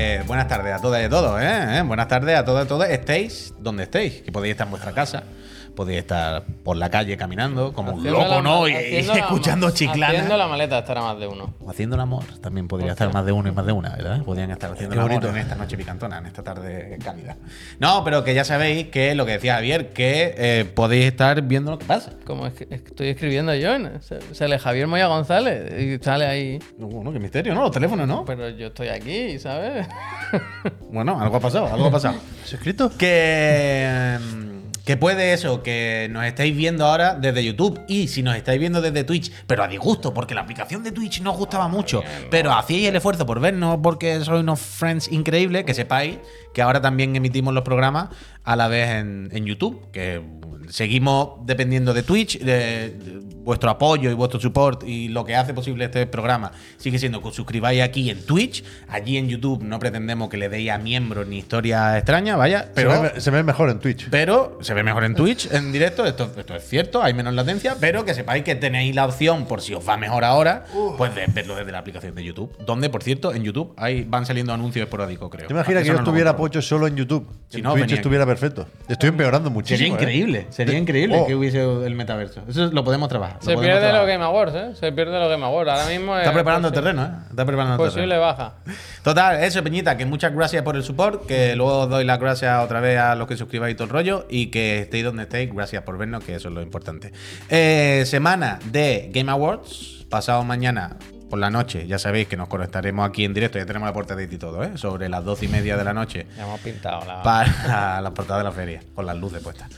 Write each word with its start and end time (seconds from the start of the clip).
Eh, 0.00 0.22
buenas 0.28 0.46
tardes 0.46 0.72
a 0.72 0.80
todas 0.80 1.02
y 1.02 1.06
a 1.06 1.08
todos, 1.08 1.42
¿eh? 1.42 1.78
¿Eh? 1.78 1.82
Buenas 1.82 2.06
tardes 2.06 2.38
a 2.38 2.44
todas 2.44 2.62
y 2.62 2.66
a 2.66 2.68
todos. 2.68 2.88
Estéis 2.88 3.52
donde 3.58 3.82
estéis, 3.82 4.22
que 4.22 4.30
podéis 4.30 4.52
estar 4.52 4.68
en 4.68 4.70
vuestra 4.70 4.92
casa, 4.92 5.24
podéis 5.78 6.00
estar 6.00 6.42
por 6.64 6.76
la 6.76 6.90
calle 6.90 7.16
caminando 7.16 7.72
como 7.72 7.92
un 7.92 8.02
loco, 8.04 8.26
la- 8.26 8.42
¿no? 8.42 8.66
Y, 8.68 8.72
escuchando 8.74 9.70
chiclana. 9.70 10.08
Haciendo 10.08 10.36
la 10.36 10.48
maleta 10.48 10.80
estará 10.80 11.02
más 11.02 11.20
de 11.20 11.28
uno. 11.28 11.54
O 11.60 11.70
haciendo 11.70 11.94
el 11.94 12.00
amor, 12.02 12.24
también 12.40 12.66
podría 12.66 12.90
estar 12.90 13.12
más 13.14 13.24
de 13.24 13.30
uno 13.30 13.48
y 13.48 13.52
más 13.52 13.64
de 13.64 13.70
una, 13.70 13.90
¿verdad? 13.90 14.22
Podrían 14.24 14.50
estar 14.50 14.72
haciendo 14.72 14.90
Qué 14.94 15.00
el 15.00 15.06
amor 15.06 15.12
bonito. 15.20 15.28
en 15.30 15.36
esta 15.40 15.54
noche 15.54 15.76
picantona, 15.76 16.18
en 16.18 16.26
esta 16.26 16.42
tarde 16.42 16.98
cálida. 17.04 17.36
No, 17.78 18.02
pero 18.02 18.24
que 18.24 18.34
ya 18.34 18.42
sabéis 18.42 18.88
que 18.88 19.14
lo 19.14 19.24
que 19.24 19.32
decía 19.32 19.54
Javier, 19.54 19.92
que 19.92 20.34
eh, 20.36 20.64
podéis 20.64 21.06
estar 21.06 21.40
viendo 21.42 21.70
lo 21.70 21.78
que 21.78 21.84
pasa. 21.86 22.10
Como 22.26 22.44
es 22.48 22.54
que 22.54 22.64
es 22.64 22.82
que 22.82 22.88
estoy 22.88 23.08
escribiendo 23.10 23.54
yo, 23.54 23.78
¿no? 23.78 23.90
Se- 24.02 24.34
sale 24.34 24.58
Javier 24.58 24.88
Moya 24.88 25.06
González 25.06 25.72
y 25.80 26.02
sale 26.04 26.26
ahí. 26.26 26.58
No, 26.76 26.88
no, 27.04 27.12
qué 27.12 27.20
misterio, 27.20 27.54
¿no? 27.54 27.62
Los 27.62 27.70
teléfonos, 27.70 28.08
¿no? 28.08 28.24
Pero 28.24 28.48
yo 28.48 28.66
estoy 28.66 28.88
aquí, 28.88 29.38
¿sabes? 29.38 29.86
Bueno, 30.90 31.20
algo 31.20 31.36
ha 31.36 31.40
pasado, 31.40 31.66
algo 31.72 31.86
ha 31.86 31.90
pasado. 31.92 32.16
¿Has 32.42 32.52
escrito? 32.52 32.90
que, 32.98 34.18
que 34.88 34.96
puede 34.96 35.34
eso, 35.34 35.62
que 35.62 36.08
nos 36.10 36.24
estáis 36.24 36.56
viendo 36.56 36.86
ahora 36.86 37.14
desde 37.14 37.44
YouTube. 37.44 37.78
Y 37.88 38.08
si 38.08 38.22
nos 38.22 38.34
estáis 38.36 38.58
viendo 38.58 38.80
desde 38.80 39.04
Twitch, 39.04 39.30
pero 39.46 39.62
a 39.62 39.68
disgusto, 39.68 40.14
porque 40.14 40.34
la 40.34 40.40
aplicación 40.40 40.82
de 40.82 40.92
Twitch 40.92 41.20
no 41.20 41.32
os 41.32 41.36
gustaba 41.36 41.68
mucho, 41.68 42.02
pero 42.30 42.54
hacíais 42.54 42.88
el 42.88 42.96
esfuerzo 42.96 43.26
por 43.26 43.38
vernos 43.38 43.80
porque 43.82 44.18
sois 44.24 44.40
unos 44.40 44.58
friends 44.58 45.12
increíbles, 45.12 45.64
que 45.64 45.74
sepáis 45.74 46.16
que 46.54 46.62
ahora 46.62 46.80
también 46.80 47.14
emitimos 47.14 47.52
los 47.52 47.64
programas 47.64 48.08
a 48.44 48.56
la 48.56 48.66
vez 48.68 48.88
en, 48.88 49.28
en 49.30 49.44
YouTube, 49.44 49.90
que 49.92 50.22
seguimos 50.68 51.44
dependiendo 51.44 51.94
de 51.94 52.02
Twitch, 52.02 52.38
de, 52.38 52.90
de 52.90 53.28
vuestro 53.48 53.70
apoyo 53.70 54.10
y 54.10 54.14
vuestro 54.14 54.38
support 54.38 54.84
y 54.84 55.08
lo 55.08 55.24
que 55.24 55.34
hace 55.34 55.54
posible 55.54 55.86
este 55.86 56.06
programa 56.06 56.52
sigue 56.76 56.98
siendo 56.98 57.22
que 57.22 57.28
os 57.28 57.34
suscribáis 57.34 57.80
aquí 57.80 58.10
en 58.10 58.24
Twitch, 58.24 58.62
allí 58.88 59.16
en 59.16 59.28
YouTube 59.28 59.62
no 59.62 59.78
pretendemos 59.78 60.28
que 60.28 60.36
le 60.36 60.48
deis 60.48 60.70
a 60.70 60.78
miembros 60.78 61.26
ni 61.26 61.38
historias 61.38 61.96
extrañas, 61.96 62.36
vaya, 62.36 62.68
pero... 62.74 62.92
se, 62.92 63.00
ve, 63.00 63.20
se 63.20 63.30
ve 63.30 63.42
mejor 63.42 63.70
en 63.70 63.78
Twitch. 63.78 64.08
Pero 64.10 64.58
se 64.60 64.74
ve 64.74 64.82
mejor 64.82 65.04
en 65.04 65.14
Twitch, 65.14 65.50
en 65.50 65.72
directo, 65.72 66.04
esto, 66.04 66.30
esto 66.36 66.54
es 66.54 66.68
cierto, 66.68 67.02
hay 67.02 67.14
menos 67.14 67.32
latencia, 67.34 67.76
pero 67.80 68.04
que 68.04 68.14
sepáis 68.14 68.44
que 68.44 68.54
tenéis 68.54 68.94
la 68.94 69.06
opción, 69.06 69.46
por 69.46 69.62
si 69.62 69.74
os 69.74 69.88
va 69.88 69.96
mejor 69.96 70.24
ahora, 70.24 70.66
pues 70.96 71.14
de 71.14 71.26
verlo 71.28 71.56
desde 71.56 71.72
la 71.72 71.78
aplicación 71.78 72.14
de 72.14 72.24
YouTube. 72.24 72.54
Donde, 72.66 72.90
por 72.90 73.02
cierto, 73.02 73.32
en 73.32 73.44
YouTube 73.44 73.72
hay, 73.76 74.04
van 74.04 74.26
saliendo 74.26 74.52
anuncios 74.52 74.84
esporádicos, 74.84 75.30
creo. 75.30 75.46
¿Te 75.46 75.54
imaginas 75.54 75.82
que 75.82 75.88
yo 75.88 75.94
no 75.94 76.00
estuviera 76.00 76.36
pocho 76.36 76.60
solo 76.60 76.86
en 76.86 76.96
YouTube? 76.96 77.26
Si 77.48 77.58
en 77.58 77.64
no, 77.64 77.72
Twitch 77.72 77.92
estuviera 77.92 78.26
perfecto. 78.26 78.66
Estoy 78.88 79.08
empeorando 79.08 79.50
muchísimo. 79.50 79.98
Sería 79.98 80.38
¿eh? 80.40 80.46
Sería 80.58 80.74
De- 80.74 80.80
increíble 80.80 81.16
Oh. 81.20 81.26
que 81.26 81.34
hubiese 81.34 81.62
el 81.62 81.94
metaverso. 81.94 82.42
Eso 82.48 82.66
lo 82.72 82.84
podemos 82.84 83.08
trabajar. 83.08 83.36
lo 83.36 83.40
Se 83.42 83.54
podemos 83.54 83.64
pierde 83.64 83.92
los 83.92 84.06
Game 84.06 84.24
Awards, 84.24 84.54
¿eh? 84.54 84.70
Se 84.74 84.92
pierde 84.92 85.18
los 85.18 85.28
Game 85.30 85.44
Awards. 85.44 85.70
Ahora 85.70 85.86
mismo 85.86 86.14
es 86.16 86.22
Está 86.22 86.32
preparando 86.34 86.68
el 86.68 86.74
posi- 86.74 86.76
terreno, 86.76 87.04
¿eh? 87.04 87.10
Está 87.30 87.44
preparando 87.46 87.74
el 87.82 87.88
Posible 87.90 88.08
terreno. 88.14 88.20
baja. 88.26 88.52
Total, 89.02 89.42
eso, 89.44 89.62
Peñita, 89.64 89.96
que 89.96 90.04
muchas 90.04 90.34
gracias 90.34 90.62
por 90.62 90.76
el 90.76 90.82
support, 90.82 91.26
que 91.26 91.54
luego 91.56 91.78
os 91.80 91.88
doy 91.88 92.04
las 92.04 92.18
gracias 92.18 92.62
otra 92.62 92.80
vez 92.80 92.98
a 92.98 93.14
los 93.14 93.26
que 93.28 93.36
suscribáis 93.36 93.72
y 93.72 93.76
todo 93.76 93.84
el 93.84 93.90
rollo, 93.90 94.26
y 94.28 94.48
que 94.48 94.80
estéis 94.80 95.04
donde 95.04 95.22
estéis, 95.22 95.52
gracias 95.54 95.82
por 95.84 95.96
vernos, 95.96 96.22
que 96.24 96.34
eso 96.34 96.48
es 96.48 96.54
lo 96.54 96.60
importante. 96.60 97.12
Eh, 97.48 98.02
semana 98.06 98.58
de 98.66 99.10
Game 99.14 99.30
Awards, 99.30 100.04
pasado 100.10 100.42
mañana 100.44 100.96
por 101.30 101.38
la 101.38 101.50
noche, 101.50 101.86
ya 101.86 101.98
sabéis 101.98 102.26
que 102.26 102.38
nos 102.38 102.48
conectaremos 102.48 103.06
aquí 103.06 103.22
en 103.24 103.34
directo, 103.34 103.58
ya 103.58 103.66
tenemos 103.66 103.86
la 103.86 103.92
portada 103.92 104.22
y 104.22 104.26
todo, 104.38 104.64
¿eh? 104.64 104.70
sobre 104.76 105.10
las 105.10 105.22
doce 105.24 105.44
y 105.44 105.48
media 105.48 105.76
de 105.76 105.84
la 105.84 105.92
noche 105.92 106.26
Ya 106.36 106.44
hemos 106.44 106.58
pintado 106.60 107.04
la. 107.04 107.22
para 107.22 108.00
la 108.00 108.10
portada 108.14 108.38
de 108.38 108.44
la 108.44 108.52
feria, 108.52 108.80
con 108.94 109.04
las 109.04 109.14
luces 109.16 109.42
puestas. 109.42 109.68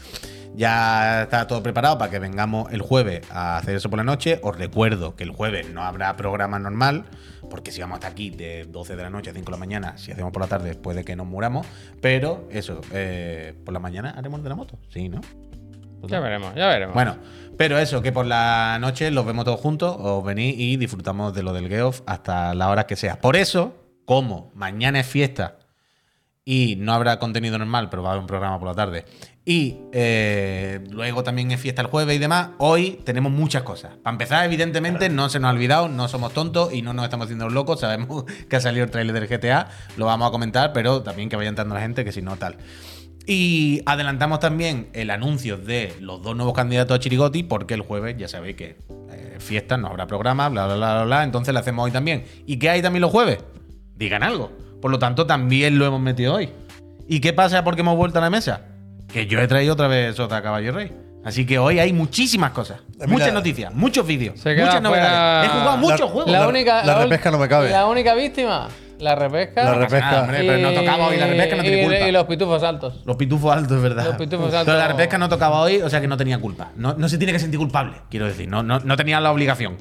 Ya 0.54 1.22
está 1.22 1.46
todo 1.46 1.62
preparado 1.62 1.96
para 1.96 2.10
que 2.10 2.18
vengamos 2.18 2.72
el 2.72 2.82
jueves 2.82 3.22
a 3.30 3.56
hacer 3.56 3.76
eso 3.76 3.88
por 3.88 3.98
la 3.98 4.04
noche. 4.04 4.40
Os 4.42 4.56
recuerdo 4.56 5.14
que 5.16 5.24
el 5.24 5.30
jueves 5.30 5.70
no 5.70 5.82
habrá 5.82 6.16
programa 6.16 6.58
normal, 6.58 7.04
porque 7.48 7.70
si 7.70 7.80
vamos 7.80 7.96
hasta 7.96 8.08
aquí 8.08 8.30
de 8.30 8.64
12 8.64 8.96
de 8.96 9.02
la 9.02 9.10
noche 9.10 9.30
a 9.30 9.32
5 9.32 9.44
de 9.44 9.50
la 9.50 9.56
mañana, 9.56 9.96
si 9.96 10.12
hacemos 10.12 10.32
por 10.32 10.42
la 10.42 10.48
tarde 10.48 10.74
puede 10.74 11.04
que 11.04 11.16
nos 11.16 11.26
muramos. 11.26 11.66
Pero 12.00 12.48
eso, 12.50 12.80
eh, 12.92 13.54
por 13.64 13.72
la 13.72 13.80
mañana 13.80 14.10
haremos 14.10 14.42
de 14.42 14.48
la 14.48 14.54
moto, 14.54 14.78
sí, 14.88 15.08
¿no? 15.08 15.20
Ya 16.02 16.20
veremos, 16.20 16.54
ya 16.54 16.68
veremos. 16.68 16.94
Bueno, 16.94 17.16
pero 17.56 17.78
eso, 17.78 18.00
que 18.02 18.10
por 18.10 18.26
la 18.26 18.78
noche 18.80 19.10
los 19.10 19.26
vemos 19.26 19.44
todos 19.44 19.60
juntos, 19.60 19.96
os 19.98 20.24
venís 20.24 20.54
y 20.58 20.76
disfrutamos 20.76 21.34
de 21.34 21.42
lo 21.42 21.52
del 21.52 21.68
Geoff 21.68 22.00
hasta 22.06 22.54
la 22.54 22.70
hora 22.70 22.86
que 22.86 22.96
sea. 22.96 23.20
Por 23.20 23.36
eso, 23.36 23.74
como 24.06 24.50
mañana 24.54 25.00
es 25.00 25.06
fiesta 25.06 25.58
y 26.44 26.76
no 26.76 26.94
habrá 26.94 27.18
contenido 27.18 27.58
normal, 27.58 27.90
pero 27.90 28.02
va 28.02 28.08
a 28.08 28.12
haber 28.12 28.22
un 28.22 28.26
programa 28.26 28.58
por 28.58 28.68
la 28.68 28.74
tarde, 28.74 29.04
y 29.44 29.78
eh, 29.92 30.80
luego 30.90 31.22
también 31.24 31.50
es 31.50 31.60
fiesta 31.60 31.82
el 31.82 31.88
jueves 31.88 32.14
y 32.14 32.18
demás, 32.18 32.50
hoy 32.58 33.00
tenemos 33.04 33.32
muchas 33.32 33.62
cosas. 33.62 33.96
Para 34.02 34.12
empezar, 34.12 34.44
evidentemente, 34.44 35.08
no 35.08 35.28
se 35.28 35.40
nos 35.40 35.48
ha 35.48 35.52
olvidado, 35.52 35.88
no 35.88 36.08
somos 36.08 36.34
tontos 36.34 36.72
y 36.72 36.82
no 36.82 36.92
nos 36.92 37.04
estamos 37.04 37.24
haciendo 37.24 37.46
los 37.46 37.54
locos, 37.54 37.80
sabemos 37.80 38.24
que 38.48 38.56
ha 38.56 38.60
salido 38.60 38.84
el 38.84 38.90
trailer 38.90 39.18
del 39.18 39.28
GTA, 39.28 39.68
lo 39.96 40.06
vamos 40.06 40.28
a 40.28 40.30
comentar, 40.30 40.72
pero 40.72 41.02
también 41.02 41.28
que 41.28 41.36
vaya 41.36 41.48
entrando 41.48 41.74
la 41.74 41.80
gente, 41.80 42.04
que 42.04 42.12
si 42.12 42.22
no, 42.22 42.36
tal. 42.36 42.58
Y 43.26 43.82
adelantamos 43.86 44.40
también 44.40 44.88
el 44.92 45.10
anuncio 45.10 45.56
de 45.56 45.94
los 46.00 46.22
dos 46.22 46.36
nuevos 46.36 46.54
candidatos 46.54 46.96
a 46.96 47.00
Chirigoti, 47.00 47.42
porque 47.42 47.74
el 47.74 47.82
jueves 47.82 48.16
ya 48.18 48.28
sabéis 48.28 48.56
que 48.56 48.76
eh, 49.10 49.36
fiesta, 49.38 49.76
no 49.76 49.88
habrá 49.88 50.06
programa, 50.06 50.48
bla, 50.48 50.66
bla, 50.66 50.76
bla, 50.76 50.94
bla, 50.94 51.04
bla. 51.04 51.24
Entonces 51.24 51.54
lo 51.54 51.60
hacemos 51.60 51.84
hoy 51.84 51.92
también. 51.92 52.24
¿Y 52.46 52.58
qué 52.58 52.70
hay 52.70 52.82
también 52.82 53.02
los 53.02 53.10
jueves? 53.10 53.38
Digan 53.94 54.22
algo. 54.22 54.50
Por 54.80 54.90
lo 54.90 54.98
tanto, 54.98 55.26
también 55.26 55.78
lo 55.78 55.86
hemos 55.86 56.00
metido 56.00 56.34
hoy. 56.34 56.48
¿Y 57.06 57.20
qué 57.20 57.32
pasa 57.32 57.62
porque 57.62 57.82
hemos 57.82 57.96
vuelto 57.96 58.18
a 58.18 58.22
la 58.22 58.30
mesa? 58.30 58.62
Que 59.12 59.26
yo 59.26 59.40
he 59.40 59.48
traído 59.48 59.74
otra 59.74 59.88
vez 59.88 60.16
Sota 60.16 60.40
Caballo 60.42 60.72
Rey. 60.72 60.92
Así 61.24 61.44
que 61.44 61.58
hoy 61.58 61.78
hay 61.78 61.92
muchísimas 61.92 62.52
cosas. 62.52 62.80
Mira, 62.94 63.06
muchas 63.08 63.32
noticias, 63.34 63.74
muchos 63.74 64.06
vídeos, 64.06 64.36
muchas 64.36 64.80
novedades. 64.80 65.10
fuera- 65.10 65.44
He 65.44 65.48
jugado 65.48 65.76
muchos 65.78 66.00
La- 66.00 66.06
juegos. 66.06 66.32
la 66.32 66.48
única. 66.48 66.84
la 66.84 66.98
repesca 67.02 67.30
no 67.30 67.38
me 67.38 67.48
cabe. 67.48 67.68
La 67.70 67.86
única 67.86 68.14
víctima, 68.14 68.68
la 68.98 69.14
repesca. 69.16 69.64
La 69.64 69.74
repesca. 69.74 70.00
nada, 70.00 70.22
hombre, 70.22 70.38
pero 70.38 70.58
no 70.58 70.72
tocaba 70.72 71.08
hoy 71.08 71.16
la 71.18 71.26
repesca, 71.26 71.56
no 71.56 71.62
tiene 71.62 71.80
y- 71.82 71.84
culpa. 71.84 72.08
Y 72.08 72.12
los 72.12 72.24
pitufos 72.24 72.62
altos. 72.62 73.02
Los 73.04 73.16
pitufos 73.16 73.54
altos, 73.54 73.76
es 73.76 73.82
verdad. 73.82 74.04
Los 74.06 74.16
pitufos 74.16 74.46
Pero 74.46 74.58
altos. 74.60 74.74
la 74.74 74.88
repesca 74.88 75.18
no 75.18 75.28
tocaba 75.28 75.60
hoy, 75.60 75.82
o 75.82 75.90
sea 75.90 76.00
que 76.00 76.08
no 76.08 76.16
tenía 76.16 76.38
culpa. 76.38 76.70
No, 76.76 76.94
no 76.94 77.06
se 77.08 77.18
tiene 77.18 77.32
que 77.34 77.38
sentir 77.38 77.58
culpable, 77.58 77.96
quiero 78.08 78.24
decir. 78.26 78.48
No, 78.48 78.62
no, 78.62 78.78
no 78.80 78.96
tenía 78.96 79.20
la 79.20 79.30
obligación. 79.30 79.76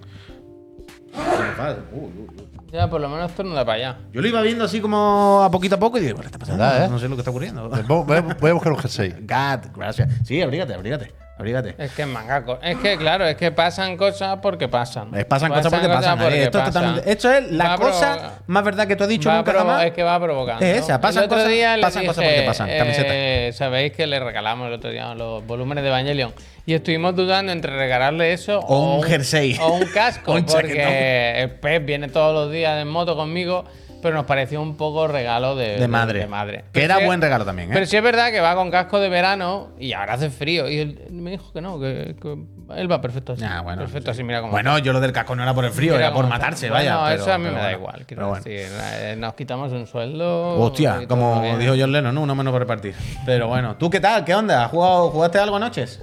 Ya, 2.71 2.89
por 2.89 3.01
lo 3.01 3.09
menos 3.09 3.31
esto 3.31 3.43
no 3.43 3.55
da 3.55 3.65
para 3.65 3.77
allá. 3.77 3.97
Yo 4.11 4.21
lo 4.21 4.27
iba 4.27 4.41
viendo 4.41 4.63
así 4.63 4.79
como 4.79 5.41
a 5.43 5.49
poquito 5.49 5.75
a 5.75 5.79
poco 5.79 5.97
y 5.97 6.01
digo, 6.01 6.19
¿qué 6.19 6.27
está 6.27 6.37
pasando? 6.37 6.63
¿Verdad, 6.63 6.85
eh? 6.85 6.89
No 6.89 6.99
sé 6.99 7.09
lo 7.09 7.15
que 7.15 7.21
está 7.21 7.31
ocurriendo. 7.31 7.67
Voy 7.69 8.17
a, 8.17 8.21
voy 8.21 8.49
a 8.49 8.53
buscar 8.53 8.71
un 8.71 8.77
jersey. 8.79 9.11
God, 9.21 9.71
gracias. 9.75 10.09
Sí, 10.23 10.41
abrígate, 10.41 10.73
abrígate. 10.73 11.13
Abrígate. 11.39 11.73
Es 11.77 11.91
que 11.93 12.01
es 12.01 12.07
mangaco. 12.07 12.59
Es 12.61 12.77
que, 12.79 12.97
claro, 12.97 13.25
es 13.25 13.37
que 13.37 13.49
pasan 13.53 13.95
cosas 13.95 14.39
porque 14.41 14.67
pasan. 14.67 15.17
Eh, 15.17 15.23
Pasan 15.23 15.49
cosas 15.49 15.71
porque 15.71 15.87
pasan. 15.87 16.19
porque 16.19 16.35
eh, 16.41 16.43
esto, 16.43 16.57
es 16.59 16.63
pasan. 16.65 16.73
totalmente- 16.83 17.11
esto 17.11 17.31
es 17.33 17.51
la 17.53 17.63
Va 17.69 17.77
cosa 17.77 18.31
más 18.47 18.63
verdad 18.65 18.85
que 18.87 18.95
tú 18.97 19.03
has 19.03 19.09
dicho 19.09 19.31
nunca 19.31 19.53
jamás. 19.53 19.85
Es 19.85 19.93
que 19.93 20.03
va 20.03 20.19
provocando. 20.19 20.65
Es 20.65 20.79
esa, 20.83 20.99
pasan 20.99 21.29
cosas- 21.29 21.45
pasan 21.81 22.05
cosas 22.05 22.15
porque 22.23 22.31
dije, 22.33 22.45
pasan, 22.45 22.69
camiseta. 22.77 23.07
eh, 23.11 23.51
Sabéis 23.53 23.93
que 23.93 24.05
le 24.05 24.19
regalamos 24.19 24.67
el 24.67 24.73
otro 24.73 24.89
día 24.89 25.15
los 25.15 25.45
volúmenes 25.47 25.81
de 25.83 25.89
Evangelion. 25.89 26.33
Y 26.65 26.73
estuvimos 26.73 27.15
dudando 27.15 27.51
entre 27.53 27.75
regalarle 27.75 28.33
eso 28.33 28.59
O 28.59 28.95
un 28.97 29.03
jersey. 29.03 29.57
O 29.61 29.75
un 29.75 29.85
casco. 29.85 30.33
O 30.33 30.35
un 30.35 30.43
porque 30.43 31.39
el 31.41 31.51
Pep 31.51 31.85
viene 31.85 32.09
todos 32.09 32.33
los 32.33 32.51
días 32.53 32.81
en 32.81 32.87
moto 32.89 33.15
conmigo. 33.15 33.63
Pero 34.01 34.15
nos 34.15 34.25
pareció 34.25 34.61
un 34.61 34.75
poco 34.77 35.07
regalo 35.07 35.55
de, 35.55 35.77
De 35.77 35.87
madre. 35.87 36.19
de 36.19 36.27
madre. 36.27 36.65
Que 36.71 36.83
era 36.83 36.97
sí- 36.99 37.05
buen 37.05 37.21
regalo 37.21 37.45
también, 37.45 37.69
¿eh? 37.69 37.73
Pero 37.73 37.85
sí 37.85 37.97
es 37.97 38.03
verdad 38.03 38.31
que 38.31 38.39
va 38.41 38.55
con 38.55 38.71
casco 38.71 38.99
de 38.99 39.09
verano 39.09 39.69
y 39.79 39.93
ahora 39.93 40.13
hace 40.13 40.29
frío. 40.29 40.69
Y 40.69 40.79
él 40.79 41.07
me 41.11 41.31
dijo 41.31 41.51
que 41.51 41.61
no, 41.61 41.79
que, 41.79 42.15
que 42.21 42.37
él 42.75 42.91
va 42.91 43.01
perfecto 43.01 43.33
así. 43.33 43.43
Ah, 43.43 43.61
bueno. 43.61 43.81
perfecto 43.81 44.11
así, 44.11 44.23
mira 44.23 44.41
cómo 44.41 44.51
Bueno, 44.51 44.77
yo 44.79 44.93
lo 44.93 44.99
del 44.99 45.11
casco 45.11 45.35
no 45.35 45.43
era 45.43 45.53
por 45.53 45.65
el 45.65 45.71
frío, 45.71 45.93
Mira 45.93 46.07
era 46.07 46.13
por 46.15 46.25
está. 46.25 46.35
matarse, 46.37 46.69
Bueno, 46.69 46.99
vaya. 46.99 47.09
pero- 47.11 47.21
eso 47.23 47.33
a 47.33 47.37
mí 47.37 47.43
me 47.45 47.51
da 47.51 47.59
bueno. 47.61 47.77
igual. 47.77 48.05
Pero 48.07 48.35
decir, 48.35 48.67
eh, 48.93 49.15
nos 49.17 49.33
quitamos 49.33 49.71
un 49.71 49.85
sueldo. 49.87 50.59
Hostia, 50.59 51.05
como 51.07 51.57
dijo 51.57 51.73
John 51.77 51.91
Lennon, 51.91 52.13
¿no? 52.15 52.21
uno 52.21 52.35
menos 52.35 52.51
para 52.51 52.63
repartir. 52.63 52.95
Pero 53.25 53.47
bueno, 53.47 53.75
¿tú 53.75 53.89
qué 53.89 53.99
tal? 53.99 54.23
¿Qué 54.25 54.33
onda? 54.35 54.65
¿Has 54.65 54.71
jugado, 54.71 55.09
¿Jugaste 55.09 55.39
algo 55.39 55.55
anoches? 55.57 56.01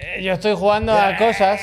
Eh, 0.00 0.22
Yo 0.22 0.32
estoy 0.34 0.54
jugando 0.54 0.92
a 0.92 1.16
cosas, 1.16 1.60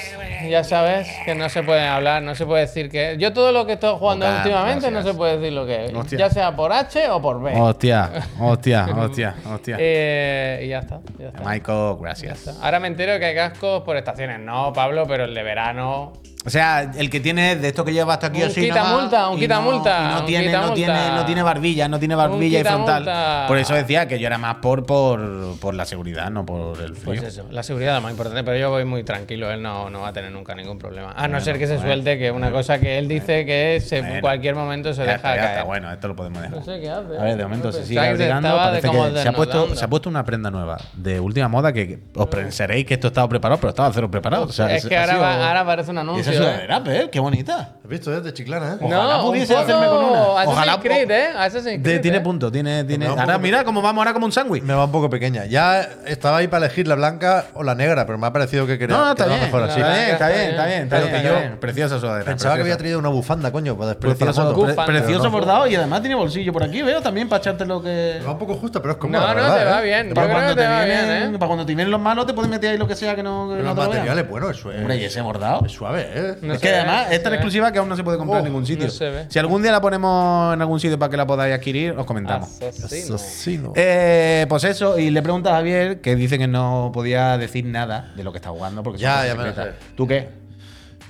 ya 0.50 0.63
sabes, 0.63 1.07
que 1.23 1.35
no 1.35 1.47
se 1.47 1.63
pueden 1.63 1.85
hablar, 1.85 2.22
no 2.22 2.35
se 2.35 2.46
puede 2.46 2.62
decir 2.62 2.90
que. 2.90 3.16
Yo 3.18 3.31
todo 3.34 3.51
lo 3.51 3.66
que 3.66 3.73
estoy 3.73 3.95
jugando 3.98 4.25
Oca, 4.25 4.38
últimamente 4.38 4.92
no 4.92 5.01
se 5.04 5.13
puede 5.13 5.38
decir 5.38 5.54
lo 5.54 5.65
que 5.65 5.86
es. 5.86 5.94
Hostia. 5.94 6.19
Ya 6.19 6.30
sea 6.30 6.56
por 6.56 6.74
H 6.74 7.10
o 7.12 7.21
por 7.21 7.42
B. 7.42 7.54
Hostia, 7.56 8.12
hostia, 8.39 8.86
hostia, 8.94 9.36
hostia. 9.50 9.77
Eh, 9.80 10.63
y 10.65 10.68
ya 10.69 10.80
está. 10.80 11.00
Ya 11.18 11.27
está. 11.27 11.44
Michael, 11.50 11.95
gracias. 12.01 12.45
está. 12.48 12.65
Ahora 12.65 12.80
me 12.80 12.88
entero 12.88 13.18
que 13.19 13.25
hay 13.25 13.36
cascos 13.36 13.83
por 13.83 13.95
estaciones. 13.95 14.39
No, 14.39 14.74
Pablo, 14.74 15.06
pero 15.07 15.24
el 15.25 15.33
de 15.33 15.44
verano. 15.44 16.13
O 16.45 16.50
sea, 16.50 16.92
el 16.95 17.09
que 17.09 17.19
tiene 17.19 17.56
de 17.56 17.68
esto 17.69 17.83
que 17.83 17.92
lleva 17.92 18.13
hasta 18.13 18.27
aquí 18.27 18.42
Un 18.44 18.50
así. 18.50 18.62
quita 18.62 18.83
nomás, 18.83 19.01
multa, 19.01 19.30
un 19.30 19.39
quita 19.39 19.56
no- 19.56 19.62
multa, 19.63 20.07
no 20.12 20.19
un 20.19 20.25
tiene, 20.27 20.45
quita 20.45 20.62
no 20.62 20.74
tiene, 20.74 20.94
multa. 20.94 21.15
no 21.15 21.25
tiene 21.25 21.42
barbilla, 21.44 21.88
no 21.88 22.00
tiene 22.00 22.15
barbilla 22.15 22.59
y 22.59 22.63
frontal. 22.63 22.95
multa. 23.03 23.45
Por 23.47 23.57
eso 23.57 23.74
decía 23.74 24.07
que 24.07 24.19
yo 24.19 24.27
era 24.27 24.38
más 24.38 24.56
por, 24.57 24.86
por, 24.86 25.57
por 25.59 25.74
la 25.74 25.86
seguridad, 25.86 26.30
no 26.30 26.45
por 26.45 26.80
el 26.81 26.95
frío. 26.95 27.19
Pues 27.21 27.24
eso, 27.24 27.47
la 27.50 27.63
seguridad 27.63 27.94
es 27.94 27.97
lo 27.97 28.01
más 28.03 28.12
importante, 28.12 28.44
pero 28.44 28.57
yo 28.57 28.69
voy 28.69 28.86
muy 28.86 29.03
tranquilo, 29.03 29.50
él 29.51 29.62
no, 29.63 29.89
no 29.89 30.01
va 30.01 30.09
a 30.09 30.13
tener 30.13 30.31
nunca 30.31 30.53
ningún 30.53 30.77
problema. 30.77 31.13
A 31.18 31.27
no 31.27 31.42
ser 31.42 31.57
que 31.57 31.65
se 31.65 31.80
suelte, 31.80 32.18
que 32.19 32.27
es 32.27 32.33
una 32.33 32.51
cosa 32.51 32.80
que 32.80 33.00
él 33.00 33.07
dice 33.07 33.44
que 33.45 33.81
se- 33.83 33.98
en 33.98 34.06
Bueno. 34.06 34.21
cualquier 34.21 34.53
momento 34.56 34.94
se 34.94 35.03
ya 35.03 35.13
deja 35.13 35.36
ya 35.36 35.41
caer. 35.41 35.51
está, 35.51 35.63
bueno, 35.63 35.91
esto 35.91 36.07
lo 36.09 36.15
podemos 36.15 36.41
dejar. 36.44 36.57
No 36.59 36.63
sé 36.63 36.80
qué 36.80 36.89
hace. 36.91 37.18
A 37.18 37.24
ver, 37.24 37.38
de 37.38 37.44
momento 37.44 37.71
se 37.71 37.83
sigue 37.86 38.00
abrigando. 38.00 38.56
Parece 38.56 38.88
que 38.91 38.94
se 38.94 39.27
ha, 39.30 39.33
puesto, 39.33 39.53
desnudando. 39.57 39.75
se 39.75 39.86
ha 39.86 39.88
puesto 39.88 40.09
una 40.09 40.24
prenda 40.24 40.51
nueva 40.51 40.77
de 40.94 41.19
última 41.19 41.48
moda 41.48 41.74
que 41.74 42.00
os 42.15 42.27
pensaréis 42.27 42.86
que 42.86 42.94
esto 42.94 43.07
estaba 43.07 43.27
preparado, 43.27 43.59
pero 43.59 43.69
estaba 43.69 43.91
cero 43.91 44.12
preparado. 44.12 44.44
O 44.45 44.51
sea, 44.51 44.75
es 44.75 44.86
que 44.86 44.95
ahora, 44.95 45.62
aparece 45.62 45.89
un 45.89 45.95
Ese 46.19 46.35
¿eh? 46.44 47.10
qué 47.12 47.20
bonita. 47.20 47.70
¿Has 47.84 47.90
visto? 47.90 48.16
Es 48.16 48.24
de 48.24 48.34
chiclana, 48.34 48.74
¿eh? 48.74 48.78
Ojalá 48.82 49.18
No, 49.18 49.26
pudiese 49.26 49.54
un 49.54 49.60
poco 49.62 49.72
hacerme 49.74 49.88
con 49.88 50.06
una. 50.06 50.20
Assassin's 50.22 50.48
Ojalá- 50.58 50.80
Creed, 50.80 51.12
¿eh? 51.12 51.28
Assassin's 51.38 51.66
De- 51.66 51.82
Creed, 51.84 52.02
tiene 52.02 52.18
¿eh? 52.18 52.22
punto, 52.22 52.52
tiene. 52.52 52.84
tiene... 52.84 53.06
un 53.06 53.12
Ahora 53.20 53.34
poco 53.34 53.40
mira 53.44 53.64
cómo 53.64 53.82
vamos 53.82 54.02
ahora 54.02 54.14
como 54.14 54.26
un 54.26 54.32
sándwich. 54.32 54.64
Me 54.64 54.74
va 54.74 54.86
un 54.86 54.92
poco 54.92 55.10
pequeña. 55.10 55.46
Ya 55.46 55.82
estaba 56.08 56.38
ahí 56.38 56.48
para 56.48 56.66
elegir 56.66 56.88
la 56.88 56.96
blanca 56.96 57.46
o 57.54 57.64
la 57.64 57.76
negra, 57.76 58.06
pero 58.06 58.18
me 58.18 58.26
ha 58.28 58.34
parecido 58.34 58.66
que 58.66 58.78
quería 58.80 58.96
No, 58.98 59.12
está 59.12 59.26
quedaba 59.26 59.36
bien, 59.40 59.46
mejor 59.52 59.70
está 59.70 59.74
así. 59.74 59.82
bien, 59.84 60.10
está 60.14 60.28
bien, 60.30 60.42
está 60.50 60.66
bien, 60.66 60.82
está 60.84 60.96
Pero 60.96 61.08
bien, 61.08 61.22
que 61.22 61.28
está 61.28 61.36
yo 61.40 61.40
bien. 61.48 61.60
Preciosa 61.60 62.00
sudadera. 62.00 62.26
Pensaba 62.26 62.56
que 62.56 62.62
había 62.62 62.74
preciosa. 62.74 62.78
traído 62.80 63.00
una 63.00 63.10
bufanda, 63.10 63.52
coño, 63.52 63.76
para 63.78 63.90
después 63.90 64.16
para 64.16 64.32
Precioso, 64.32 64.50
foto. 64.50 64.62
pre- 64.64 64.72
Bufanda. 64.74 64.86
precioso 64.92 65.20
Pero 65.22 65.32
bordado 65.32 65.68
y 65.68 65.76
además 65.76 66.02
tiene 66.02 66.16
bolsillo 66.16 66.52
por 66.54 66.64
aquí, 66.64 66.82
veo, 66.82 67.02
también 67.02 67.30
para 67.30 67.40
echarte 67.42 67.66
lo 67.66 67.82
que. 67.84 68.16
Me 68.20 68.26
va 68.26 68.32
un 68.32 68.40
poco 68.40 68.56
justa, 68.56 68.82
pero 68.82 68.94
es 68.94 68.98
cómoda, 69.00 69.34
No, 69.34 69.48
no, 69.48 69.56
te 69.56 69.64
va 69.66 69.82
¿eh? 69.82 69.84
bien. 69.86 70.08
Yo 70.10 70.14
Para 70.16 70.28
creo 70.28 70.38
cuando, 70.40 70.56
que 70.56 70.62
te 70.62 70.68
te 70.68 70.74
va 70.74 70.84
vienen, 70.86 71.06
bien, 71.08 71.36
¿eh? 71.36 71.38
para 71.38 71.48
cuando 71.48 71.66
te 71.66 71.76
vienen 71.76 71.92
los 71.92 72.02
malos, 72.02 72.26
te 72.26 72.34
puedes 72.34 72.50
meter 72.50 72.72
ahí 72.72 72.78
lo 72.78 72.88
que 72.88 72.96
sea 72.96 73.16
que 73.16 73.22
no. 73.24 73.48
que 73.50 73.56
Pero 73.56 73.64
no 73.64 73.70
el 73.72 73.76
te 73.76 73.82
lo 73.84 73.90
vean. 73.90 73.90
material 73.90 74.20
es 74.20 74.30
bueno, 74.30 74.50
es, 74.50 74.58
es- 74.58 74.66
Hombre, 74.66 74.98
y 74.98 75.04
ese 75.06 75.22
bordado. 75.22 75.66
es 75.66 75.72
suave, 75.72 76.08
¿eh? 76.14 76.25
No 76.42 76.54
es 76.54 76.60
que 76.62 76.69
ve, 76.69 76.75
además 76.75 77.07
no 77.07 77.13
es 77.13 77.25
exclusiva 77.27 77.72
que 77.72 77.80
aún 77.80 77.89
no 77.89 77.95
se 77.95 78.04
puede 78.04 78.18
comprar 78.18 78.38
Oh, 78.42 78.45
en 78.45 78.51
ningún 78.51 78.66
sitio. 78.66 78.86
no 78.86 78.92
se 78.92 79.10
ve. 79.10 79.25
Si 79.30 79.39
algún 79.39 79.62
día 79.62 79.72
la 79.72 79.81
ponemos 79.81 80.54
en 80.54 80.62
algún 80.62 80.80
sitio 80.80 80.98
para 81.00 81.10
que 81.10 81.18
la 81.18 81.25
podáis 81.27 81.54
adquirir, 81.56 81.92
os 81.92 82.06
comentamos. 82.06 82.62
Asesino. 82.62 83.16
Asesino. 83.16 83.74
Eh, 83.75 84.45
pues 84.50 84.63
eso, 84.63 84.98
y 85.00 85.10
le 85.10 85.22
pregunta 85.22 85.51
a 85.51 85.54
Javier 85.57 86.01
que 86.01 86.16
dice 86.16 86.38
que 86.38 86.48
no 86.48 86.92
podía 86.94 87.38
decir 87.38 87.66
nada 87.66 88.12
de 88.16 88.24
lo 88.24 88.31
que 88.31 88.38
está 88.38 88.50
jugando 88.50 88.83
porque 88.83 89.00
Ya, 89.00 89.25
ya 89.25 89.36
me 89.36 89.44
lo 89.44 89.50
secretas. 89.50 89.75
sé. 89.80 89.94
¿Tú 89.95 90.07
qué? 90.07 90.30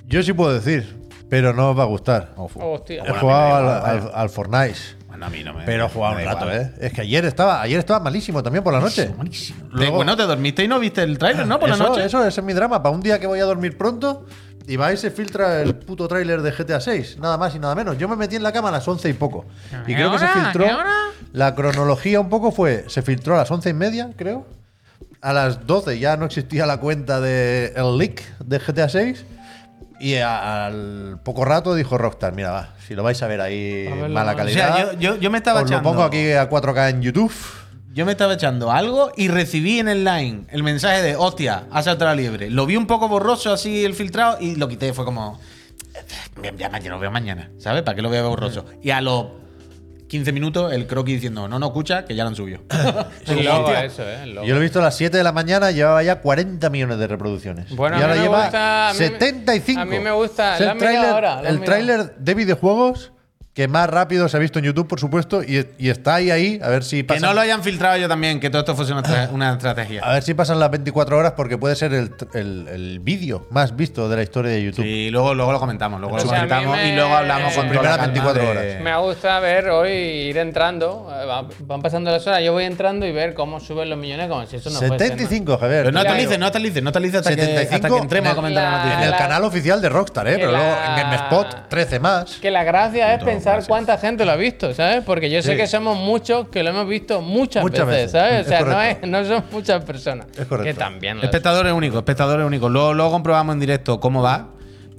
Yo 0.08 0.22
sí 0.24 0.34
puedo 0.34 0.54
decir, 0.54 0.96
pero 1.30 1.54
no 1.54 1.72
os 1.72 1.78
va 1.80 1.84
a 1.84 1.88
gustar. 1.88 2.34
Oh, 2.38 2.50
Hostia. 2.54 3.04
He 3.06 3.12
jugado 3.12 3.56
al, 3.56 3.86
al, 4.04 4.12
al 4.14 4.30
Fortnite. 4.30 4.76
Bueno, 5.08 5.28
a 5.28 5.30
mí 5.30 5.44
no 5.46 5.54
me. 5.54 5.64
Pero 5.64 5.86
he 5.86 5.90
jugado 5.90 6.18
un 6.18 6.26
rato, 6.26 6.44
igual. 6.46 6.62
¿eh? 6.62 6.72
Es 6.82 6.92
que 6.94 7.00
ayer 7.02 7.24
estaba, 7.24 7.62
ayer 7.62 7.80
estaba 7.80 8.02
malísimo 8.02 8.44
también 8.44 8.64
por 8.66 8.74
la 8.74 8.82
noche. 8.82 9.08
Buenísimo. 9.16 9.66
Luego- 9.72 9.96
bueno, 9.96 10.18
te 10.18 10.24
dormiste 10.24 10.62
y 10.64 10.68
no 10.68 10.78
viste 10.78 11.04
el 11.04 11.18
tráiler, 11.18 11.48
¿no? 11.48 11.58
Por 11.58 11.70
eso, 11.70 11.82
la 11.82 11.90
noche. 11.90 12.04
Eso, 12.06 12.20
ese 12.28 12.42
es 12.42 12.46
mi 12.46 12.52
drama. 12.52 12.84
Para 12.84 12.94
un 12.94 13.02
día 13.02 13.18
que 13.18 13.26
voy 13.26 13.40
a 13.40 13.46
dormir 13.46 13.78
pronto 13.78 14.26
y 14.68 14.76
va 14.78 14.92
y 14.94 14.98
se 14.98 15.12
filtra 15.12 15.62
el 15.62 15.76
puto 15.76 16.08
tráiler 16.08 16.42
de 16.42 16.52
GTA 16.52 16.80
6. 16.82 17.18
Nada 17.20 17.38
más 17.38 17.54
y 17.56 17.60
nada 17.60 17.76
menos. 17.76 17.98
Yo 17.98 18.08
me 18.08 18.16
metí 18.16 18.36
en 18.36 18.44
la 18.44 18.52
cama 18.52 18.70
a 18.70 18.72
las 18.72 18.88
11 18.88 19.10
y 19.10 19.14
poco. 19.14 19.46
Y 19.84 19.88
¿Qué 19.88 19.96
creo 19.96 20.12
que 20.12 20.20
se 20.20 20.28
filtró. 20.28 20.66
¿Qué 20.66 20.74
hora? 20.74 20.94
La 21.34 21.54
cronología 21.56 22.20
un 22.20 22.30
poco 22.30 22.52
fue: 22.52 22.86
se 22.88 23.02
filtró 23.02 23.36
a 23.36 23.38
las 23.40 23.52
11 23.52 23.70
y 23.70 23.74
media, 23.74 24.10
creo. 24.16 24.46
A 25.22 25.34
las 25.34 25.66
12 25.68 26.00
ya 26.00 26.18
no 26.18 26.26
existía 26.26 26.66
la 26.66 26.78
cuenta 26.80 27.20
de 27.22 27.74
el 27.76 27.98
leak 27.98 28.22
de 28.40 28.60
GTA 28.60 28.90
6. 28.90 29.26
Y 30.00 30.16
a- 30.16 30.66
al 30.66 31.20
poco 31.24 31.46
rato 31.46 31.74
dijo 31.76 31.98
Rockstar: 31.98 32.34
Mira, 32.34 32.52
va, 32.52 32.70
si 32.86 32.96
lo 32.96 33.04
vais 33.04 33.22
a 33.24 33.28
ver 33.28 33.42
ahí 33.42 33.86
A 33.88 33.92
verlo, 33.92 34.06
en 34.08 34.14
mala 34.14 34.32
¿no? 34.32 34.36
O 34.36 34.38
calidad. 34.38 34.76
sea, 34.76 34.94
yo, 34.94 35.00
yo, 35.00 35.16
yo 35.16 35.32
me 35.32 35.38
estaba 35.38 35.62
os 35.62 35.70
lo 35.70 35.76
echando. 35.76 35.90
pongo 35.90 36.04
aquí 36.04 36.32
a 36.34 36.50
4K 36.50 36.90
en 36.90 37.02
YouTube. 37.02 37.34
Yo 37.96 38.06
me 38.06 38.12
estaba 38.12 38.34
echando 38.34 38.74
algo 38.74 39.14
y 39.16 39.30
recibí 39.30 39.80
en 39.80 39.88
el 39.88 40.04
line 40.04 40.44
el 40.52 40.64
mensaje 40.64 41.02
de 41.02 41.16
hostia, 41.16 41.64
ha 41.72 41.82
saltado 41.82 42.12
la 42.12 42.16
liebre. 42.16 42.50
Lo 42.50 42.66
vi 42.66 42.76
un 42.76 42.88
poco 42.88 43.08
borroso 43.08 43.54
así 43.54 43.86
el 43.86 43.94
filtrado 43.96 44.38
y 44.42 44.58
lo 44.58 44.68
quité. 44.68 44.92
Fue 44.92 45.06
como. 45.06 45.40
Ya 46.58 46.68
mañana 46.70 46.96
lo 46.96 47.00
veo 47.00 47.10
mañana, 47.10 47.52
¿sabes? 47.58 47.84
¿Para 47.84 47.96
qué 47.96 48.02
lo 48.02 48.10
veo 48.10 48.28
borroso? 48.28 48.66
Y 48.84 48.90
a 48.90 49.00
los 49.00 49.28
15 50.10 50.34
minutos 50.34 50.74
el 50.74 50.88
croquis 50.88 51.16
diciendo, 51.16 51.48
no, 51.48 51.58
no, 51.58 51.68
escucha, 51.68 52.04
que 52.04 52.16
ya 52.16 52.24
lo 52.26 52.32
han 52.32 52.36
subido. 52.36 52.60
Logo, 53.44 53.72
eso, 53.74 54.04
¿eh? 54.04 54.26
Logo. 54.26 54.46
Yo 54.46 54.56
lo 54.56 54.60
he 54.60 54.64
visto 54.64 54.80
a 54.80 54.84
las 54.84 54.98
7 54.98 55.16
de 55.16 55.24
la 55.24 55.32
mañana, 55.32 55.72
llevaba 55.72 56.04
ya 56.04 56.20
40 56.20 56.70
millones 56.70 57.00
de 57.00 57.08
reproducciones. 57.08 57.74
Bueno, 57.78 57.98
y 57.98 58.02
a 58.02 58.04
ahora 58.04 58.16
mí 58.16 58.20
me 58.20 58.26
lleva 58.26 58.42
gusta- 58.44 58.90
a 58.90 58.94
mí 58.94 59.00
me- 59.00 59.06
75. 59.06 59.82
a 59.82 59.86
mí 59.86 60.00
me 60.00 60.12
gusta, 60.12 60.58
el 60.58 60.78
tráiler 60.78 61.06
ahora, 61.06 61.42
el 61.46 61.62
tráiler 61.62 62.16
de 62.18 62.34
videojuegos 62.34 63.14
que 63.56 63.70
más 63.70 63.90
rápido 63.90 64.28
se 64.28 64.36
ha 64.36 64.40
visto 64.42 64.60
en 64.60 64.66
YouTube, 64.66 64.86
por 64.86 65.00
supuesto, 65.00 65.42
y, 65.42 65.66
y 65.78 65.90
está 65.90 66.16
ahí, 66.16 66.30
ahí, 66.30 66.60
a 66.62 66.68
ver 66.68 66.84
si 66.84 66.98
que 66.98 67.04
pasan, 67.06 67.22
no 67.22 67.34
lo 67.34 67.40
hayan 67.40 67.64
filtrado 67.64 67.96
yo 67.96 68.10
también, 68.10 68.42
que 68.42 68.50
todo 68.50 68.60
esto 68.60 68.76
fuese 68.76 68.92
una, 68.92 69.02
estra- 69.02 69.30
una 69.32 69.54
estrategia. 69.54 70.02
a 70.04 70.12
ver 70.12 70.24
si 70.24 70.34
pasan 70.34 70.60
las 70.60 70.70
24 70.72 71.18
horas, 71.18 71.32
porque 71.38 71.58
puede 71.58 71.78
ser 71.78 71.94
el, 71.94 72.12
el- 72.34 72.68
el 72.68 73.00
vídeo 73.00 73.48
más 73.52 73.74
visto 73.74 74.10
de 74.10 74.18
la 74.18 74.24
historia 74.24 74.52
de 74.52 74.62
YouTube. 74.62 74.84
Y 74.84 75.10
luego, 75.10 75.34
luego 75.34 75.54
lo 75.54 75.60
comentamos, 75.62 76.02
luego 76.02 76.16
O 76.16 76.18
lo 76.20 76.24
sea, 76.26 76.32
comentamos 76.40 76.76
me- 76.76 76.90
y 76.90 76.96
luego 76.98 77.16
hablamos 77.16 77.54
con 77.54 77.54
toda 77.54 77.64
la 77.64 77.70
primeras 77.70 77.98
calma 77.98 78.08
24 78.14 78.44
de- 78.44 78.50
horas. 78.50 78.82
Me 78.84 78.98
gusta 78.98 79.40
ver 79.40 79.70
hoy 79.70 79.90
ir 79.92 80.38
entrando, 80.38 81.10
eh, 81.18 81.26
va- 81.26 81.48
van 81.62 81.82
pasando 81.82 82.12
las 82.12 82.28
horas, 82.28 82.44
yo 82.44 82.52
voy 82.52 82.66
entrando 82.66 83.06
y 83.06 83.14
ver 83.14 83.34
cómo 83.36 83.62
suben 83.62 83.90
los 83.90 83.98
millones 83.98 84.28
como 84.28 84.46
si 84.48 84.58
eso 84.58 84.70
no 84.70 84.80
fuese, 84.80 84.92
¿no? 84.94 85.00
75, 85.00 85.58
Javier. 85.58 85.80
Pero 85.84 85.92
no 85.94 86.02
actualices, 86.02 86.38
no 86.40 86.46
actualices, 86.48 86.84
no 86.84 86.90
actualices 86.90 87.20
hasta, 87.20 87.34
que, 87.34 87.42
hasta 87.42 87.54
75 87.62 87.96
que 87.96 88.02
entremos 88.02 88.28
a 88.28 88.32
en- 88.32 88.36
comentar 88.36 88.64
la 88.66 88.70
la- 88.72 88.78
noticia. 88.84 88.98
en 89.08 89.14
el 89.14 89.18
canal 89.18 89.44
oficial 89.46 89.82
de 89.82 89.88
Rockstar, 89.88 90.28
¿eh? 90.28 90.32
que 90.32 90.40
Pero 90.40 90.52
la- 90.52 90.58
luego 90.58 90.76
en 90.90 90.96
GameSpot 90.98 91.70
13 91.70 92.00
más. 92.02 92.36
Que 92.42 92.52
la 92.52 92.66
gracia 92.66 93.14
es 93.14 93.20
Todo, 93.22 93.30
pensar 93.46 93.54
gracias. 93.54 93.68
cuánta 93.70 93.98
gente 93.98 94.26
lo 94.26 94.32
ha 94.32 94.36
visto, 94.36 94.74
¿sabes? 94.74 95.04
Porque 95.06 95.30
yo 95.30 95.42
sé 95.42 95.52
Sí. 95.52 95.58
que 95.58 95.68
somos 95.68 95.98
muchos 95.98 96.50
que 96.50 96.64
lo 96.64 96.72
hemos 96.72 96.88
visto 96.88 97.22
muchas, 97.22 97.64
Muchas 97.64 97.88
veces, 97.88 98.12
veces, 98.12 98.12
¿sabes? 98.12 98.42
es 98.42 98.46
O 98.48 98.50
sea, 98.50 98.62
no, 98.62 98.82
es, 98.82 99.02
no 99.08 99.24
son 99.26 99.44
muchas 99.52 99.84
personas. 99.86 100.28
Es 100.38 100.46
correcto. 100.46 100.64
Que 100.64 100.74
también. 100.74 101.18
lo 101.18 101.24
Espectadores 101.24 101.72
únicos, 101.74 101.98
espectadores 102.00 102.46
únicos. 102.46 102.72
Luego, 102.72 102.94
luego 102.94 103.12
comprobamos 103.12 103.54
en 103.54 103.60
directo 103.60 104.00
cómo 104.00 104.22
va 104.22 104.50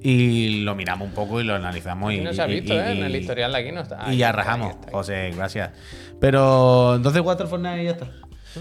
y 0.02 0.60
lo 0.60 0.74
miramos 0.74 1.08
un 1.08 1.14
poco 1.14 1.40
y 1.40 1.44
lo 1.44 1.54
analizamos. 1.54 2.12
Y, 2.12 2.16
Y 2.16 2.20
no 2.20 2.32
se 2.32 2.42
ha 2.42 2.46
visto, 2.46 2.72
y- 2.72 2.76
¿eh? 2.76 2.92
En 2.92 3.04
el 3.04 3.16
historial 3.16 3.52
de 3.52 3.58
aquí 3.58 3.72
no 3.72 3.80
está. 3.80 3.98
Y 4.12 4.16
ya 4.18 4.30
está, 4.30 4.42
está, 4.42 4.52
ahí 4.54 4.72
José, 4.92 5.32
gracias. 5.36 5.70
Pero 6.20 6.94
entonces, 6.96 7.20
Water 7.22 7.46
Fortnite 7.46 7.82
y 7.82 7.84
ya 7.86 7.90
está. 7.92 8.06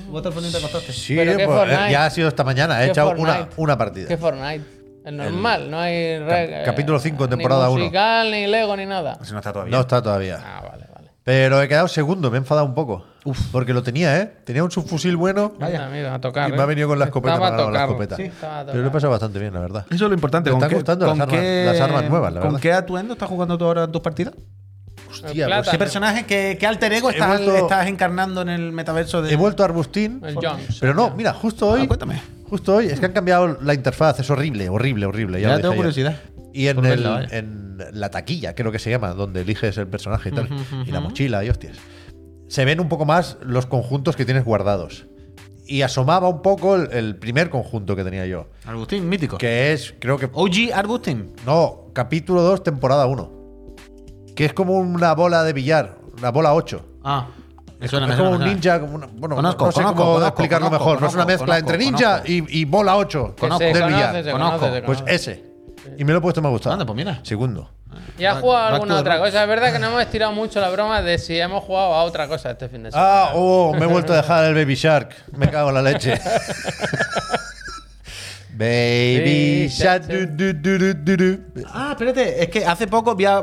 Water 0.10 0.32
Fortnite 0.34 0.52
te 0.58 0.66
acostaste. 0.66 0.92
Sí, 0.92 1.16
Pero 1.16 1.38
¿qué 1.38 1.46
pues, 1.46 1.58
Fortnite? 1.58 1.92
ya 1.92 2.06
ha 2.06 2.10
sido 2.10 2.28
esta 2.28 2.44
mañana. 2.44 2.82
He 2.82 2.86
¿Qué 2.86 2.92
echado 2.92 3.12
una, 3.18 3.48
una 3.56 3.78
partida. 3.78 4.08
¿Qué 4.08 4.18
Fortnite? 4.18 4.62
Es 5.06 5.14
normal, 5.14 5.70
no 5.70 5.80
hay. 5.80 6.18
re- 6.20 6.64
capítulo 6.66 7.00
cinco, 7.00 7.26
ni 7.26 7.30
temporada 7.30 7.70
uno. 7.70 7.80
musical, 7.84 8.32
ni 8.32 8.48
Lego, 8.48 8.76
ni 8.76 8.86
nada. 8.88 9.18
Eso 9.22 9.34
no 9.34 9.40
está 9.40 9.54
todavía. 9.54 9.72
No 9.76 9.82
está 9.82 10.02
todavía. 10.02 10.40
Ah, 10.44 10.62
vale, 10.68 10.86
vale. 10.94 11.12
Pero 11.24 11.62
he 11.62 11.68
quedado 11.68 11.88
segundo, 11.88 12.30
me 12.32 12.38
he 12.38 12.40
enfadado 12.40 12.66
un 12.66 12.74
poco. 12.76 13.06
Porque 13.52 13.74
lo 13.74 13.82
tenía, 13.84 14.20
¿eh? 14.20 14.32
Tenía 14.46 14.64
un 14.64 14.70
subfusil 14.72 15.16
bueno 15.16 15.54
Vaya, 15.60 15.88
mira, 15.92 16.14
a 16.14 16.22
tocar. 16.22 16.50
y 16.50 16.54
me 16.54 16.60
ha 16.60 16.64
¿eh? 16.64 16.68
venido 16.68 16.88
con 16.88 17.00
la 17.00 17.06
escopeta 17.06 17.40
para 17.40 17.48
a 17.48 17.50
con 17.64 17.74
la 17.74 17.80
tocar. 17.80 17.82
escopeta. 17.90 18.16
Sí, 18.18 18.24
estaba 18.24 18.60
a 18.60 18.66
Pero 18.66 18.74
lo 18.78 18.80
he 18.82 18.84
tocar. 18.84 18.92
pasado 18.94 19.12
bastante 19.12 19.40
bien, 19.40 19.54
la 19.54 19.60
verdad. 19.60 19.86
Eso 19.90 20.06
es 20.06 20.10
lo 20.10 20.14
importante. 20.14 20.50
Me 20.50 20.54
¿Con 20.54 20.58
están 20.60 20.70
qué- 20.70 20.76
gustando 20.76 21.06
las 21.08 21.14
con 21.14 21.22
armas- 21.22 21.40
qué- 21.40 21.64
las 21.66 21.82
armas 21.82 22.10
nuevas, 22.10 22.34
la 22.34 22.40
¿Con 22.42 22.50
verdad. 22.50 22.62
qué 22.62 22.74
atuendo 22.74 23.14
estás 23.14 23.30
jugando 23.30 23.58
tú 23.58 23.66
ahora 23.66 23.84
en 23.86 23.92
tus 23.92 24.02
partidas? 24.02 24.34
Hostia, 25.10 25.46
plata. 25.46 25.62
pues 25.64 25.72
¿Qué 25.72 25.78
personaje, 25.78 26.26
qué, 26.26 26.58
qué 26.60 26.68
alter 26.68 26.94
ego 26.94 27.10
estás, 27.10 27.28
vuelto- 27.28 27.56
estás 27.56 27.88
encarnando 27.88 28.42
en 28.42 28.50
el 28.50 28.72
metaverso 28.72 29.22
de. 29.22 29.32
he 29.32 29.36
vuelto 29.36 29.64
a 29.64 29.68
Arbustín. 29.68 30.22
El 30.26 30.36
Jones. 30.36 30.78
Pero 30.80 30.94
no, 30.94 31.12
mira, 31.16 31.34
justo 31.34 31.68
hoy. 31.70 31.82
Ah, 31.84 31.88
cuéntame. 31.88 32.22
Justo 32.50 32.76
hoy 32.76 32.86
es 32.88 33.00
que 33.00 33.06
han 33.08 33.14
cambiado 33.14 33.58
la 33.62 33.74
interfaz. 33.74 34.20
Es 34.20 34.30
horrible, 34.30 34.70
horrible, 34.70 35.06
horrible. 35.06 35.42
Ya, 35.42 35.50
Ya 35.50 35.56
lo 35.56 35.62
tengo 35.62 35.76
curiosidad. 35.76 36.20
Y 36.54 36.68
en, 36.68 36.78
el- 36.78 36.84
verla, 36.84 37.10
vaya. 37.10 37.38
en 37.38 37.78
la 37.92 38.10
taquilla, 38.10 38.56
creo 38.56 38.72
que 38.72 38.80
se 38.80 38.90
llama, 38.90 39.14
donde 39.14 39.42
eliges 39.42 39.78
el 39.78 39.88
personaje 39.88 40.30
y 40.30 40.32
tal. 40.32 40.48
Y 40.86 40.92
la 40.92 41.00
mochila 41.02 41.44
y 41.44 41.50
hostias. 41.50 41.78
Se 42.48 42.64
ven 42.64 42.80
un 42.80 42.88
poco 42.88 43.06
más 43.06 43.38
los 43.42 43.66
conjuntos 43.66 44.16
que 44.16 44.24
tienes 44.26 44.46
guardados. 44.46 45.08
Y 45.68 45.82
asomaba 45.82 46.30
un 46.30 46.42
poco 46.44 46.76
el, 46.76 46.92
el 46.92 47.16
primer 47.16 47.50
conjunto 47.50 47.96
que 47.96 48.04
tenía 48.04 48.26
yo. 48.28 48.48
Agustín, 48.66 49.10
mítico. 49.10 49.38
Que 49.40 49.74
es, 49.74 49.96
creo 50.00 50.18
que. 50.20 50.30
OG 50.32 50.72
Agustín. 50.76 51.34
No, 51.46 51.88
capítulo 51.94 52.44
2, 52.44 52.64
temporada 52.64 53.08
1. 53.08 53.76
Que 54.36 54.46
es 54.46 54.54
como 54.54 54.74
una 54.78 55.14
bola 55.16 55.44
de 55.44 55.54
billar, 55.54 55.98
una 56.20 56.30
bola 56.30 56.54
8. 56.54 56.86
Ah, 57.04 57.28
me 57.86 57.90
suena, 57.90 58.06
es 58.06 58.12
me 58.12 58.18
como 58.18 58.30
un 58.36 58.44
ninja, 58.44 58.80
como 58.80 58.96
una- 58.96 59.08
bueno, 59.12 59.36
Conozco, 59.36 59.66
no 59.66 59.72
sé 59.72 59.76
conozco, 59.76 59.98
cómo 59.98 60.14
conozco, 60.14 60.28
explicarlo 60.28 60.68
conozco, 60.68 60.86
mejor. 60.86 61.02
no 61.02 61.08
es 61.08 61.14
una 61.14 61.24
conozco, 61.24 61.46
mezcla 61.46 61.58
entre 61.60 61.78
ninja 61.78 62.22
y, 62.26 62.62
y 62.62 62.66
bola 62.66 62.98
8 62.98 63.34
Que 63.36 63.40
Conozco. 63.42 63.60
se 63.60 63.66
de 63.66 63.74
conoce, 63.82 63.94
billar. 64.22 64.32
Conozco. 64.32 64.70
Pues 64.86 65.04
ese. 65.08 65.44
Y 65.98 66.04
me 66.04 66.12
lo 66.14 66.18
he 66.18 66.22
puesto 66.22 66.40
y 66.40 66.44
me 66.44 66.48
ha 66.48 66.52
gustado. 66.52 66.74
Anda, 66.74 66.86
pues 66.86 66.96
mira. 66.96 67.20
Segundo. 67.24 67.70
¿Y 68.18 68.26
has 68.26 68.40
jugado 68.40 68.64
Back 68.66 68.74
alguna 68.74 69.00
otra 69.00 69.20
cosa? 69.20 69.42
Es 69.44 69.48
verdad 69.48 69.72
que 69.72 69.80
no 69.80 69.88
hemos 69.88 70.02
estirado 70.02 70.32
mucho 70.34 70.60
la 70.60 70.70
broma 70.70 71.02
de 71.02 71.18
si 71.18 71.40
hemos 71.40 71.64
jugado 71.64 71.94
a 71.94 72.04
otra 72.04 72.28
cosa 72.28 72.52
este 72.52 72.68
fin 72.70 72.84
de 72.84 72.92
semana. 72.92 73.10
Ah, 73.10 73.32
oh, 73.36 73.74
me 73.74 73.86
he 73.86 73.88
vuelto 73.88 74.12
a 74.14 74.18
dejar 74.18 74.46
el 74.46 74.54
Baby 74.56 74.76
Shark. 74.76 75.16
Me 75.38 75.50
cago 75.50 75.70
en 75.70 75.76
la 75.76 75.82
leche. 75.82 76.20
Baby 78.58 79.68
Shark. 79.70 80.08
du, 80.08 80.26
du, 80.28 80.54
du, 80.54 80.78
du, 80.78 80.94
du, 80.94 81.18
du. 81.18 81.40
Ah, 81.68 81.90
espérate, 81.92 82.42
es 82.44 82.50
que 82.50 82.66
hace 82.66 82.88
poco 82.88 83.16
vi 83.16 83.26
a 83.26 83.38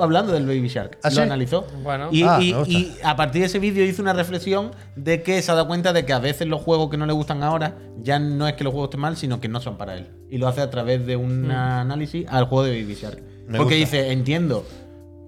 hablando 0.00 0.32
del 0.32 0.46
Baby 0.46 0.68
Shark. 0.68 0.98
¿Ah, 1.02 1.08
lo 1.10 1.14
sí? 1.16 1.20
analizó. 1.20 1.66
Bueno. 1.82 2.08
Y, 2.10 2.22
Ah, 2.22 2.38
y- 2.42 2.52
me 2.52 2.58
gusta. 2.58 2.72
y 2.72 2.94
a 3.04 3.16
partir 3.16 3.40
de 3.42 3.46
ese 3.46 3.58
vídeo 3.58 3.84
hizo 3.84 4.00
una 4.02 4.12
reflexión 4.14 4.70
de 4.96 5.22
que 5.22 5.40
se 5.42 5.50
ha 5.50 5.54
dado 5.54 5.66
cuenta 5.66 5.92
de 5.92 6.04
que 6.06 6.12
a 6.12 6.18
veces 6.18 6.46
los 6.48 6.62
juegos 6.62 6.88
que 6.90 6.96
no 6.96 7.06
le 7.06 7.12
gustan 7.12 7.42
ahora 7.42 7.76
ya 8.00 8.18
no 8.18 8.48
es 8.48 8.54
que 8.54 8.64
los 8.64 8.72
juegos 8.72 8.88
estén 8.88 9.00
mal, 9.00 9.16
sino 9.16 9.40
que 9.40 9.48
no 9.48 9.60
son 9.60 9.76
para 9.76 9.96
él. 9.96 10.08
Y 10.30 10.38
lo 10.38 10.48
hace 10.48 10.60
a 10.62 10.70
través 10.70 11.06
de 11.06 11.16
un 11.16 11.50
análisis 11.50 12.26
al 12.28 12.44
juego 12.46 12.64
de 12.64 12.80
Baby 12.82 12.94
Shark. 12.94 13.20
Me 13.46 13.58
Porque 13.58 13.78
gusta. 13.78 13.96
dice, 13.96 14.12
entiendo 14.12 14.66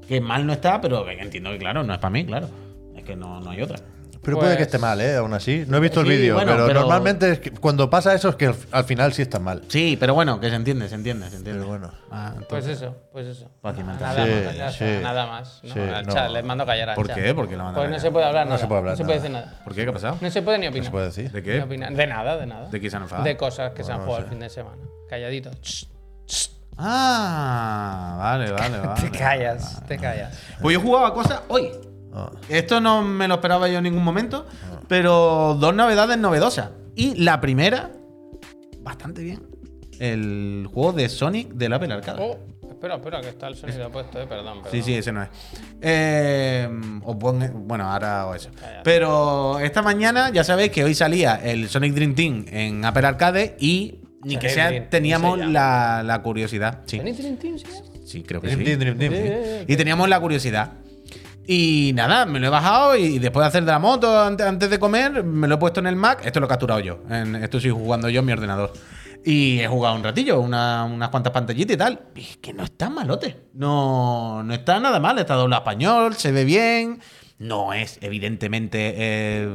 que 0.09 0.21
mal 0.21 0.47
no 0.47 0.53
está, 0.53 0.81
pero 0.81 1.09
entiendo 1.09 1.51
que 1.51 1.59
claro, 1.59 1.83
no 1.85 1.93
es 1.93 1.99
para 1.99 2.11
mí, 2.11 2.25
claro. 2.25 2.49
Es 2.97 3.05
que 3.05 3.17
no, 3.17 3.41
no 3.41 3.51
hay 3.51 3.63
otra. 3.63 3.79
Pero 4.23 4.37
Pues- 4.37 4.47
puede 4.49 4.57
que 4.59 4.65
esté 4.65 4.77
mal, 4.79 5.01
¿eh? 5.01 5.17
Aún 5.17 5.33
así. 5.33 5.65
No 5.67 5.79
he 5.79 5.81
visto 5.81 6.03
Sí, 6.03 6.09
el 6.11 6.19
vídeo, 6.19 6.35
bueno, 6.35 6.53
pero, 6.53 6.67
pero- 6.67 6.81
normalmente 6.81 7.31
es 7.33 7.39
que 7.41 7.53
cuando 7.53 7.89
pasa 7.89 8.13
eso 8.15 8.29
es 8.29 8.37
que 8.37 8.49
al, 8.49 8.55
al 8.71 8.85
final 8.85 9.15
sí 9.15 9.23
está 9.23 9.39
mal. 9.39 9.63
Sí, 9.69 9.97
pero 9.99 10.13
bueno, 10.13 10.39
que 10.39 10.51
se 10.51 10.57
entiende, 10.57 10.89
se 10.91 10.95
entiende, 10.97 11.31
se 11.31 11.37
entiende. 11.37 11.61
Pero 11.63 11.71
bueno. 11.71 11.91
Ah, 12.11 12.35
Pues 12.49 12.67
eso, 12.67 12.95
pues 13.13 13.27
eso. 13.29 13.51
Nada 13.63 13.75
Sí, 13.77 13.83
más, 13.83 13.99
ya 14.57 14.71
sí. 14.73 14.85
nada 15.03 15.27
más. 15.27 15.61
No, 15.65 15.73
Sí, 15.73 15.81
al 15.81 16.07
no. 16.07 16.13
chat, 16.13 16.31
les 16.33 16.45
mando 16.45 16.67
callar 16.67 16.91
al 16.91 16.95
¿Por 16.97 17.07
chat. 17.07 17.17
qué? 17.17 17.35
¿Por 17.35 17.49
qué 17.49 17.57
lo 17.57 17.65
mandan 17.65 17.83
Pues 17.83 17.91
no 17.91 17.99
se 17.99 18.11
puede 18.11 18.27
hablar 18.27 18.45
No 18.45 18.51
nada. 18.51 18.61
se 18.61 18.67
puede 18.67 18.79
hablar 18.81 18.93
No 18.93 18.97
se 18.99 19.05
puede 19.05 19.19
decir 19.19 19.31
nada. 19.31 19.55
¿Por 19.65 19.75
qué? 19.75 19.85
¿Qué 19.85 19.91
ha 19.91 19.93
pasado? 19.95 20.19
No 20.21 20.31
se 20.31 20.43
puede 20.43 20.59
ni 20.59 20.67
No 20.67 20.71
opinar. 20.71 20.85
se 20.85 20.91
puede 20.91 21.07
decir. 21.07 21.33
¿De 21.33 21.43
qué? 21.43 21.61
De 21.63 22.07
nada, 22.07 22.37
de 22.37 22.47
nada. 22.47 22.69
¿De 22.69 22.79
qué 22.81 22.91
se 22.91 22.97
han 22.97 23.03
enfadado? 23.05 23.25
De 23.25 23.37
cosas 23.39 23.73
que 23.73 23.83
se 23.85 23.91
han 23.93 23.99
no 24.01 24.05
jugado 24.05 24.21
sé. 24.23 24.25
el 24.27 24.31
fin 24.31 24.41
de 24.41 24.51
semana. 24.51 24.83
Calladito. 25.09 25.51
Ch, 25.63 25.87
ch. 26.27 26.51
Ah, 26.77 28.17
vale, 28.19 28.53
vale, 28.53 28.79
vale. 28.87 29.01
Te 29.01 29.11
callas, 29.19 29.83
te 29.87 29.97
callas. 29.99 30.39
Pues 30.61 30.75
yo 30.75 30.81
jugaba 30.83 31.15
cosas 31.15 31.41
hoy. 31.49 31.71
Ah. 32.13 32.31
Esto 32.49 32.81
no 32.81 33.03
me 33.03 33.29
lo 33.29 33.35
esperaba 33.35 33.69
yo 33.69 33.79
en 33.79 33.85
ningún 33.85 34.03
momento, 34.05 34.47
pero 34.89 35.57
dos 35.61 35.75
novedades 35.75 36.19
novedosas. 36.19 36.71
Y 36.97 37.15
la 37.23 37.41
primera, 37.41 37.91
bastante 38.81 39.23
bien. 39.23 39.43
el 39.99 40.67
juego 40.73 40.93
de 40.93 41.09
Sonic 41.09 41.49
del 41.53 41.73
Apple 41.75 41.93
Arcade. 41.93 42.19
Oh, 42.23 42.39
espera, 42.71 42.95
espera, 42.97 43.21
que 43.21 43.29
está 43.29 43.49
el 43.49 43.55
sonido 43.55 43.91
puesto, 43.93 44.19
eh, 44.21 44.27
perdón, 44.27 44.63
perdón. 44.63 44.71
Sí, 44.73 44.83
sí, 44.83 44.95
ese 44.95 45.13
no 45.13 45.23
es. 45.23 45.29
Eh, 45.83 46.69
o 47.05 47.19
pon- 47.19 47.65
bueno, 47.67 47.85
ahora 47.91 48.27
o 48.27 48.35
eso. 48.35 48.49
Pero 48.83 49.59
esta 49.61 49.83
mañana 49.83 50.31
ya 50.31 50.43
sabéis 50.43 50.71
que 50.73 50.85
hoy 50.85 50.95
salía 50.95 51.37
el 51.37 51.69
Sonic 51.69 51.93
Dream 51.95 52.15
Team 52.15 52.45
en 52.51 52.85
Apple 52.85 53.07
Arcade 53.07 53.57
y 53.61 54.01
ni 54.25 54.37
que 54.37 54.49
Sonic 54.49 54.55
sea 54.81 54.89
teníamos 54.91 55.39
la, 55.39 56.03
la 56.05 56.23
curiosidad. 56.23 56.81
Sí, 56.87 56.99
¿Tenéis 56.99 57.19
Dream 57.19 57.37
Team, 57.37 57.59
sí? 57.59 57.67
sí, 58.05 58.23
creo 58.23 58.41
que 58.41 58.49
Dream 58.49 58.61
sí. 58.61 58.65
Team, 58.65 58.79
Dream 58.79 58.99
Team, 58.99 59.13
sí. 59.13 59.65
Y 59.73 59.77
teníamos 59.77 60.09
la 60.09 60.19
curiosidad. 60.19 60.73
Y 61.53 61.91
nada, 61.97 62.27
me 62.27 62.39
lo 62.39 62.47
he 62.47 62.51
bajado 62.51 62.97
y 62.97 63.19
después 63.19 63.43
de 63.43 63.49
hacer 63.49 63.65
de 63.65 63.73
la 63.73 63.81
moto 63.81 64.21
antes, 64.21 64.71
de 64.71 64.79
comer, 64.79 65.25
me 65.25 65.49
lo 65.49 65.57
he 65.57 65.59
puesto 65.59 65.81
en 65.81 65.89
el 65.89 65.97
Mac. 65.97 66.25
Esto 66.25 66.39
lo 66.39 66.47
he 66.47 66.49
capturado 66.49 66.79
yo. 66.79 67.01
En, 67.11 67.35
esto 67.35 67.57
estoy 67.57 67.73
jugando 67.73 68.09
yo 68.09 68.21
en 68.21 68.27
mi 68.27 68.33
ordenador. 68.33 68.73
Y 69.25 69.59
he 69.59 69.67
jugado 69.67 69.97
un 69.97 70.05
ratillo, 70.05 70.39
una- 70.39 70.85
unas 70.85 71.09
cuantas 71.09 71.33
pantallitas 71.33 71.75
y 71.75 71.77
tal. 71.77 72.01
Y 72.15 72.21
es 72.21 72.37
que 72.37 72.53
no 72.53 72.63
está 72.63 72.89
malote. 72.89 73.37
No, 73.55 74.45
no 74.45 74.55
está 74.55 74.79
nada 74.79 75.01
mal. 75.01 75.19
Está 75.19 75.35
doblado 75.35 75.63
español, 75.63 76.15
se 76.15 76.31
ve 76.31 76.45
bien. 76.45 77.01
No 77.41 77.73
es, 77.73 77.99
evidentemente, 78.01 78.95
eh, 78.97 79.49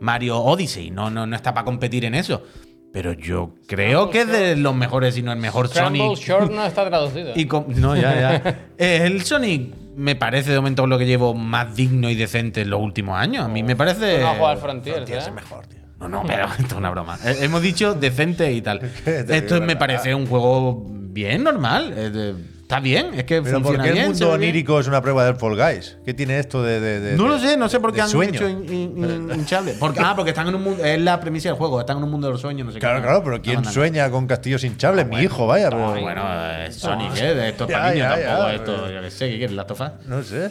Mario 0.00 0.38
Odyssey. 0.40 0.90
No, 0.92 1.10
no, 1.10 1.26
no 1.26 1.36
está 1.36 1.52
para 1.52 1.66
competir 1.66 2.06
en 2.06 2.14
eso. 2.14 2.42
Pero 2.90 3.12
yo 3.12 3.54
creo 3.66 4.08
que 4.08 4.22
es 4.22 4.28
de 4.28 4.56
los 4.56 4.74
mejores, 4.74 5.14
si 5.14 5.20
no 5.20 5.30
el 5.30 5.38
mejor 5.40 5.68
Scramble 5.68 5.98
Sonic. 6.04 6.18
Short 6.20 6.50
no 6.50 6.64
está 6.64 6.86
traducido. 6.88 7.32
Y 7.36 7.44
no, 7.78 7.94
ya, 7.96 8.18
ya. 8.42 8.60
Eh, 8.78 9.02
el 9.04 9.22
Sonic 9.24 9.83
me 9.96 10.16
parece 10.16 10.50
de 10.50 10.56
momento 10.56 10.86
lo 10.86 10.98
que 10.98 11.06
llevo 11.06 11.34
más 11.34 11.74
digno 11.74 12.10
y 12.10 12.14
decente 12.14 12.62
en 12.62 12.70
los 12.70 12.80
últimos 12.80 13.18
años. 13.18 13.44
A 13.44 13.48
mí 13.48 13.62
me 13.62 13.76
parece. 13.76 14.18
Tú 14.18 14.22
no 14.22 14.46
al 14.46 14.58
Frontiers, 14.58 14.96
Frontiers 14.96 15.24
¿eh? 15.24 15.28
es 15.28 15.34
mejor, 15.34 15.66
tío. 15.66 15.80
No, 16.00 16.08
no, 16.08 16.22
pero 16.26 16.46
esto 16.58 16.66
es 16.66 16.72
una 16.72 16.90
broma. 16.90 17.18
Eh, 17.24 17.38
Hemos 17.40 17.62
dicho 17.62 17.94
decente 17.94 18.52
y 18.52 18.60
tal. 18.62 18.80
Esto 19.06 19.60
me 19.60 19.76
parece 19.76 20.14
un 20.14 20.26
juego 20.26 20.84
bien 20.88 21.44
normal. 21.44 22.42
Eh, 22.64 22.66
Está 22.66 22.80
bien, 22.80 23.12
es 23.14 23.24
que 23.24 23.42
Pero 23.42 23.56
¿por 23.58 23.62
funciona 23.62 23.84
qué 23.84 23.90
el 23.90 23.94
bien. 23.96 24.08
mundo 24.08 24.30
onírico 24.32 24.80
es 24.80 24.86
una 24.88 25.02
prueba 25.02 25.24
del 25.26 25.36
Fall 25.36 25.54
Guys? 25.54 25.98
¿Qué 26.04 26.14
tiene 26.14 26.38
esto 26.38 26.62
de.? 26.62 26.80
de- 26.80 26.98
de- 27.00 27.16
No 27.16 27.28
lo 27.28 27.34
de- 27.38 27.46
sé, 27.48 27.56
no 27.58 27.68
sé 27.68 27.78
por 27.78 27.90
qué 27.92 27.96
de 27.96 28.02
han 28.02 28.08
sueño? 28.08 28.32
hecho 28.34 28.48
hin- 28.48 28.64
hin- 28.66 28.94
hin- 28.96 29.34
hinchable. 29.34 29.74
Porque, 29.78 30.00
ah, 30.02 30.14
porque 30.16 30.30
están 30.30 30.48
en 30.48 30.54
un 30.54 30.62
mundo. 30.64 30.82
Es 30.82 30.98
la 31.00 31.20
premisa 31.20 31.50
del 31.50 31.58
juego, 31.58 31.78
están 31.80 31.98
en 31.98 32.04
un 32.04 32.10
mundo 32.10 32.26
de 32.28 32.32
los 32.32 32.40
sueños, 32.40 32.66
no 32.66 32.72
sé 32.72 32.78
Claro, 32.78 32.96
qué. 32.96 33.02
claro, 33.02 33.22
pero 33.22 33.42
¿quién 33.42 33.64
sueña 33.66 34.10
con 34.10 34.26
castillos 34.26 34.64
hinchables? 34.64 35.06
Mi 35.06 35.18
hijo, 35.20 35.46
vaya, 35.46 35.68
pero. 35.68 35.94
No, 35.94 36.00
bueno, 36.00 36.22
Sonic, 36.70 37.16
¿eh? 37.18 37.48
Esto 37.50 37.64
es 37.64 37.70
Ya, 37.70 37.76
para 37.78 37.90
niños 37.92 38.08
ya, 38.08 38.14
tampoco. 38.24 38.48
ya, 38.48 38.54
esto, 38.54 38.76
pero- 38.82 38.94
yo 38.94 39.02
qué 39.02 39.10
sé, 39.10 39.28
¿qué 39.30 39.36
quieres? 39.38 39.56
¿La 39.56 39.66
tofa? 39.66 39.92
No 40.06 40.22
sé. 40.22 40.50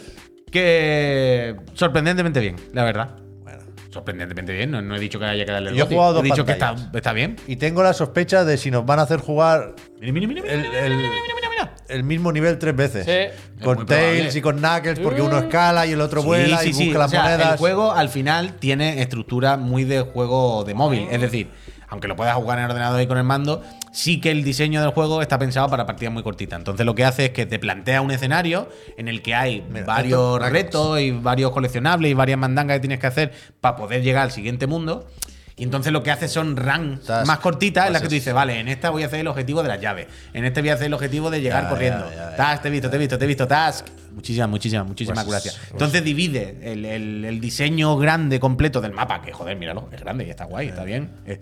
Que 0.52 1.56
sorprendentemente 1.74 2.38
bien, 2.38 2.54
la 2.72 2.84
verdad. 2.84 3.10
Bueno. 3.42 3.58
Sorprendentemente 3.90 4.52
bien, 4.52 4.70
no, 4.70 4.80
no 4.80 4.94
he 4.94 5.00
dicho 5.00 5.18
que 5.18 5.24
haya 5.24 5.44
que 5.44 5.50
darle 5.50 5.70
el 5.70 5.74
Yo 5.76 5.82
he 5.82 5.84
goti. 5.86 5.94
jugado 5.96 6.12
He 6.12 6.14
dos 6.14 6.22
dicho 6.24 6.44
que 6.46 6.52
está, 6.52 6.68
pantallas. 6.68 6.94
está 6.94 7.12
bien. 7.12 7.36
Y 7.48 7.56
tengo 7.56 7.82
la 7.82 7.92
sospecha 7.92 8.44
de 8.44 8.56
si 8.56 8.70
nos 8.70 8.86
van 8.86 9.00
a 9.00 9.02
hacer 9.02 9.18
jugar 9.20 9.74
Mira, 10.00 10.12
mira, 10.12 10.26
mira, 10.28 10.42
mira, 10.42 10.54
el, 10.54 10.60
mira, 10.60 10.86
el- 10.86 10.96
mira, 10.96 11.08
mira, 11.10 11.34
mira. 11.36 11.43
El 11.88 12.04
mismo 12.04 12.32
nivel 12.32 12.58
tres 12.58 12.74
veces. 12.76 13.04
Sí. 13.06 13.62
Con 13.64 13.86
Tails 13.86 14.34
probable. 14.34 14.38
y 14.38 14.40
con 14.42 14.58
Knuckles, 14.58 14.98
porque 15.00 15.22
uno 15.22 15.38
escala 15.38 15.86
y 15.86 15.92
el 15.92 16.00
otro 16.00 16.22
vuela 16.22 16.58
Sí, 16.58 16.70
y 16.70 16.84
busca 16.86 16.98
las 16.98 17.08
O 17.08 17.10
sea, 17.10 17.22
monedas. 17.22 17.52
El 17.52 17.58
juego 17.58 17.92
al 17.92 18.08
final 18.08 18.54
tiene 18.54 19.00
estructura 19.02 19.56
muy 19.56 19.84
de 19.84 20.00
juego 20.00 20.64
de 20.64 20.74
móvil. 20.74 21.06
Es 21.10 21.20
decir, 21.20 21.48
aunque 21.88 22.08
lo 22.08 22.16
puedas 22.16 22.34
jugar 22.34 22.58
en 22.58 22.64
el 22.64 22.70
ordenador 22.70 23.00
y 23.00 23.06
con 23.06 23.18
el 23.18 23.24
mando, 23.24 23.62
sí 23.92 24.20
que 24.20 24.30
el 24.30 24.42
diseño 24.42 24.80
del 24.80 24.90
juego 24.90 25.22
está 25.22 25.38
pensado 25.38 25.68
para 25.68 25.86
partidas 25.86 26.12
muy 26.12 26.22
cortitas. 26.22 26.58
Entonces 26.58 26.84
lo 26.84 26.94
que 26.94 27.04
hace 27.04 27.26
es 27.26 27.30
que 27.30 27.46
te 27.46 27.58
plantea 27.58 28.00
un 28.00 28.10
escenario 28.10 28.68
en 28.96 29.06
el 29.08 29.22
que 29.22 29.34
hay 29.34 29.64
Mira, 29.70 29.86
varios 29.86 30.40
retos 30.50 31.00
y 31.00 31.10
varios 31.12 31.52
coleccionables 31.52 32.10
y 32.10 32.14
varias 32.14 32.38
mandangas 32.38 32.76
que 32.76 32.80
tienes 32.80 32.98
que 32.98 33.06
hacer 33.06 33.32
para 33.60 33.76
poder 33.76 34.02
llegar 34.02 34.24
al 34.24 34.32
siguiente 34.32 34.66
mundo. 34.66 35.06
Y 35.56 35.62
entonces 35.62 35.92
lo 35.92 36.02
que 36.02 36.10
hace 36.10 36.26
son 36.26 36.56
runs 36.56 37.02
Task. 37.04 37.28
más 37.28 37.38
cortitas 37.38 37.86
en 37.86 37.92
las 37.92 38.02
que 38.02 38.06
Pues 38.06 38.10
tú 38.10 38.14
dices, 38.16 38.34
vale, 38.34 38.58
en 38.58 38.66
esta 38.66 38.90
voy 38.90 39.04
a 39.04 39.06
hacer 39.06 39.20
el 39.20 39.28
objetivo 39.28 39.62
de 39.62 39.68
las 39.68 39.80
llaves, 39.80 40.08
en 40.32 40.44
este 40.44 40.60
voy 40.60 40.70
a 40.70 40.74
hacer 40.74 40.86
el 40.88 40.94
objetivo 40.94 41.30
de 41.30 41.40
llegar 41.40 41.62
Ya, 41.64 41.68
corriendo. 41.68 42.10
ya, 42.10 42.16
ya, 42.16 42.30
ya. 42.30 42.36
Task, 42.36 42.62
te 42.62 42.68
he 42.68 42.70
visto, 42.72 42.90
te 42.90 42.96
he 42.96 42.98
visto, 42.98 43.18
te 43.18 43.24
he 43.24 43.28
visto, 43.28 43.46
task. 43.46 43.86
Muchísimas, 44.12 44.48
muchísimas, 44.48 44.86
muchísimas 44.86 45.24
Pues, 45.24 45.30
gracias. 45.32 45.54
pues- 45.58 45.70
Entonces 45.72 46.02
divide 46.02 46.58
el, 46.62 46.84
el- 46.84 47.24
el 47.24 47.40
diseño 47.40 47.96
grande, 47.96 48.40
completo 48.40 48.80
del 48.80 48.92
mapa, 48.92 49.22
que 49.22 49.32
joder, 49.32 49.56
míralo, 49.56 49.88
es 49.92 50.00
grande 50.00 50.24
y 50.26 50.30
está 50.30 50.44
guay, 50.44 50.68
está 50.68 50.82
bien. 50.82 51.10
Eh, 51.26 51.40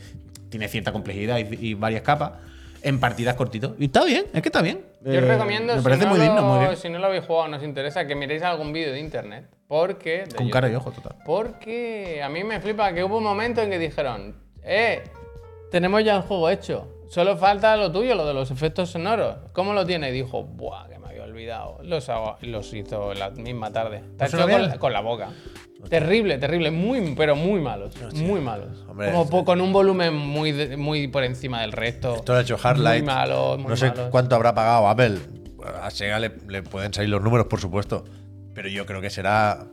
tiene 0.51 0.69
cierta 0.69 0.93
complejidad 0.93 1.39
y, 1.39 1.69
y 1.69 1.75
varias 1.75 2.03
capas, 2.03 2.33
en 2.83 3.01
partidas 3.01 3.35
cortitos. 3.37 3.73
Y 3.79 3.87
está 3.87 4.05
bien, 4.05 4.27
es 4.33 4.43
que 4.43 4.49
está 4.49 4.63
bien. 4.63 4.85
Yo 5.05 5.19
os 5.19 5.25
recomiendo, 5.25 5.73
Me 5.75 5.79
si, 5.81 5.85
parece 5.85 6.05
no 6.05 6.11
muy 6.11 6.19
lo, 6.19 6.25
digno, 6.25 6.43
muy 6.43 6.59
bien. 6.65 6.77
si 6.77 6.89
no 6.89 6.99
lo 6.99 7.07
habéis 7.07 7.25
jugado, 7.25 7.49
no 7.49 7.57
os 7.57 7.63
interesa, 7.63 8.07
que 8.07 8.15
miréis 8.15 8.43
algún 8.43 8.73
vídeo 8.73 8.93
de 8.93 9.01
internet. 9.01 9.47
Porque. 9.69 10.25
de 10.29 10.35
Con 10.37 10.51
cara 10.51 10.69
y 10.71 10.75
ojo, 10.75 10.91
total. 10.91 11.17
Porque 11.25 12.23
a 12.23 12.29
mí 12.29 12.45
me 12.45 12.61
flipa 12.61 12.93
que 12.93 13.03
hubo 13.05 13.19
un 13.19 13.25
momento 13.25 13.63
en 13.63 13.71
que 13.71 13.79
dijeron: 13.79 14.37
¡Eh! 14.63 15.03
Tenemos 15.71 16.05
ya 16.05 16.17
el 16.17 16.23
juego 16.23 16.51
hecho. 16.51 16.89
Solo 17.09 17.37
falta 17.37 17.77
lo 17.77 17.91
tuyo, 17.93 18.15
lo 18.15 18.27
de 18.27 18.35
los 18.35 18.51
efectos 18.51 18.91
sonoros. 18.91 19.37
¿Cómo 19.53 19.73
lo 19.73 19.85
tiene? 19.87 20.11
Y 20.11 20.13
dijo: 20.13 20.43
¡Buah! 20.45 20.89
Olvidado. 21.43 21.79
Los, 21.83 22.09
hago- 22.09 22.37
los 22.43 22.73
hizo 22.73 23.15
la 23.15 23.31
misma 23.31 23.71
tarde. 23.73 23.97
Está 23.99 24.25
¿No 24.25 24.45
hecho 24.45 24.49
con 24.53 24.63
la, 24.69 24.79
con 24.79 24.93
la 24.93 25.01
boca. 25.01 25.31
Terrible, 25.89 26.39
terrible. 26.39 26.71
Muy, 26.71 27.15
pero 27.17 27.35
muy 27.35 27.61
malos. 27.61 27.95
Muy 28.15 28.41
malos. 28.41 28.85
Hombre, 28.89 29.11
Como 29.11 29.25
es- 29.25 29.31
po- 29.31 29.45
con 29.45 29.61
un 29.61 29.73
volumen 29.73 30.15
muy, 30.15 30.53
de- 30.53 30.77
muy 30.77 31.09
por 31.09 31.25
encima 31.25 31.61
del 31.63 31.73
resto. 31.73 32.15
Esto 32.17 32.33
lo 32.33 32.39
ha 32.39 32.43
hecho 32.43 32.57
Hardlight. 32.57 33.03
Muy 33.05 33.13
malos, 33.15 33.59
muy 33.59 33.69
no 33.71 33.77
sé 33.77 33.89
malos. 33.89 34.09
cuánto 34.11 34.37
habrá 34.37 34.55
pagado 34.55 34.87
Apple. 34.89 35.19
A 35.83 35.91
Sega 35.91 36.19
le, 36.21 36.33
le 36.49 36.63
pueden 36.63 36.93
salir 36.95 37.11
los 37.11 37.23
números, 37.23 37.47
por 37.47 37.61
supuesto. 37.61 38.05
Pero 38.55 38.69
yo 38.69 38.87
creo 38.87 39.01
que 39.01 39.11
será 39.11 39.67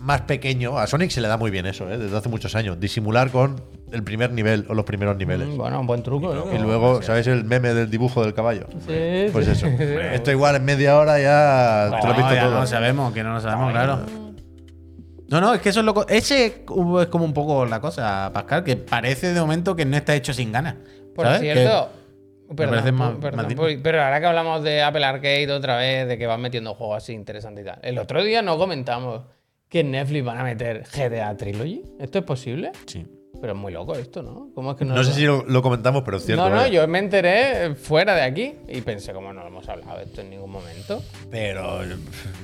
más 0.00 0.22
pequeño. 0.22 0.78
A 0.78 0.86
Sonic 0.88 1.10
se 1.10 1.20
le 1.20 1.28
da 1.28 1.36
muy 1.36 1.50
bien 1.52 1.66
eso, 1.66 1.88
¿eh? 1.90 1.98
desde 1.98 2.16
hace 2.16 2.28
muchos 2.28 2.54
años. 2.56 2.80
Disimular 2.80 3.30
con 3.30 3.62
el 3.94 4.02
primer 4.04 4.32
nivel 4.32 4.66
o 4.68 4.74
los 4.74 4.84
primeros 4.84 5.16
niveles. 5.16 5.48
Mm, 5.48 5.56
Bueno, 5.56 5.80
un 5.80 5.86
buen 5.86 6.02
truco. 6.02 6.34
¿no? 6.34 6.52
y 6.54 6.58
luego, 6.58 7.00
¿sabes 7.02 7.26
el 7.28 7.44
meme 7.44 7.72
del 7.74 7.88
dibujo 7.90 8.22
del 8.22 8.34
caballo? 8.34 8.66
Sí, 8.86 9.26
Pues 9.32 9.46
sí. 9.46 9.52
eso. 9.52 9.66
Esto 10.12 10.30
igual 10.30 10.56
en 10.56 10.64
media 10.64 10.98
hora 10.98 11.18
ya 11.20 11.84
te 12.00 12.06
lo 12.06 12.12
has 12.12 12.18
No, 12.18 12.24
visto 12.26 12.34
ya 12.34 12.40
todo. 12.42 12.50
no 12.54 12.60
lo 12.60 12.66
sabemos, 12.66 13.12
que 13.14 13.22
no 13.22 13.32
lo 13.34 13.40
sabemos, 13.40 13.72
claro. 13.72 14.00
No, 15.28 15.40
no, 15.40 15.54
es 15.54 15.60
que 15.62 15.70
eso 15.70 15.80
es 15.80 15.86
lo. 15.86 15.94
co- 15.94 16.06
Ese 16.08 16.46
es 16.46 16.52
como 16.66 17.24
un 17.24 17.32
poco 17.32 17.64
la 17.64 17.80
cosa, 17.80 18.30
Pascal, 18.32 18.62
que 18.62 18.76
parece 18.76 19.32
de 19.32 19.40
momento 19.40 19.74
que 19.74 19.84
no 19.86 19.96
está 19.96 20.14
hecho 20.14 20.34
sin 20.34 20.52
ganas. 20.52 20.74
Por 21.14 21.24
¿sabes? 21.24 21.40
cierto, 21.40 21.88
me 22.50 22.54
perdón, 22.54 22.70
parece 22.74 22.92
más- 22.92 23.14
perdón, 23.20 23.36
más 23.36 23.48
digno. 23.48 23.62
por- 23.62 23.82
pero 23.82 24.02
ahora 24.02 24.20
que 24.20 24.26
hablamos 24.26 24.62
de 24.62 24.82
Apple 24.82 25.04
Arcade 25.04 25.50
otra 25.50 25.78
vez, 25.78 26.06
de 26.06 26.18
que 26.18 26.26
van 26.26 26.40
metiendo 26.42 26.74
juegos 26.74 26.98
así 26.98 27.12
interesantes 27.14 27.64
y 27.64 27.66
tal. 27.66 27.78
El 27.82 27.98
otro 27.98 28.22
día 28.22 28.42
no 28.42 28.58
comentamos 28.58 29.22
que 29.68 29.80
en 29.80 29.92
Netflix 29.92 30.24
van 30.24 30.38
a 30.38 30.44
meter 30.44 30.84
GTA 30.94 31.34
Trilogy. 31.36 31.82
¿Esto 31.98 32.18
es 32.18 32.24
posible? 32.24 32.70
Sí. 32.86 33.06
Pero 33.44 33.52
es 33.52 33.60
muy 33.60 33.74
loco 33.74 33.94
esto, 33.94 34.22
¿no? 34.22 34.48
¿Cómo 34.54 34.70
es 34.70 34.78
que 34.78 34.86
no 34.86 34.94
No 34.94 35.04
sé 35.04 35.12
si 35.12 35.26
lo, 35.26 35.44
lo 35.46 35.60
comentamos, 35.60 36.02
pero 36.02 36.16
es 36.16 36.24
cierto. 36.24 36.42
No, 36.44 36.48
no, 36.48 36.56
vaya. 36.56 36.72
yo 36.80 36.88
me 36.88 36.98
enteré 36.98 37.74
fuera 37.74 38.14
de 38.14 38.22
aquí 38.22 38.54
y 38.66 38.80
pensé, 38.80 39.12
como 39.12 39.34
no 39.34 39.42
lo 39.42 39.48
hemos 39.48 39.68
hablado 39.68 40.00
esto 40.00 40.22
en 40.22 40.30
ningún 40.30 40.50
momento. 40.50 41.02
Pero 41.30 41.80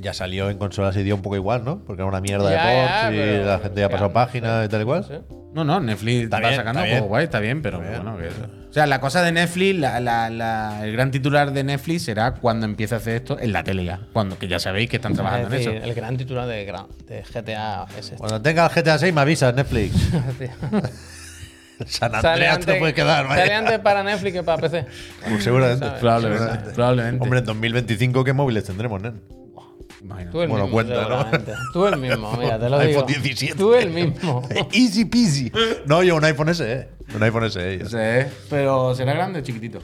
ya 0.02 0.12
salió 0.12 0.50
en 0.50 0.58
consolas 0.58 0.94
y 0.98 1.02
dio 1.02 1.14
un 1.14 1.22
poco 1.22 1.36
igual, 1.36 1.64
¿no? 1.64 1.82
Porque 1.86 2.02
era 2.02 2.06
una 2.06 2.20
mierda 2.20 2.50
Ya, 2.50 2.66
de 2.66 2.76
ports 2.82 3.14
y 3.14 3.16
pero- 3.30 3.44
la 3.46 3.58
gente 3.60 3.80
ya 3.80 3.86
ha 3.86 3.88
pasado 3.88 4.12
páginas 4.12 4.66
y 4.66 4.68
tal 4.68 4.82
y 4.82 4.84
cual. 4.84 5.00
No 5.00 5.06
sé. 5.06 5.20
No, 5.52 5.64
no, 5.64 5.80
Netflix 5.80 6.24
Está 6.24 6.36
va 6.40 6.48
bien, 6.48 6.56
sacando 6.60 6.78
está 6.80 6.84
bien. 6.86 6.94
juegos 6.98 7.08
guay, 7.08 7.24
está 7.24 7.40
bien, 7.40 7.60
pero 7.62 7.78
Está 7.78 7.90
bien. 7.90 8.02
bueno, 8.04 8.18
que 8.18 8.28
eso. 8.28 8.46
O 8.70 8.72
sea, 8.72 8.86
la 8.86 9.00
cosa 9.00 9.22
de 9.22 9.32
Netflix, 9.32 9.80
la- 9.80 9.98
la- 9.98 10.30
la- 10.30 10.84
el 10.84 10.92
gran 10.92 11.10
titular 11.10 11.52
de 11.52 11.64
Netflix 11.64 12.02
será 12.04 12.34
cuando 12.34 12.66
empiece 12.66 12.94
a 12.94 12.98
hacer 12.98 13.16
esto 13.16 13.36
en 13.40 13.52
la 13.52 13.64
tele 13.64 13.84
ya. 13.84 13.98
Cuando, 14.12 14.38
que 14.38 14.46
ya 14.46 14.60
sabéis 14.60 14.88
que 14.88 14.96
están 14.96 15.14
trabajando 15.14 15.46
Es 15.48 15.52
decir, 15.52 15.70
en 15.70 15.76
eso. 15.78 15.86
El 15.86 15.94
gran 15.94 16.16
titular 16.16 16.46
de, 16.46 16.64
GTA 17.34 17.86
es 17.98 18.04
este. 18.04 18.16
Cuando 18.16 18.40
tenga 18.40 18.64
el 18.66 18.70
GTA 18.72 18.98
6 18.98 19.12
me 19.12 19.20
avisas, 19.22 19.52
Netflix. 19.54 19.92
San 21.86 22.12
Sale 22.12 22.28
Andreas 22.28 22.54
antes, 22.56 22.66
te 22.74 22.78
puede 22.78 22.94
quedar, 22.94 23.26
vaya. 23.26 23.40
sale 23.42 23.54
antes 23.54 23.78
para 23.78 24.02
Netflix 24.04 24.34
que 24.34 24.42
para 24.42 24.60
PC. 24.60 24.84
Pues 25.28 25.42
seguramente. 25.42 25.86
Probablemente. 25.98 27.22
Hombre, 27.22 27.38
en 27.40 27.44
2025, 27.46 28.22
¿qué 28.22 28.32
móviles 28.34 28.64
tendremos, 28.64 29.00
nen? 29.02 29.20
Tú 30.30 30.40
el 30.42 30.48
Bueno, 30.48 30.64
mismo, 30.64 30.70
cuenta, 30.70 31.08
¿no? 31.08 31.26
Tú 31.72 31.86
el 31.86 31.96
mismo, 31.98 32.32
mira, 32.38 32.58
te 32.58 32.68
lo 32.70 32.76
iPhone 32.78 33.06
digo. 33.06 33.20
17. 33.22 33.54
Tú 33.54 33.74
el 33.74 33.90
mismo. 33.90 34.42
Easy 34.72 35.04
peasy. 35.04 35.52
No, 35.86 36.02
yo 36.02 36.16
un 36.16 36.24
iPhone 36.24 36.54
SE. 36.54 36.88
Un 37.14 37.22
iPhone 37.22 37.50
SE. 37.50 37.78
yo. 37.78 37.86
Sí, 37.88 38.30
pero 38.48 38.94
será 38.94 39.12
grande 39.12 39.40
o 39.40 39.42
chiquitito. 39.42 39.80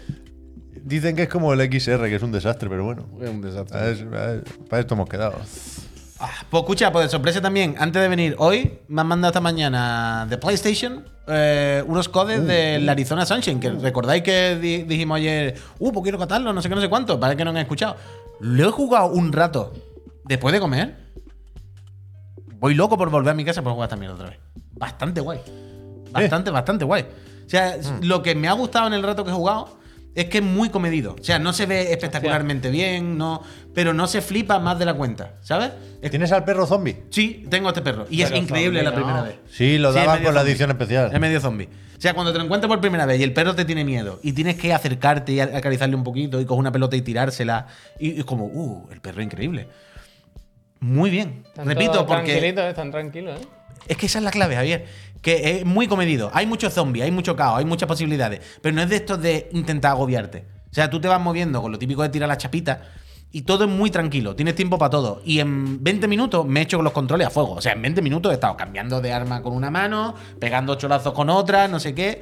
Dicen 0.82 1.16
que 1.16 1.25
es 1.25 1.28
como 1.28 1.52
el 1.52 1.61
XR, 1.61 2.04
que 2.08 2.14
es 2.14 2.23
un 2.23 2.32
desastre, 2.32 2.68
pero 2.70 2.85
bueno. 2.85 3.06
Es 3.20 3.28
un 3.28 3.42
desastre. 3.42 3.78
A 3.78 3.82
ver, 3.82 4.06
a 4.14 4.26
ver, 4.26 4.44
Para 4.70 4.80
esto 4.80 4.94
hemos 4.94 5.08
quedado. 5.08 5.35
Pues 6.49 6.62
escucha, 6.62 6.90
pues 6.92 7.06
de 7.06 7.11
sorpresa 7.11 7.42
también, 7.42 7.75
antes 7.78 8.00
de 8.00 8.08
venir 8.08 8.37
hoy, 8.38 8.78
me 8.88 9.02
han 9.02 9.06
mandado 9.06 9.32
esta 9.32 9.40
mañana 9.42 10.26
de 10.30 10.38
PlayStation 10.38 11.04
eh, 11.26 11.85
unos 11.87 12.08
codes 12.08 12.46
del 12.46 12.88
Arizona 12.88 13.26
Sunshine, 13.26 13.61
que 13.61 13.68
recordáis 13.70 14.23
que 14.23 14.56
di- 14.56 14.85
dijimos 14.85 15.16
ayer, 15.18 15.56
uh, 15.78 15.92
pues 15.92 16.02
quiero 16.04 16.18
catarlo, 16.18 16.54
no 16.54 16.62
sé 16.62 16.70
qué, 16.70 16.75
no 16.75 16.80
sé 16.80 16.88
cuánto, 16.88 17.20
parece 17.20 17.37
que 17.37 17.44
no 17.44 17.50
han 17.50 17.58
escuchado. 17.58 17.96
Lo 18.40 18.66
he 18.68 18.70
jugado 18.70 19.08
un 19.08 19.30
rato 19.32 19.75
después 20.28 20.52
de 20.52 20.61
comer. 20.61 20.97
Voy 22.59 22.75
loco 22.75 22.97
por 22.97 23.11
volver 23.11 23.33
a 23.33 23.35
mi 23.35 23.45
casa 23.45 23.62
por 23.62 23.73
jugar 23.73 23.87
esta 23.88 23.97
mierda 23.97 24.14
otra 24.14 24.30
vez. 24.30 24.38
Bastante 24.73 25.21
guay. 25.21 25.40
Bastante, 26.11 26.50
bastante 26.50 26.85
guay. 26.85 27.02
O 27.02 27.49
sea, 27.49 27.76
lo 28.02 28.23
que 28.23 28.35
me 28.35 28.49
ha 28.49 28.52
gustado 28.52 28.87
en 28.87 28.95
el 28.95 29.02
rato 29.02 29.25
que 29.25 29.30
he 29.30 29.35
jugado 29.35 29.78
Es 30.14 30.25
que 30.26 30.38
es 30.38 30.45
muy 30.45 30.71
comedido. 30.71 31.14
O 31.21 31.23
sea, 31.23 31.38
no 31.38 31.52
se 31.52 31.66
ve 31.66 31.92
espectacularmente 31.92 32.71
bien, 32.71 33.18
no, 33.18 33.42
pero 33.75 33.92
no 33.92 34.06
se 34.06 34.23
flipa 34.23 34.59
más 34.59 34.78
de 34.78 34.87
la 34.87 34.95
cuenta, 34.95 35.35
¿sabes? 35.42 35.73
Es- 36.00 36.11
¿Tienes 36.11 36.33
al 36.33 36.42
perro 36.42 36.66
zombie? 36.66 37.04
sí, 37.11 37.45
tengo 37.50 37.68
este 37.68 37.83
perro. 37.83 38.06
Y 38.09 38.23
es 38.23 38.30
increíble 38.33 38.80
zombie 38.80 38.83
la 38.83 38.90
no. 38.90 38.97
primera 38.97 39.23
vez. 39.23 39.37
Sí, 39.50 39.76
lo 39.76 39.90
es 39.90 39.95
daban 39.95 40.23
con 40.23 40.35
la 40.35 40.40
edición 40.40 40.71
especial. 40.71 41.11
Es 41.12 41.21
medio 41.21 41.38
zombie. 41.38 41.68
O 41.99 42.00
sea, 42.00 42.14
cuando 42.14 42.33
te 42.33 42.38
lo 42.38 42.45
encuentras 42.45 42.68
por 42.68 42.80
primera 42.80 43.04
vez 43.04 43.21
y 43.21 43.25
el 43.25 43.35
perro 43.35 43.54
te 43.54 43.66
tiene 43.66 43.85
miedo 43.85 44.18
y 44.23 44.33
tienes 44.33 44.56
que 44.56 44.73
acercarte 44.73 45.33
y 45.33 45.40
acariciarle 45.40 45.95
un 45.97 46.04
poquito 46.04 46.40
y 46.40 46.47
coger 46.47 46.61
una 46.61 46.73
pelota 46.73 46.97
y 46.97 47.02
tirársela. 47.02 47.66
Y 48.00 48.18
es 48.18 48.25
como, 48.25 48.47
uh, 48.47 48.88
el 48.92 49.02
perro 49.02 49.21
es 49.21 49.26
increíble. 49.26 49.68
Muy 50.80 51.11
bien. 51.11 51.42
Están 51.47 51.66
Repito, 51.66 52.06
porque 52.06 52.33
Tranquilitos, 52.33 52.64
están 52.64 52.90
tranquilos, 52.90 53.40
¿eh? 53.40 53.47
es 53.88 53.97
que 53.97 54.06
esa 54.06 54.18
es 54.18 54.25
la 54.25 54.30
clave, 54.30 54.56
Javier. 54.56 54.87
Que 55.23 55.59
es 55.59 55.64
muy 55.64 55.88
comedido. 55.88 56.30
Hay 56.33 56.47
muchos 56.47 56.73
zombies, 56.73 57.04
hay 57.04 57.11
mucho 57.11 57.35
caos, 57.35 57.59
hay 57.59 57.64
muchas 57.64 57.88
posibilidades. 57.88 58.40
Pero 58.61 58.75
no 58.75 58.83
es 58.83 58.88
de 58.88 58.97
estos 58.97 59.21
de 59.21 59.49
intentar 59.52 59.92
agobiarte. 59.92 60.45
O 60.71 60.75
sea, 60.75 60.90
tú 60.90 61.00
te 61.00 61.09
vas 61.09 61.21
moviendo 61.21 61.62
con 61.62 61.73
lo 61.73 61.78
típico 61.78 62.02
de 62.02 62.11
tirar 62.11 62.28
la 62.28 62.37
chapita 62.37 62.83
y 63.33 63.42
todo 63.42 63.64
es 63.64 63.71
muy 63.71 63.90
tranquilo. 63.90 64.37
Tienes 64.37 64.54
tiempo 64.54 64.78
para 64.78 64.90
todo. 64.90 65.23
Y 65.25 65.40
en 65.40 65.83
20 65.83 66.09
minutos 66.09 66.47
me 66.47 66.61
he 66.61 66.62
hecho 66.62 66.78
con 66.78 66.85
los 66.85 66.92
controles 66.92 67.26
a 67.26 67.30
fuego. 67.30 67.52
O 67.52 67.61
sea, 67.61 67.73
en 67.73 67.83
20 67.83 68.02
minutos 68.02 68.30
he 68.30 68.35
estado 68.35 68.56
cambiando 68.56 69.00
de 69.00 69.12
arma 69.12 69.42
con 69.42 69.52
una 69.52 69.71
mano, 69.71 70.14
pegando 70.38 70.75
cholazos 70.76 71.12
con 71.12 71.28
otra, 71.30 71.68
no 71.68 71.80
sé 71.80 71.95
qué. 71.95 72.21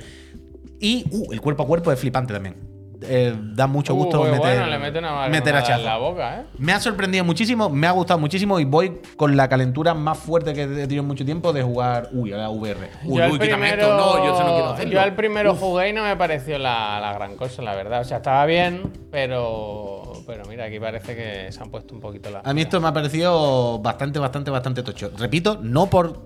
Y 0.80 1.04
uh, 1.11 1.32
el 1.32 1.40
cuerpo 1.40 1.64
a 1.64 1.66
cuerpo 1.66 1.92
es 1.92 1.99
flipante 1.99 2.32
también. 2.32 2.73
Eh, 3.02 3.34
da 3.54 3.66
mucho 3.66 3.94
Uh, 3.94 3.96
gusto 3.96 4.22
meter, 4.24 4.38
bueno, 4.38 4.66
le 4.66 4.78
mete 4.78 4.98
una 4.98 5.28
meter 5.28 5.54
en 5.54 5.84
la 5.84 5.96
boca, 5.96 6.40
¿eh? 6.40 6.44
Me 6.58 6.72
ha 6.72 6.80
sorprendido 6.80 7.24
muchísimo, 7.24 7.68
me 7.68 7.86
ha 7.86 7.90
gustado 7.92 8.18
muchísimo 8.18 8.58
y 8.60 8.64
voy 8.64 9.00
con 9.16 9.36
la 9.36 9.48
calentura 9.48 9.94
más 9.94 10.18
fuerte 10.18 10.52
que 10.52 10.62
he 10.62 10.66
tenido 10.66 11.02
en 11.02 11.08
mucho 11.08 11.24
tiempo 11.24 11.52
de 11.52 11.62
jugar, 11.62 12.08
uy, 12.12 12.32
a 12.32 12.36
la 12.36 12.50
VR. 12.50 12.88
Uy, 13.04 13.18
yo, 13.18 13.26
uy, 13.26 13.38
quítame 13.38 13.68
primero, 13.68 13.82
esto, 13.82 13.96
no, 13.96 14.24
yo 14.24 14.34
eso 14.34 14.44
no 14.44 14.54
quiero 14.54 14.70
hacerlo. 14.70 14.92
yo 14.92 15.00
al 15.00 15.14
primero 15.14 15.54
jugué 15.54 15.90
y 15.90 15.92
no 15.92 16.02
me 16.02 16.16
pareció 16.16 16.58
la, 16.58 17.00
la 17.00 17.12
gran 17.12 17.36
cosa, 17.36 17.62
la 17.62 17.74
verdad. 17.74 18.00
O 18.00 18.04
sea, 18.04 18.18
estaba 18.18 18.44
bien, 18.46 18.92
pero, 19.10 20.12
pero 20.26 20.44
mira, 20.46 20.64
aquí 20.64 20.78
parece 20.80 21.14
que 21.14 21.52
se 21.52 21.62
han 21.62 21.70
puesto 21.70 21.94
un 21.94 22.00
poquito 22.00 22.30
la. 22.30 22.40
A 22.44 22.54
mí 22.54 22.62
esto 22.62 22.80
me 22.80 22.88
ha 22.88 22.92
parecido 22.92 23.78
bastante, 23.80 24.18
bastante, 24.18 24.50
bastante 24.50 24.82
tocho. 24.82 25.10
Repito, 25.16 25.58
no 25.62 25.86
por 25.86 26.22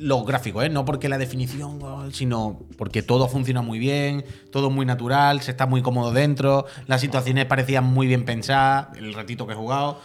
los 0.00 0.26
gráficos, 0.26 0.64
¿eh? 0.64 0.68
no 0.68 0.84
porque 0.84 1.08
la 1.08 1.18
definición, 1.18 1.78
sino 2.12 2.60
porque 2.78 3.02
todo 3.02 3.28
funciona 3.28 3.62
muy 3.62 3.78
bien, 3.78 4.24
todo 4.50 4.70
muy 4.70 4.86
natural, 4.86 5.40
se 5.42 5.50
está 5.50 5.66
muy 5.66 5.82
cómodo 5.82 6.12
dentro, 6.12 6.66
las 6.86 7.00
situaciones 7.00 7.44
parecían 7.44 7.84
muy 7.84 8.06
bien 8.06 8.24
pensadas, 8.24 8.96
el 8.96 9.14
ratito 9.14 9.46
que 9.46 9.52
he 9.52 9.56
jugado. 9.56 10.00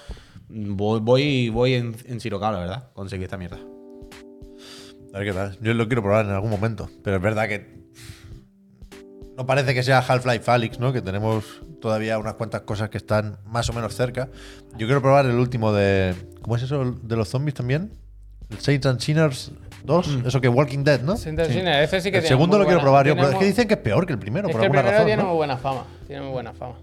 Voy, 0.50 1.00
voy, 1.00 1.50
voy 1.50 1.74
en, 1.74 1.96
encirocado, 2.06 2.54
la 2.54 2.60
verdad, 2.60 2.90
conseguí 2.94 3.24
esta 3.24 3.38
mierda. 3.38 3.58
A 5.16 5.20
ver 5.20 5.28
qué 5.28 5.34
tal. 5.34 5.58
Yo 5.62 5.74
lo 5.74 5.88
quiero 5.88 6.02
probar 6.02 6.26
en 6.26 6.32
algún 6.34 6.50
momento. 6.50 6.90
Pero 7.02 7.16
es 7.16 7.24
verdad 7.24 7.48
que. 7.48 7.86
No 9.38 9.46
parece 9.46 9.74
que 9.74 9.82
sea 9.82 10.00
Half-Life 10.00 10.52
Alyx, 10.52 10.78
¿no? 10.78 10.92
Que 10.92 11.02
tenemos 11.02 11.62
todavía 11.80 12.20
unas 12.20 12.34
cuantas 12.34 12.62
cosas 12.62 12.90
que 12.90 12.98
están 12.98 13.38
más 13.46 13.70
o 13.70 13.74
menos 13.74 13.96
cerca. 13.96 14.30
Yo 14.78 14.88
quiero 14.88 15.02
probar 15.02 15.26
el 15.26 15.38
último 15.38 15.72
de. 15.72 16.16
¿Cómo 16.42 16.58
es 16.58 16.64
eso? 16.64 16.84
¿De 17.02 17.16
los 17.16 17.30
zombies 17.30 17.56
también? 17.56 17.94
El 18.50 18.60
Saints 18.60 18.86
and 18.88 19.00
Sinners 19.00 19.52
2. 19.84 20.20
Eso 20.26 20.42
que 20.42 20.48
Walking 20.48 20.84
Dead, 20.84 21.02
¿no? 21.02 21.18
Sin 21.18 21.38
Sinner, 21.38 21.84
ese 21.84 22.02
sí 22.02 22.12
que 22.12 22.18
el 22.20 22.24
segundo 22.26 22.58
lo 22.58 22.66
quiero 22.66 22.82
probar 22.82 23.08
yo, 23.08 23.16
pero 23.16 23.30
es 23.30 23.36
que 23.36 23.46
dicen 23.46 23.68
que 23.68 23.76
es 23.76 23.80
peor 23.80 24.06
que 24.06 24.14
el 24.14 24.20
primero, 24.20 24.48
Es 24.48 24.52
por 24.54 24.62
que 24.62 24.68
el 24.68 24.72
alguna 24.72 24.82
primero 24.82 24.98
razón. 24.98 25.06
tiene 25.08 25.22
¿no? 25.24 25.30
muy 25.30 25.38
buena 25.38 25.58
fama. 25.58 25.86
Tiene 26.08 26.22
muy 26.24 26.32
buena 26.32 26.54
fama. 26.54 26.76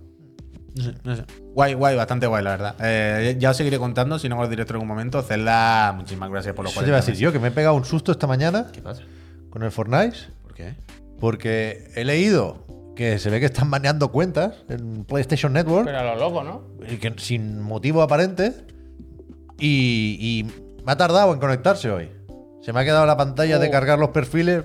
No 0.75 0.85
sé, 0.85 0.95
no 1.05 1.17
sé. 1.17 1.25
Guay, 1.55 1.75
guay, 1.75 1.97
bastante 1.97 2.27
guay, 2.27 2.43
la 2.43 2.51
verdad. 2.51 2.77
Eh, 2.81 3.37
ya 3.39 3.51
os 3.51 3.57
seguiré 3.57 3.79
contando, 3.79 4.19
si 4.19 4.29
no 4.29 4.37
hago 4.37 4.45
el 4.45 4.51
directo 4.51 4.73
en 4.73 4.77
algún 4.77 4.89
momento. 4.89 5.21
Zelda, 5.23 5.93
muchísimas 5.95 6.31
gracias 6.31 6.55
por 6.55 6.65
Eso 6.67 6.81
te 6.81 6.87
iba 6.87 6.97
a 6.97 7.01
40 7.01 7.07
decir 7.13 7.23
yo, 7.23 7.33
que 7.33 7.39
me 7.39 7.49
he 7.49 7.51
pegado 7.51 7.75
un 7.75 7.85
susto 7.85 8.11
esta 8.13 8.27
mañana 8.27 8.69
¿Qué 8.73 8.81
pasa? 8.81 9.03
con 9.51 9.63
el 9.63 9.71
Fortnite. 9.71 10.17
¿Por 10.43 10.55
qué? 10.55 10.75
Porque 11.21 11.91
he 11.95 12.05
leído 12.05 12.65
que 12.97 13.19
se 13.19 13.29
ve 13.31 13.39
que 13.41 13.47
están 13.47 13.71
baneando 13.71 14.11
cuentas 14.13 14.55
en 14.71 15.05
PlayStation 15.05 15.53
Network. 15.53 15.85
Pero 15.85 15.99
a 15.99 16.05
lo 16.05 16.17
loco, 16.17 16.43
¿no? 16.43 16.63
y 16.91 16.97
que 16.97 17.13
sin 17.19 17.61
motivo 17.61 18.01
aparente. 18.03 18.55
Y, 19.59 20.17
y 20.21 20.83
me 20.85 20.93
ha 20.93 20.97
tardado 20.97 21.33
en 21.35 21.39
conectarse 21.39 21.91
hoy. 21.91 22.11
Se 22.63 22.73
me 22.73 22.81
ha 22.81 22.85
quedado 22.85 23.05
la 23.07 23.17
pantalla 23.17 23.59
de 23.59 23.69
Oh. 23.69 23.71
cargar 23.71 23.99
los 23.99 24.11
perfiles. 24.11 24.63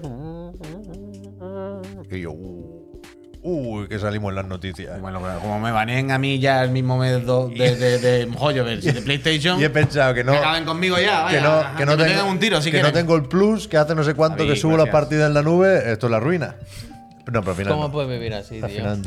Y 2.09 2.21
yo, 2.21 2.31
uh, 2.31 3.01
uy, 3.41 3.87
que 3.89 3.99
salimos 3.99 4.29
en 4.29 4.35
las 4.35 4.45
noticias. 4.47 4.99
Bueno, 5.01 5.19
pero 5.21 5.39
como 5.39 5.59
me 5.59 5.71
baneen 5.71 6.11
a 6.11 6.17
mí 6.17 6.39
ya 6.39 6.63
el 6.63 6.71
mismo 6.71 6.97
mes 6.97 7.25
do- 7.25 7.49
de, 7.49 7.75
de, 7.75 7.99
de 7.99 8.31
Joyoverse 8.33 8.89
y 8.89 8.91
de 8.93 9.01
PlayStation, 9.01 9.59
Y 9.59 9.65
he 9.65 9.69
pensado 9.69 10.13
que 10.13 10.23
no. 10.23 10.31
que 10.31 10.37
acaben 10.37 10.63
conmigo 10.63 10.97
ya, 10.99 11.23
vaya, 11.23 11.37
que 11.37 11.43
no, 11.43 11.77
que 11.77 11.85
no 11.85 11.97
me 11.97 12.05
tengo, 12.09 12.25
un 12.29 12.39
tiro 12.39 12.61
si 12.61 12.71
que 12.71 12.81
no 12.81 12.91
tengo 12.93 13.15
el 13.15 13.23
plus, 13.23 13.67
que 13.67 13.77
hace 13.77 13.93
no 13.93 14.03
sé 14.03 14.13
cuánto 14.13 14.45
que 14.45 14.55
subo 14.55 14.71
las 14.77 14.85
gracias. 14.85 14.93
partidas 15.01 15.27
en 15.27 15.33
la 15.33 15.41
nube, 15.41 15.91
esto 15.91 16.07
es 16.07 16.11
la 16.11 16.19
ruina. 16.19 16.55
No, 17.29 17.41
pero 17.41 17.51
al 17.51 17.57
final. 17.57 17.73
¿Cómo 17.73 17.87
no. 17.87 17.91
puedes 17.91 18.09
vivir 18.09 18.33
así, 18.33 18.61
Al 18.61 18.69
tío? 18.69 18.79
final 18.79 19.01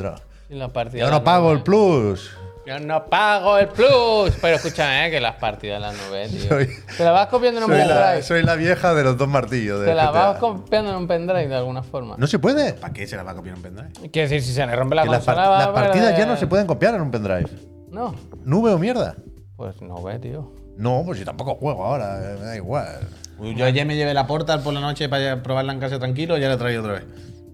Yo 0.92 1.06
de 1.06 1.10
no 1.10 1.24
pago 1.24 1.48
nube. 1.48 1.56
el 1.58 1.62
plus. 1.62 2.30
Yo 2.70 2.78
no 2.80 3.04
pago 3.06 3.58
el 3.58 3.68
plus. 3.68 4.32
Pero 4.40 4.56
escúchame, 4.56 5.06
eh, 5.06 5.10
que 5.10 5.20
las 5.20 5.36
partidas 5.36 5.80
de 5.80 5.86
la 5.86 5.92
nube, 5.92 6.28
tío. 6.28 6.48
Soy- 6.48 6.68
Te 6.96 7.04
la 7.04 7.10
vas 7.10 7.26
copiando 7.26 7.58
en 7.58 7.64
un 7.64 7.70
Soy 7.70 7.78
la, 7.80 7.86
pendrive. 7.96 8.22
soy 8.22 8.42
la 8.42 8.54
vieja 8.54 8.94
de 8.94 9.02
los 9.04 9.18
dos 9.18 9.28
martillos. 9.28 9.80
de 9.80 9.86
Te 9.86 9.94
la 9.94 10.06
GTA. 10.10 10.26
vas 10.28 10.38
copiando 10.38 10.90
en 10.90 10.96
un 10.96 11.06
pendrive 11.08 11.48
de 11.48 11.56
alguna 11.56 11.82
forma. 11.82 12.14
No 12.16 12.26
se 12.26 12.38
puede. 12.38 12.74
¿Para 12.74 12.92
qué 12.92 13.06
se 13.06 13.16
la 13.16 13.22
va 13.24 13.32
a 13.32 13.34
copiar 13.34 13.56
un 13.56 13.62
pendrive? 13.62 13.90
Quiero 14.12 14.28
decir, 14.28 14.42
si 14.42 14.52
se 14.52 14.64
le 14.64 14.76
rompe 14.76 14.94
la 14.94 15.02
Que 15.02 15.08
las, 15.10 15.24
consola. 15.24 15.46
part- 15.46 15.50
va 15.50 15.58
las 15.58 15.68
a 15.68 15.72
partidas 15.74 16.16
ya 16.18 16.26
no 16.26 16.36
se 16.36 16.46
pueden 16.46 16.66
copiar 16.66 16.94
en 16.94 17.00
un 17.00 17.10
pendrive. 17.10 17.48
No. 17.90 18.14
¿Nube 18.44 18.72
o 18.72 18.78
mierda? 18.78 19.16
Pues 19.56 19.80
no 19.82 20.00
ve, 20.02 20.18
tío. 20.18 20.52
No, 20.76 21.02
pues 21.04 21.18
yo 21.18 21.24
tampoco 21.24 21.56
juego 21.56 21.84
ahora, 21.84 22.18
eh, 22.32 22.36
me 22.38 22.46
da 22.46 22.56
igual. 22.56 23.00
Uy, 23.38 23.54
Yo 23.54 23.64
ayer 23.66 23.84
me 23.84 23.96
llevé 23.96 24.14
la 24.14 24.26
Portal 24.26 24.62
por 24.62 24.72
la 24.72 24.80
noche 24.80 25.08
para 25.08 25.42
probarla 25.42 25.72
en 25.72 25.80
casa 25.80 25.98
tranquilo 25.98 26.38
y 26.38 26.40
ya 26.40 26.48
la 26.48 26.56
traigo 26.56 26.82
otra 26.82 26.94
vez. 26.94 27.04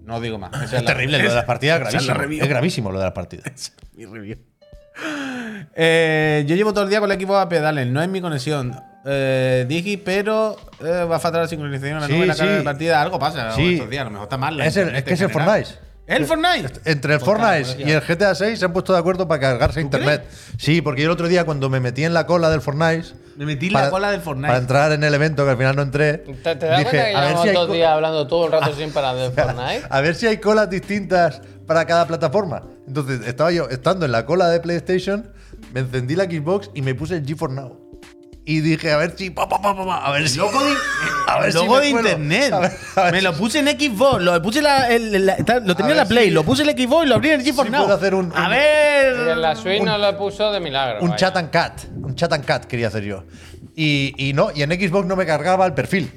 No 0.04 0.20
digo 0.20 0.38
más. 0.38 0.52
Esa 0.62 0.76
Es 0.76 0.82
la- 0.84 0.92
terrible 0.92 1.18
lo 1.20 1.28
de 1.30 1.34
las 1.34 1.44
partidas, 1.44 1.80
esa 1.80 1.88
es 1.88 2.06
la 2.06 2.14
gravísimo. 2.14 2.22
review. 2.22 2.42
Es 2.44 2.48
gravísimo 2.48 2.92
lo 2.92 2.98
de 2.98 3.04
las 3.06 3.12
partidas. 3.14 3.72
Mi 3.96 4.04
review. 4.04 4.36
Eh, 5.76 6.44
yo 6.46 6.56
llevo 6.56 6.72
todo 6.72 6.84
el 6.84 6.90
día 6.90 7.00
con 7.00 7.10
el 7.10 7.14
equipo 7.16 7.36
a 7.36 7.48
pedales, 7.48 7.86
no 7.86 8.02
es 8.02 8.08
mi 8.08 8.20
conexión. 8.20 8.74
Eh, 9.04 9.66
Digi, 9.68 9.98
pero 9.98 10.56
eh, 10.80 11.04
va 11.04 11.16
a 11.16 11.18
faltar 11.20 11.42
la 11.42 11.48
sincronización 11.48 11.96
en 11.96 12.00
la 12.00 12.06
Sí, 12.06 12.12
nube 12.14 12.22
en 12.22 12.28
la 12.28 12.34
cara 12.34 12.52
de 12.52 12.62
partida. 12.62 13.02
Algo 13.02 13.18
pasa 13.18 13.52
Sí. 13.52 13.74
estos 13.74 13.90
días, 13.90 14.00
a 14.00 14.04
lo 14.06 14.10
mejor 14.12 14.24
está 14.26 14.36
mal. 14.38 14.56
la 14.56 14.66
Es 14.66 14.76
el- 14.76 14.96
es 14.96 15.04
que 15.04 15.14
es 15.14 15.20
el. 15.20 15.30
Fortnite. 15.30 15.68
¿Es 16.08 16.16
el 16.18 16.26
Fortnite? 16.26 16.72
Entre 16.84 17.14
el 17.14 17.18
Pues 17.20 17.30
claro, 17.34 17.40
Fortnite 17.40 17.74
pues 17.74 17.88
y 17.88 17.90
el 17.92 18.00
GTA 18.00 18.34
6 18.36 18.58
se 18.60 18.64
han 18.64 18.72
puesto 18.72 18.92
de 18.92 18.98
acuerdo 19.00 19.26
para 19.28 19.40
cargarse 19.40 19.80
a 19.80 19.82
¿Tú 19.82 19.86
internet. 19.86 20.24
Sí, 20.56 20.80
porque 20.80 21.02
yo 21.02 21.06
el 21.08 21.12
otro 21.12 21.26
día 21.28 21.44
cuando 21.44 21.68
me 21.68 21.80
metí 21.80 22.04
en 22.04 22.14
la 22.14 22.26
cola 22.26 22.48
del 22.48 22.60
Fortnite. 22.60 23.08
Me 23.36 23.44
metí 23.44 23.66
en 23.66 23.72
la 23.74 23.90
cola 23.90 24.10
del 24.12 24.20
Fortnite. 24.20 24.46
Para 24.46 24.58
entrar 24.58 24.92
en 24.92 25.02
el 25.04 25.12
evento, 25.14 25.44
que 25.44 25.50
al 25.50 25.56
final 25.56 25.74
no 25.76 25.82
entré. 25.82 26.18
¿Te, 26.18 26.54
te 26.56 26.66
das 26.66 26.78
dije, 26.78 26.90
cuenta 26.90 26.90
que 26.90 27.16
a 27.16 27.20
ver 27.20 27.28
llevamos 27.28 27.42
si 27.42 27.48
hay 27.48 27.54
dos 27.54 27.72
días 27.72 27.90
hablando 27.90 28.26
todo 28.28 28.46
el 28.46 28.52
rato 28.52 28.72
sin 28.78 28.92
parar 28.92 29.16
de 29.16 29.30
Fortnite? 29.30 29.82
A 29.90 30.00
ver 30.00 30.14
si 30.14 30.26
hay 30.28 30.36
colas 30.38 30.70
distintas 30.70 31.42
para 31.66 31.84
cada 31.84 32.06
plataforma. 32.06 32.62
Entonces, 32.86 33.26
estaba 33.26 33.50
yo 33.50 33.68
estando 33.68 34.06
en 34.06 34.12
la 34.12 34.24
cola 34.24 34.48
de 34.48 34.60
PlayStation, 34.60 35.28
me 35.76 35.80
encendí 35.80 36.16
la 36.16 36.24
Xbox 36.24 36.70
y 36.72 36.80
me 36.80 36.94
puse 36.94 37.16
el 37.16 37.26
G4 37.26 37.50
Now. 37.52 37.78
Y 38.46 38.60
dije, 38.60 38.92
a 38.92 38.96
ver 38.96 39.12
si. 39.18 39.28
pa, 39.28 39.46
pa, 39.46 39.60
pa, 39.60 39.74
pa, 39.76 40.06
a 40.06 40.10
ver 40.12 40.26
si. 40.26 40.38
Loco 40.38 40.58
de, 40.64 40.72
A 41.26 41.40
ver 41.40 41.52
si 41.52 41.58
loco 41.58 41.74
me 41.74 41.80
de 41.82 41.88
internet. 41.90 42.52
A 42.52 42.60
ver- 42.60 42.72
a 42.96 43.02
ver 43.02 43.12
me 43.12 43.18
si- 43.18 43.24
lo 43.24 43.32
puse 43.34 43.58
en 43.58 43.66
Xbox, 43.68 44.22
lo 44.22 44.40
puse 44.40 44.62
la, 44.62 44.88
el- 44.88 45.26
la- 45.26 45.34
está- 45.34 45.60
lo 45.60 45.74
tenía 45.76 45.90
en 45.92 45.96
ver 45.96 45.96
la 45.98 46.06
Play, 46.06 46.24
si- 46.28 46.30
lo 46.30 46.44
puse 46.44 46.62
en 46.62 46.70
Xbox 46.70 47.04
y 47.04 47.08
lo 47.10 47.14
abrí 47.16 47.28
en 47.30 47.40
el 47.40 47.44
GeForce 47.44 47.68
si 47.68 47.72
Now. 47.76 47.82
puedo 47.84 47.96
hacer 47.96 48.14
un- 48.14 48.32
a 48.34 48.44
un- 48.44 48.50
ver. 48.50 49.16
Y 49.26 49.30
en 49.32 49.42
la 49.42 49.54
Switch 49.56 49.82
no 49.82 49.98
lo 49.98 50.16
puso 50.16 50.50
de 50.50 50.60
milagro. 50.60 51.00
Un 51.02 51.08
vaya. 51.10 51.16
chat 51.18 51.36
and 51.36 51.50
cat. 51.50 51.80
Un 51.96 52.14
chat 52.14 52.32
and 52.32 52.44
cat 52.46 52.64
quería 52.64 52.86
hacer 52.88 53.02
yo. 53.04 53.24
Y, 53.74 54.14
y 54.16 54.32
no, 54.32 54.48
y 54.54 54.62
en 54.62 54.70
Xbox 54.70 55.06
no 55.06 55.16
me 55.16 55.26
cargaba 55.26 55.66
el 55.66 55.74
perfil 55.74 56.10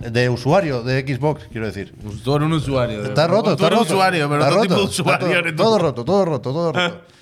de 0.00 0.28
usuario 0.28 0.82
de 0.82 1.02
Xbox, 1.02 1.44
quiero 1.52 1.66
decir. 1.68 1.94
Tú 2.24 2.34
eres 2.34 2.46
un 2.46 2.54
usuario. 2.54 3.04
Está 3.04 3.26
roto, 3.28 3.54
Tú 3.56 3.62
está 3.64 3.76
roto. 3.76 3.82
usuario, 3.94 4.28
pero 4.28 4.44
Está 4.48 4.60
tipo 4.62 4.74
de 4.74 4.80
usuario. 4.82 5.54
Todo 5.54 5.78
roto, 5.78 6.02
todo 6.04 6.24
roto, 6.24 6.50
todo 6.50 6.72
roto. 6.72 7.00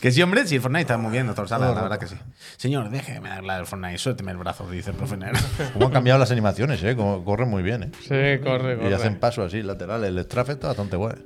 Que 0.00 0.10
sí, 0.10 0.22
hombre, 0.22 0.46
sí, 0.46 0.54
el 0.56 0.60
Fortnite 0.62 0.82
está 0.82 0.96
moviendo 0.96 1.32
todo 1.34 1.42
el 1.42 1.48
sala, 1.48 1.66
Todo 1.66 1.74
la 1.76 1.82
verdad 1.82 1.98
que 1.98 2.06
sí. 2.06 2.16
Señor, 2.56 2.88
déjeme 2.90 3.28
dar 3.28 3.44
la 3.44 3.56
del 3.56 3.66
Fortnite, 3.66 3.98
suélteme 3.98 4.32
el 4.32 4.38
brazo, 4.38 4.68
dice 4.70 4.90
el 4.90 4.96
profe 4.96 5.16
Nero. 5.18 5.38
Cómo 5.74 5.86
han 5.86 5.92
cambiado 5.92 6.18
las 6.18 6.30
animaciones, 6.30 6.82
¿eh? 6.82 6.96
Como 6.96 7.22
corren 7.24 7.48
muy 7.50 7.62
bien, 7.62 7.82
¿eh? 7.82 7.90
Sí, 8.00 8.42
corre, 8.42 8.74
Y 8.74 8.78
corre. 8.78 8.94
hacen 8.94 9.18
pasos 9.20 9.46
así 9.46 9.62
laterales. 9.62 10.08
El 10.08 10.18
strafe 10.24 10.52
está 10.52 10.68
bastante 10.68 10.96
guay. 10.96 11.16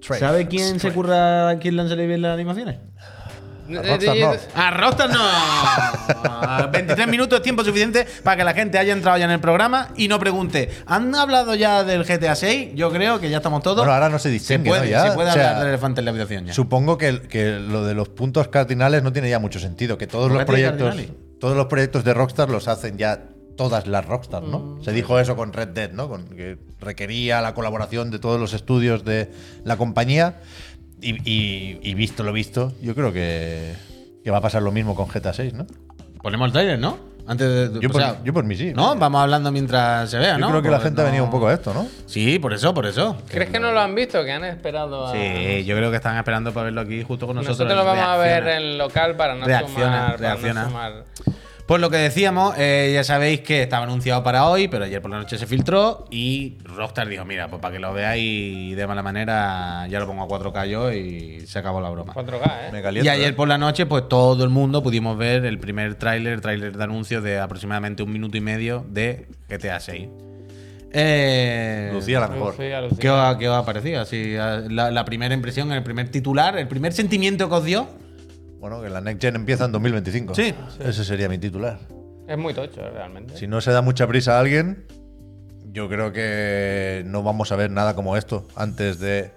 ¿Sabe 0.00 0.46
quién 0.46 0.78
se 0.80 0.92
curra, 0.92 1.58
quién 1.60 1.76
lanza 1.76 1.94
bien 1.96 2.22
las 2.22 2.34
animaciones? 2.34 2.78
Rockstar 3.68 4.16
no. 4.18 4.34
A 4.54 4.70
Rockstar 4.70 5.10
no. 5.10 6.70
23 6.70 7.08
minutos 7.08 7.38
es 7.38 7.42
tiempo 7.42 7.64
suficiente 7.64 8.06
para 8.22 8.36
que 8.36 8.44
la 8.44 8.52
gente 8.52 8.78
haya 8.78 8.92
entrado 8.92 9.16
ya 9.16 9.24
en 9.24 9.30
el 9.30 9.40
programa 9.40 9.88
y 9.96 10.08
no 10.08 10.18
pregunte. 10.18 10.70
¿Han 10.86 11.14
hablado 11.14 11.54
ya 11.54 11.84
del 11.84 12.04
GTA 12.04 12.34
6? 12.34 12.72
Yo 12.74 12.90
creo 12.92 13.18
que 13.18 13.30
ya 13.30 13.38
estamos 13.38 13.62
todos. 13.62 13.78
Bueno, 13.78 13.92
ahora 13.92 14.08
no 14.08 14.18
se 14.18 14.26
se 14.26 14.32
distingue, 14.32 14.68
puede, 14.68 14.84
¿no? 14.84 14.90
Ya, 14.90 15.08
se 15.08 15.14
puede 15.14 15.30
o 15.30 15.32
sea, 15.32 15.48
hablar 15.48 15.58
del 15.60 15.68
elefante 15.68 16.00
en 16.00 16.04
la 16.04 16.10
habitación 16.10 16.46
ya. 16.46 16.52
Supongo 16.52 16.98
que, 16.98 17.22
que 17.22 17.58
lo 17.58 17.84
de 17.84 17.94
los 17.94 18.08
puntos 18.08 18.48
cardinales 18.48 19.02
no 19.02 19.12
tiene 19.12 19.30
ya 19.30 19.38
mucho 19.38 19.58
sentido. 19.58 19.98
Que 19.98 20.06
todos 20.06 20.28
¿Por 20.28 20.38
los 20.38 20.44
proyectos, 20.44 20.88
cardinales? 20.88 21.12
todos 21.40 21.56
los 21.56 21.66
proyectos 21.66 22.04
de 22.04 22.14
Rockstar 22.14 22.50
los 22.50 22.68
hacen 22.68 22.98
ya 22.98 23.22
todas 23.56 23.86
las 23.86 24.04
Rockstar, 24.04 24.42
¿no? 24.42 24.78
Se 24.82 24.92
dijo 24.92 25.18
eso 25.18 25.34
con 25.34 25.52
Red 25.52 25.68
Dead, 25.68 25.92
¿no? 25.92 26.08
Con 26.08 26.26
que 26.26 26.58
requería 26.80 27.40
la 27.40 27.54
colaboración 27.54 28.10
de 28.10 28.18
todos 28.18 28.38
los 28.38 28.52
estudios 28.52 29.04
de 29.04 29.30
la 29.64 29.76
compañía. 29.76 30.40
Y, 31.08 31.30
y- 31.30 31.78
y 31.82 31.94
visto 31.94 32.22
lo 32.24 32.32
visto, 32.32 32.72
yo 32.82 32.94
creo 32.94 33.12
que, 33.12 33.74
que 34.24 34.30
va 34.30 34.38
a 34.38 34.40
pasar 34.40 34.62
lo 34.62 34.72
mismo 34.72 34.94
con 34.94 35.06
GTA 35.08 35.32
6, 35.32 35.54
¿no? 35.54 35.66
Ponemos 36.22 36.46
el 36.46 36.52
trailer, 36.52 36.78
¿no? 36.78 36.98
Antes 37.28 37.72
de, 37.72 37.80
Yo 37.80 37.88
o 37.88 37.92
por, 37.92 38.00
sea, 38.00 38.16
yo 38.24 38.32
por 38.32 38.44
mí 38.44 38.54
sí. 38.56 38.72
No, 38.74 38.94
vamos 38.96 39.20
hablando 39.20 39.50
mientras 39.50 40.08
se 40.10 40.16
vea, 40.18 40.34
Yo 40.34 40.38
¿no? 40.38 40.48
creo 40.50 40.62
que 40.62 40.70
la 40.70 40.78
gente 40.80 41.00
ha 41.00 41.04
venido 41.04 41.24
un 41.24 41.30
poco 41.30 41.48
a 41.48 41.54
esto, 41.54 41.74
¿no? 41.74 41.86
Sí, 42.06 42.38
por 42.38 42.52
eso, 42.52 42.72
por 42.72 42.86
eso. 42.86 43.16
¿Crees 43.28 43.50
que 43.50 43.58
no 43.58 43.72
lo 43.72 43.80
han 43.80 43.94
visto? 43.96 44.24
Que 44.24 44.30
han 44.32 44.44
esperado 44.44 45.06
a. 45.08 45.12
Sí, 45.12 45.64
yo 45.64 45.76
creo 45.76 45.90
que 45.90 45.96
están 45.96 46.16
esperando 46.16 46.52
para 46.52 46.64
verlo 46.66 46.82
aquí 46.82 47.02
justo 47.02 47.26
con 47.26 47.34
nosotros. 47.36 47.58
Nosotros 47.58 47.76
lo 47.76 47.84
vamos 47.84 48.04
a 48.04 48.16
ver 48.16 48.44
Reacciona. 48.44 48.72
en 48.72 48.78
local 48.78 49.16
para 49.16 49.34
no 49.34 49.44
Reacciona, 49.44 49.74
sumar. 49.74 49.90
para 49.90 50.12
no 50.12 50.18
reacciona. 50.18 50.64
sumar. 50.66 51.04
Pues 51.66 51.80
lo 51.80 51.90
que 51.90 51.96
decíamos, 51.96 52.54
eh, 52.58 52.92
ya 52.94 53.02
sabéis 53.02 53.40
que 53.40 53.62
estaba 53.62 53.82
anunciado 53.84 54.22
para 54.22 54.46
hoy, 54.46 54.68
pero 54.68 54.84
ayer 54.84 55.02
por 55.02 55.10
la 55.10 55.18
noche 55.18 55.36
se 55.36 55.46
filtró 55.48 56.04
y 56.12 56.58
Rockstar 56.62 57.08
dijo, 57.08 57.24
mira, 57.24 57.48
pues 57.48 57.60
para 57.60 57.72
que 57.74 57.80
lo 57.80 57.92
veáis 57.92 58.76
de 58.76 58.86
mala 58.86 59.02
manera, 59.02 59.84
ya 59.88 59.98
lo 59.98 60.06
pongo 60.06 60.22
a 60.22 60.28
4K 60.28 60.68
yo 60.68 60.92
y 60.92 61.40
se 61.44 61.58
acabó 61.58 61.80
la 61.80 61.90
broma. 61.90 62.14
4K, 62.14 62.68
¿eh? 62.68 62.68
Me 62.70 62.78
Y 62.78 62.82
caliento. 62.82 63.10
ayer 63.10 63.30
¿eh? 63.30 63.32
por 63.32 63.48
la 63.48 63.58
noche, 63.58 63.84
pues 63.84 64.08
todo 64.08 64.44
el 64.44 64.50
mundo 64.50 64.80
pudimos 64.80 65.18
ver 65.18 65.44
el 65.44 65.58
primer 65.58 65.96
tráiler, 65.96 66.34
el 66.34 66.40
tráiler 66.40 66.76
de 66.76 66.84
anuncio 66.84 67.20
de 67.20 67.40
aproximadamente 67.40 68.04
un 68.04 68.12
minuto 68.12 68.36
y 68.36 68.40
medio 68.42 68.86
de 68.88 69.26
GTA 69.48 69.80
6. 69.80 70.08
Eh, 70.92 71.90
Lucía 71.92 72.20
la 72.20 72.28
mejor. 72.28 72.52
Lucía, 72.54 72.80
Lucía. 72.80 72.98
¿Qué 73.00 73.10
os, 73.10 73.18
ha- 73.18 73.36
qué 73.38 73.48
os 73.48 73.56
ha 73.56 73.64
parecido? 73.66 74.00
Así, 74.00 74.34
la, 74.34 74.90
la 74.92 75.04
primera 75.04 75.34
impresión, 75.34 75.72
el 75.72 75.82
primer 75.82 76.10
titular, 76.10 76.56
el 76.58 76.68
primer 76.68 76.92
sentimiento 76.92 77.48
que 77.48 77.54
os 77.56 77.64
dio. 77.64 77.88
Bueno, 78.58 78.80
que 78.82 78.88
la 78.88 79.00
Next 79.00 79.22
Gen 79.22 79.36
empieza 79.36 79.64
en 79.66 79.72
2025. 79.72 80.34
Sí. 80.34 80.54
Ese 80.80 81.04
sería 81.04 81.28
mi 81.28 81.38
titular. 81.38 81.78
Es 82.26 82.38
muy 82.38 82.54
tocho, 82.54 82.80
realmente. 82.90 83.36
Si 83.36 83.46
no 83.46 83.60
se 83.60 83.70
da 83.70 83.82
mucha 83.82 84.06
prisa 84.06 84.36
a 84.36 84.40
alguien, 84.40 84.86
yo 85.72 85.88
creo 85.88 86.12
que 86.12 87.02
no 87.06 87.22
vamos 87.22 87.52
a 87.52 87.56
ver 87.56 87.70
nada 87.70 87.94
como 87.94 88.16
esto 88.16 88.46
antes 88.56 88.98
de 88.98 89.30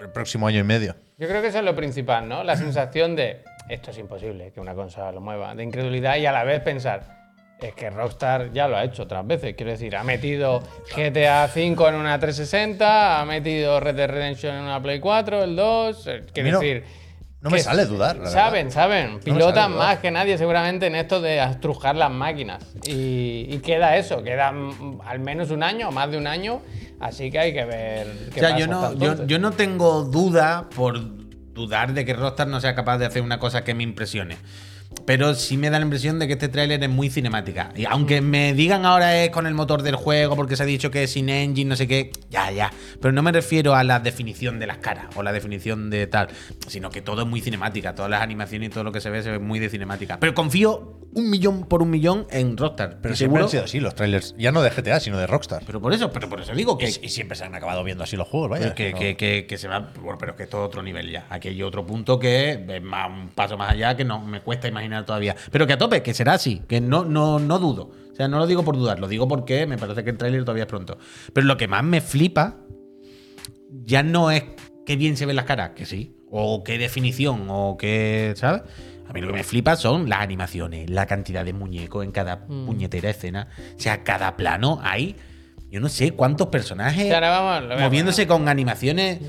el 0.00 0.10
próximo 0.10 0.46
año 0.46 0.60
y 0.60 0.64
medio. 0.64 0.94
Yo 1.18 1.26
creo 1.28 1.42
que 1.42 1.48
eso 1.48 1.58
es 1.58 1.64
lo 1.64 1.74
principal, 1.74 2.28
¿no? 2.28 2.44
La 2.44 2.56
sensación 2.56 3.16
de 3.16 3.42
esto 3.68 3.90
es 3.90 3.98
imposible 3.98 4.52
que 4.52 4.60
una 4.60 4.74
consola 4.74 5.10
lo 5.12 5.20
mueva, 5.20 5.54
de 5.54 5.64
incredulidad 5.64 6.16
y 6.16 6.26
a 6.26 6.32
la 6.32 6.44
vez 6.44 6.60
pensar. 6.62 7.18
Es 7.60 7.74
que 7.74 7.90
Rockstar 7.90 8.52
ya 8.52 8.68
lo 8.68 8.76
ha 8.76 8.84
hecho 8.84 9.02
otras 9.02 9.26
veces. 9.26 9.54
Quiero 9.56 9.72
decir, 9.72 9.96
ha 9.96 10.04
metido 10.04 10.62
GTA 10.94 11.50
V 11.52 11.88
en 11.88 11.94
una 11.96 12.16
360, 12.20 13.20
ha 13.20 13.24
metido 13.26 13.80
Red 13.80 13.96
Dead 13.96 14.08
Redemption 14.08 14.54
en 14.54 14.62
una 14.62 14.80
Play 14.80 15.00
4, 15.00 15.42
el 15.42 15.56
2. 15.56 16.06
eh, 16.06 16.22
Quiero 16.32 16.60
decir. 16.60 16.84
No 17.40 17.50
me 17.50 17.60
sale 17.60 17.86
dudar, 17.86 18.16
la 18.16 18.30
Saben, 18.30 18.70
saben. 18.72 19.20
Pilotan 19.20 19.76
más 19.76 19.98
que 19.98 20.10
nadie 20.10 20.36
seguramente 20.38 20.86
en 20.86 20.96
esto 20.96 21.20
de 21.20 21.40
astrujar 21.40 21.94
las 21.94 22.10
máquinas. 22.10 22.64
Y, 22.84 23.46
y 23.48 23.58
queda 23.58 23.96
eso, 23.96 24.22
queda 24.22 24.52
al 25.04 25.20
menos 25.20 25.50
un 25.50 25.62
año 25.62 25.88
o 25.88 25.92
más 25.92 26.10
de 26.10 26.18
un 26.18 26.26
año. 26.26 26.60
Así 27.00 27.30
que 27.30 27.38
hay 27.38 27.52
que 27.52 27.64
ver 27.64 28.06
qué 28.34 28.40
O 28.40 28.42
sea, 28.42 28.50
pasa 28.50 28.58
yo 28.58 28.66
no, 28.66 29.26
yo 29.26 29.38
no 29.38 29.52
tengo 29.52 30.02
duda 30.02 30.68
por 30.74 30.98
dudar 31.54 31.92
de 31.92 32.04
que 32.04 32.12
Rockstar 32.12 32.48
no 32.48 32.60
sea 32.60 32.74
capaz 32.74 32.98
de 32.98 33.06
hacer 33.06 33.22
una 33.22 33.38
cosa 33.38 33.62
que 33.62 33.74
me 33.74 33.84
impresione. 33.84 34.36
Pero 35.08 35.34
sí 35.34 35.56
me 35.56 35.70
da 35.70 35.78
la 35.78 35.86
impresión 35.86 36.18
de 36.18 36.26
que 36.26 36.34
este 36.34 36.48
tráiler 36.48 36.82
es 36.82 36.90
muy 36.90 37.08
cinemática. 37.08 37.72
Y 37.74 37.86
aunque 37.86 38.20
me 38.20 38.52
digan 38.52 38.84
ahora 38.84 39.24
es 39.24 39.30
con 39.30 39.46
el 39.46 39.54
motor 39.54 39.80
del 39.82 39.96
juego, 39.96 40.36
porque 40.36 40.54
se 40.54 40.64
ha 40.64 40.66
dicho 40.66 40.90
que 40.90 41.04
es 41.04 41.12
sin 41.12 41.30
engine, 41.30 41.66
no 41.70 41.76
sé 41.76 41.88
qué, 41.88 42.10
ya, 42.28 42.50
ya. 42.50 42.70
Pero 43.00 43.12
no 43.12 43.22
me 43.22 43.32
refiero 43.32 43.74
a 43.74 43.84
la 43.84 44.00
definición 44.00 44.58
de 44.58 44.66
las 44.66 44.76
caras 44.76 45.06
o 45.16 45.22
la 45.22 45.32
definición 45.32 45.88
de 45.88 46.06
tal, 46.08 46.28
sino 46.66 46.90
que 46.90 47.00
todo 47.00 47.22
es 47.22 47.26
muy 47.26 47.40
cinemática. 47.40 47.94
Todas 47.94 48.10
las 48.10 48.20
animaciones 48.20 48.68
y 48.68 48.70
todo 48.70 48.84
lo 48.84 48.92
que 48.92 49.00
se 49.00 49.08
ve 49.08 49.22
se 49.22 49.30
ve 49.30 49.38
muy 49.38 49.58
de 49.58 49.70
cinemática. 49.70 50.18
Pero 50.20 50.34
confío 50.34 50.98
un 51.14 51.30
millón 51.30 51.64
por 51.66 51.80
un 51.80 51.88
millón 51.88 52.26
en 52.30 52.58
Rockstar. 52.58 52.98
Pero 53.00 53.16
siempre 53.16 53.38
seguro. 53.40 53.44
han 53.44 53.50
sido 53.50 53.64
así 53.64 53.80
los 53.80 53.94
trailers, 53.94 54.34
ya 54.36 54.52
no 54.52 54.60
de 54.60 54.68
GTA, 54.68 55.00
sino 55.00 55.16
de 55.16 55.26
Rockstar. 55.26 55.62
Pero 55.66 55.80
por 55.80 55.94
eso, 55.94 56.12
pero 56.12 56.28
por 56.28 56.42
eso 56.42 56.52
digo 56.54 56.76
que, 56.76 56.86
y 56.86 57.08
siempre 57.08 57.34
se 57.34 57.44
han 57.44 57.54
acabado 57.54 57.82
viendo 57.82 58.04
así 58.04 58.14
los 58.14 58.28
juegos, 58.28 58.50
vaya. 58.50 58.74
Que, 58.74 58.92
No. 58.92 58.98
que- 58.98 59.16
que- 59.16 59.46
que 59.46 59.56
se 59.56 59.68
va. 59.68 59.90
Bueno, 59.98 60.18
pero 60.18 60.32
es 60.32 60.36
que 60.36 60.42
esto 60.42 60.58
es 60.62 60.66
otro 60.66 60.82
nivel 60.82 61.10
ya. 61.10 61.26
Aquí 61.30 61.48
hay 61.48 61.62
otro 61.62 61.86
punto 61.86 62.18
que 62.18 62.62
es 62.68 62.82
más, 62.82 63.08
un 63.08 63.30
paso 63.30 63.56
más 63.56 63.70
allá 63.72 63.96
que 63.96 64.04
no 64.04 64.20
me 64.20 64.42
cuesta 64.42 64.68
imaginar 64.68 64.97
todavía. 65.04 65.36
Pero 65.50 65.66
que 65.66 65.72
a 65.72 65.78
tope, 65.78 66.02
que 66.02 66.14
será 66.14 66.34
así, 66.34 66.62
que 66.68 66.80
no, 66.80 67.04
no, 67.04 67.38
no 67.38 67.58
dudo. 67.58 67.90
O 68.12 68.14
sea, 68.14 68.28
no 68.28 68.38
lo 68.38 68.46
digo 68.46 68.64
por 68.64 68.76
dudar, 68.76 68.98
lo 68.98 69.08
digo 69.08 69.28
porque 69.28 69.66
me 69.66 69.78
parece 69.78 70.04
que 70.04 70.10
el 70.10 70.18
tráiler 70.18 70.42
todavía 70.42 70.64
es 70.64 70.68
pronto. 70.68 70.98
Pero 71.32 71.46
lo 71.46 71.56
que 71.56 71.68
más 71.68 71.84
me 71.84 72.00
flipa 72.00 72.56
ya 73.84 74.02
no 74.02 74.30
es 74.30 74.44
qué 74.84 74.96
bien 74.96 75.16
se 75.16 75.26
ven 75.26 75.36
las 75.36 75.44
caras, 75.44 75.70
que 75.70 75.86
sí. 75.86 76.16
O 76.30 76.62
qué 76.64 76.78
definición, 76.78 77.46
o 77.48 77.76
qué. 77.78 78.34
¿Sabes? 78.36 78.62
A 79.08 79.12
mí 79.12 79.20
lo 79.20 79.28
que 79.28 79.32
me 79.32 79.44
flipa 79.44 79.76
son 79.76 80.08
las 80.08 80.20
animaciones, 80.20 80.90
la 80.90 81.06
cantidad 81.06 81.44
de 81.44 81.54
muñecos 81.54 82.04
en 82.04 82.10
cada 82.10 82.46
puñetera 82.46 83.08
escena. 83.08 83.48
O 83.76 83.80
sea, 83.80 84.04
cada 84.04 84.36
plano 84.36 84.80
hay. 84.82 85.16
Yo 85.70 85.80
no 85.80 85.88
sé 85.88 86.12
cuántos 86.12 86.48
personajes 86.48 87.10
vamos, 87.10 87.78
moviéndose 87.78 88.26
con 88.26 88.48
animaciones 88.48 89.20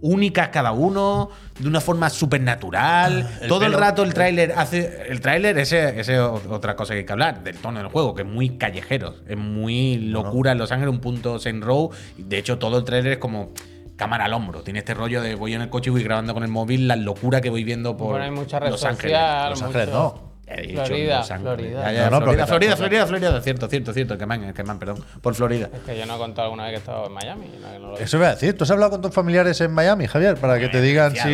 únicas 0.00 0.48
cada 0.48 0.72
uno, 0.72 1.30
de 1.58 1.68
una 1.68 1.80
forma 1.80 2.10
supernatural. 2.10 3.28
Ah, 3.28 3.46
todo 3.48 3.66
el 3.66 3.72
rato 3.72 4.02
el 4.02 4.14
tráiler 4.14 4.52
hace. 4.56 5.06
El 5.08 5.20
tráiler, 5.20 5.58
ese, 5.58 5.98
es 5.98 6.08
otra 6.10 6.76
cosa 6.76 6.94
que 6.94 7.00
hay 7.00 7.06
que 7.06 7.12
hablar, 7.12 7.42
del 7.42 7.56
tono 7.56 7.78
del 7.78 7.88
juego, 7.88 8.14
que 8.14 8.22
es 8.22 8.28
muy 8.28 8.56
callejero. 8.56 9.14
Es 9.26 9.36
muy 9.36 9.96
locura 9.98 10.52
en 10.52 10.58
Los 10.58 10.72
Ángeles, 10.72 10.92
un 10.92 11.00
punto 11.00 11.38
Saint 11.38 11.62
Row. 11.62 11.90
De 12.16 12.38
hecho, 12.38 12.58
todo 12.58 12.78
el 12.78 12.84
tráiler 12.84 13.12
es 13.12 13.18
como 13.18 13.50
cámara 13.96 14.26
al 14.26 14.34
hombro. 14.34 14.62
Tiene 14.62 14.80
este 14.80 14.94
rollo 14.94 15.22
de 15.22 15.34
voy 15.34 15.54
en 15.54 15.62
el 15.62 15.70
coche 15.70 15.90
y 15.90 15.92
voy 15.92 16.02
grabando 16.02 16.34
con 16.34 16.42
el 16.42 16.50
móvil 16.50 16.86
la 16.86 16.96
locura 16.96 17.40
que 17.40 17.50
voy 17.50 17.64
viendo 17.64 17.96
por 17.96 18.30
mucha 18.30 18.58
red 18.58 18.70
Los 18.70 18.84
Ángeles. 18.84 19.18
Los 19.50 19.62
Ángeles 19.62 19.90
2. 19.90 20.14
Florida. 20.46 21.22
Florida. 21.24 21.82
Ya, 21.82 21.92
ya, 21.92 22.10
No, 22.10 22.20
no, 22.20 22.26
pero 22.26 22.30
Florida, 22.30 22.44
que- 22.44 22.46
Florida, 22.46 22.76
Florida, 22.76 23.06
Florida, 23.06 23.40
cierto, 23.42 23.68
cierto, 23.68 23.92
cierto, 23.92 24.12
el 24.14 24.18
que 24.20 24.26
man, 24.26 24.44
el 24.44 24.54
que 24.54 24.62
man, 24.62 24.78
perdón, 24.78 25.04
por 25.20 25.34
Florida. 25.34 25.68
Es 25.74 25.80
que 25.80 25.98
yo 25.98 26.06
no 26.06 26.14
he 26.14 26.18
contado 26.18 26.44
alguna 26.46 26.64
vez 26.64 26.70
que 26.72 26.76
he 26.76 26.78
estado 26.78 27.06
en 27.06 27.12
Miami. 27.12 27.46
no, 27.60 27.72
que 27.72 27.78
no 27.78 27.86
lo- 27.92 27.98
Eso 27.98 28.22
a 28.24 28.30
decir. 28.30 28.56
¿Tú 28.56 28.64
has 28.64 28.70
hablado 28.70 28.92
con 28.92 29.02
tus 29.02 29.12
familiares 29.12 29.60
en 29.60 29.72
Miami, 29.72 30.06
Javier? 30.06 30.36
Para 30.36 30.58
que 30.60 30.68
te 30.68 30.80
digan 30.80 31.10
vaya. 31.12 31.22
si, 31.24 31.28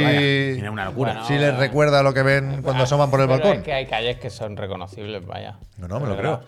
Tiene 0.54 0.70
una 0.70 0.86
locura. 0.86 1.12
Bueno, 1.12 1.26
si 1.28 1.34
les 1.36 1.54
recuerda 1.56 2.02
lo 2.02 2.14
que 2.14 2.22
ven 2.22 2.62
cuando 2.62 2.84
asoman 2.84 3.10
por 3.10 3.20
el 3.20 3.26
Pero 3.26 3.38
balcón. 3.38 3.58
Es 3.58 3.64
que 3.64 3.72
hay 3.74 3.86
calles 3.86 4.16
que 4.18 4.30
son 4.30 4.56
reconocibles, 4.56 5.26
vaya. 5.26 5.56
No, 5.76 5.88
no, 5.88 6.00
me 6.00 6.06
lo 6.08 6.16
creo. 6.16 6.40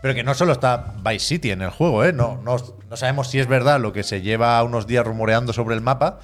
Pero 0.00 0.14
que 0.14 0.22
no 0.22 0.32
solo 0.34 0.52
está 0.52 0.94
Vice 1.04 1.26
City 1.26 1.50
en 1.50 1.60
el 1.60 1.70
juego, 1.70 2.04
¿eh? 2.04 2.12
No, 2.12 2.40
no, 2.42 2.56
no 2.88 2.96
sabemos 2.96 3.28
si 3.28 3.40
es 3.40 3.48
verdad 3.48 3.80
lo 3.80 3.92
que 3.92 4.04
se 4.04 4.22
lleva 4.22 4.62
unos 4.62 4.86
días 4.86 5.04
rumoreando 5.04 5.52
sobre 5.52 5.74
el 5.74 5.80
mapa, 5.80 6.20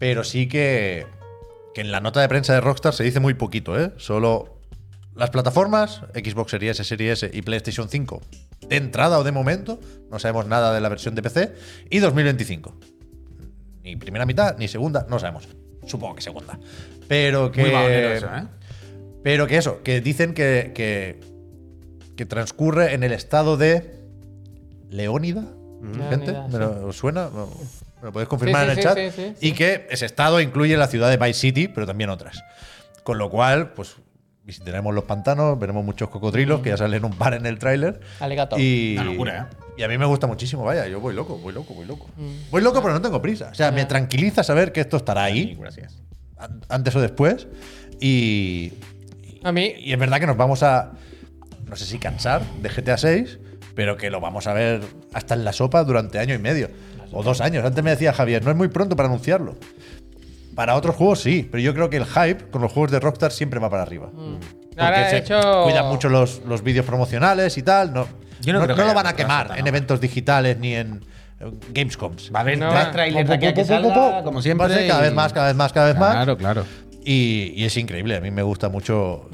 pero 0.00 0.24
sí 0.24 0.48
que, 0.48 1.06
que 1.72 1.82
en 1.82 1.92
la 1.92 2.00
nota 2.00 2.20
de 2.20 2.28
prensa 2.28 2.52
de 2.52 2.60
Rockstar 2.60 2.92
se 2.94 3.04
dice 3.04 3.20
muy 3.20 3.34
poquito, 3.34 3.80
¿eh? 3.80 3.92
Solo 3.96 4.51
las 5.14 5.30
plataformas, 5.30 6.02
Xbox 6.14 6.50
Series 6.52 6.80
S, 6.80 6.84
Series 6.88 7.22
S 7.22 7.30
y 7.36 7.42
PlayStation 7.42 7.88
5, 7.88 8.20
de 8.68 8.76
entrada 8.76 9.18
o 9.18 9.24
de 9.24 9.32
momento, 9.32 9.78
no 10.10 10.18
sabemos 10.18 10.46
nada 10.46 10.72
de 10.72 10.80
la 10.80 10.88
versión 10.88 11.14
de 11.14 11.22
PC, 11.22 11.52
y 11.90 11.98
2025. 11.98 12.74
Ni 13.84 13.96
primera 13.96 14.24
mitad, 14.24 14.56
ni 14.58 14.68
segunda, 14.68 15.06
no 15.08 15.18
sabemos. 15.18 15.48
Supongo 15.86 16.14
que 16.14 16.22
segunda. 16.22 16.58
Pero 17.08 17.50
que. 17.50 17.62
Muy 17.62 17.70
eso, 17.70 18.26
¿eh? 18.26 18.44
Pero 19.24 19.46
que 19.46 19.56
eso, 19.56 19.82
que 19.82 20.00
dicen 20.00 20.34
que, 20.34 20.72
que, 20.74 21.20
que 22.16 22.26
transcurre 22.26 22.94
en 22.94 23.02
el 23.02 23.12
estado 23.12 23.56
de 23.56 23.98
Leónida. 24.90 25.44
Gente, 26.10 26.32
¿me 26.50 26.58
lo 26.58 26.86
¿os 26.86 26.96
suena? 26.96 27.28
¿Me 27.28 28.06
lo 28.06 28.12
podéis 28.12 28.28
confirmar 28.28 28.66
Sí, 28.66 28.70
en 28.70 28.74
sí, 28.74 28.80
el 28.80 28.84
chat? 28.84 28.96
sí, 28.96 29.10
sí, 29.10 29.34
sí, 29.38 29.48
y 29.48 29.52
que 29.52 29.86
ese 29.90 30.06
estado 30.06 30.40
incluye 30.40 30.76
la 30.76 30.86
ciudad 30.86 31.10
de 31.10 31.16
Vice 31.16 31.40
City, 31.40 31.66
pero 31.68 31.86
también 31.86 32.08
otras. 32.10 32.40
Con 33.02 33.18
lo 33.18 33.28
cual, 33.30 33.72
pues 33.72 33.96
visitaremos 34.44 34.94
los 34.94 35.04
pantanos, 35.04 35.58
veremos 35.58 35.84
muchos 35.84 36.08
cocodrilos, 36.08 36.60
que 36.60 36.70
ya 36.70 36.76
salen 36.76 37.04
un 37.04 37.12
par 37.12 37.34
en 37.34 37.46
el 37.46 37.58
tráiler. 37.58 38.00
Alligator. 38.20 38.60
Y, 38.60 38.94
Una 38.94 39.04
locura, 39.04 39.48
¿eh? 39.52 39.56
y 39.78 39.82
a 39.82 39.88
mí 39.88 39.96
me 39.98 40.04
gusta 40.06 40.26
muchísimo, 40.26 40.64
vaya, 40.64 40.86
yo 40.88 41.00
voy 41.00 41.14
loco, 41.14 41.38
voy 41.38 41.52
loco, 41.52 41.74
voy 41.74 41.86
loco. 41.86 42.08
Mm. 42.16 42.50
Voy 42.50 42.62
loco, 42.62 42.80
pero 42.82 42.92
no 42.94 43.00
tengo 43.00 43.22
prisa. 43.22 43.48
O 43.52 43.54
sea, 43.54 43.70
me 43.70 43.84
tranquiliza 43.84 44.42
saber 44.42 44.72
que 44.72 44.80
esto 44.80 44.96
estará 44.96 45.24
ahí, 45.24 45.56
Gracias. 45.58 45.98
an- 46.38 46.60
antes 46.68 46.94
o 46.96 47.00
después. 47.00 47.46
Y, 48.00 48.72
A 49.44 49.52
mí, 49.52 49.72
y 49.78 49.92
es 49.92 49.98
verdad 49.98 50.18
que 50.20 50.26
nos 50.26 50.36
vamos 50.36 50.62
a, 50.62 50.92
no 51.66 51.76
sé 51.76 51.84
si 51.86 51.98
cansar 51.98 52.42
de 52.60 52.68
GTA 52.68 52.96
6, 52.96 53.38
pero 53.74 53.96
que 53.96 54.10
lo 54.10 54.20
vamos 54.20 54.46
a 54.46 54.52
ver 54.52 54.82
hasta 55.14 55.34
en 55.34 55.44
la 55.44 55.52
sopa 55.52 55.84
durante 55.84 56.18
año 56.18 56.34
y 56.34 56.38
medio. 56.38 56.68
O 57.12 57.22
dos 57.22 57.40
años. 57.40 57.64
Antes 57.64 57.84
me 57.84 57.90
decía 57.90 58.12
Javier, 58.12 58.42
no 58.44 58.50
es 58.50 58.56
muy 58.56 58.68
pronto 58.68 58.96
para 58.96 59.08
anunciarlo. 59.08 59.54
Para 60.54 60.74
otros 60.76 60.94
juegos 60.96 61.20
sí, 61.20 61.48
pero 61.50 61.62
yo 61.62 61.72
creo 61.74 61.88
que 61.90 61.96
el 61.96 62.04
hype 62.06 62.50
con 62.50 62.62
los 62.62 62.72
juegos 62.72 62.90
de 62.90 63.00
Rockstar 63.00 63.32
siempre 63.32 63.58
va 63.60 63.70
para 63.70 63.82
arriba. 63.82 64.10
Porque 64.12 64.80
Ahora, 64.82 65.04
de 65.04 65.10
se 65.10 65.16
hecho- 65.18 65.62
cuidan 65.64 65.86
mucho 65.88 66.08
los, 66.08 66.42
los 66.46 66.62
vídeos 66.62 66.84
promocionales 66.86 67.56
y 67.58 67.62
tal. 67.62 67.92
No, 67.92 68.06
Yo 68.40 68.52
no 68.52 68.58
no, 68.60 68.64
creo 68.66 68.76
que 68.76 68.84
lo 68.84 68.94
van 68.94 69.06
a 69.06 69.14
quemar 69.14 69.58
en 69.58 69.66
eventos 69.66 70.00
digitales 70.00 70.58
ni 70.58 70.74
en 70.74 71.04
Gamescoms. 71.72 72.30
Va 72.34 72.38
a 72.40 72.42
haber 72.42 72.58
No, 72.58 72.72
más 72.72 72.86
va. 72.88 72.90
trailers 72.92 73.28
de 73.28 73.34
aquí 73.34 73.46
a 73.46 73.50
po, 73.50 73.54
que 73.56 73.62
po, 73.62 73.66
po, 73.68 73.74
salga, 73.94 74.18
po. 74.18 74.24
como 74.24 74.42
siempre. 74.42 74.68
Va 74.68 74.74
a 74.74 74.76
ser 74.78 74.88
cada 74.88 75.00
y- 75.00 75.04
vez 75.04 75.12
más, 75.14 75.32
cada 75.32 75.46
vez 75.48 75.56
más, 75.56 75.72
cada 75.72 75.86
vez 75.88 75.96
más. 75.98 76.12
Claro, 76.14 76.36
claro. 76.36 76.64
Y, 77.04 77.52
y 77.56 77.64
es 77.64 77.76
increíble. 77.76 78.16
A 78.16 78.20
mí 78.20 78.30
me 78.30 78.42
gusta 78.42 78.68
mucho 78.68 79.28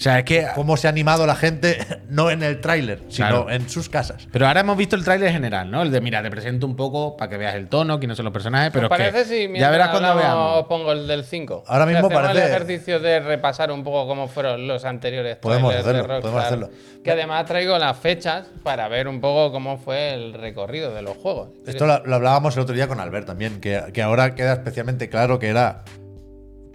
O 0.00 0.02
sea, 0.02 0.18
es 0.20 0.24
que. 0.24 0.46
cómo 0.54 0.78
se 0.78 0.86
ha 0.86 0.90
animado 0.90 1.26
la 1.26 1.36
gente, 1.36 1.76
no 2.08 2.30
en 2.30 2.42
el 2.42 2.62
tráiler, 2.62 3.00
sino 3.10 3.28
Claro. 3.28 3.50
en 3.50 3.68
sus 3.68 3.90
casas. 3.90 4.26
Pero 4.32 4.46
ahora 4.46 4.60
hemos 4.60 4.78
visto 4.78 4.96
el 4.96 5.04
tráiler 5.04 5.30
general, 5.30 5.70
¿no? 5.70 5.82
El 5.82 5.90
de, 5.90 6.00
mira, 6.00 6.22
te 6.22 6.30
presento 6.30 6.66
un 6.66 6.74
poco 6.74 7.18
para 7.18 7.28
que 7.28 7.36
veas 7.36 7.54
el 7.54 7.68
tono, 7.68 7.98
quiénes 7.98 8.16
son 8.16 8.24
los 8.24 8.32
personajes, 8.32 8.70
pero 8.72 8.86
¿os 8.86 8.90
es 8.92 8.96
que 8.96 9.12
parece 9.12 9.24
si 9.26 9.58
ya 9.58 9.68
verás 9.70 9.90
cuando 9.90 10.16
veamos. 10.16 10.60
os 10.62 10.66
pongo 10.68 10.92
el 10.92 11.06
del 11.06 11.22
5? 11.24 11.64
Ahora 11.66 11.84
mismo 11.84 12.06
hacemos 12.06 12.22
parece- 12.22 12.46
el 12.46 12.50
ejercicio 12.50 12.98
de 12.98 13.20
repasar 13.20 13.70
un 13.70 13.84
poco 13.84 14.08
cómo 14.08 14.26
fueron 14.26 14.66
los 14.66 14.86
anteriores 14.86 15.36
Podemos 15.36 15.70
de 15.74 15.80
hacerlo, 15.80 15.98
Rockstar, 16.04 16.20
podemos 16.22 16.44
hacerlo. 16.44 16.70
Que 17.04 17.10
además 17.10 17.44
traigo 17.44 17.76
las 17.78 17.98
fechas 17.98 18.46
para 18.62 18.88
ver 18.88 19.06
un 19.06 19.20
poco 19.20 19.52
cómo 19.52 19.76
fue 19.76 20.14
el 20.14 20.32
recorrido 20.32 20.94
de 20.94 21.02
los 21.02 21.16
juegos. 21.18 21.50
Esto 21.66 21.86
lo, 21.86 22.04
lo 22.06 22.16
hablábamos 22.16 22.56
el 22.56 22.62
otro 22.62 22.74
día 22.74 22.88
con 22.88 23.00
Albert 23.00 23.26
también, 23.26 23.60
que, 23.60 23.82
que 23.92 24.00
ahora 24.02 24.34
queda 24.34 24.54
especialmente 24.54 25.10
claro 25.10 25.38
que 25.38 25.48
era 25.48 25.84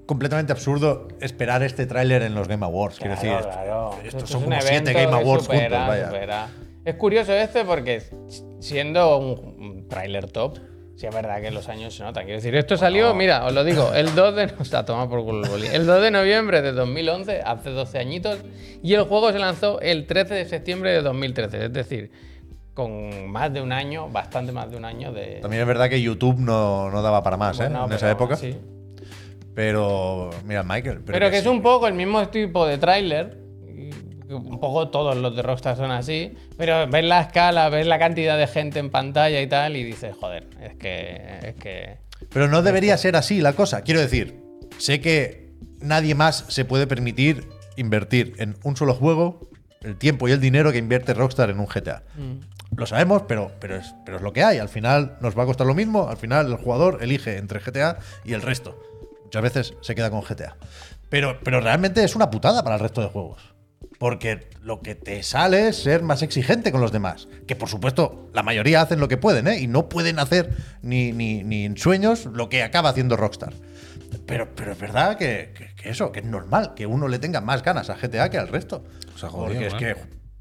completamente 0.05 0.51
absurdo 0.51 1.07
esperar 1.21 1.63
este 1.63 1.85
tráiler 1.85 2.21
en 2.21 2.35
los 2.35 2.47
Game 2.47 2.65
Awards. 2.65 2.97
Quiero 2.99 3.15
Claro, 3.15 3.37
decir, 3.37 3.51
claro. 3.51 3.91
estos 4.03 4.23
Esto 4.23 4.27
son 4.27 4.53
es 4.53 4.59
como 4.59 4.61
siete 4.61 4.93
Game 4.93 5.13
Awards 5.13 5.43
supera, 5.45 5.61
juntos, 5.63 5.87
vaya. 5.87 6.05
supera. 6.07 6.47
Es 6.83 6.95
curioso 6.95 7.33
este 7.33 7.65
porque 7.65 8.03
siendo 8.59 9.17
un, 9.17 9.87
tráiler 9.89 10.31
top, 10.31 10.57
sí 10.95 11.07
es 11.07 11.13
verdad 11.13 11.41
que 11.41 11.47
en 11.47 11.53
los 11.55 11.67
años 11.69 11.95
se 11.95 12.03
nota. 12.03 12.21
Quiero 12.21 12.35
decir, 12.37 12.55
esto 12.55 12.77
salió, 12.77 13.13
mira, 13.15 13.45
os 13.45 13.53
lo 13.53 13.63
digo, 13.63 13.91
el 13.93 14.13
2 14.13 14.35
de... 14.35 14.53
O 14.59 14.65
sea, 14.65 14.85
toma 14.85 15.09
por 15.09 15.23
culo 15.23 15.43
el 15.43 15.49
boli. 15.49 15.67
El 15.67 15.85
2 15.85 16.01
de 16.01 16.11
noviembre 16.11 16.61
de 16.61 16.71
2011, 16.71 17.41
hace 17.43 17.71
12 17.71 17.97
añitos, 17.99 18.39
y 18.83 18.93
el 18.93 19.03
juego 19.03 19.31
se 19.31 19.39
lanzó 19.39 19.79
el 19.81 20.05
13 20.05 20.33
de 20.35 20.45
septiembre 20.45 20.91
de 20.91 21.01
2013. 21.01 21.65
Es 21.65 21.73
decir, 21.73 22.11
con 22.75 23.27
más 23.29 23.51
de 23.53 23.61
un 23.61 23.71
año, 23.71 24.09
bastante 24.09 24.51
más 24.51 24.69
de 24.69 24.77
un 24.77 24.85
año 24.85 25.11
de... 25.11 25.39
También 25.41 25.61
es 25.61 25.67
verdad 25.67 25.89
que 25.89 26.01
YouTube 26.01 26.37
no, 26.39 26.89
no 26.91 27.01
daba 27.01 27.23
para 27.23 27.37
más, 27.37 27.59
¿eh? 27.59 27.63
Bueno, 27.63 27.79
en 27.79 27.85
pero 27.85 27.97
esa 27.97 28.11
época. 28.11 28.35
sí. 28.35 28.55
Pero, 29.55 30.31
mira, 30.43 30.63
Michael. 30.63 31.01
Pero, 31.05 31.31
que 31.31 31.37
es 31.37 31.45
un 31.45 31.61
poco 31.61 31.87
el 31.87 31.93
mismo 31.93 32.27
tipo 32.27 32.67
de 32.67 32.77
tráiler. 32.77 33.39
Un 34.27 34.59
poco 34.59 34.89
todos 34.89 35.15
los 35.15 35.35
de 35.35 35.41
Rockstar 35.41 35.77
son 35.77 35.91
así. 35.91 36.33
Pero 36.57 36.87
ves 36.87 37.05
la 37.05 37.21
escala, 37.21 37.69
ves 37.69 37.87
la 37.87 37.97
cantidad 37.97 38.37
de 38.37 38.47
gente 38.47 38.79
en 38.79 38.89
pantalla 38.89 39.41
y 39.41 39.47
tal, 39.47 39.77
y 39.77 39.83
dices, 39.83 40.15
joder, 40.19 40.47
es 40.61 40.75
que. 40.75 41.39
Es 41.41 41.55
que. 41.55 41.97
Pero 42.33 42.47
no 42.47 42.61
debería 42.61 42.97
ser 42.97 43.15
así 43.15 43.39
la 43.39 43.53
cosa. 43.53 43.81
Quiero 43.81 44.01
decir, 44.01 44.41
sé 44.77 44.99
que 44.99 45.53
nadie 45.79 46.15
más 46.15 46.45
se 46.49 46.65
puede 46.65 46.85
permitir 46.85 47.47
invertir 47.77 48.33
en 48.39 48.57
un 48.63 48.75
solo 48.75 48.93
juego 48.93 49.49
el 49.81 49.97
tiempo 49.97 50.27
y 50.27 50.31
el 50.31 50.41
dinero 50.41 50.71
que 50.71 50.79
invierte 50.79 51.13
Rockstar 51.13 51.49
en 51.49 51.59
un 51.59 51.67
GTA. 51.67 52.03
Lo 52.75 52.85
sabemos, 52.85 53.23
pero, 53.27 53.51
pero, 53.59 53.75
es, 53.77 53.93
pero 54.03 54.17
es 54.17 54.23
lo 54.23 54.33
que 54.33 54.43
hay. 54.43 54.57
Al 54.57 54.69
final 54.69 55.17
nos 55.21 55.37
va 55.37 55.43
a 55.43 55.45
costar 55.45 55.67
lo 55.67 55.75
mismo. 55.75 56.09
Al 56.09 56.17
final 56.17 56.47
el 56.47 56.57
jugador 56.57 56.99
elige 57.01 57.37
entre 57.37 57.59
GTA 57.59 57.99
y 58.25 58.33
el 58.33 58.41
resto. 58.41 58.77
Muchas 59.25 59.41
veces 59.43 59.73
se 59.81 59.93
queda 59.95 60.09
con 60.09 60.21
GTA. 60.21 60.55
Pero, 61.09 61.39
pero 61.43 61.59
realmente 61.61 62.03
es 62.03 62.15
una 62.15 62.29
putada 62.31 62.63
para 62.63 62.75
el 62.75 62.81
resto 62.81 63.01
de 63.01 63.07
juegos. 63.07 63.53
Porque 63.99 64.49
lo 64.61 64.81
que 64.81 64.95
te 64.95 65.23
sale 65.23 65.69
es 65.69 65.77
ser 65.77 66.03
más 66.03 66.21
exigente 66.21 66.71
con 66.71 66.81
los 66.81 66.91
demás. 66.91 67.27
Que 67.47 67.55
por 67.55 67.69
supuesto, 67.69 68.29
la 68.33 68.43
mayoría 68.43 68.81
hacen 68.81 68.99
lo 68.99 69.07
que 69.07 69.17
pueden, 69.17 69.47
¿eh? 69.47 69.59
Y 69.59 69.67
no 69.67 69.87
pueden 69.87 70.19
hacer 70.19 70.53
ni, 70.81 71.11
ni, 71.13 71.43
ni 71.43 71.65
en 71.65 71.77
sueños 71.77 72.25
lo 72.25 72.49
que 72.49 72.63
acaba 72.63 72.89
haciendo 72.89 73.15
Rockstar. 73.15 73.53
Pero, 74.25 74.53
pero 74.55 74.71
es 74.73 74.79
verdad 74.79 75.17
que, 75.17 75.53
que- 75.55 75.75
que 75.75 75.89
eso, 75.89 76.11
que 76.11 76.19
es 76.19 76.25
normal, 76.25 76.73
que 76.75 76.85
uno 76.87 77.07
le 77.07 77.19
tenga 77.19 77.41
más 77.41 77.63
ganas 77.63 77.89
a 77.89 77.95
GTA 77.95 78.29
que 78.29 78.37
al 78.37 78.47
resto. 78.47 78.83
Se 79.15 79.25
ha 79.27 79.29
jodido, 79.29 79.61
Porque 79.61 79.67
es 79.67 79.73
¿eh? 79.73 79.77
que 79.77 79.95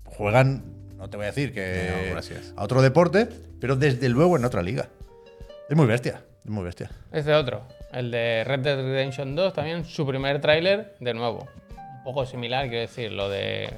juegan, 0.04 0.64
no 0.96 1.08
te 1.10 1.16
voy 1.16 1.24
a 1.24 1.28
decir 1.28 1.52
que 1.52 2.10
No, 2.14 2.60
a 2.60 2.64
otro 2.64 2.82
deporte, 2.82 3.28
pero 3.60 3.76
desde 3.76 4.08
luego 4.08 4.36
en 4.36 4.44
otra 4.44 4.62
liga. 4.62 4.88
Es 5.68 5.76
muy 5.76 5.86
bestia, 5.86 6.24
es 6.44 6.50
muy 6.50 6.64
bestia. 6.64 6.90
Ese 7.12 7.32
otro. 7.34 7.66
El 7.94 8.10
de 8.10 8.44
Red 8.44 8.60
Dead 8.60 8.76
Redemption 8.76 9.34
2, 9.36 9.52
también 9.52 9.84
su 9.84 10.06
primer 10.06 10.40
tráiler, 10.40 10.94
de 11.00 11.14
nuevo. 11.14 11.46
Un 11.98 12.04
poco 12.04 12.26
similar, 12.26 12.64
quiero 12.68 12.80
decir. 12.80 13.12
Lo 13.12 13.28
de. 13.28 13.70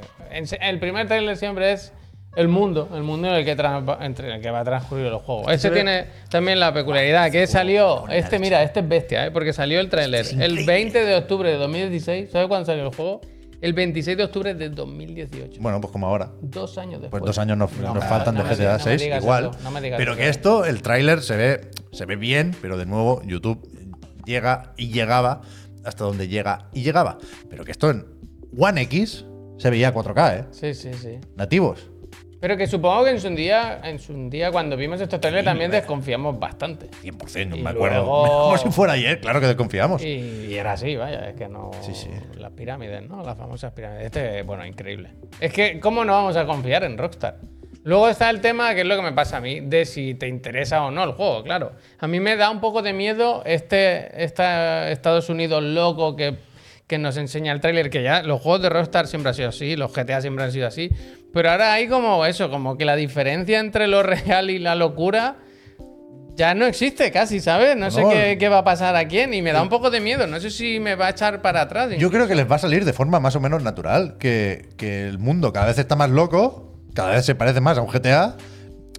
El 0.60 0.78
primer 0.78 1.06
tráiler 1.06 1.36
siempre 1.36 1.72
es 1.72 1.92
el 2.34 2.48
mundo, 2.48 2.88
el 2.94 3.02
mundo 3.02 3.28
en 3.28 3.34
el 3.34 3.44
que, 3.44 3.56
tra- 3.56 3.98
entre 4.00 4.34
el 4.34 4.40
que 4.42 4.50
va 4.50 4.60
a 4.60 4.64
transcurrir 4.64 5.06
el 5.06 5.14
juego. 5.16 5.48
Ese 5.50 5.70
tiene 5.70 6.06
también 6.28 6.58
la 6.60 6.72
peculiaridad 6.74 7.30
que 7.30 7.46
salió. 7.46 8.06
Este, 8.08 8.38
mira, 8.38 8.62
este 8.62 8.80
es 8.80 8.88
bestia, 8.88 9.26
¿eh? 9.26 9.30
porque 9.30 9.52
salió 9.52 9.80
el 9.80 9.88
tráiler 9.88 10.26
el 10.40 10.64
20 10.66 11.04
de 11.04 11.14
octubre 11.16 11.50
de 11.50 11.56
2016. 11.56 12.30
¿Sabes 12.30 12.48
cuándo 12.48 12.66
salió 12.66 12.84
el 12.88 12.94
juego? 12.94 13.20
El 13.62 13.72
26 13.72 14.18
de 14.18 14.24
octubre 14.24 14.54
de 14.54 14.68
2018. 14.68 15.60
Bueno, 15.62 15.80
pues 15.80 15.90
como 15.90 16.06
ahora. 16.08 16.30
Dos 16.42 16.76
años 16.76 17.00
después. 17.00 17.20
Pues 17.20 17.22
dos 17.24 17.38
años 17.38 17.56
nos, 17.56 17.72
No 17.78 17.94
nos 17.94 18.02
me- 18.04 18.08
faltan 18.10 18.34
no 18.34 18.44
de 18.44 18.54
GTA 18.54 18.72
no 18.72 18.78
me 18.78 18.84
6, 18.84 19.00
digas 19.02 19.22
igual. 19.22 19.50
eso, 19.50 19.58
no 19.62 19.70
me 19.70 19.80
digas 19.80 19.96
pero 19.98 20.12
eso. 20.12 20.20
que 20.20 20.28
esto, 20.28 20.64
el 20.66 20.82
tráiler 20.82 21.22
se 21.22 21.36
ve, 21.36 21.60
se 21.92 22.04
ve 22.04 22.16
bien, 22.16 22.54
pero 22.60 22.76
de 22.76 22.84
nuevo 22.84 23.22
YouTube 23.24 23.66
llega 24.26 24.74
y 24.76 24.88
llegaba 24.88 25.40
hasta 25.84 26.04
donde 26.04 26.28
llega 26.28 26.68
y 26.74 26.82
llegaba. 26.82 27.16
Pero 27.48 27.64
que 27.64 27.70
esto 27.72 27.90
en 27.90 28.04
One 28.58 28.82
X 28.82 29.24
se 29.56 29.70
veía 29.70 29.94
4K, 29.94 30.38
¿eh? 30.40 30.44
Sí, 30.50 30.74
sí, 30.74 30.92
sí. 30.92 31.18
Nativos. 31.36 31.90
Pero 32.38 32.58
que 32.58 32.66
supongo 32.66 33.04
que 33.04 33.10
en 33.12 33.20
su 33.20 33.30
día, 33.30 33.80
en 33.82 33.98
su 33.98 34.28
día 34.28 34.52
cuando 34.52 34.76
vimos 34.76 35.00
estos 35.00 35.20
trailers 35.20 35.46
también 35.46 35.70
desconfiamos 35.70 36.38
bastante. 36.38 36.90
100%, 37.02 37.48
no 37.48 37.56
Y 37.56 37.62
me 37.62 37.70
acuerdo. 37.70 37.96
luego- 38.04 38.24
Como 38.44 38.58
si 38.58 38.68
fuera 38.70 38.92
ayer, 38.92 39.18
claro 39.20 39.40
que 39.40 39.46
desconfiamos. 39.46 40.02
Y, 40.04 40.46
y 40.50 40.54
era 40.54 40.72
así, 40.72 40.94
vaya, 40.96 41.30
es 41.30 41.34
que 41.34 41.48
no. 41.48 41.70
Sí, 41.80 41.94
sí. 41.94 42.10
Las 42.36 42.52
pirámides, 42.52 43.08
¿no? 43.08 43.22
Las 43.24 43.38
famosas 43.38 43.72
pirámides. 43.72 44.04
Este, 44.06 44.42
bueno, 44.42 44.66
increíble. 44.66 45.12
Es 45.40 45.50
que, 45.52 45.80
¿cómo 45.80 46.04
no 46.04 46.12
vamos 46.12 46.36
a 46.36 46.44
confiar 46.44 46.84
en 46.84 46.98
Rockstar? 46.98 47.38
Luego 47.86 48.08
está 48.08 48.30
el 48.30 48.40
tema, 48.40 48.74
que 48.74 48.80
es 48.80 48.86
lo 48.88 48.96
que 48.96 49.02
me 49.02 49.12
pasa 49.12 49.36
a 49.36 49.40
mí, 49.40 49.60
de 49.60 49.84
si 49.84 50.14
te 50.14 50.26
interesa 50.26 50.82
o 50.82 50.90
no 50.90 51.04
el 51.04 51.12
juego, 51.12 51.44
claro. 51.44 51.70
A 52.00 52.08
mí 52.08 52.18
me 52.18 52.34
da 52.34 52.50
un 52.50 52.58
poco 52.58 52.82
de 52.82 52.92
miedo 52.92 53.44
este, 53.46 54.24
esta 54.24 54.90
Estados 54.90 55.28
Unidos 55.28 55.62
loco 55.62 56.16
que, 56.16 56.36
que 56.88 56.98
nos 56.98 57.16
enseña 57.16 57.52
el 57.52 57.60
tráiler, 57.60 57.88
que 57.88 58.02
ya 58.02 58.24
los 58.24 58.40
juegos 58.40 58.62
de 58.62 58.70
Rockstar 58.70 59.06
siempre 59.06 59.28
han 59.28 59.36
sido 59.36 59.50
así, 59.50 59.76
los 59.76 59.92
GTA 59.94 60.20
siempre 60.20 60.44
han 60.44 60.50
sido 60.50 60.66
así, 60.66 60.90
pero 61.32 61.48
ahora 61.48 61.74
hay 61.74 61.86
como 61.86 62.26
eso, 62.26 62.50
como 62.50 62.76
que 62.76 62.84
la 62.84 62.96
diferencia 62.96 63.60
entre 63.60 63.86
lo 63.86 64.02
real 64.02 64.50
y 64.50 64.58
la 64.58 64.74
locura 64.74 65.36
ya 66.34 66.56
no 66.56 66.66
existe 66.66 67.12
casi, 67.12 67.38
¿sabes? 67.38 67.76
No 67.76 67.92
sé 67.92 68.02
qué, 68.10 68.36
qué 68.36 68.48
va 68.48 68.58
a 68.58 68.64
pasar 68.64 68.96
a 68.96 69.06
quién 69.06 69.32
y 69.32 69.42
me 69.42 69.52
da 69.52 69.62
un 69.62 69.68
poco 69.68 69.90
de 69.90 70.00
miedo, 70.00 70.26
no 70.26 70.40
sé 70.40 70.50
si 70.50 70.80
me 70.80 70.96
va 70.96 71.06
a 71.06 71.10
echar 71.10 71.40
para 71.40 71.60
atrás. 71.60 71.90
Yo 71.96 72.10
creo 72.10 72.26
que 72.26 72.34
les 72.34 72.50
va 72.50 72.56
a 72.56 72.58
salir 72.58 72.84
de 72.84 72.92
forma 72.92 73.20
más 73.20 73.36
o 73.36 73.40
menos 73.40 73.62
natural, 73.62 74.16
que, 74.18 74.70
que 74.76 75.06
el 75.06 75.20
mundo 75.20 75.52
cada 75.52 75.66
vez 75.66 75.78
está 75.78 75.94
más 75.94 76.10
loco, 76.10 76.65
cada 76.96 77.10
vez 77.10 77.24
se 77.24 77.36
parece 77.36 77.60
más 77.60 77.78
a 77.78 77.82
un 77.82 77.88
GTA, 77.88 78.36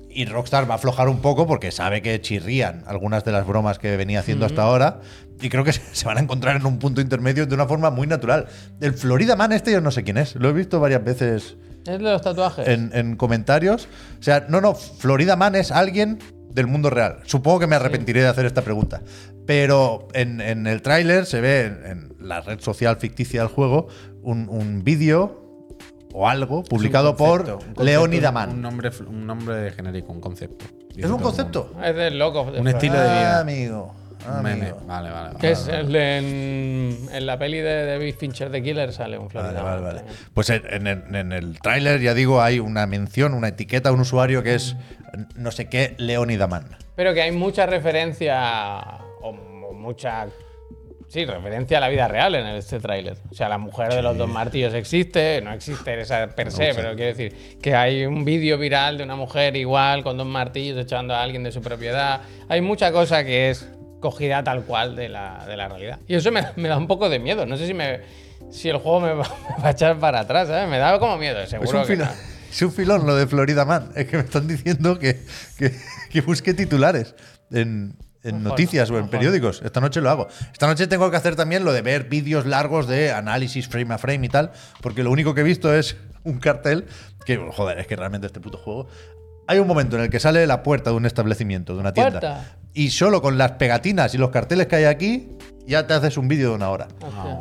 y 0.09 0.25
Rockstar 0.25 0.69
va 0.69 0.75
a 0.75 0.77
aflojar 0.77 1.09
un 1.09 1.19
poco 1.19 1.45
porque 1.45 1.71
sabe 1.71 2.01
que 2.01 2.19
chirrían 2.21 2.83
algunas 2.87 3.23
de 3.25 3.31
las 3.31 3.45
bromas 3.45 3.77
que 3.77 3.97
venía 3.97 4.19
haciendo 4.21 4.45
hasta 4.45 4.61
ahora, 4.61 5.01
y 5.41 5.49
creo 5.49 5.63
que 5.63 5.73
se 5.91 6.05
van 6.05 6.17
a 6.17 6.21
encontrar 6.21 6.55
en 6.55 6.65
un 6.65 6.79
punto 6.79 7.01
intermedio 7.01 7.45
de 7.45 7.53
una 7.53 7.65
forma 7.67 7.89
muy 7.89 8.07
natural. 8.07 8.47
El 8.79 8.93
Florida 8.93 9.35
Man 9.35 9.51
este 9.51 9.71
yo 9.71 9.81
no 9.81 9.91
sé 9.91 10.03
quién 10.03 10.17
es, 10.17 10.35
lo 10.35 10.49
he 10.49 10.53
visto 10.53 10.79
varias 10.79 11.03
veces 11.03 11.57
Es 11.85 11.97
de 11.97 11.99
los 11.99 12.21
tatuajes. 12.21 12.67
en, 12.67 12.91
en 12.93 13.15
comentarios. 13.15 13.89
O 14.19 14.23
sea, 14.23 14.45
no, 14.47 14.61
no, 14.61 14.75
Florida 14.75 15.35
Man 15.35 15.55
es 15.55 15.71
alguien 15.71 16.19
del 16.51 16.67
mundo 16.67 16.89
real. 16.89 17.19
Supongo 17.25 17.59
que 17.59 17.67
me 17.67 17.75
arrepentiré 17.75 18.21
de 18.21 18.27
hacer 18.27 18.45
esta 18.45 18.63
pregunta. 18.63 19.01
Pero 19.45 20.07
en, 20.13 20.41
en 20.41 20.65
el 20.65 20.81
tráiler 20.81 21.25
se 21.25 21.39
ve 21.41 21.65
en, 21.65 21.85
en 21.85 22.27
la 22.27 22.41
red 22.41 22.59
social 22.59 22.97
ficticia 22.97 23.41
del 23.41 23.49
juego 23.49 23.87
un, 24.23 24.49
un 24.49 24.83
vídeo 24.83 25.46
o 26.13 26.27
algo 26.27 26.63
publicado 26.63 27.15
por 27.15 27.59
Leonida 27.81 28.29
Un 28.29 28.33
Man. 28.33 28.61
nombre, 28.61 28.91
un 29.07 29.25
nombre 29.27 29.71
genérico, 29.71 30.11
un 30.11 30.21
concepto. 30.21 30.65
¿Es 30.95 31.05
un 31.09 31.19
concepto? 31.21 31.71
Es 31.83 31.95
del 31.95 32.17
loco. 32.17 32.49
de 32.51 32.59
Un 32.59 32.67
estilo 32.67 32.95
de 32.95 33.03
vida. 33.03 33.37
Ah, 33.37 33.41
amigo. 33.41 33.93
Un 34.27 34.43
meme. 34.43 34.73
Vale, 34.87 35.09
vale. 35.11 35.27
vale. 35.27 35.39
Que 35.39 35.51
es 35.51 35.67
el 35.67 35.91
de- 35.91 36.17
en, 36.17 37.09
en 37.13 37.25
la 37.25 37.37
peli 37.37 37.59
de 37.59 37.85
David 37.85 38.15
Fincher 38.17 38.49
de 38.49 38.63
Killer 38.63 38.91
sale 38.91 39.17
un 39.17 39.29
Florida. 39.29 39.61
Vale, 39.61 39.81
vale, 39.81 39.99
vale. 40.01 40.11
Pues 40.33 40.49
en, 40.49 40.63
en 40.67 40.87
el- 40.87 41.15
en 41.15 41.31
el 41.31 41.59
tráiler, 41.61 42.01
ya 42.01 42.13
digo, 42.15 42.41
hay 42.41 42.59
una 42.59 42.87
mención, 42.87 43.33
una 43.35 43.49
etiqueta, 43.49 43.91
un 43.91 43.99
usuario 43.99 44.41
que 44.43 44.55
es 44.55 44.75
no 45.35 45.51
sé 45.51 45.69
qué, 45.69 45.93
Leonida 45.99 46.47
Man. 46.47 46.65
Pero 46.95 47.13
que 47.13 47.21
hay 47.21 47.31
mucha 47.31 47.67
referencia 47.67 48.81
o, 49.21 49.29
o 49.69 49.73
mucha 49.73 50.25
sí, 51.07 51.25
referencia 51.25 51.77
a 51.77 51.81
la 51.81 51.89
vida 51.89 52.07
real 52.07 52.35
en 52.35 52.45
este 52.47 52.79
tráiler. 52.79 53.17
O 53.31 53.33
sea, 53.33 53.49
la 53.49 53.57
mujer 53.57 53.93
de 53.93 54.01
los 54.01 54.17
dos 54.17 54.29
martillos 54.29 54.73
existe, 54.73 55.41
no 55.41 55.53
existe 55.53 55.99
esa 55.99 56.27
per 56.27 56.51
se, 56.51 56.73
pero 56.73 56.95
quiero 56.95 57.15
decir 57.15 57.57
que 57.61 57.75
hay 57.75 58.05
un 58.05 58.25
vídeo 58.25 58.57
viral 58.57 58.97
de 58.97 59.03
una 59.03 59.15
mujer 59.15 59.55
igual 59.55 60.03
con 60.03 60.17
dos 60.17 60.27
martillos 60.27 60.77
echando 60.77 61.13
a 61.13 61.21
alguien 61.21 61.43
de 61.43 61.51
su 61.51 61.61
propiedad. 61.61 62.21
Hay 62.49 62.61
mucha 62.61 62.91
cosa 62.91 63.23
que 63.23 63.49
es 63.49 63.69
cogida 63.99 64.43
tal 64.43 64.63
cual 64.63 64.95
de 64.95 65.09
la, 65.09 65.45
de 65.47 65.57
la 65.57 65.67
realidad. 65.67 65.99
Y 66.07 66.15
eso 66.15 66.31
me, 66.31 66.43
me 66.55 66.69
da 66.69 66.77
un 66.77 66.87
poco 66.87 67.09
de 67.09 67.19
miedo. 67.19 67.45
No 67.45 67.57
sé 67.57 67.67
si 67.67 67.73
me 67.73 68.01
si 68.51 68.69
el 68.69 68.77
juego 68.77 68.99
me 69.01 69.13
va, 69.13 69.23
me 69.57 69.63
va 69.63 69.67
a 69.69 69.71
echar 69.71 69.99
para 69.99 70.21
atrás, 70.21 70.47
¿sabes? 70.47 70.69
Me 70.69 70.77
da 70.77 70.99
como 70.99 71.17
miedo, 71.17 71.39
Es 71.39 71.49
seguro 71.49 71.81
un, 71.81 71.85
que 71.85 71.93
filón, 71.93 72.07
no. 72.07 72.13
es 72.51 72.61
un 72.61 72.71
filón 72.71 73.05
lo 73.05 73.15
de 73.15 73.27
Florida 73.27 73.65
Man. 73.65 73.91
Es 73.95 74.07
que 74.07 74.17
me 74.17 74.23
están 74.23 74.47
diciendo 74.47 74.99
que, 74.99 75.19
que, 75.57 75.73
que 76.09 76.21
busque 76.21 76.53
titulares 76.53 77.15
en, 77.51 77.95
en 78.23 78.35
Ojo, 78.35 78.49
noticias 78.49 78.89
o 78.89 78.97
en 78.97 79.09
periódicos. 79.09 79.61
Esta 79.63 79.79
noche 79.79 80.01
lo 80.01 80.09
hago. 80.09 80.27
Esta 80.51 80.67
noche 80.67 80.87
tengo 80.87 81.09
que 81.11 81.17
hacer 81.17 81.35
también 81.35 81.63
lo 81.63 81.71
de 81.73 81.81
ver 81.81 82.05
vídeos 82.05 82.45
largos 82.45 82.87
de 82.87 83.11
análisis 83.11 83.67
frame 83.67 83.93
a 83.93 83.97
frame 83.97 84.25
y 84.25 84.29
tal, 84.29 84.51
porque 84.81 85.03
lo 85.03 85.11
único 85.11 85.33
que 85.33 85.41
he 85.41 85.43
visto 85.45 85.73
es 85.73 85.95
un 86.23 86.39
cartel 86.39 86.85
que, 87.25 87.37
joder, 87.37 87.79
es 87.79 87.87
que 87.87 87.95
realmente 87.95 88.27
este 88.27 88.39
puto 88.39 88.57
juego... 88.57 88.87
Hay 89.49 89.59
un 89.59 89.67
momento 89.67 89.95
en 89.95 90.03
el 90.03 90.09
que 90.09 90.19
sale 90.19 90.45
la 90.45 90.61
puerta 90.61 90.89
de 90.89 90.97
un 90.97 91.05
establecimiento, 91.05 91.73
de 91.73 91.79
una 91.79 91.93
tienda, 91.93 92.19
¿Puerta? 92.19 92.57
y 92.73 92.89
solo 92.89 93.21
con 93.21 93.37
las 93.37 93.53
pegatinas 93.53 94.13
y 94.13 94.17
los 94.17 94.29
carteles 94.29 94.67
que 94.67 94.75
hay 94.75 94.83
aquí, 94.83 95.29
ya 95.65 95.87
te 95.87 95.93
haces 95.93 96.17
un 96.17 96.27
vídeo 96.27 96.49
de 96.49 96.55
una 96.55 96.69
hora. 96.69 96.89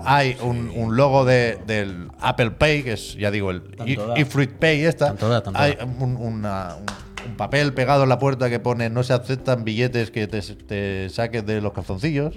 Hay 0.05 0.37
un, 0.41 0.71
un 0.77 0.97
logo 0.97 1.25
de, 1.25 1.59
del 1.67 2.09
Apple 2.21 2.53
Pay, 2.53 2.85
que 2.85 2.93
es, 2.93 3.15
ya 3.17 3.33
digo, 3.33 3.51
el 3.51 3.65
eFruit 4.17 4.53
Pay 4.53 4.85
esta. 4.85 5.07
Tanto 5.09 5.29
da, 5.29 5.43
tanto 5.43 5.59
Hay 5.59 5.75
da. 5.75 5.85
un, 5.85 6.17
una- 6.17 6.77
un- 6.77 6.81
un 6.83 6.96
papel 7.37 7.73
pegado 7.75 8.03
en 8.05 8.09
la 8.09 8.19
puerta 8.19 8.49
que 8.51 8.59
pone 8.59 8.91
no 8.91 9.03
se 9.03 9.13
aceptan 9.13 9.65
billetes 9.65 10.11
que 10.11 10.27
te, 10.27 10.41
te 10.41 11.09
saques 11.11 11.45
de 11.47 11.61
los 11.61 11.73
calzoncillos. 11.73 12.35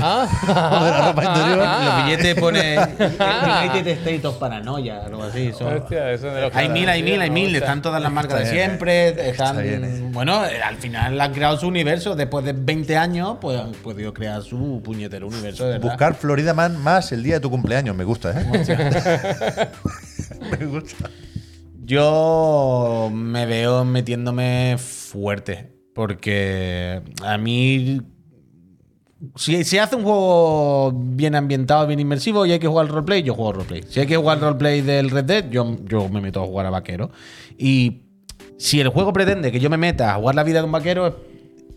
Ah. 0.00 0.28
o 0.80 0.84
de 0.84 0.90
la 0.92 1.08
ropa 1.08 1.24
interior. 1.24 1.58
Los 1.84 2.04
billetes 2.04 2.34
pone 2.40 2.78
United 2.78 3.88
States 3.88 4.24
of 4.24 4.36
Paranoia, 4.36 5.04
algo 5.04 5.24
así. 5.24 5.50
son- 5.52 5.78
Hostia, 5.78 6.12
eso 6.12 6.28
de 6.28 6.42
los 6.42 6.54
Hay 6.54 6.68
mil, 6.68 6.88
hay 6.88 7.02
mil, 7.02 7.20
hay 7.20 7.30
mil. 7.30 7.56
Están 7.56 7.82
todas 7.82 8.00
las 8.00 8.12
marcas 8.12 8.38
de 8.38 8.44
Está 8.44 8.54
bien, 8.54 8.68
siempre. 8.68 9.08
Está 9.08 9.24
Están, 9.30 9.62
bien, 9.64 9.84
eh. 9.84 10.08
bueno, 10.12 10.46
eh, 10.46 10.62
al 10.62 10.76
final 10.76 11.20
han 11.20 11.32
creado 11.32 11.58
su 11.58 11.66
universo. 11.66 12.14
Después 12.14 12.44
de 12.44 12.52
20 12.52 12.96
años, 12.96 13.38
pues 13.40 13.58
han 13.58 13.72
podido 13.72 14.14
crear 14.14 14.42
su 14.42 14.80
puñetero 14.84 15.26
universo. 15.26 15.64
De 15.64 15.72
verdad. 15.72 15.88
Buscar 15.88 16.14
Florida 16.14 16.54
Man 16.54 16.76
más 16.76 17.10
el 17.10 17.24
día 17.24 17.34
de 17.34 17.40
tu 17.40 17.50
cumpleaños, 17.50 17.96
me 17.96 18.04
gusta, 18.04 18.30
¿eh? 18.40 18.44
me 20.60 20.66
gusta. 20.66 21.10
Yo 21.90 23.10
me 23.12 23.46
veo 23.46 23.84
metiéndome 23.84 24.76
fuerte. 24.78 25.72
Porque 25.92 27.02
a 27.24 27.36
mí. 27.36 28.00
Si 29.34 29.64
se 29.64 29.80
hace 29.80 29.96
un 29.96 30.04
juego 30.04 30.92
bien 30.94 31.34
ambientado, 31.34 31.88
bien 31.88 31.98
inmersivo 31.98 32.46
y 32.46 32.52
hay 32.52 32.60
que 32.60 32.68
jugar 32.68 32.86
al 32.86 32.92
roleplay, 32.92 33.24
yo 33.24 33.34
juego 33.34 33.50
al 33.50 33.56
roleplay. 33.56 33.82
Si 33.88 33.98
hay 33.98 34.06
que 34.06 34.16
jugar 34.16 34.38
al 34.38 34.44
roleplay 34.44 34.82
del 34.82 35.10
Red 35.10 35.24
Dead, 35.24 35.50
yo, 35.50 35.78
yo 35.84 36.08
me 36.08 36.20
meto 36.20 36.40
a 36.40 36.46
jugar 36.46 36.64
a 36.66 36.70
vaquero. 36.70 37.10
Y 37.58 38.02
si 38.56 38.80
el 38.80 38.88
juego 38.90 39.12
pretende 39.12 39.50
que 39.50 39.58
yo 39.58 39.68
me 39.68 39.76
meta 39.76 40.12
a 40.12 40.14
jugar 40.14 40.36
la 40.36 40.44
vida 40.44 40.60
de 40.60 40.66
un 40.66 40.72
vaquero, 40.72 41.18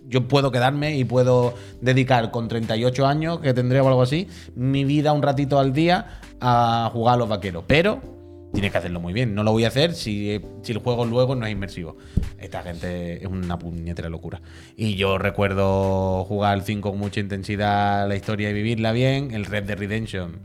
yo 0.07 0.27
puedo 0.27 0.51
quedarme 0.51 0.95
y 0.95 1.05
puedo 1.05 1.55
dedicar 1.81 2.29
con 2.29 2.47
38 2.47 3.07
años, 3.07 3.39
que 3.39 3.51
tendré 3.55 3.81
o 3.81 3.87
algo 3.87 4.03
así, 4.03 4.27
mi 4.55 4.85
vida 4.85 5.11
un 5.11 5.23
ratito 5.23 5.57
al 5.57 5.73
día 5.73 6.19
a 6.39 6.91
jugar 6.93 7.15
a 7.15 7.17
los 7.17 7.29
vaqueros. 7.29 7.63
Pero 7.65 8.12
tienes 8.53 8.71
que 8.71 8.77
hacerlo 8.77 8.99
muy 8.99 9.13
bien. 9.13 9.35
No 9.35 9.43
lo 9.43 9.51
voy 9.51 9.65
a 9.65 9.67
hacer 9.67 9.93
si, 9.93 10.39
si 10.61 10.71
el 10.71 10.77
juego 10.77 11.05
luego 11.05 11.35
no 11.35 11.45
es 11.45 11.51
inmersivo. 11.51 11.97
Esta 12.37 12.61
gente 12.61 13.21
es 13.23 13.25
una 13.25 13.57
puñetera 13.57 14.09
locura. 14.09 14.41
Y 14.77 14.95
yo 14.95 15.17
recuerdo 15.17 16.23
jugar 16.25 16.53
al 16.53 16.63
5 16.63 16.91
con 16.91 16.99
mucha 16.99 17.19
intensidad 17.19 18.07
la 18.07 18.15
historia 18.15 18.49
y 18.49 18.53
vivirla 18.53 18.91
bien. 18.91 19.31
El 19.31 19.45
Red 19.45 19.63
Dead 19.63 19.77
Redemption, 19.77 20.39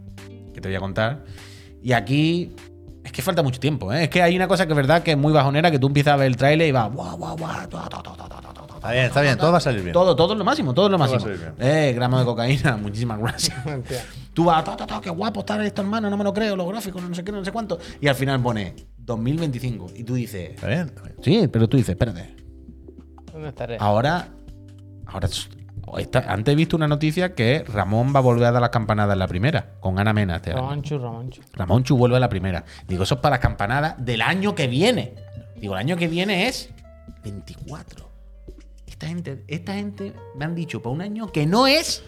que 0.54 0.60
te 0.60 0.68
voy 0.68 0.76
a 0.76 0.80
contar. 0.80 1.24
Y 1.82 1.92
aquí 1.92 2.52
es 3.04 3.12
que 3.12 3.22
falta 3.22 3.42
mucho 3.42 3.60
tiempo. 3.60 3.92
¿eh? 3.92 4.04
Es 4.04 4.08
que 4.08 4.22
hay 4.22 4.34
una 4.34 4.48
cosa 4.48 4.66
que 4.66 4.72
es 4.72 4.76
verdad 4.76 5.02
que 5.02 5.12
es 5.12 5.18
muy 5.18 5.32
bajonera, 5.32 5.70
que 5.70 5.78
tú 5.78 5.88
empiezas 5.88 6.14
a 6.14 6.16
ver 6.16 6.26
el 6.28 6.36
tráiler 6.36 6.68
y 6.68 6.72
va 6.72 6.86
guau, 6.86 7.16
guau, 7.16 7.36
guau, 7.36 8.57
Está 8.78 8.92
bien, 8.92 9.04
está 9.04 9.20
bien, 9.22 9.36
todo 9.38 9.52
va 9.52 9.58
a 9.58 9.60
salir 9.60 9.82
bien. 9.82 9.92
todo, 9.92 10.14
todo 10.16 10.32
es 10.32 10.38
lo 10.38 10.44
máximo, 10.44 10.72
todo 10.74 10.86
es 10.86 10.92
lo 10.92 10.98
Todo 10.98 11.08
va 11.08 11.16
a 11.16 11.20
máximo. 11.20 11.54
Eh, 11.58 11.92
gramos 11.94 12.20
de 12.20 12.26
cocaína, 12.26 12.76
muchísimas 12.82 13.18
gracias. 13.18 13.56
Tú 14.34 14.44
vas, 14.44 14.62
ta, 14.64 14.76
ta, 14.76 14.86
ta, 14.86 15.00
qué 15.00 15.10
guapo 15.10 15.40
está 15.40 15.64
esto, 15.64 15.82
hermano, 15.82 16.08
no 16.08 16.16
me 16.16 16.24
lo 16.24 16.32
creo, 16.32 16.54
los 16.56 16.68
gráficos, 16.68 17.02
no 17.02 17.14
sé 17.14 17.24
qué, 17.24 17.32
no 17.32 17.44
sé 17.44 17.50
cuánto. 17.52 17.78
Y 18.00 18.06
al 18.08 18.14
final 18.14 18.40
pone 18.40 18.74
2025. 18.98 19.86
Y 19.96 20.04
tú 20.04 20.14
dices, 20.14 20.50
Está 20.50 20.68
bien, 20.68 20.80
está 20.86 21.02
bien. 21.02 21.16
sí, 21.22 21.48
pero 21.48 21.68
tú 21.68 21.76
dices, 21.76 21.90
espérate. 21.90 22.36
¿Dónde 23.32 23.48
estaré? 23.48 23.76
Ahora, 23.80 24.28
ahora 25.06 25.28
esta- 25.98 26.32
antes 26.32 26.52
he 26.52 26.54
visto 26.56 26.76
una 26.76 26.86
noticia 26.86 27.34
que 27.34 27.64
Ramón 27.66 28.12
va 28.14 28.18
a 28.18 28.22
volver 28.22 28.44
a 28.46 28.52
dar 28.52 28.60
las 28.60 28.70
campanadas 28.70 29.14
en 29.14 29.18
la 29.18 29.26
primera, 29.26 29.70
con 29.80 29.98
Ana 29.98 30.12
Mena. 30.12 30.36
este 30.36 30.50
año. 30.52 30.60
Ramonchu, 30.60 30.98
Ramonchu. 30.98 31.42
Ramón 31.54 31.82
Chu 31.82 31.96
vuelve 31.96 32.16
a 32.16 32.20
la 32.20 32.28
primera. 32.28 32.64
Digo, 32.86 33.02
eso 33.02 33.14
es 33.16 33.20
para 33.20 33.34
las 33.34 33.40
campanadas 33.40 33.94
del 33.98 34.22
año 34.22 34.54
que 34.54 34.68
viene. 34.68 35.14
Digo, 35.56 35.74
el 35.74 35.80
año 35.80 35.96
que 35.96 36.06
viene 36.06 36.46
es 36.46 36.70
24. 37.24 38.07
Esta 38.98 39.06
gente, 39.06 39.44
esta 39.46 39.74
gente 39.74 40.12
me 40.36 40.44
han 40.44 40.56
dicho 40.56 40.82
para 40.82 40.92
un 40.92 41.00
año 41.00 41.30
que 41.30 41.46
no 41.46 41.68
es. 41.68 42.02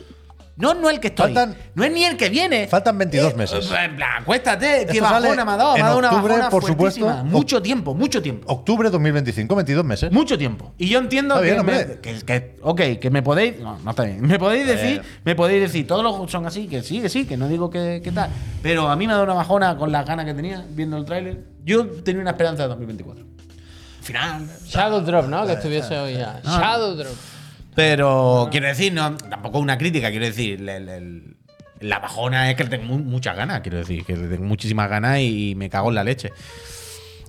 No, 0.57 0.75
no 0.75 0.91
el 0.91 0.99
que 0.99 1.07
estoy. 1.07 1.33
Faltan- 1.33 1.55
no 1.75 1.85
es 1.85 1.93
ni 1.93 2.05
el 2.05 2.17
que 2.17 2.29
viene. 2.29 2.67
Faltan 2.67 2.99
22 2.99 3.35
meses. 3.37 3.71
En 3.71 3.95
plan, 3.97 4.23
acuéstate, 4.23 4.85
que 4.87 4.93
Esto 4.99 5.05
sale 5.09 5.29
bajona 5.29 5.45
me 5.45 5.53
ha 5.53 5.57
dado. 5.57 5.73
Me 5.75 5.79
en 5.79 5.85
ha 5.85 5.89
dado 5.89 5.99
una 6.01 6.09
octubre, 6.11 6.33
bajona 6.35 6.51
por 6.51 6.63
fuertísima. 6.63 6.91
supuesto. 7.19 7.25
Mucho 7.39 7.63
tiempo, 7.63 7.95
mucho 7.95 8.21
tiempo. 8.21 8.53
Octubre 8.53 8.91
2025, 8.91 9.55
22 9.55 9.85
meses. 9.85 10.11
Mucho 10.13 10.37
tiempo. 10.37 10.75
Y 10.77 10.89
yo 10.89 10.99
entiendo 10.99 11.37
Está 11.37 11.45
bien, 11.45 11.57
que, 11.59 11.63
me, 11.63 11.79
hombre. 11.81 12.01
que, 12.03 12.19
que- 12.27 12.57
ok, 12.61 12.81
que 13.01 13.11
me 13.11 13.23
podéis. 13.23 13.59
No, 13.61 13.79
no 13.79 13.91
está 13.91 14.03
bien. 14.03 14.21
Me 14.27 14.39
podéis 14.39 14.67
decir, 14.67 15.01
bien. 15.01 15.03
me 15.25 15.35
podéis 15.37 15.63
decir, 15.63 15.87
todos 15.87 16.03
los 16.03 16.11
juegos 16.13 16.31
son 16.33 16.45
así, 16.45 16.67
que 16.67 16.83
sí, 16.83 17.01
que 17.01 17.09
sí, 17.09 17.25
que 17.25 17.37
no 17.37 17.47
digo 17.49 17.71
que, 17.71 18.01
que 18.03 18.11
tal. 18.11 18.29
Pero 18.63 18.89
a 18.91 18.97
mí 18.97 19.07
me 19.07 19.13
ha 19.13 19.17
dado 19.17 19.25
una 19.27 19.35
bajona 19.35 19.77
con 19.79 19.93
las 19.93 20.05
ganas 20.05 20.27
que 20.27 20.35
tenía 20.35 20.67
viendo 20.71 20.97
el 20.99 21.05
tráiler. 21.07 21.45
Yo 21.65 21.87
tenía 21.87 22.21
una 22.21 22.33
esperanza 22.33 22.65
de 22.65 22.69
2024. 22.71 23.25
Al 24.01 24.05
final. 24.05 24.49
Shadow 24.67 25.01
Drop, 25.03 25.27
¿no? 25.29 25.47
Que 25.47 25.53
estuviese 25.53 25.97
hoy 25.99 26.15
ya. 26.15 26.41
No. 26.43 26.59
Shadow 26.59 26.95
Drop. 26.97 27.15
Pero 27.75 28.49
quiero 28.51 28.67
decir, 28.67 28.93
no, 28.93 29.15
tampoco 29.17 29.59
una 29.59 29.79
crítica, 29.79 30.11
quiero 30.11 30.25
decir, 30.27 30.59
el- 30.69 30.89
el- 30.89 31.37
la 31.81 31.99
bajona 31.99 32.51
es 32.51 32.57
que 32.57 32.65
le 32.65 32.71
tengo 32.71 32.85
mu- 32.85 32.99
muchas 32.99 33.37
ganas, 33.37 33.61
quiero 33.61 33.79
decir, 33.79 34.05
que 34.05 34.17
le 34.17 34.27
tengo 34.29 34.45
muchísimas 34.45 34.89
ganas 34.91 35.21
y 35.21 35.55
me 35.57 35.71
cago 35.71 35.89
en 35.91 35.95
la 35.95 36.05
leche. 36.05 36.33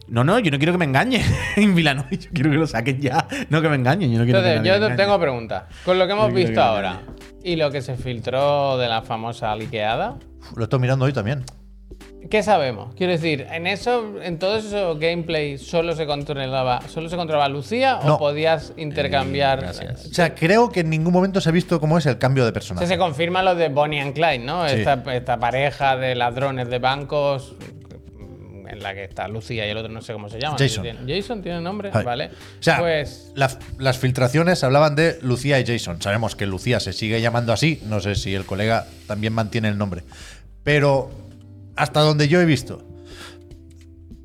No, 0.07 0.23
no, 0.23 0.39
yo 0.39 0.51
no 0.51 0.57
quiero 0.57 0.73
que 0.73 0.77
me 0.79 0.86
engañen 0.86 1.21
en 1.55 1.75
Vilanoy, 1.75 2.17
yo 2.17 2.29
quiero 2.34 2.49
que 2.49 2.57
lo 2.57 2.67
saquen 2.67 2.99
ya, 2.99 3.27
no 3.49 3.62
que 3.62 3.69
me 3.69 3.75
engañen, 3.75 4.12
yo 4.12 4.17
no 4.19 4.25
quiero 4.25 4.39
Entonces, 4.39 4.62
que 4.62 4.79
yo 4.79 4.89
me 4.89 4.95
tengo 4.95 5.19
preguntas. 5.19 5.63
Con 5.86 5.97
lo 5.99 6.05
que 6.07 6.13
hemos 6.13 6.29
Yo 6.29 6.34
visto 6.36 6.53
que 6.53 6.60
ahora 6.60 7.01
y 7.43 7.55
lo 7.55 7.71
que 7.71 7.81
se 7.81 7.95
filtró 7.95 8.77
de 8.77 8.89
la 8.89 9.03
famosa 9.03 9.55
liqueada, 9.55 10.15
Lo 10.55 10.63
estoy 10.63 10.79
mirando 10.79 11.05
hoy 11.05 11.13
también. 11.13 11.45
¿Qué 12.29 12.43
sabemos? 12.43 12.93
Quiero 12.95 13.12
decir, 13.13 13.47
en 13.51 13.67
eso, 13.67 14.21
en 14.21 14.39
todos 14.39 14.65
esos 14.65 14.99
gameplay 14.99 15.57
solo 15.57 15.95
se 15.95 16.05
controlaba, 16.05 16.81
solo 16.88 17.10
se 17.10 17.15
controlaba 17.17 17.49
Lucía 17.49 17.99
No. 18.03 18.15
o 18.15 18.19
podías 18.19 18.73
intercambiar. 18.77 19.60
Eh, 19.60 19.62
gracias. 19.63 20.05
O 20.05 20.13
sea, 20.13 20.34
creo 20.36 20.69
que 20.71 20.81
en 20.81 20.89
ningún 20.89 21.13
momento 21.13 21.41
se 21.41 21.49
ha 21.49 21.51
visto 21.51 21.79
cómo 21.79 21.97
es 21.97 22.05
el 22.05 22.17
cambio 22.17 22.43
de 22.43 22.49
O 22.49 22.51
sea, 22.51 22.53
personaje. 22.53 22.88
se 22.88 22.97
confirma 22.97 23.43
lo 23.43 23.55
de 23.55 23.69
Bonnie 23.69 23.99
and 24.01 24.13
Clyde, 24.13 24.39
¿no? 24.39 24.67
Sí. 24.67 24.75
Esta, 24.75 25.03
esta 25.13 25.39
pareja 25.39 25.97
de 25.97 26.15
ladrones 26.15 26.69
de 26.69 26.79
bancos 26.79 27.55
en 28.69 28.81
la 28.81 28.93
que 28.93 29.03
está 29.03 29.27
Lucía 29.27 29.67
y 29.67 29.69
el 29.69 29.75
otro 29.77 29.91
no 29.91 30.01
sé 30.01 30.13
cómo 30.13 30.29
se 30.29 30.39
llama. 30.39 30.55
Jason. 30.57 30.86
Jason 31.05 31.41
tiene 31.41 31.60
nombre, 31.60 31.89
Ay. 31.91 32.05
vale. 32.05 32.27
O 32.27 32.63
sea, 32.63 32.79
pues 32.79 33.34
las, 33.36 33.60
las 33.79 33.97
filtraciones 33.97 34.63
hablaban 34.63 34.95
de 34.95 35.19
Lucía 35.21 35.60
y 35.60 35.65
Jason. 35.65 36.01
Sabemos 36.01 36.38
que 36.38 36.45
Lucía 36.45 36.79
se 36.79 36.93
sigue 36.93 37.19
llamando 37.19 37.51
así. 37.51 37.81
No 37.88 37.99
sé 37.99 38.15
si 38.15 38.34
el 38.34 38.45
colega 38.45 38.86
también 39.07 39.34
mantiene 39.34 39.67
el 39.67 39.77
nombre. 39.77 40.03
Pero 40.63 41.12
hasta 41.81 42.01
donde 42.01 42.27
yo 42.27 42.39
he 42.39 42.45
visto, 42.45 42.85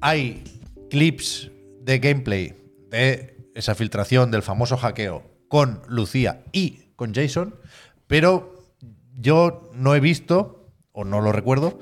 hay 0.03 0.45
clips 0.91 1.51
de 1.81 1.99
gameplay 2.01 2.55
de 2.91 3.49
esa 3.55 3.75
filtración 3.75 4.31
del 4.31 4.43
famoso 4.43 4.77
hackeo 4.77 5.23
con 5.49 5.81
Lucía 5.89 6.45
y 6.53 6.91
con 6.97 7.15
Jason. 7.15 7.55
Pero 8.07 8.53
yo 9.17 9.71
no 9.73 9.95
he 9.95 10.01
visto, 10.01 10.71
o 10.93 11.05
no 11.05 11.23
lo 11.23 11.33
recuerdo, 11.33 11.79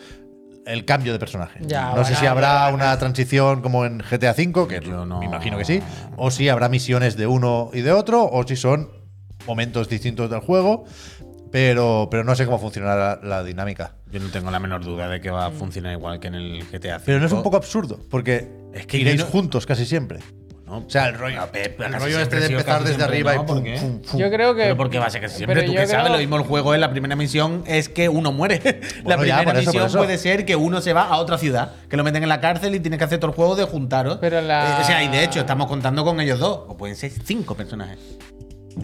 el 0.65 0.85
cambio 0.85 1.13
de 1.13 1.19
personaje. 1.19 1.59
Ya, 1.67 1.93
no 1.93 2.05
sé 2.05 2.15
si 2.15 2.25
habrá 2.27 2.71
bueno. 2.71 2.77
una 2.85 2.97
transición 3.01 3.61
como 3.61 3.85
en 3.85 3.99
GTA 3.99 4.31
V, 4.39 4.69
que 4.69 4.81
Yo 4.81 5.05
no- 5.05 5.19
me 5.19 5.27
imagino 5.27 5.59
que 5.59 5.65
sí, 5.65 5.81
o 6.17 6.31
si 6.31 6.49
habrá 6.49 6.69
misiones 6.69 7.17
de 7.17 7.27
uno 7.27 7.71
y 7.75 7.81
de 7.81 7.91
otro, 7.91 8.25
o 8.25 8.47
si 8.47 8.55
son 8.55 8.91
momentos 9.45 9.89
distintos 9.89 10.31
del 10.31 10.39
juego, 10.41 10.85
pero, 11.51 12.07
pero 12.13 12.23
no 12.23 12.35
sé 12.37 12.45
cómo 12.47 12.61
funcionará 12.61 13.19
la, 13.23 13.29
la 13.29 13.43
dinámica. 13.45 13.97
Yo 14.15 14.21
no 14.21 14.29
tengo 14.29 14.49
la 14.53 14.61
menor 14.61 14.85
duda 14.85 15.09
de 15.09 15.21
que 15.21 15.29
va 15.29 15.47
a 15.47 15.51
funcionar 15.51 15.91
igual 15.93 16.21
que 16.21 16.29
en 16.29 16.37
el 16.37 16.65
GTA. 16.71 17.01
Pero 17.05 17.19
no 17.19 17.27
es 17.27 17.33
un 17.33 17.43
poco 17.43 17.57
absurdo, 17.57 17.99
porque 18.09 18.49
Es 18.73 18.87
que 18.87 18.99
iréis 18.99 19.19
no- 19.19 19.27
juntos 19.27 19.67
casi 19.67 19.85
siempre. 19.85 20.21
No, 20.65 20.79
O 20.79 20.85
sea, 20.89 21.09
el 21.09 21.15
rollo, 21.19 21.43
el 21.53 21.93
rollo 21.93 22.21
este 22.21 22.37
de 22.41 22.47
empezar 22.47 22.85
desde 22.85 23.03
arriba 23.03 23.35
no, 23.35 23.43
y 23.43 23.45
¿por 23.45 23.57
pum, 23.57 23.65
qué? 23.65 23.77
pum, 23.79 24.01
pum. 24.01 24.21
yo 24.21 24.31
creo 24.31 24.55
que. 24.55 24.63
Pero 24.63 24.77
porque 24.77 24.99
va 25.01 25.07
a 25.07 25.11
ser 25.11 25.21
que 25.21 25.29
siempre. 25.29 25.65
Tú 25.65 25.75
que 25.75 25.87
sabes, 25.89 26.13
lo 26.13 26.17
mismo 26.19 26.37
el 26.37 26.43
juego 26.45 26.73
es 26.75 26.81
la 26.81 26.91
primera 26.91 27.17
misión 27.17 27.65
es 27.67 27.89
que 27.89 28.09
uno 28.09 28.31
muere. 28.33 28.61
la 28.99 29.03
Bueno, 29.17 29.21
primera 29.23 29.61
eso, 29.61 29.73
misión 29.73 29.93
puede 29.93 30.17
ser 30.17 30.47
que 30.47 30.55
uno 30.55 30.81
se 30.81 30.93
va 30.93 31.03
a 31.09 31.17
otra 31.19 31.37
ciudad, 31.39 31.73
que 31.91 31.97
lo 31.97 32.05
meten 32.05 32.23
en 32.23 32.29
la 32.29 32.41
cárcel 32.41 32.75
y 32.77 32.81
tienes 32.81 32.99
que 32.99 33.05
hacer 33.05 33.19
todo 33.19 33.33
el 33.33 33.37
juego 33.37 33.57
de 33.57 33.65
juntaros. 33.65 34.19
Pero 34.21 34.41
la- 34.41 34.79
Eh, 34.79 34.83
o 34.83 34.85
sea, 34.87 35.03
y 35.03 35.09
de 35.09 35.25
hecho 35.25 35.41
estamos 35.41 35.67
contando 35.67 36.05
con 36.05 36.19
ellos 36.21 36.39
dos. 36.39 36.61
O 36.69 36.77
pueden 36.77 36.95
ser 36.97 37.11
cinco 37.11 37.55
personajes. 37.57 37.99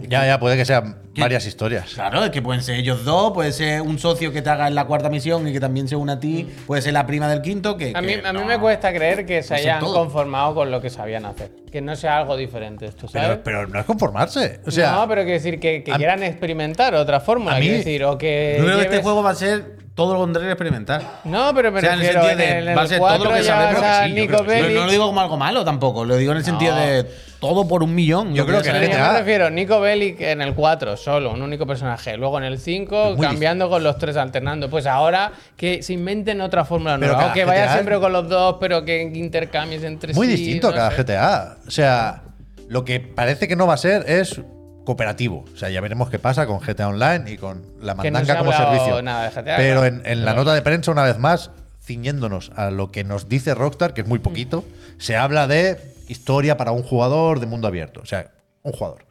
Ya, 0.07 0.25
ya, 0.25 0.39
puede 0.39 0.57
que 0.57 0.65
sean 0.65 0.97
varias 1.17 1.45
historias. 1.45 1.93
Claro, 1.93 2.23
es 2.23 2.31
que 2.31 2.41
pueden 2.41 2.61
ser 2.61 2.75
ellos 2.75 3.03
dos, 3.03 3.33
puede 3.33 3.51
ser 3.51 3.81
un 3.81 3.99
socio 3.99 4.31
que 4.31 4.41
te 4.41 4.49
haga 4.49 4.67
en 4.67 4.75
la 4.75 4.85
cuarta 4.85 5.09
misión 5.09 5.47
y 5.47 5.53
que 5.53 5.59
también 5.59 5.87
se 5.87 5.95
una 5.95 6.13
a 6.13 6.19
ti, 6.19 6.47
puede 6.65 6.81
ser 6.81 6.93
la 6.93 7.05
prima 7.05 7.27
del 7.27 7.41
quinto 7.41 7.77
que... 7.77 7.91
A 7.95 8.01
mí, 8.01 8.15
que 8.15 8.27
a 8.27 8.33
mí 8.33 8.39
no. 8.39 8.45
me 8.45 8.57
cuesta 8.59 8.93
creer 8.93 9.25
que 9.25 9.43
se 9.43 9.55
hayan 9.55 9.79
todo. 9.79 9.93
conformado 9.93 10.55
con 10.55 10.71
lo 10.71 10.81
que 10.81 10.89
sabían 10.89 11.25
hacer. 11.25 11.51
Que 11.71 11.81
no 11.81 11.95
sea 11.95 12.17
algo 12.17 12.35
diferente 12.37 12.85
esto, 12.85 13.07
¿sabes? 13.07 13.39
Pero, 13.43 13.43
pero 13.43 13.67
no 13.67 13.79
es 13.79 13.85
conformarse. 13.85 14.59
O 14.65 14.71
sea, 14.71 14.91
no, 14.91 15.07
pero 15.07 15.21
quiero 15.21 15.37
decir 15.37 15.59
que, 15.59 15.83
quieran 15.83 16.23
experimentar 16.23 16.95
otra 16.95 17.19
fórmula. 17.19 17.55
a 17.55 17.59
mí- 17.59 17.65
quiero 17.65 17.77
decir, 17.77 18.03
o 18.03 18.17
que. 18.17 18.55
Yo 18.57 18.65
creo 18.65 18.77
que 18.77 18.83
este 18.83 19.01
juego 19.01 19.23
va 19.23 19.31
a 19.31 19.35
ser 19.35 19.80
todo 19.95 20.13
lo 20.13 20.19
contrario 20.21 20.49
a 20.49 20.53
experimentar. 20.53 21.01
No, 21.25 21.53
pero 21.53 21.71
me 21.71 21.79
O 21.79 21.81
sea, 21.81 21.93
en 21.93 21.99
el 21.99 22.05
sentido 22.05 22.29
en 22.31 22.37
de 22.37 22.57
el, 22.59 22.67
en 22.69 22.77
va 22.77 22.81
a 22.81 22.83
el 22.83 22.89
ser 22.89 22.99
todo 22.99 23.09
lo 23.09 23.23
4 23.29 23.33
que 23.33 23.43
sabemos. 23.43 23.83
a 23.83 24.03
que 24.03 24.07
sí, 24.07 24.13
Nico 24.13 24.37
que. 24.37 24.43
Bellic. 24.43 24.77
No 24.77 24.85
lo 24.85 24.91
digo 24.91 25.05
como 25.07 25.21
algo 25.21 25.37
malo 25.37 25.65
tampoco, 25.65 26.05
lo 26.05 26.15
digo 26.15 26.31
en 26.31 26.37
el 26.37 26.43
sentido 26.45 26.75
de 26.75 27.05
todo 27.39 27.67
por 27.67 27.83
un 27.83 27.93
millón. 27.93 28.33
Yo 28.33 28.45
creo 28.45 28.61
que 28.61 28.69
GTA 28.69 28.81
yo 28.81 29.11
me 29.13 29.19
refiero, 29.19 29.49
Nico 29.49 29.79
Bellic 29.81 30.21
en 30.21 30.41
el 30.41 30.53
4, 30.53 30.95
solo, 30.95 31.31
un 31.31 31.41
único 31.41 31.65
personaje. 31.65 32.15
Luego 32.15 32.37
en 32.37 32.45
el 32.45 32.59
5, 32.59 33.15
muy 33.17 33.25
cambiando 33.25 33.69
con 33.69 33.83
los 33.83 33.97
tres, 33.97 34.15
alternando. 34.15 34.69
Pues 34.69 34.85
ahora 34.85 35.31
que 35.57 35.81
se 35.83 35.93
inventen 35.93 36.39
otra 36.39 36.63
fórmula 36.63 36.97
Pero 36.97 37.13
nueva. 37.13 37.19
cada 37.19 37.31
O 37.31 37.33
que 37.33 37.45
vaya 37.45 37.65
GTA 37.65 37.73
siempre 37.73 37.99
con 37.99 38.13
los 38.13 38.29
dos, 38.29 38.57
pero 38.59 38.85
que 38.85 39.01
intercambies 39.01 39.83
entre 39.83 40.13
muy 40.13 40.27
sí. 40.27 40.33
distinto 40.33 40.69
no 40.69 40.75
cada 40.75 40.91
sé. 40.91 41.03
GTA. 41.03 41.57
O 41.67 41.71
sea, 41.71 42.21
lo 42.69 42.85
que 42.85 42.99
parece 42.99 43.47
que 43.47 43.55
no 43.55 43.67
va 43.67 43.73
a 43.73 43.77
ser 43.77 44.05
es 44.07 44.39
cooperativo. 44.85 45.45
O 45.53 45.57
sea, 45.57 45.69
ya 45.69 45.81
veremos 45.81 46.09
qué 46.09 46.19
pasa 46.19 46.45
con 46.47 46.59
GTA 46.59 46.87
Online 46.89 47.31
y 47.31 47.37
con 47.37 47.63
la 47.81 47.95
Que 47.95 48.11
no 48.11 48.19
mandanga 48.19 48.39
como 48.39 48.51
servicio. 48.51 49.01
nada 49.01 49.29
de 49.29 49.41
GTA, 49.41 49.57
Pero 49.57 49.85
en, 49.85 50.01
en 50.05 50.25
la 50.25 50.33
nota 50.33 50.53
de 50.53 50.61
prensa, 50.61 50.91
una 50.91 51.03
vez 51.03 51.17
más, 51.17 51.51
ciñéndonos 51.83 52.51
a 52.55 52.71
lo 52.71 52.91
que 52.91 53.03
nos 53.03 53.29
dice 53.29 53.53
Rockstar, 53.53 53.93
que 53.93 54.01
es 54.01 54.07
muy 54.07 54.19
poquito, 54.19 54.63
se 54.97 55.15
habla 55.17 55.47
de 55.47 55.79
historia 56.07 56.57
para 56.57 56.71
un 56.71 56.83
jugador 56.83 57.39
de 57.39 57.45
mundo 57.45 57.67
abierto. 57.67 58.01
O 58.01 58.05
sea, 58.05 58.31
un 58.63 58.73
jugador. 58.73 59.05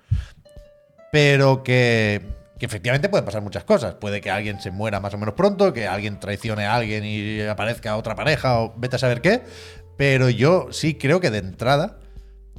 Pero 1.13 1.63
que 1.63 2.23
que 2.61 2.67
efectivamente 2.67 3.09
pueden 3.09 3.25
pasar 3.25 3.41
muchas 3.41 3.65
cosas. 3.65 3.95
Puede 3.95 4.21
que 4.21 4.31
alguien 4.31 4.61
se 4.61 4.71
muera 4.71 5.01
más 5.01 5.15
o 5.15 5.19
menos 5.19 5.35
pronto, 5.35 5.73
que 5.73 5.89
alguien 5.89 6.21
traicione 6.21 6.67
a 6.67 6.75
alguien 6.75 7.05
y 7.07 7.41
aparezca 7.41 7.97
otra 7.97 8.15
pareja 8.15 8.61
o 8.61 8.75
vete 8.77 8.97
a 8.97 8.99
saber 8.99 9.23
qué. 9.23 9.41
Pero 9.97 10.29
yo 10.29 10.69
sí 10.71 10.95
creo 10.95 11.21
que 11.21 11.31
de 11.31 11.39
entrada, 11.39 11.97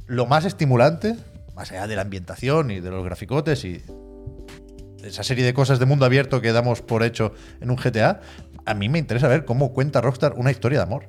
lo 0.08 0.26
más 0.26 0.44
estimulante, 0.44 1.14
más 1.54 1.70
allá 1.72 1.86
de 1.86 1.96
la 1.96 2.02
ambientación 2.02 2.70
y 2.70 2.80
de 2.80 2.90
los 2.90 3.04
graficotes 3.04 3.64
y 3.64 3.82
esa 5.04 5.22
serie 5.24 5.44
de 5.44 5.52
cosas 5.52 5.78
de 5.78 5.86
mundo 5.86 6.04
abierto 6.06 6.40
que 6.40 6.52
damos 6.52 6.80
por 6.80 7.02
hecho 7.02 7.34
en 7.60 7.70
un 7.70 7.76
GTA, 7.76 8.20
a 8.64 8.74
mí 8.74 8.88
me 8.88 8.98
interesa 8.98 9.26
ver 9.28 9.44
cómo 9.44 9.72
cuenta 9.72 10.00
Rockstar 10.00 10.34
una 10.36 10.50
historia 10.50 10.78
de 10.78 10.84
amor. 10.84 11.06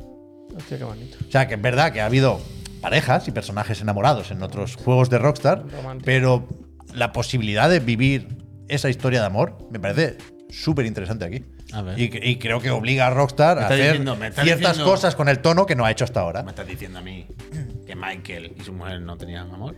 Hostia, 0.55 0.77
qué 0.77 0.83
bonito. 0.83 1.17
O 1.27 1.31
sea, 1.31 1.47
que 1.47 1.55
es 1.55 1.61
verdad 1.61 1.93
que 1.93 2.01
ha 2.01 2.05
habido 2.07 2.39
parejas 2.81 3.27
y 3.27 3.31
personajes 3.31 3.81
enamorados 3.81 4.31
en 4.31 4.41
otros 4.41 4.75
juegos 4.75 5.09
de 5.09 5.19
Rockstar, 5.19 5.63
Romántico. 5.69 6.05
pero 6.05 6.47
la 6.95 7.11
posibilidad 7.11 7.69
de 7.69 7.79
vivir 7.79 8.27
esa 8.67 8.89
historia 8.89 9.19
de 9.19 9.27
amor 9.27 9.57
me 9.71 9.79
parece 9.79 10.17
súper 10.49 10.85
interesante 10.85 11.25
aquí. 11.25 11.45
A 11.71 11.81
ver. 11.81 11.99
Y, 11.99 12.03
y 12.21 12.37
creo 12.37 12.59
que 12.59 12.69
obliga 12.71 13.07
a 13.07 13.09
Rockstar 13.11 13.57
a 13.59 13.65
hacer 13.67 13.77
diciendo- 13.99 14.15
ciertas 14.15 14.43
diciendo- 14.57 14.85
cosas 14.85 15.15
con 15.15 15.29
el 15.29 15.39
tono 15.39 15.65
que 15.65 15.75
no 15.75 15.85
ha 15.85 15.91
hecho 15.91 16.03
hasta 16.03 16.19
ahora. 16.21 16.43
Me 16.43 16.49
estás 16.51 16.67
diciendo 16.67 16.99
a 16.99 17.01
mí 17.01 17.25
que 17.85 17.95
Michael 17.95 18.53
y 18.59 18.63
su 18.63 18.73
mujer 18.73 19.01
no 19.01 19.17
tenían 19.17 19.51
amor. 19.51 19.75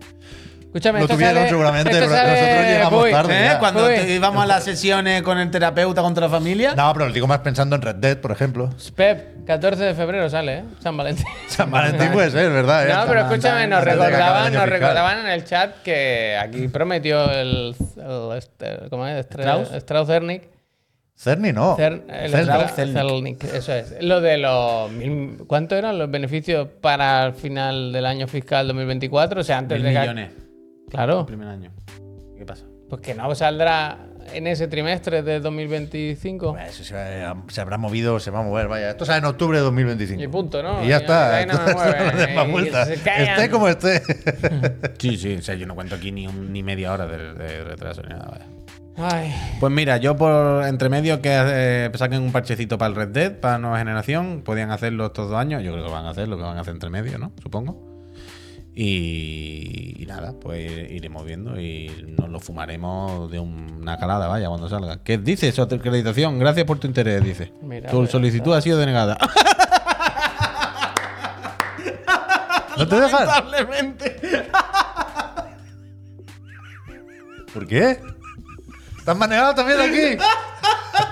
Escúchame, 0.76 1.00
Lo 1.00 1.08
tuvieron 1.08 1.36
sale- 1.36 1.48
seguramente, 1.50 1.90
pero 1.90 2.10
sale- 2.10 2.32
nosotros 2.34 2.66
llegamos 2.68 3.04
Uy, 3.06 3.12
tarde. 3.12 3.46
¿Eh? 3.48 3.52
Cuando 3.60 3.88
te- 3.88 4.14
íbamos 4.14 4.44
a 4.44 4.46
las 4.46 4.64
sesiones 4.66 5.22
con 5.22 5.38
el 5.40 5.50
terapeuta 5.50 6.02
contra 6.02 6.26
la 6.28 6.30
familia. 6.30 6.76
No, 6.76 6.92
pero 6.92 7.08
lo 7.08 7.14
digo 7.14 7.28
más 7.28 7.40
pensando 7.40 7.78
en 7.78 7.82
Red 7.82 7.96
Dead, 7.96 8.18
por 8.18 8.34
ejemplo. 8.34 8.70
Pep, 8.94 9.46
14 9.46 9.82
de 9.86 9.94
febrero 9.94 10.30
sale, 10.30 10.58
¿eh? 10.58 10.64
San 10.84 10.98
Valentín. 10.98 11.26
San 11.48 11.72
Valentín 11.72 12.12
puede 12.12 12.30
ser, 12.30 12.52
¿verdad? 12.52 12.90
No, 12.94 13.08
pero 13.08 13.22
escúchame, 13.22 13.68
nos 13.68 13.86
recordaban, 13.86 14.54
nos 14.54 14.68
recordaban 14.68 15.20
en 15.20 15.28
el 15.28 15.46
chat 15.46 15.82
que 15.82 16.38
aquí 16.38 16.68
prometió 16.68 17.32
el, 17.32 17.74
el 17.96 18.38
este, 18.38 18.90
¿cómo 18.90 19.08
es? 19.08 19.26
Stra- 19.30 19.44
¿Strauss? 19.44 19.72
Strauss 19.76 20.08
Cernic. 20.08 20.44
Cerny 21.18 21.54
no. 21.54 21.78
Cer- 21.78 22.04
el 22.10 22.32
Zelda. 22.32 22.66
Strauss 22.66 22.76
Cernic, 22.92 23.42
eso 23.46 23.72
es. 23.74 23.96
Lo 24.02 24.20
de 24.20 24.38
los 24.40 24.92
mil- 24.92 25.38
¿cuánto 25.48 25.78
eran 25.78 25.98
los 25.98 26.12
beneficios 26.12 26.68
para 26.82 27.28
el 27.28 27.34
final 27.34 27.94
del 27.94 28.06
año 28.06 28.28
fiscal 28.28 28.68
2024? 28.68 29.40
O 29.40 29.44
sea, 29.46 29.60
antes 29.60 29.82
Mil 29.82 29.94
de 29.94 29.98
millones. 30.02 30.30
Claro, 30.96 31.20
El 31.22 31.26
primer 31.26 31.48
año. 31.48 31.72
¿Qué 32.38 32.46
pasa? 32.46 32.66
pues 32.88 33.02
que 33.02 33.16
no 33.16 33.34
saldrá 33.34 33.98
en 34.32 34.46
ese 34.46 34.68
trimestre 34.68 35.24
de 35.24 35.40
2025. 35.40 36.56
Eso 36.60 36.84
se, 36.84 36.94
se 37.48 37.62
habrá 37.62 37.78
movido, 37.80 38.20
se 38.20 38.30
va 38.30 38.40
a 38.40 38.44
mover, 38.44 38.68
vaya. 38.68 38.92
Esto 38.92 39.06
sale 39.06 39.20
en 39.20 39.26
octubre 39.26 39.58
de 39.58 39.64
2025. 39.64 40.22
Y 40.22 40.28
punto, 40.28 40.62
¿no? 40.62 40.84
Y 40.84 40.90
ya 40.90 40.98
Y 40.98 41.02
está. 41.02 41.46
no 41.48 41.66
me 41.66 41.74
mueve, 41.74 42.36
no 42.36 42.46
y 42.46 42.52
vuelta. 42.52 42.84
Esté 42.94 43.50
como 43.50 43.68
esté. 43.68 44.04
Sí, 45.00 45.18
sí, 45.18 45.36
o 45.38 45.42
sea, 45.42 45.56
yo 45.56 45.66
no 45.66 45.74
cuento 45.76 45.96
aquí 45.96 46.12
ni, 46.12 46.28
un- 46.28 46.54
ni 46.54 46.62
media 46.64 46.94
hora 46.94 47.08
de, 47.08 47.34
de 47.34 47.64
retraso 47.64 48.02
ni 48.04 48.10
nada. 48.10 48.28
vaya. 48.32 48.46
Ay, 48.98 49.34
Pues 49.60 49.74
mira, 49.74 49.98
yo 49.98 50.16
por 50.16 50.64
entre 50.66 50.88
medio 50.90 51.22
que 51.22 51.30
eh, 51.34 51.92
saquen 51.96 52.22
un 52.22 52.32
parchecito 52.32 52.78
para 52.78 52.90
el 52.90 52.96
Red 52.96 53.10
Dead, 53.10 53.40
para 53.40 53.58
nueva 53.58 53.80
generación, 53.80 54.42
podían 54.46 54.70
hacerlo 54.72 55.08
estos 55.08 55.30
dos 55.30 55.38
años. 55.40 55.64
Yo 55.64 55.74
creo 55.74 55.86
que 55.86 55.92
van 55.92 56.06
a 56.06 56.12
hacer 56.12 56.28
lo 56.28 56.38
que 56.38 56.44
van 56.44 56.58
a 56.58 56.62
hacer 56.62 56.74
entre 56.76 56.90
medio, 56.92 57.18
¿no? 57.18 57.32
Supongo. 57.42 57.95
Y, 58.78 59.96
y 60.04 60.06
nada, 60.06 60.34
pues 60.34 60.92
iremos 60.92 61.24
viendo 61.26 61.58
y 61.60 62.14
nos 62.20 62.30
lo 62.30 62.42
fumaremos 62.42 63.32
de 63.32 63.40
una 63.40 63.98
calada, 63.98 64.28
vaya, 64.28 64.50
cuando 64.50 64.68
salga. 64.68 65.02
¿Qué 65.02 65.18
dice 65.18 65.50
su 65.54 65.62
acreditación? 65.62 66.38
Gracias 66.40 66.66
por 66.66 66.78
tu 66.78 66.88
interés, 66.88 67.24
dice. 67.24 67.54
Mira, 67.62 67.90
tu 67.90 68.06
solicitud 68.06 68.54
ha 68.54 68.62
sido 68.62 68.78
denegada. 68.78 69.18
¿No 72.78 72.86
te 72.86 73.00
dejan? 73.00 73.26
Lamentablemente. 73.26 74.50
¿Por 77.54 77.66
qué? 77.66 78.02
¿Estás 78.98 79.18
manejado 79.18 79.56
también 79.56 79.80
aquí? 79.80 80.18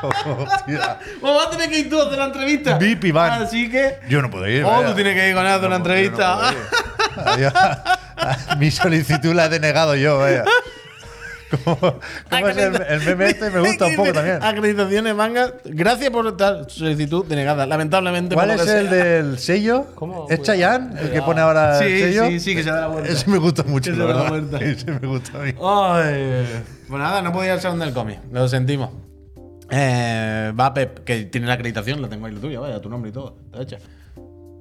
Hostia. 0.07 0.97
Pues 1.21 1.33
vas 1.33 1.47
a 1.47 1.49
tener 1.51 1.69
que 1.69 1.79
ir 1.79 1.89
tú 1.89 1.99
a 2.01 2.05
hacer 2.05 2.17
la 2.17 2.25
entrevista. 2.25 2.77
VIP, 2.77 3.05
Iván. 3.05 3.43
Así 3.43 3.69
que. 3.69 3.99
Yo 4.09 4.21
no 4.21 4.29
puedo 4.29 4.47
ir. 4.47 4.63
Oh, 4.63 4.69
vaya. 4.71 4.87
tú 4.89 4.95
tienes 4.95 5.15
que 5.15 5.29
ir 5.29 5.35
con 5.35 5.45
él 5.45 5.51
a 5.51 5.55
hacer 5.55 5.67
una 5.67 5.79
No 5.79 5.85
no 5.85 5.93
entrevista. 5.93 6.53
Adiós. 7.25 7.53
Mi 8.57 8.71
solicitud 8.71 9.33
la 9.33 9.45
he 9.45 9.49
denegado 9.49 9.95
yo, 9.95 10.19
vaya. 10.19 10.43
¿Cómo, 11.63 11.77
cómo 12.31 12.47
es 12.47 12.57
el, 12.57 12.81
el 12.81 13.01
meme 13.01 13.27
este? 13.27 13.51
Me 13.51 13.59
gusta 13.59 13.85
un 13.85 13.95
poco 13.95 14.11
también. 14.11 14.41
Acreditaciones, 14.41 15.13
manga. 15.13 15.53
Gracias 15.65 16.09
por 16.09 16.35
tal 16.35 16.67
solicitud 16.67 17.25
denegada. 17.27 17.67
Lamentablemente. 17.67 18.33
¿Cuál 18.33 18.49
por 18.55 18.61
es 18.61 18.67
el 18.67 18.89
sea. 18.89 18.97
del 19.03 19.37
sello? 19.39 19.85
¿Cómo? 19.93 20.23
¿Es 20.29 20.39
Cuidado. 20.39 20.43
Chayanne 20.45 20.99
el 21.01 21.11
que 21.11 21.21
pone 21.21 21.41
ahora 21.41 21.77
el 21.79 21.87
Sí, 21.87 21.99
sello? 22.01 22.27
sí, 22.27 22.39
sí, 22.39 22.55
que 22.55 22.63
se 22.63 22.71
da 22.71 22.81
la 22.81 22.87
vuelta. 22.87 23.11
Ese 23.11 23.29
me 23.29 23.37
gusta 23.37 23.61
mucho, 23.63 23.91
Que 23.91 23.97
la 23.97 24.05
da 24.05 24.13
la 24.13 24.21
verdad. 24.23 24.29
vuelta. 24.49 24.57
Ese 24.65 24.91
me 24.99 25.07
gusta 25.07 25.37
a 25.37 25.41
mí. 25.41 25.53
Ay. 25.61 26.63
Pues 26.87 26.99
nada, 27.01 27.21
no 27.21 27.31
podía 27.31 27.47
ir 27.49 27.51
al 27.53 27.61
salón 27.61 27.79
del 27.79 27.93
cómic. 27.93 28.19
Lo 28.31 28.47
sentimos. 28.47 28.89
Eh, 29.75 30.51
va 30.59 30.71
Pep, 30.71 30.99
que 31.03 31.25
tiene 31.25 31.47
la 31.47 31.53
acreditación, 31.53 31.99
la 31.99 32.07
tengo 32.07 32.27
ahí 32.27 32.33
la 32.33 32.39
tuya, 32.39 32.59
vaya, 32.59 32.79
tu 32.79 32.89
nombre 32.89 33.09
y 33.09 33.13
todo. 33.13 33.37
Está 33.45 33.63
hecha. 33.63 33.77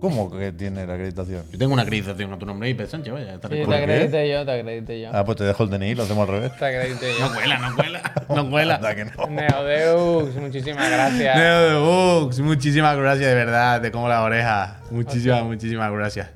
¿Cómo 0.01 0.31
que 0.31 0.51
tiene 0.53 0.87
la 0.87 0.95
acreditación? 0.95 1.45
Yo 1.53 1.59
tengo 1.59 1.75
una 1.75 1.83
acreditación 1.83 2.33
a 2.33 2.39
tu 2.39 2.47
nombre 2.47 2.69
y 2.69 2.75
Pep 2.75 2.89
Sánchez, 2.89 3.13
vaya. 3.13 3.35
Está 3.35 3.49
sí, 3.49 3.63
te 3.69 3.75
acredité 3.75 4.31
yo, 4.31 4.45
te 4.45 4.53
acredité 4.59 5.01
yo. 5.01 5.11
Ah, 5.13 5.25
pues 5.25 5.37
te 5.37 5.45
dejo 5.45 5.63
el 5.65 5.71
DNI, 5.71 5.95
lo 5.95 6.03
hacemos 6.05 6.29
al 6.29 6.35
revés. 6.35 6.57
Te 6.57 6.65
acredité 6.65 7.13
yo. 7.13 7.29
No 7.29 7.35
cuela, 7.35 7.59
no 7.59 7.77
cuela. 7.77 8.13
No 8.31 8.51
cuela. 8.51 8.75
Anda 8.83 8.95
que 8.97 9.05
no. 9.05 9.27
Neodeus, 9.29 10.35
muchísimas 10.37 10.91
gracias. 10.91 11.37
Neo 11.37 11.61
de 11.61 11.79
Books, 11.79 12.41
muchísimas 12.41 12.97
gracias 12.97 13.29
de 13.29 13.35
verdad, 13.35 13.83
te 13.83 13.93
como 13.93 14.09
la 14.09 14.23
oreja. 14.23 14.81
Muchísimas, 14.91 15.45
muchísimas 15.45 15.93
gracias. 15.93 16.31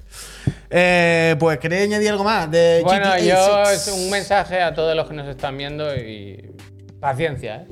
Eh, 0.70 1.34
pues, 1.40 1.58
¿queréis 1.58 1.84
añadir 1.84 2.10
algo 2.10 2.24
más? 2.24 2.50
De 2.50 2.82
Bueno, 2.84 3.06
GTA 3.06 3.18
yo 3.20 3.64
6? 3.64 3.88
es 3.88 3.88
un 3.94 4.10
mensaje 4.10 4.60
a 4.60 4.74
todos 4.74 4.94
los 4.94 5.08
que 5.08 5.14
nos 5.14 5.26
están 5.26 5.56
viendo 5.56 5.92
y 5.96 6.54
paciencia, 7.00 7.56
¿eh? 7.62 7.66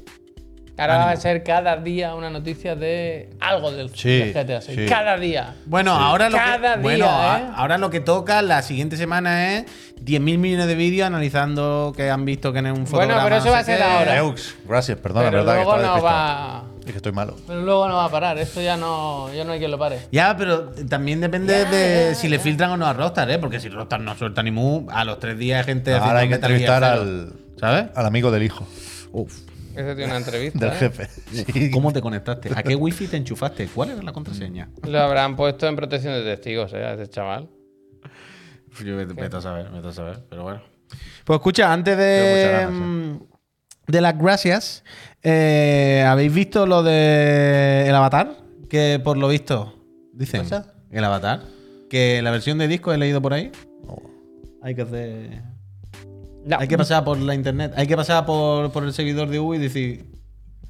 Ahora 0.77 0.97
va 0.99 1.11
a 1.11 1.17
ser 1.17 1.45
cada 1.45 1.77
día 1.77 2.15
una 2.17 2.31
noticia 2.31 2.75
de 2.75 3.31
algo 3.39 3.71
del 3.71 3.95
Sí, 3.95 4.33
GTA 4.35 4.61
6. 4.61 4.77
sí. 4.81 4.87
Cada 4.87 5.17
día. 5.17 5.55
Bueno, 5.67 5.93
ahora 5.93 6.29
lo 6.29 6.37
Cada 6.37 6.55
que, 6.57 6.61
día, 6.67 6.77
bueno, 6.83 7.07
a- 7.09 7.39
¿eh? 7.39 7.45
ahora 7.55 7.79
lo 7.79 7.91
que 7.91 8.01
toca 8.01 8.43
la 8.43 8.61
siguiente 8.63 8.97
semana 8.97 9.55
es 9.55 9.67
10.000 10.03 10.37
millones 10.39 10.67
de 10.67 10.75
vídeos 10.75 11.07
analizando 11.07 11.93
que 11.97 12.11
han 12.11 12.25
visto 12.25 12.53
que 12.53 12.59
en 12.59 12.67
un 12.67 12.73
Bueno, 12.73 12.87
fotograma. 12.89 13.23
pero 13.25 13.37
eso 13.37 13.51
va 13.51 13.59
a 13.59 13.65
ser 13.65 13.81
ahora. 13.83 14.17
Eux, 14.19 14.57
gracias, 14.67 14.99
perdona, 14.99 15.31
pero 15.31 15.45
verdad 15.45 15.59
que 15.61 15.65
luego 15.65 15.79
no 15.97 16.03
va. 16.03 16.65
Es 16.85 16.91
que 16.91 16.97
estoy 16.97 17.13
malo. 17.13 17.37
Pero 17.47 17.63
luego 17.63 17.87
no 17.89 17.95
va 17.95 18.05
a 18.07 18.11
parar. 18.11 18.37
Esto 18.39 18.61
ya 18.61 18.77
no, 18.77 19.33
ya 19.33 19.45
no 19.45 19.53
hay 19.53 19.59
quien 19.61 19.71
lo 19.71 19.79
pare. 19.79 20.01
Ya, 20.11 20.37
pero 20.37 20.71
también 20.89 21.21
depende 21.21 21.65
de 21.67 22.15
si 22.17 22.29
le 22.29 22.41
filtran 22.41 22.71
o 22.73 22.77
no 22.77 22.85
a 22.87 22.93
Rockstar, 22.93 23.31
¿eh? 23.31 23.39
Porque 23.39 23.61
si 23.61 23.69
Rockstar 23.69 24.01
no 24.01 24.15
suelta 24.17 24.43
ni 24.43 24.51
mu, 24.51 24.87
a 24.91 25.05
los 25.05 25.21
tres 25.21 25.39
días 25.39 25.61
hay 25.61 25.65
gente 25.65 25.95
Ahora 25.95 26.19
hay 26.19 26.29
que 26.29 26.35
entrevistar 26.35 26.83
al, 26.83 27.33
¿Sabes? 27.61 27.87
al 27.95 28.07
amigo 28.07 28.31
del 28.33 28.43
hijo, 28.43 28.67
Uf. 29.13 29.33
Eso 29.77 29.95
tiene 29.97 30.07
una 30.07 30.17
entrevista. 30.17 30.59
del 30.59 30.75
¿eh? 30.75 30.77
jefe. 30.77 31.09
Sí. 31.33 31.71
¿Cómo 31.71 31.93
te 31.93 32.01
conectaste? 32.01 32.51
¿A 32.55 32.63
qué 32.63 32.75
wifi 32.75 33.07
te 33.07 33.17
enchufaste? 33.17 33.67
¿Cuál 33.67 33.91
era 33.91 34.03
la 34.03 34.13
contraseña? 34.13 34.69
Lo 34.87 35.01
habrán 35.01 35.37
puesto 35.37 35.67
en 35.67 35.77
protección 35.77 36.15
de 36.15 36.23
testigos, 36.23 36.73
¿eh? 36.73 36.85
A 36.85 36.95
ese 36.95 37.09
chaval. 37.09 37.49
Yo 38.85 38.97
me 38.97 39.07
meto 39.07 39.39
a 39.39 39.41
saber, 39.41 39.71
me 39.71 39.77
meto 39.77 39.89
a 39.89 39.93
saber, 39.93 40.21
pero 40.29 40.43
bueno. 40.43 40.63
Pues 41.25 41.39
escucha, 41.39 41.73
antes 41.73 41.97
de, 41.97 42.67
mm, 42.71 43.19
de 43.87 44.01
las 44.01 44.19
gracias, 44.19 44.85
eh, 45.23 46.05
¿habéis 46.07 46.35
visto 46.35 46.67
lo 46.67 46.83
de 46.83 47.87
el 47.89 47.95
avatar? 47.95 48.37
Que 48.69 49.01
por 49.03 49.17
lo 49.17 49.29
visto, 49.29 49.75
dicen, 50.13 50.43
¿Cosa? 50.43 50.75
el 50.91 51.05
avatar, 51.05 51.43
que 51.89 52.21
la 52.23 52.31
versión 52.31 52.59
de 52.59 52.69
disco 52.69 52.93
he 52.93 52.99
leído 52.99 53.23
por 53.23 53.33
ahí. 53.33 53.53
Hay 54.63 54.75
que 54.75 54.83
hacer... 54.83 55.54
No. 56.47 56.59
Hay 56.59 56.69
que 56.69 56.77
pasar 56.79 57.05
por 57.05 57.19
la 57.19 57.35
internet, 57.35 57.73
hay 57.77 57.87
que 57.87 57.97
pasar 57.97 58.27
por, 58.27 58.71
por 58.73 58.85
el 58.85 58.93
seguidor 58.93 59.29
de 59.29 59.41
U 59.41 59.55
y 59.55 59.59
decir... 59.59 60.05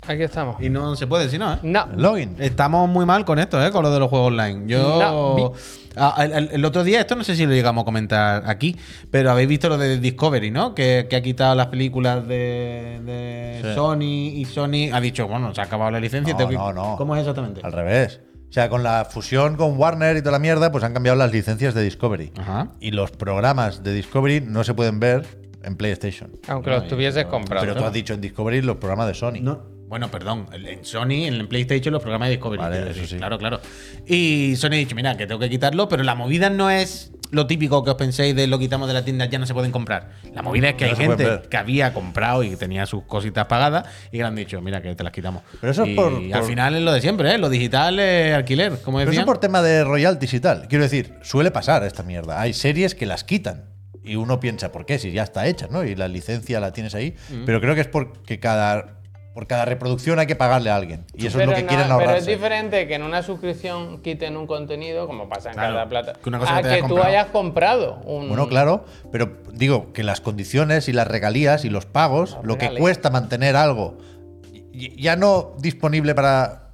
Aquí 0.06 0.22
estamos. 0.22 0.60
Y 0.60 0.68
no 0.68 0.96
se 0.96 1.06
puede, 1.06 1.30
si 1.30 1.38
no, 1.38 1.54
¿eh? 1.54 1.58
No. 1.62 1.86
Login. 1.96 2.36
Estamos 2.38 2.86
muy 2.90 3.06
mal 3.06 3.24
con 3.24 3.38
esto, 3.38 3.64
¿eh? 3.64 3.70
Con 3.70 3.82
lo 3.82 3.90
de 3.90 3.98
los 3.98 4.10
juegos 4.10 4.28
online. 4.28 4.64
Yo. 4.66 4.98
No, 5.00 5.52
Ah, 5.96 6.16
el, 6.24 6.32
el- 6.32 6.48
el 6.52 6.64
otro 6.64 6.82
día, 6.84 7.00
esto 7.00 7.14
no 7.14 7.22
sé 7.24 7.36
si 7.36 7.46
lo 7.46 7.52
llegamos 7.52 7.82
a 7.82 7.84
comentar 7.84 8.42
aquí, 8.46 8.76
pero 9.12 9.30
habéis 9.30 9.48
visto 9.48 9.68
lo 9.68 9.78
de 9.78 9.98
Discovery, 10.00 10.50
¿no? 10.50 10.74
Que, 10.74 11.06
que 11.08 11.14
ha 11.16 11.22
quitado 11.22 11.54
las 11.54 11.68
películas 11.68 12.26
de, 12.26 13.00
de 13.04 13.60
Sí. 13.62 13.74
Sony 13.76 14.00
y 14.34 14.44
Sony 14.44 14.90
ha 14.92 15.00
dicho, 15.00 15.26
bueno, 15.28 15.54
se 15.54 15.60
ha 15.60 15.64
acabado 15.64 15.92
la 15.92 16.00
licencia. 16.00 16.32
No, 16.34 16.36
tengo 16.38 16.50
que- 16.50 16.56
no, 16.56 16.72
no. 16.72 16.96
¿Cómo 16.96 17.14
es 17.14 17.20
exactamente? 17.20 17.60
Al 17.62 17.72
revés. 17.72 18.20
O 18.50 18.52
sea, 18.52 18.68
con 18.68 18.82
la 18.82 19.04
fusión 19.08 19.56
con 19.56 19.78
Warner 19.78 20.16
y 20.16 20.20
toda 20.20 20.32
la 20.32 20.38
mierda, 20.40 20.70
pues 20.70 20.84
han 20.84 20.92
cambiado 20.92 21.16
las 21.16 21.32
licencias 21.32 21.74
de 21.74 21.82
Discovery. 21.82 22.32
Ajá. 22.38 22.68
Y 22.80 22.90
los 22.90 23.12
programas 23.12 23.82
de 23.84 23.94
Discovery 23.94 24.40
no 24.42 24.64
se 24.64 24.74
pueden 24.74 25.00
ver 25.00 25.43
en 25.64 25.76
PlayStation. 25.76 26.30
Aunque 26.48 26.70
No, 26.70 26.76
los 26.76 26.88
tuvieses 26.88 27.24
comprado. 27.26 27.64
Pero 27.66 27.76
tú 27.76 27.84
has 27.84 27.92
dicho 27.92 28.14
en 28.14 28.20
Discovery 28.20 28.62
los 28.62 28.76
programas 28.76 29.06
de 29.08 29.14
Sony. 29.14 29.40
No. 29.40 29.74
Bueno, 29.86 30.10
perdón, 30.10 30.46
en 30.52 30.84
Sony, 30.84 31.26
en 31.26 31.46
PlayStation, 31.46 31.92
los 31.92 32.02
programas 32.02 32.28
de 32.28 32.32
Discovery. 32.36 32.60
Vale, 32.62 32.90
eso 32.90 33.06
sí. 33.06 33.16
Claro, 33.16 33.38
claro. 33.38 33.60
Y 34.06 34.54
Sony 34.56 34.72
ha 34.72 34.76
dicho, 34.76 34.96
mira, 34.96 35.16
que 35.16 35.26
tengo 35.26 35.38
que 35.38 35.50
quitarlo, 35.50 35.88
pero 35.88 36.02
la 36.02 36.14
movida 36.14 36.50
no 36.50 36.70
es 36.70 37.12
lo 37.30 37.46
típico 37.46 37.82
que 37.84 37.90
os 37.90 37.96
penséis 37.96 38.34
de 38.34 38.46
lo 38.46 38.58
quitamos 38.58 38.88
de 38.88 38.94
la 38.94 39.04
tienda, 39.04 39.26
ya 39.26 39.38
no 39.38 39.46
se 39.46 39.54
pueden 39.54 39.72
comprar. 39.72 40.10
La 40.34 40.42
movida 40.42 40.70
es 40.70 40.74
que 40.76 40.84
No 40.86 40.90
hay 40.92 40.96
gente 40.96 41.40
que 41.50 41.56
había 41.56 41.92
comprado 41.92 42.42
y 42.42 42.50
que 42.50 42.56
tenía 42.56 42.86
sus 42.86 43.04
cositas 43.04 43.46
pagadas 43.46 43.86
y 44.08 44.12
que 44.12 44.18
le 44.18 44.24
han 44.24 44.34
dicho, 44.36 44.60
mira, 44.60 44.80
que 44.80 44.94
te 44.94 45.04
las 45.04 45.12
quitamos. 45.12 45.42
Pero 45.60 45.70
eso 45.72 45.82
es 45.84 45.90
y 45.90 45.94
por- 45.94 46.14
al 46.14 46.30
por- 46.30 46.44
final 46.44 46.74
es 46.76 46.82
lo 46.82 46.92
de 46.92 47.00
siempre, 47.00 47.32
¿eh? 47.34 47.38
Lo 47.38 47.48
digital 47.50 47.98
es 48.00 48.34
alquiler, 48.34 48.78
como 48.82 48.98
Pero 48.98 49.10
decía. 49.10 49.20
eso 49.22 49.26
por 49.26 49.38
tema 49.38 49.62
de 49.62 49.84
royalties 49.84 50.32
y 50.34 50.40
tal. 50.40 50.66
Quiero 50.68 50.84
decir, 50.84 51.14
suele 51.22 51.50
pasar 51.50 51.84
esta 51.84 52.02
mierda. 52.02 52.40
Hay 52.40 52.52
series 52.54 52.94
que 52.94 53.04
las 53.06 53.22
quitan 53.24 53.64
Y 54.04 54.16
uno 54.16 54.38
piensa, 54.38 54.70
¿por 54.70 54.84
qué? 54.86 54.98
Si 54.98 55.10
ya 55.12 55.22
está 55.22 55.46
hecha, 55.46 55.66
¿no? 55.70 55.82
Y 55.84 55.94
la 55.94 56.08
licencia 56.08 56.60
la 56.60 56.72
tienes 56.72 56.94
ahí. 56.94 57.14
Pero 57.46 57.60
creo 57.60 57.74
que 57.74 57.80
es 57.80 57.88
porque 57.88 58.38
cada, 58.38 58.98
por 59.32 59.46
cada 59.46 59.64
reproducción 59.64 60.18
hay 60.18 60.26
que 60.26 60.36
pagarle 60.36 60.68
a 60.70 60.76
alguien. 60.76 61.06
Y 61.14 61.26
eso 61.26 61.40
es 61.40 61.46
lo 61.46 61.54
que 61.54 61.62
no- 61.62 61.68
quieren 61.68 61.86
Pero 61.96 62.10
es 62.14 62.26
diferente 62.26 62.86
que 62.86 62.94
en 62.96 63.02
una 63.02 63.22
suscripción 63.22 64.02
quiten 64.02 64.36
un 64.36 64.46
contenido, 64.46 65.06
como 65.06 65.28
pasa 65.28 65.48
en 65.48 65.54
Claro, 65.54 65.74
cada 65.74 65.88
plata, 65.88 66.12
que 66.22 66.28
una 66.28 66.38
cosa 66.38 66.56
a 66.56 66.62
que 66.62 66.68
te 66.68 66.82
que 66.82 66.88
tú 66.88 67.02
hayas 67.02 67.26
comprado 67.28 67.96
un. 68.04 68.28
Bueno, 68.28 68.46
claro, 68.48 68.84
pero 69.10 69.38
digo 69.52 69.92
que 69.94 70.02
las 70.02 70.20
condiciones 70.20 70.88
y 70.88 70.92
las 70.92 71.08
regalías 71.08 71.64
y 71.64 71.70
los 71.70 71.86
pagos, 71.86 72.36
lo 72.42 72.58
que 72.58 72.74
cuesta 72.74 73.08
mantener 73.10 73.56
algo, 73.56 73.96
ya 74.72 75.16
no 75.16 75.54
disponible 75.58 76.14
para 76.14 76.70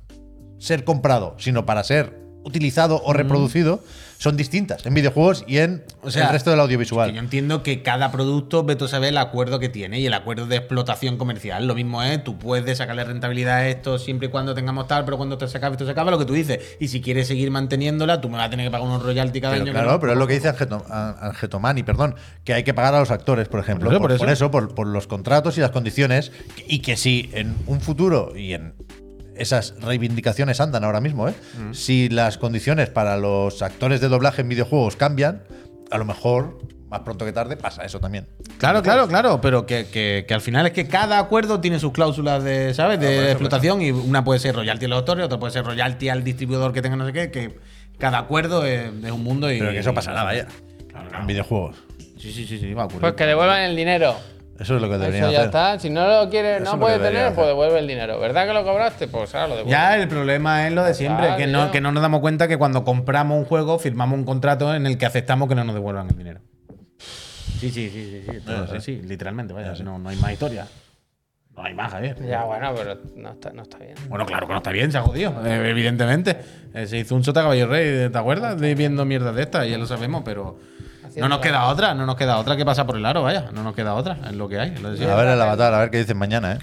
ser 0.59 0.85
comprado, 0.85 1.35
sino 1.39 1.64
para 1.64 1.85
ser 1.85 2.18
utilizado 2.43 3.01
o 3.05 3.12
reproducido, 3.12 3.81
son 4.20 4.36
distintas 4.36 4.84
en 4.84 4.92
videojuegos 4.92 5.44
y 5.46 5.56
en 5.56 5.82
O 6.02 6.10
sea, 6.10 6.26
el 6.26 6.32
resto 6.32 6.50
del 6.50 6.58
Que 6.58 6.62
audiovisual. 6.64 7.10
yo 7.14 7.18
entiendo 7.20 7.62
que 7.62 7.82
cada 7.82 8.12
producto, 8.12 8.64
Beto 8.64 8.86
sabe 8.86 9.08
el 9.08 9.16
acuerdo 9.16 9.58
que 9.58 9.70
tiene 9.70 9.98
y 9.98 10.04
el 10.04 10.12
acuerdo 10.12 10.44
de 10.46 10.56
explotación 10.56 11.16
comercial. 11.16 11.66
Lo 11.66 11.74
mismo 11.74 12.02
es, 12.02 12.22
tú 12.22 12.38
puedes 12.38 12.76
sacarle 12.76 13.02
rentabilidad 13.04 13.54
a 13.56 13.68
esto 13.68 13.98
siempre 13.98 14.28
y 14.28 14.30
cuando 14.30 14.54
tengamos 14.54 14.86
tal, 14.88 15.06
pero 15.06 15.16
cuando 15.16 15.38
te 15.38 15.48
se 15.48 15.56
acabe, 15.56 15.72
esto 15.72 15.86
se 15.86 15.92
acaba, 15.92 16.10
lo 16.10 16.18
que 16.18 16.26
tú 16.26 16.34
dices. 16.34 16.76
Y 16.78 16.88
si 16.88 17.00
quieres 17.00 17.28
seguir 17.28 17.50
manteniéndola, 17.50 18.20
tú 18.20 18.28
me 18.28 18.36
vas 18.36 18.48
a 18.48 18.50
tener 18.50 18.66
que 18.66 18.70
pagar 18.70 18.86
unos 18.86 19.02
royalty 19.02 19.40
cada 19.40 19.54
Pero 19.54 19.64
año. 19.64 19.72
claro, 19.72 19.98
pero 20.00 20.12
es 20.12 20.18
lo 20.18 20.26
que 20.26 20.34
dice 20.34 20.50
Angeto- 20.50 20.84
Angetomani, 20.90 21.82
perdón, 21.82 22.14
que 22.44 22.52
hay 22.52 22.62
que 22.62 22.74
pagar 22.74 22.94
a 22.96 23.00
los 23.00 23.10
actores, 23.10 23.48
por 23.48 23.60
ejemplo, 23.60 23.86
Por 23.88 23.94
eso, 23.94 24.00
por, 24.02 24.10
por 24.10 24.18
por 24.18 24.28
eso. 24.28 24.32
eso, 24.44 24.50
por, 24.50 24.74
por 24.74 24.86
los 24.86 25.06
contratos 25.06 25.56
y 25.56 25.62
las 25.62 25.70
condiciones, 25.70 26.30
y 26.68 26.80
que 26.80 26.98
si 26.98 27.30
en 27.32 27.54
un 27.66 27.80
futuro 27.80 28.36
y 28.36 28.52
en 28.52 28.74
esas 29.41 29.74
reivindicaciones 29.80 30.61
andan 30.61 30.84
ahora 30.84 31.01
mismo, 31.01 31.28
¿eh? 31.28 31.34
Mm. 31.59 31.72
si 31.74 32.09
las 32.09 32.38
condiciones 32.38 32.88
para 32.91 33.16
los 33.16 33.62
actores 33.62 34.01
de 34.01 34.09
doblaje 34.09 34.43
en 34.43 34.49
videojuegos 34.49 34.97
cambian, 34.97 35.43
a 35.91 35.99
lo 35.99 36.05
mejor 36.05 36.59
más 36.88 37.01
pronto 37.01 37.24
que 37.24 37.32
tarde 37.32 37.57
pasa 37.57 37.84
eso 37.84 38.01
también. 38.01 38.26
Claro, 38.59 38.82
claro, 38.82 39.07
claro, 39.07 39.41
pero 39.41 39.64
que, 39.64 39.86
que- 39.86 40.24
que 40.26 40.34
al 40.34 40.41
final 40.41 40.66
es 40.66 40.72
que 40.72 40.88
cada 40.88 41.18
acuerdo 41.20 41.61
tiene 41.61 41.78
sus 41.78 41.93
cláusulas 41.93 42.43
de, 42.43 42.74
¿sabes? 42.74 42.99
De 42.99 43.30
explotación 43.30 43.80
y 43.80 43.91
una 43.93 44.24
puede 44.24 44.41
ser 44.41 44.57
royalty 44.57 44.86
a 44.86 44.88
los 44.88 44.99
autores, 44.99 45.24
otra 45.24 45.38
puede 45.38 45.53
ser 45.53 45.64
royalty 45.64 46.09
al 46.09 46.24
distribuidor 46.24 46.72
que 46.72 46.82
tenga 46.82 46.97
no 46.97 47.07
sé 47.07 47.12
qué, 47.12 47.30
que 47.30 47.59
cada 47.99 48.18
acuerdo 48.18 48.64
es, 48.66 48.91
es 49.05 49.11
un 49.12 49.22
mundo 49.22 49.53
y... 49.53 49.59
Pero 49.61 49.70
que 49.70 49.78
eso 49.78 49.95
pasará, 49.95 50.24
vaya. 50.24 50.47
Claro, 50.88 51.11
En 51.20 51.26
videojuegos. 51.26 51.76
Sí, 52.18 52.32
sí, 52.32 52.45
sí, 52.47 52.59
sí, 52.59 52.74
va 52.74 52.82
a 52.82 52.84
ocurrir. 52.86 53.01
Pues 53.03 53.14
que 53.14 53.24
devuelvan 53.24 53.62
el 53.62 53.76
dinero. 53.76 54.16
Eso 54.61 54.76
es 54.76 54.82
lo 54.82 54.88
que 54.90 54.98
deberían 54.98 55.24
Eso 55.24 55.32
ya 55.32 55.38
hacer. 55.38 55.46
está. 55.48 55.78
Si 55.80 55.88
no 55.90 56.06
lo 56.06 56.28
quieres, 56.30 56.61
Eso 56.62 56.76
no 56.76 56.86
debería 56.86 57.08
tener, 57.11 57.34
pues 57.34 57.46
devuelve 57.46 57.78
el 57.78 57.86
dinero. 57.88 58.20
¿Verdad 58.20 58.46
que 58.46 58.52
lo 58.52 58.62
cobraste? 58.62 59.08
Pues 59.08 59.34
ahora 59.34 59.48
lo 59.48 59.56
devuelve. 59.56 59.70
Ya 59.72 59.96
el 59.96 60.06
problema 60.06 60.66
es 60.66 60.72
lo 60.74 60.84
de 60.84 60.92
siempre, 60.94 61.30
Ah, 61.30 61.36
que, 61.36 61.46
no, 61.46 61.70
que 61.70 61.80
no 61.80 61.90
nos 61.92 62.02
damos 62.02 62.20
cuenta 62.20 62.46
que 62.46 62.58
cuando 62.58 62.84
compramos 62.84 63.38
un 63.38 63.46
juego 63.46 63.78
firmamos 63.78 64.18
un 64.18 64.24
contrato 64.24 64.74
en 64.74 64.86
el 64.86 64.98
que 64.98 65.06
aceptamos 65.06 65.48
que 65.48 65.54
no 65.54 65.64
nos 65.64 65.74
devuelvan 65.74 66.08
el 66.11 66.16
dinero. 66.16 66.40
Sí, 67.58 67.70
sí, 67.70 67.90
sí, 67.90 67.90
sí, 67.90 68.22
sí, 68.32 68.40
todo, 68.44 68.66
sí, 68.68 68.80
sí, 68.80 69.02
literalmente, 69.06 69.52
vaya, 69.52 69.72
no, 69.82 69.98
no 69.98 70.08
hay 70.08 70.16
más 70.16 70.32
historia. 70.32 70.66
No 71.56 71.64
hay 71.64 71.74
más, 71.74 71.90
Javier. 71.92 72.16
Ya, 72.26 72.44
bueno, 72.44 72.72
pero 72.76 72.98
no 73.16 73.32
está, 73.32 73.50
no 73.52 73.62
está 73.62 73.78
bien. 73.78 73.94
Bueno, 74.08 74.24
claro 74.24 74.46
que 74.46 74.52
no 74.52 74.58
está 74.58 74.70
bien, 74.70 74.92
se 74.92 74.98
ha 74.98 75.02
jodido, 75.02 75.34
eh, 75.44 75.68
evidentemente. 75.70 76.36
Eh, 76.72 76.86
se 76.86 76.98
hizo 76.98 77.14
un 77.14 77.24
sota 77.24 77.42
caballo 77.42 77.66
rey, 77.66 78.08
¿te 78.08 78.16
acuerdas? 78.18 78.58
De 78.58 78.74
viendo 78.74 79.04
mierda 79.04 79.32
de 79.32 79.42
estas, 79.42 79.68
ya 79.68 79.76
lo 79.76 79.86
sabemos, 79.86 80.22
pero 80.24 80.58
no 81.18 81.28
nos 81.28 81.38
queda 81.40 81.66
otra, 81.68 81.94
no 81.94 82.06
nos 82.06 82.16
queda 82.16 82.38
otra 82.38 82.56
que 82.56 82.64
pasa 82.64 82.86
por 82.86 82.96
el 82.96 83.04
aro, 83.06 83.22
vaya, 83.22 83.50
no 83.52 83.62
nos 83.62 83.74
queda 83.74 83.94
otra, 83.94 84.18
es 84.28 84.32
lo 84.36 84.48
que 84.48 84.58
hay. 84.61 84.70
es 84.70 84.80
lo 84.80 84.92
de 84.92 85.11
A 85.11 85.14
ver 85.16 85.28
el 85.28 85.40
avatar, 85.40 85.72
a 85.74 85.78
ver 85.78 85.90
qué 85.90 85.98
dicen 85.98 86.16
mañana, 86.18 86.52
¿eh? 86.52 86.58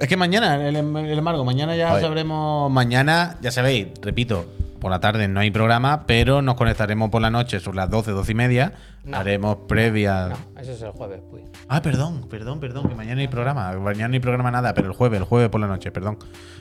Es 0.00 0.06
que 0.08 0.16
mañana, 0.16 0.68
el, 0.68 0.76
em- 0.76 0.96
el 0.96 1.18
embargo, 1.18 1.44
mañana 1.44 1.74
ya 1.74 2.00
sabremos. 2.00 2.70
Mañana, 2.70 3.36
ya 3.40 3.50
sabéis, 3.50 3.88
repito, 4.00 4.46
por 4.80 4.92
la 4.92 5.00
tarde 5.00 5.26
no 5.26 5.40
hay 5.40 5.50
programa, 5.50 6.04
pero 6.06 6.40
nos 6.40 6.54
conectaremos 6.54 7.10
por 7.10 7.20
la 7.20 7.30
noche 7.30 7.58
sobre 7.58 7.78
las 7.78 7.90
12, 7.90 8.12
12 8.12 8.30
y 8.30 8.34
media. 8.36 8.72
No. 9.02 9.16
Haremos 9.16 9.56
previa. 9.66 10.28
No, 10.54 10.60
eso 10.60 10.72
es 10.72 10.82
el 10.82 10.90
jueves, 10.92 11.20
pues. 11.28 11.42
Ah, 11.68 11.82
perdón, 11.82 12.28
perdón, 12.28 12.60
perdón, 12.60 12.88
que 12.88 12.94
mañana 12.94 13.16
no 13.16 13.20
hay 13.22 13.28
programa. 13.28 13.72
Mañana 13.72 14.06
no 14.08 14.14
hay 14.14 14.20
programa 14.20 14.50
nada, 14.52 14.72
pero 14.74 14.86
el 14.86 14.92
jueves, 14.94 15.18
el 15.18 15.24
jueves 15.24 15.48
por 15.48 15.60
la 15.60 15.66
noche, 15.66 15.90
perdón. 15.90 16.18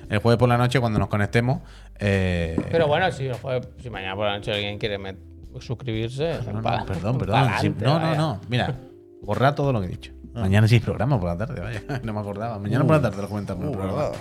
El 0.09 0.17
jueves 0.19 0.39
por 0.39 0.49
la 0.49 0.57
noche, 0.57 0.79
cuando 0.79 0.97
nos 0.97 1.09
conectemos. 1.09 1.61
eh, 1.99 2.57
Pero 2.71 2.87
bueno, 2.87 3.11
si, 3.11 3.27
el 3.27 3.35
jueves- 3.35 3.67
si 3.83 3.89
mañana 3.91 4.15
por 4.15 4.25
la 4.25 4.33
noche 4.37 4.51
alguien 4.53 4.79
quiere 4.79 4.97
met- 4.97 5.17
suscribirse, 5.59 6.39
no, 6.45 6.53
no, 6.53 6.61
pa- 6.61 6.85
perdón, 6.85 7.17
perdón. 7.17 7.49
sí, 7.61 7.73
no, 7.79 7.99
no, 7.99 8.15
no. 8.15 8.41
Mira, 8.49 8.75
borra 9.21 9.55
todo 9.55 9.71
lo 9.73 9.79
que 9.81 9.87
he 9.87 9.89
dicho. 9.89 10.11
Mañana 10.33 10.67
sí 10.67 10.79
programa 10.79 11.19
por 11.19 11.29
la 11.29 11.37
tarde, 11.37 11.59
vaya. 11.61 11.81
No 12.03 12.13
me 12.13 12.19
acordaba. 12.19 12.59
Mañana 12.59 12.85
por 12.85 12.95
la 12.97 13.01
tarde 13.01 13.21
lo 13.23 13.27
comentamos 13.27 13.63
en 13.65 13.69
el 13.71 13.75
uh, 13.75 13.79
programa. 13.81 14.11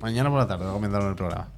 Mañana 0.00 0.30
por 0.30 0.38
la 0.38 0.46
tarde 0.46 0.64
lo 0.66 0.72
comentamos 0.72 1.04
en 1.04 1.10
el 1.10 1.16
programa. 1.16 1.48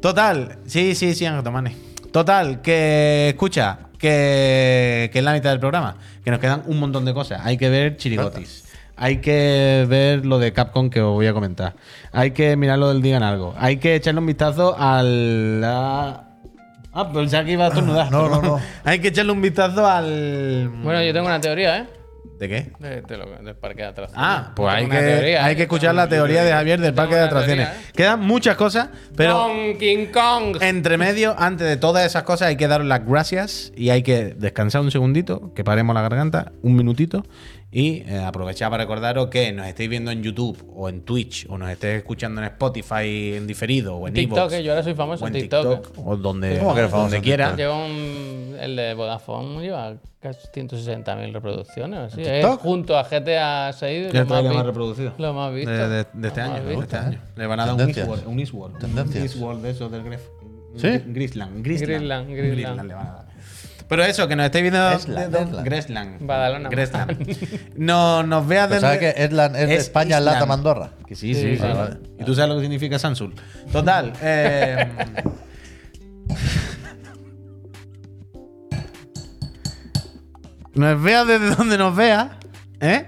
Total, 0.00 0.58
sí, 0.66 0.94
sí, 0.94 1.14
sí, 1.14 1.26
Ángel 1.26 1.42
Tomani. 1.42 1.74
Total, 2.12 2.60
que 2.62 3.30
escucha, 3.30 3.80
que, 3.98 5.10
que 5.12 5.18
es 5.18 5.24
la 5.24 5.32
mitad 5.32 5.50
del 5.50 5.58
programa, 5.58 5.96
que 6.24 6.30
nos 6.30 6.38
quedan 6.38 6.62
un 6.66 6.78
montón 6.78 7.04
de 7.04 7.12
cosas. 7.12 7.40
Hay 7.44 7.56
que 7.58 7.68
ver 7.68 7.96
chirigotis. 7.96 8.64
Hay 8.96 9.18
que 9.20 9.86
ver 9.88 10.24
lo 10.26 10.38
de 10.38 10.52
Capcom 10.52 10.88
que 10.90 11.00
os 11.00 11.14
voy 11.14 11.26
a 11.26 11.32
comentar. 11.32 11.74
Hay 12.12 12.30
que 12.32 12.56
mirar 12.56 12.78
lo 12.78 12.88
del 12.88 13.02
Digan 13.02 13.22
Algo. 13.24 13.54
Hay 13.58 13.78
que 13.78 13.94
echarle 13.96 14.20
un 14.20 14.26
vistazo 14.26 14.74
a- 14.78 15.02
Ah, 16.98 17.12
pensaba 17.12 17.44
que 17.44 17.52
iba 17.52 17.66
a 17.66 17.68
estornudar. 17.68 18.10
No, 18.10 18.28
no, 18.28 18.42
no. 18.42 18.60
Hay 18.84 18.98
que 18.98 19.08
echarle 19.08 19.30
un 19.30 19.40
vistazo 19.40 19.86
al. 19.86 20.68
Bueno, 20.82 21.00
yo 21.00 21.12
tengo 21.12 21.26
una 21.26 21.40
teoría, 21.40 21.78
¿eh? 21.78 21.86
¿De 22.40 22.48
qué? 22.48 22.72
De, 22.80 23.02
de 23.02 23.16
lo, 23.16 23.26
del 23.26 23.54
parque 23.54 23.82
de 23.82 23.88
atracciones. 23.88 24.24
Ah, 24.28 24.52
pues 24.54 24.66
Yo 24.66 24.76
hay 24.76 24.84
que, 24.86 24.90
una 24.90 25.00
teoría, 25.00 25.44
hay 25.44 25.52
¿eh? 25.52 25.56
que 25.56 25.62
escuchar 25.62 25.94
la 25.94 26.08
teoría 26.08 26.42
de 26.42 26.50
Javier 26.50 26.80
del 26.80 26.94
parque 26.94 27.14
de 27.14 27.28
teoría, 27.28 27.42
atracciones. 27.42 27.68
¿eh? 27.68 27.92
Quedan 27.94 28.20
muchas 28.20 28.56
cosas, 28.56 28.88
pero 29.16 29.34
Donkey 29.34 30.06
Kong. 30.06 30.56
entre 30.60 30.98
medio, 30.98 31.36
antes 31.38 31.68
de 31.68 31.76
todas 31.76 32.04
esas 32.04 32.24
cosas, 32.24 32.48
hay 32.48 32.56
que 32.56 32.66
dar 32.66 32.84
las 32.84 33.06
gracias 33.06 33.72
y 33.76 33.90
hay 33.90 34.02
que 34.02 34.34
descansar 34.36 34.82
un 34.82 34.90
segundito, 34.90 35.52
que 35.54 35.62
paremos 35.62 35.94
la 35.94 36.02
garganta, 36.02 36.52
un 36.62 36.74
minutito, 36.74 37.24
y 37.70 38.02
eh, 38.06 38.18
aprovechar 38.24 38.70
para 38.70 38.84
recordaros 38.84 39.28
que 39.28 39.52
nos 39.52 39.66
estéis 39.66 39.90
viendo 39.90 40.10
en 40.10 40.22
YouTube 40.22 40.56
o 40.74 40.88
en 40.88 41.02
Twitch 41.02 41.46
o 41.50 41.58
nos 41.58 41.68
estéis 41.70 41.98
escuchando 41.98 42.40
en 42.40 42.46
Spotify 42.46 43.34
en 43.36 43.46
diferido 43.46 43.96
o 43.96 44.08
en 44.08 44.14
TikTok, 44.14 44.52
yo 44.60 44.72
ahora 44.72 44.82
soy 44.82 44.94
famoso 44.94 45.24
o 45.24 45.26
en 45.28 45.34
TikTok. 45.34 45.82
TikTok 45.84 46.06
o 46.06 46.16
donde, 46.16 46.58
¿Cómo 46.58 46.72
que 46.72 46.80
eres 46.80 46.90
famoso 46.90 47.10
donde 47.10 47.20
quiera. 47.24 47.54
Lleva 47.54 47.76
un, 47.76 48.56
el 48.58 48.74
de 48.74 48.94
Vodafone, 48.94 49.60
lleva 49.60 49.96
casi 50.18 50.48
160.000 50.48 51.32
reproducciones. 51.32 51.98
así. 52.12 52.22
¿En 52.22 52.26
Es 52.26 52.40
TikTok? 52.40 52.60
junto 52.62 52.96
a 52.98 53.02
GTA 53.02 53.72
6 53.74 54.08
¿Qué 54.12 54.16
lo 54.16 54.22
es 54.24 54.28
más, 54.30 54.42
lo 54.42 54.48
más 54.50 54.62
vi- 54.62 54.66
reproducido? 54.66 55.12
Lo 55.18 55.32
más 55.34 55.52
visto. 55.54 55.70
De, 55.70 55.88
de- 55.88 56.06
de 56.14 56.28
este 56.28 56.40
Lo 56.40 56.46
año, 56.46 56.52
más 56.54 56.62
de 56.64 56.68
visto. 56.70 56.82
este 56.84 56.96
año. 56.96 57.20
Le 57.36 57.46
van 57.46 57.60
a 57.60 57.66
dar 57.66 57.74
un. 57.74 57.80
Eastward, 57.90 58.26
un 58.26 58.40
Eastward 58.40 59.58
de 59.58 59.70
esos 59.70 59.92
del 59.92 60.02
Gref. 60.04 60.22
¿Sí? 60.76 60.86
Gri- 60.86 61.02
Grisland. 61.12 61.62
Grisland. 61.64 61.90
Grisland, 61.98 62.28
Grisland. 62.30 62.88
le 62.88 62.94
van 62.94 63.06
a 63.06 63.12
dar. 63.12 63.27
Pero 63.88 64.04
eso, 64.04 64.28
que 64.28 64.36
nos 64.36 64.46
estéis 64.46 64.62
viendo 64.62 64.78
de-. 64.80 65.62
Gresland. 65.62 66.26
Badalona. 66.26 66.68
Gresland. 66.68 67.36
No, 67.76 68.22
nos 68.22 68.46
veas 68.46 68.68
desde. 68.68 68.80
¿Sabes 68.82 68.98
que 68.98 69.24
Eslan 69.24 69.56
es 69.56 69.68
de 69.68 69.74
Es 69.74 69.82
España, 69.84 70.18
Island. 70.18 70.40
Lata 70.40 70.52
Andorra? 70.52 70.90
Que 71.06 71.14
sí, 71.14 71.34
Sí, 71.34 71.40
sí, 71.40 71.56
sí. 71.56 71.62
vale, 71.62 71.74
vale. 71.74 71.96
¿Y 72.18 72.24
tú 72.24 72.34
sabes 72.34 72.50
lo 72.50 72.56
que 72.56 72.62
significa 72.62 72.98
Sansul? 72.98 73.34
Total. 73.72 74.12
eh, 74.22 74.88
nos 80.74 81.02
veas 81.02 81.26
desde 81.26 81.50
donde 81.54 81.78
nos 81.78 81.94
veas, 81.96 82.28
¿eh? 82.80 83.06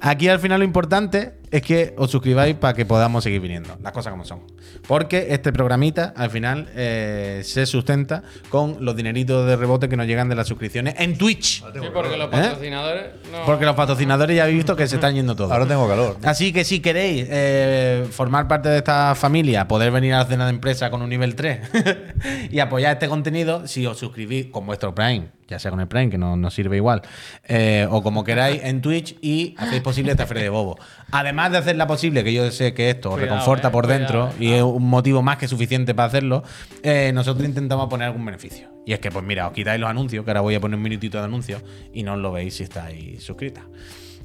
Aquí 0.00 0.28
al 0.28 0.38
final 0.38 0.60
lo 0.60 0.64
importante 0.64 1.38
es 1.50 1.62
que 1.62 1.94
os 1.96 2.10
suscribáis 2.10 2.54
para 2.56 2.74
que 2.74 2.84
podamos 2.84 3.24
seguir 3.24 3.40
viniendo, 3.40 3.76
las 3.82 3.92
cosas 3.92 4.10
como 4.12 4.24
son. 4.24 4.40
Porque 4.86 5.28
este 5.30 5.52
programita 5.52 6.14
al 6.16 6.30
final 6.30 6.68
eh, 6.74 7.42
se 7.44 7.66
sustenta 7.66 8.22
con 8.48 8.76
los 8.80 8.96
dineritos 8.96 9.46
de 9.46 9.56
rebote 9.56 9.88
que 9.88 9.96
nos 9.96 10.06
llegan 10.06 10.28
de 10.28 10.34
las 10.34 10.48
suscripciones 10.48 10.94
en 10.98 11.18
Twitch. 11.18 11.62
Sí, 11.62 11.80
porque 11.92 12.16
los 12.16 12.28
patrocinadores 12.28 13.04
no. 13.30 13.44
Porque 13.44 13.64
los 13.64 13.74
patrocinadores 13.74 14.36
ya 14.36 14.44
habéis 14.44 14.58
visto 14.58 14.76
que 14.76 14.86
se 14.86 14.96
están 14.96 15.14
yendo 15.14 15.36
todos. 15.36 15.52
Ahora 15.52 15.66
tengo 15.66 15.86
calor. 15.88 16.16
Así 16.24 16.52
que 16.52 16.64
si 16.64 16.80
queréis 16.80 17.26
eh, 17.28 18.06
formar 18.10 18.48
parte 18.48 18.68
de 18.68 18.78
esta 18.78 19.14
familia, 19.14 19.68
poder 19.68 19.90
venir 19.90 20.14
a 20.14 20.18
la 20.18 20.24
cena 20.24 20.44
de 20.44 20.50
empresa 20.50 20.90
con 20.90 21.02
un 21.02 21.10
nivel 21.10 21.34
3 21.34 21.60
y 22.50 22.60
apoyar 22.60 22.92
este 22.92 23.08
contenido, 23.08 23.66
si 23.66 23.86
os 23.86 23.98
suscribís 23.98 24.46
con 24.46 24.66
vuestro 24.66 24.94
Prime, 24.94 25.28
ya 25.48 25.58
sea 25.58 25.70
con 25.70 25.80
el 25.80 25.88
Prime, 25.88 26.10
que 26.10 26.18
no 26.18 26.36
nos 26.36 26.54
sirve 26.54 26.76
igual, 26.76 27.02
eh, 27.46 27.86
o 27.90 28.02
como 28.02 28.24
queráis 28.24 28.62
en 28.62 28.80
Twitch 28.80 29.16
y 29.22 29.54
hacéis 29.58 29.82
posible 29.82 30.12
esta 30.12 30.26
Fe 30.26 30.34
de 30.34 30.48
Bobo. 30.48 30.78
Además 31.10 31.52
de 31.52 31.58
hacerla 31.58 31.86
posible, 31.86 32.22
que 32.22 32.32
yo 32.32 32.50
sé 32.50 32.74
que 32.74 32.90
esto 32.90 33.12
os 33.12 33.20
reconforta 33.20 33.68
eh, 33.68 33.70
por 33.70 33.86
dentro 33.86 34.30
cuidado. 34.36 34.56
y 34.56 34.57
es 34.58 34.64
un 34.64 34.88
motivo 34.88 35.22
más 35.22 35.38
que 35.38 35.48
suficiente 35.48 35.94
para 35.94 36.06
hacerlo, 36.08 36.42
eh, 36.82 37.10
nosotros 37.14 37.46
intentamos 37.48 37.88
poner 37.88 38.06
algún 38.08 38.24
beneficio. 38.24 38.68
Y 38.86 38.92
es 38.92 39.00
que, 39.00 39.10
pues 39.10 39.24
mira, 39.24 39.46
os 39.48 39.52
quitáis 39.52 39.80
los 39.80 39.88
anuncios, 39.90 40.24
que 40.24 40.30
ahora 40.30 40.40
voy 40.40 40.54
a 40.54 40.60
poner 40.60 40.76
un 40.76 40.82
minutito 40.82 41.18
de 41.18 41.24
anuncios 41.24 41.62
y 41.92 42.02
no 42.02 42.14
os 42.14 42.18
lo 42.18 42.32
veis 42.32 42.54
si 42.54 42.62
estáis 42.62 43.22
suscritas. 43.22 43.64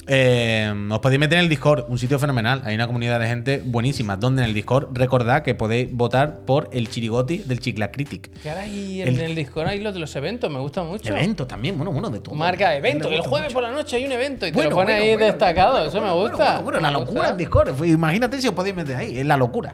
Eh, 0.06 0.70
os 0.92 1.00
podéis 1.00 1.18
meter 1.20 1.38
en 1.38 1.46
el 1.46 1.50
Discord, 1.50 1.86
un 1.88 1.98
sitio 1.98 2.20
fenomenal. 2.20 2.62
Hay 2.66 2.76
una 2.76 2.88
comunidad 2.88 3.22
de 3.22 3.28
gente 3.28 3.62
buenísima. 3.64 4.18
Donde 4.18 4.42
en 4.42 4.50
el 4.50 4.54
Discord 4.54 4.90
recordad 4.98 5.44
que 5.44 5.56
podéis 5.56 5.94
votar 5.94 6.40
por 6.42 6.70
el 6.74 6.90
chirigoti 6.90 7.38
del 7.38 7.60
Chicla 7.62 7.90
Critic. 7.90 8.30
Que 8.42 8.50
ahora 8.50 8.64
hay 8.64 9.02
en 9.02 9.08
El- 9.08 9.20
el, 9.22 9.36
Discord 9.36 9.68
hay 9.68 9.80
los 9.80 9.94
de 9.94 10.02
los 10.02 10.14
eventos, 10.18 10.52
me 10.52 10.60
gusta 10.60 10.84
mucho. 10.84 11.08
Eventos 11.08 11.48
también, 11.48 11.78
bueno, 11.78 11.94
bueno, 11.94 12.10
de 12.10 12.20
todo. 12.20 12.36
Marca 12.36 12.76
evento. 12.76 13.10
Me 13.10 13.16
El 13.16 13.22
jueves 13.22 13.46
mucho. 13.50 13.54
por 13.54 13.64
la 13.64 13.72
noche 13.72 13.96
hay 13.96 14.06
un 14.06 14.12
evento 14.12 14.46
y 14.46 14.52
te 14.52 14.58
lo 14.58 14.70
pone 14.72 14.76
bueno, 14.76 14.92
ahí 14.94 15.10
bueno, 15.12 15.26
destacado. 15.26 15.86
Eso 15.86 16.02
me 16.02 16.12
gusta. 16.12 16.60
Bueno, 16.60 16.82
la 16.82 16.92
locura 16.92 17.30
en 17.30 17.38
Discord. 17.38 17.74
Pues 17.74 17.90
Imagínate 17.92 18.42
si 18.42 18.48
os 18.50 18.54
podéis 18.54 18.76
meter 18.76 18.98
ahí, 18.98 19.18
es 19.20 19.26
la 19.26 19.38
locura. 19.38 19.74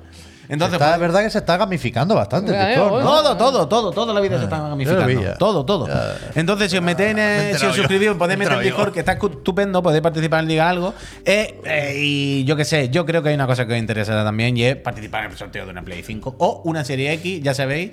Entonces, 0.50 0.74
Está, 0.74 0.86
pues, 0.88 0.96
es 0.96 1.00
verdad 1.00 1.24
que 1.24 1.30
se 1.30 1.38
está 1.38 1.58
gamificando 1.58 2.16
bastante 2.16 2.52
el 2.52 2.76
¿no? 2.76 2.90
Todo, 2.90 3.38
todo, 3.38 3.68
todo, 3.68 3.92
toda 3.92 4.14
la 4.16 4.20
vida 4.20 4.40
se 4.40 4.46
está 4.46 4.58
yo 4.58 4.64
lo 4.64 4.70
gamificando. 4.70 5.38
Todo, 5.38 5.64
todo. 5.64 5.88
Ya. 5.88 6.18
Entonces, 6.34 6.72
si 6.72 6.78
os 6.78 6.84
metéis 6.84 7.12
en 7.12 7.18
me 7.18 7.54
si 7.54 7.68
os 7.68 7.76
suscribís, 7.76 8.10
podéis 8.14 8.40
meter 8.40 8.58
en 8.58 8.64
Discord, 8.64 8.92
que 8.92 9.02
está 9.02 9.12
estupendo, 9.14 9.84
podéis 9.84 10.02
participar 10.02 10.40
en 10.42 10.48
Diga 10.48 10.68
Algo. 10.68 10.96
Eh, 11.24 11.62
eh, 11.64 11.94
y 11.98 12.46
yo 12.46 12.56
qué 12.56 12.66
sé, 12.66 12.90
yo 12.90 13.06
creo 13.06 13.22
que 13.22 13.30
hay 13.30 13.36
una 13.36 13.46
cosa 13.46 13.68
que 13.68 13.74
os 13.74 13.80
interesará 13.80 14.24
también 14.24 14.58
y 14.58 14.64
es 14.64 14.76
participar 14.76 15.26
en 15.26 15.32
el 15.32 15.38
sorteo 15.38 15.66
de 15.66 15.72
una 15.72 15.84
Play 15.84 16.02
5 16.02 16.36
o 16.40 16.62
una 16.66 16.84
Serie 16.84 17.14
X, 17.14 17.44
ya 17.44 17.54
sabéis. 17.54 17.92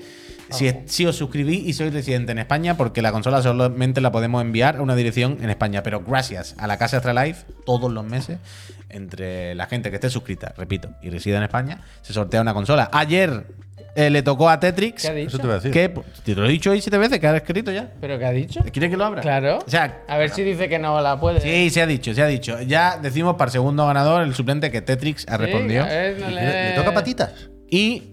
Si, 0.51 0.68
es- 0.68 0.76
si 0.86 1.07
os 1.07 1.16
suscribís 1.16 1.66
y 1.66 1.72
sois 1.72 1.92
residente 1.92 2.32
en 2.32 2.38
España, 2.38 2.76
porque 2.76 3.03
la 3.03 3.12
consola 3.12 3.42
solamente 3.42 4.01
la 4.01 4.12
podemos 4.12 4.40
enviar 4.42 4.76
a 4.76 4.82
una 4.82 4.94
dirección 4.94 5.38
en 5.42 5.51
España. 5.51 5.82
Pero 5.82 6.01
gracias 6.01 6.55
a 6.59 6.66
la 6.66 6.76
Casa 6.78 6.99
Astralife, 6.99 7.44
todos 7.64 7.90
los 7.92 8.05
meses, 8.05 8.38
entre 8.88 9.55
la 9.55 9.66
gente 9.66 9.90
que 9.90 9.97
esté 9.97 10.11
suscrita, 10.11 10.55
repito, 10.57 10.90
y 11.03 11.11
reside 11.11 11.36
en 11.36 11.42
España, 11.42 11.80
se 12.03 12.12
sortea 12.12 12.40
una 12.40 12.55
consola. 12.55 12.88
Ayer 12.92 13.47
eh, 13.97 14.11
le 14.11 14.22
tocó 14.22 14.49
a 14.49 14.61
Tetrix. 14.61 15.03
¿Qué 15.03 15.09
ha 15.09 15.12
dicho? 15.14 15.28
Eso 15.28 15.38
te 15.38 15.44
voy 15.47 15.53
a 15.53 15.55
decir. 15.57 15.70
Que 15.72 15.88
te 16.24 16.34
lo 16.34 16.47
he 16.47 16.49
dicho 16.51 16.70
hoy 16.70 16.80
siete 16.80 16.99
veces, 16.99 17.18
que 17.18 17.26
ha 17.26 17.36
escrito 17.36 17.72
ya. 17.72 17.90
¿Pero 18.01 18.18
qué 18.18 18.26
ha 18.26 18.30
dicho? 18.30 18.61
¿Quieres 18.72 18.90
que 18.90 18.97
lo 18.97 19.05
abra? 19.05 19.22
Claro. 19.22 19.59
O 19.66 19.70
sea, 19.70 20.03
A 20.07 20.16
ver 20.18 20.30
si 20.30 20.42
dice 20.42 20.68
que 20.68 20.78
no 20.78 21.01
la 21.01 21.18
puede. 21.18 21.40
sí, 21.40 21.70
se 21.70 21.82
ha 21.82 21.86
dicho, 21.86 22.14
se 22.14 22.22
ha 22.22 22.26
dicho. 22.26 22.61
Ya 22.62 22.99
decimos 22.99 23.34
para 23.36 23.49
el 23.49 23.53
segundo 23.53 23.86
ganador, 23.86 24.22
el 24.22 24.34
suplente, 24.34 24.70
que 24.70 24.82
Tetrix 24.82 25.26
ha 25.28 25.36
Sí, 25.36 25.42
respondido. 25.42 25.82
a 25.84 25.86
ver, 25.88 26.20
no 26.20 26.28
¿Le, 26.28 26.34
le- 26.42 26.68
le 26.70 26.74
toca 26.76 26.92
patitas? 26.94 27.32
Y. 27.70 28.12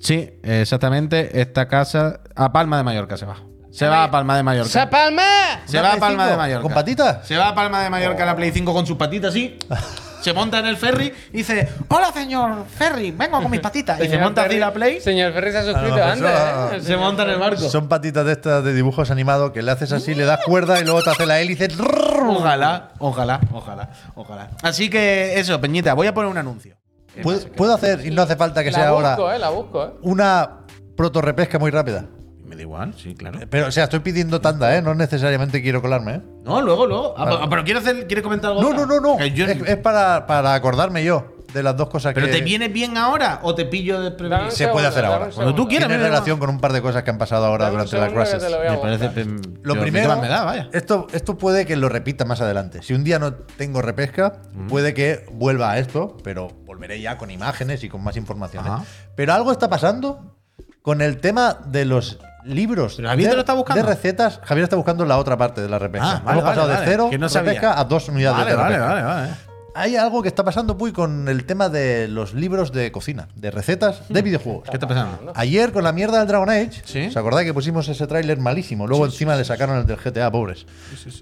Sí, 0.00 0.30
exactamente, 0.42 1.40
esta 1.40 1.68
casa. 1.68 2.20
A 2.34 2.52
Palma 2.52 2.76
de 2.78 2.82
Mallorca 2.84 3.16
se 3.16 3.26
va. 3.26 3.36
Se 3.70 3.86
va 3.86 4.04
a 4.04 4.10
Palma 4.10 4.36
de 4.36 4.42
Mallorca. 4.42 4.70
¡Sa 4.70 4.88
Palma! 4.88 5.22
Se 5.66 5.78
¿Una 5.78 5.88
va 5.88 5.94
a 5.94 5.98
Palma 5.98 6.22
5? 6.24 6.30
de 6.30 6.36
Mallorca. 6.38 6.62
¿Con 6.62 6.72
patitas? 6.72 7.26
Se 7.26 7.36
va 7.36 7.48
a 7.48 7.54
Palma 7.54 7.82
de 7.82 7.90
Mallorca 7.90 8.22
a 8.22 8.26
la 8.26 8.36
Play 8.36 8.50
5 8.50 8.72
con 8.72 8.86
sus 8.86 8.96
patitas 8.96 9.30
así. 9.30 9.58
se 10.22 10.32
monta 10.32 10.60
en 10.60 10.66
el 10.66 10.76
ferry 10.78 11.12
y 11.32 11.36
dice: 11.38 11.68
Hola, 11.88 12.10
señor 12.10 12.64
Ferry, 12.74 13.10
vengo 13.10 13.40
con 13.42 13.50
mis 13.50 13.60
patitas. 13.60 14.00
y 14.02 14.08
se 14.08 14.16
monta 14.18 14.44
así 14.44 14.58
la 14.58 14.72
Play. 14.72 15.00
Señor 15.02 15.32
Ferri 15.34 15.52
se 15.52 15.58
ha 15.58 15.62
suscrito 15.64 15.94
mejor 15.94 16.02
antes, 16.10 16.30
eso- 16.30 16.72
¿eh? 16.74 16.80
Se 16.82 16.96
monta 16.96 17.24
en 17.24 17.30
el 17.30 17.38
barco. 17.38 17.68
Son 17.68 17.86
patitas 17.88 18.24
de 18.24 18.32
estas 18.32 18.64
de 18.64 18.72
dibujos 18.72 19.10
animados 19.10 19.50
que 19.50 19.60
le 19.62 19.70
haces 19.70 19.92
así, 19.92 20.14
le 20.14 20.24
das 20.24 20.40
cuerda 20.46 20.80
y 20.80 20.84
luego 20.84 21.02
te 21.02 21.10
hace 21.10 21.26
la 21.26 21.40
hélice. 21.40 21.68
Ojalá, 21.78 22.92
ojalá, 22.98 23.40
ojalá, 23.52 23.90
ojalá. 24.14 24.50
Así 24.62 24.88
que 24.88 25.38
eso, 25.38 25.60
Peñita, 25.60 25.92
voy 25.94 26.06
a 26.06 26.14
poner 26.14 26.30
un 26.30 26.38
anuncio. 26.38 26.76
¿Puedo, 27.22 27.40
puedo 27.52 27.74
hacer, 27.74 28.04
y 28.06 28.10
no 28.10 28.22
hace 28.22 28.36
falta 28.36 28.62
que 28.64 28.70
La 28.70 28.78
sea 28.78 28.92
busco, 28.92 29.06
ahora, 29.08 29.36
eh, 29.36 29.38
la 29.38 29.50
busco, 29.50 29.84
eh. 29.84 29.90
una 30.02 30.58
proto-repesca 30.96 31.58
muy 31.58 31.70
rápida? 31.70 32.06
Me 32.44 32.54
da 32.56 32.62
igual, 32.62 32.94
sí, 32.94 33.14
claro. 33.14 33.40
Pero, 33.50 33.66
o 33.66 33.70
sea, 33.72 33.84
estoy 33.84 34.00
pidiendo 34.00 34.40
tanda, 34.40 34.76
¿eh? 34.76 34.80
No 34.82 34.94
necesariamente 34.94 35.60
quiero 35.62 35.82
colarme, 35.82 36.14
¿eh? 36.16 36.20
No, 36.44 36.62
luego, 36.62 36.86
luego. 36.86 37.14
Ah, 37.18 37.46
pero 37.50 37.64
¿quieres, 37.64 37.82
hacer, 37.82 38.06
¿quieres 38.06 38.22
comentar 38.22 38.52
algo? 38.52 38.62
No, 38.62 38.72
no, 38.72 38.86
no, 38.86 39.00
no. 39.00 39.26
Yo- 39.26 39.46
Es, 39.46 39.60
es 39.66 39.76
para, 39.78 40.26
para 40.26 40.54
acordarme 40.54 41.02
yo 41.02 41.36
de 41.52 41.62
las 41.62 41.76
dos 41.76 41.88
cosas 41.88 42.12
¿Pero 42.12 42.26
que 42.26 42.32
te 42.32 42.40
viene 42.42 42.68
bien 42.68 42.96
ahora 42.98 43.40
o 43.42 43.54
te 43.54 43.64
pillo 43.64 44.00
de 44.00 44.08
un 44.08 44.50
Se 44.50 44.68
puede 44.68 44.86
hacer 44.86 45.04
ahora. 45.04 45.30
Cuando 45.34 45.54
tú 45.54 45.66
quieras. 45.66 45.88
tiene 45.88 46.02
relación 46.02 46.38
con 46.38 46.50
un 46.50 46.60
par 46.60 46.72
de 46.72 46.82
cosas 46.82 47.02
que 47.02 47.10
han 47.10 47.18
pasado 47.18 47.46
ahora 47.46 47.70
durante 47.70 47.96
las 47.98 48.12
clases. 48.12 48.42
Me 48.42 48.76
parece. 48.78 49.24
Lo 49.62 49.80
primero, 49.80 50.04
¿qué 50.04 50.14
más 50.14 50.20
me 50.20 50.28
da, 50.28 50.44
vaya. 50.44 50.68
Esto, 50.72 51.06
esto 51.12 51.36
puede 51.38 51.64
que 51.66 51.76
lo 51.76 51.88
repita 51.88 52.24
más 52.24 52.40
adelante. 52.40 52.82
Si 52.82 52.94
un 52.94 53.04
día 53.04 53.18
no 53.18 53.34
tengo 53.34 53.80
repesca, 53.82 54.34
puede 54.68 54.92
que 54.94 55.24
vuelva 55.32 55.72
a 55.72 55.78
esto, 55.78 56.16
pero 56.22 56.48
volveré 56.76 57.00
ya 57.00 57.16
con 57.16 57.30
imágenes 57.30 57.82
y 57.84 57.88
con 57.88 58.02
más 58.04 58.16
informaciones. 58.16 58.70
Ajá. 58.70 58.84
Pero 59.14 59.32
algo 59.32 59.50
está 59.52 59.68
pasando 59.68 60.36
con 60.82 61.00
el 61.00 61.18
tema 61.18 61.58
de 61.66 61.84
los 61.86 62.18
libros 62.44 62.94
¿Pero 62.96 63.08
Javier 63.08 63.30
de, 63.30 63.34
lo 63.34 63.40
está 63.40 63.54
buscando? 63.54 63.82
de 63.82 63.88
recetas. 63.88 64.40
Javier 64.44 64.64
está 64.64 64.76
buscando 64.76 65.04
la 65.04 65.18
otra 65.18 65.36
parte 65.36 65.60
de 65.62 65.68
la 65.68 65.78
repesca. 65.78 66.18
Ah, 66.18 66.22
vale, 66.24 66.38
Hemos 66.38 66.50
pasado 66.50 66.68
vale, 66.68 66.72
de 66.72 66.78
vale. 66.78 66.90
cero 66.92 67.08
Que 67.10 67.18
no 67.18 67.28
repesca 67.28 67.80
a 67.80 67.84
dos 67.84 68.08
unidades 68.08 68.38
Vale, 68.38 68.50
de 68.50 68.56
vale, 68.56 68.76
repesca. 68.76 68.94
vale, 68.94 69.02
vale. 69.02 69.30
Hay 69.78 69.94
algo 69.94 70.22
que 70.22 70.28
está 70.28 70.42
pasando, 70.42 70.78
Puy, 70.78 70.90
con 70.92 71.28
el 71.28 71.44
tema 71.44 71.68
de 71.68 72.08
los 72.08 72.32
libros 72.32 72.72
de 72.72 72.90
cocina, 72.92 73.28
de 73.34 73.50
recetas 73.50 74.08
de 74.08 74.22
videojuegos. 74.22 74.64
¿Qué 74.70 74.76
está 74.76 74.88
pasando? 74.88 75.32
Ayer 75.34 75.70
con 75.70 75.84
la 75.84 75.92
mierda 75.92 76.18
del 76.18 76.26
Dragon 76.28 76.48
Age, 76.48 76.80
Sí. 76.86 77.06
¿os 77.08 77.16
acordáis 77.18 77.46
que 77.46 77.52
pusimos 77.52 77.86
ese 77.88 78.06
tráiler 78.06 78.38
malísimo? 78.38 78.86
Luego 78.86 79.04
encima 79.04 79.36
le 79.36 79.44
sacaron 79.44 79.76
el 79.76 79.84
del 79.86 79.98
GTA, 79.98 80.30
pobres. 80.30 80.64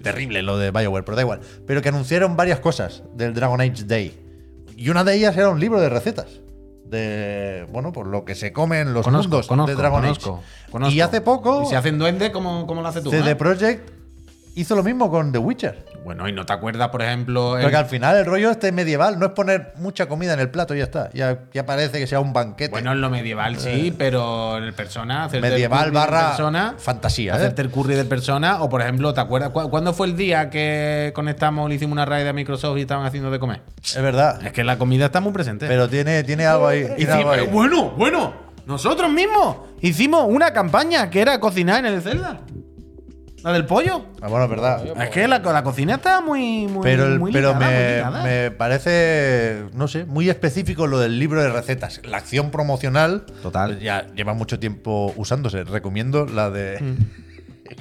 Terrible 0.03 0.41
lo 0.41 0.57
de 0.57 0.71
BioWare, 0.71 1.03
pero 1.03 1.15
da 1.17 1.21
igual. 1.23 1.41
Pero 1.67 1.81
que 1.81 1.89
anunciaron 1.89 2.37
varias 2.37 2.59
cosas 2.61 3.03
del 3.13 3.33
Dragon 3.33 3.59
Age 3.59 3.83
Day. 3.83 4.21
Y 4.75 4.89
una 4.89 5.03
de 5.03 5.15
ellas 5.15 5.35
era 5.37 5.49
un 5.49 5.59
libro 5.59 5.79
de 5.79 5.89
recetas. 5.89 6.41
De, 6.85 7.65
bueno, 7.71 7.91
por 7.91 8.07
lo 8.07 8.25
que 8.25 8.35
se 8.35 8.53
come 8.53 8.79
en 8.79 8.93
los 8.93 9.03
Conozco, 9.03 9.23
mundos 9.29 9.47
conozco, 9.47 9.71
de 9.71 9.75
Dragon 9.75 10.01
conozco, 10.01 10.43
Age. 10.71 10.91
Y 10.93 11.01
hace 11.01 11.19
poco, 11.19 11.63
¿Y 11.63 11.65
si 11.65 11.75
hacen 11.75 11.97
duende, 11.97 12.31
¿cómo, 12.31 12.67
cómo 12.67 12.81
lo 12.83 12.87
haces 12.87 13.03
tú? 13.03 13.09
CD 13.09 13.31
eh? 13.31 13.35
Projekt 13.35 13.89
hizo 14.53 14.75
lo 14.75 14.83
mismo 14.83 15.09
con 15.09 15.31
The 15.31 15.39
Witcher. 15.39 15.85
Bueno, 16.05 16.29
y 16.29 16.31
no 16.31 16.45
te 16.45 16.53
acuerdas, 16.53 16.89
por 16.89 17.01
ejemplo. 17.01 17.57
el- 17.57 17.63
Porque 17.63 17.75
al 17.77 17.87
final 17.87 18.15
el 18.15 18.25
rollo 18.25 18.51
este 18.51 18.71
medieval 18.71 19.17
no 19.17 19.25
es 19.25 19.31
poner 19.31 19.73
mucha 19.77 20.05
comida 20.07 20.33
en 20.35 20.39
el 20.39 20.49
plato 20.51 20.75
y 20.75 20.77
ya 20.77 20.83
está. 20.83 21.09
Ya, 21.13 21.39
ya 21.51 21.65
parece 21.65 21.97
que 21.97 22.05
sea 22.05 22.19
un 22.19 22.31
banquete. 22.31 22.69
Bueno, 22.69 22.91
en 22.91 23.01
lo 23.01 23.09
medieval 23.09 23.57
sí, 23.57 23.93
pero 23.97 24.57
en 24.59 24.63
el 24.65 24.73
persona. 24.73 25.25
hacerte 25.25 25.39
el 25.39 25.45
Eh. 25.45 25.55
medieval 25.55 25.85
de 25.85 25.91
barra 25.97 26.27
persona, 26.27 26.75
fantasía. 26.77 27.33
¿eh? 27.33 27.37
Hacerte 27.37 27.63
el 27.63 27.71
curry 27.71 27.95
de 27.95 28.05
persona. 28.05 28.61
O 28.61 28.69
por 28.69 28.81
ejemplo, 28.83 29.13
¿te 29.15 29.19
acuerdas? 29.21 29.49
cu- 29.49 29.69
¿Cuándo 29.71 29.93
fue 29.93 30.05
el 30.07 30.15
día 30.15 30.49
que 30.51 31.11
conectamos, 31.15 31.67
le 31.69 31.75
hicimos 31.75 31.93
una 31.93 32.05
raid 32.05 32.27
a 32.27 32.33
Microsoft 32.33 32.77
y 32.77 32.81
estaban 32.81 33.05
haciendo 33.07 33.31
de 33.31 33.39
comer? 33.39 33.61
Es 33.83 33.99
verdad. 34.01 34.45
Es 34.45 34.53
que 34.53 34.63
la 34.63 34.77
comida 34.77 35.05
está 35.07 35.21
muy 35.21 35.33
presente. 35.33 35.67
Pero 35.67 35.89
tiene, 35.89 36.23
tiene 36.23 36.45
algo 36.45 36.67
ahí. 36.67 36.87
tiene 36.97 37.13
algo 37.13 37.31
ahí. 37.31 37.47
bueno, 37.51 37.89
bueno, 37.97 38.31
nosotros 38.67 39.11
mismos 39.11 39.57
hicimos 39.81 40.25
una 40.29 40.53
campaña 40.53 41.09
que 41.09 41.21
era 41.21 41.39
cocinar 41.39 41.83
en 41.83 41.93
el 41.93 42.01
Zelda. 42.03 42.41
La 43.45 43.53
del 43.53 43.65
pollo. 43.65 44.03
Ah, 44.21 44.27
bueno, 44.27 44.45
es 44.45 44.49
verdad. 44.49 45.01
Es 45.03 45.09
que 45.11 45.27
la, 45.27 45.37
la 45.39 45.63
cocina 45.63 45.95
está 45.95 46.19
muy, 46.19 46.67
muy, 46.67 46.81
Pero, 46.83 47.05
el- 47.05 47.19
muy 47.19 47.31
pero 47.31 47.49
ligada, 47.53 47.65
muy 47.67 47.75
me, 47.75 47.95
ligada. 47.95 48.23
me 48.23 48.51
parece, 48.51 49.65
no 49.73 49.87
sé, 49.87 50.05
muy 50.05 50.29
específico 50.29 50.87
lo 50.87 50.99
del 50.99 51.19
libro 51.19 51.41
de 51.43 51.49
recetas. 51.49 52.01
La 52.03 52.17
acción 52.17 52.49
promocional. 52.49 53.25
Total. 53.43 53.79
ya 53.79 54.07
lleva 54.15 54.33
mucho 54.33 54.59
tiempo 54.59 55.13
usándose. 55.15 55.63
Recomiendo 55.63 56.25
la 56.25 56.49
de. 56.49 56.79
Mm. 56.81 56.95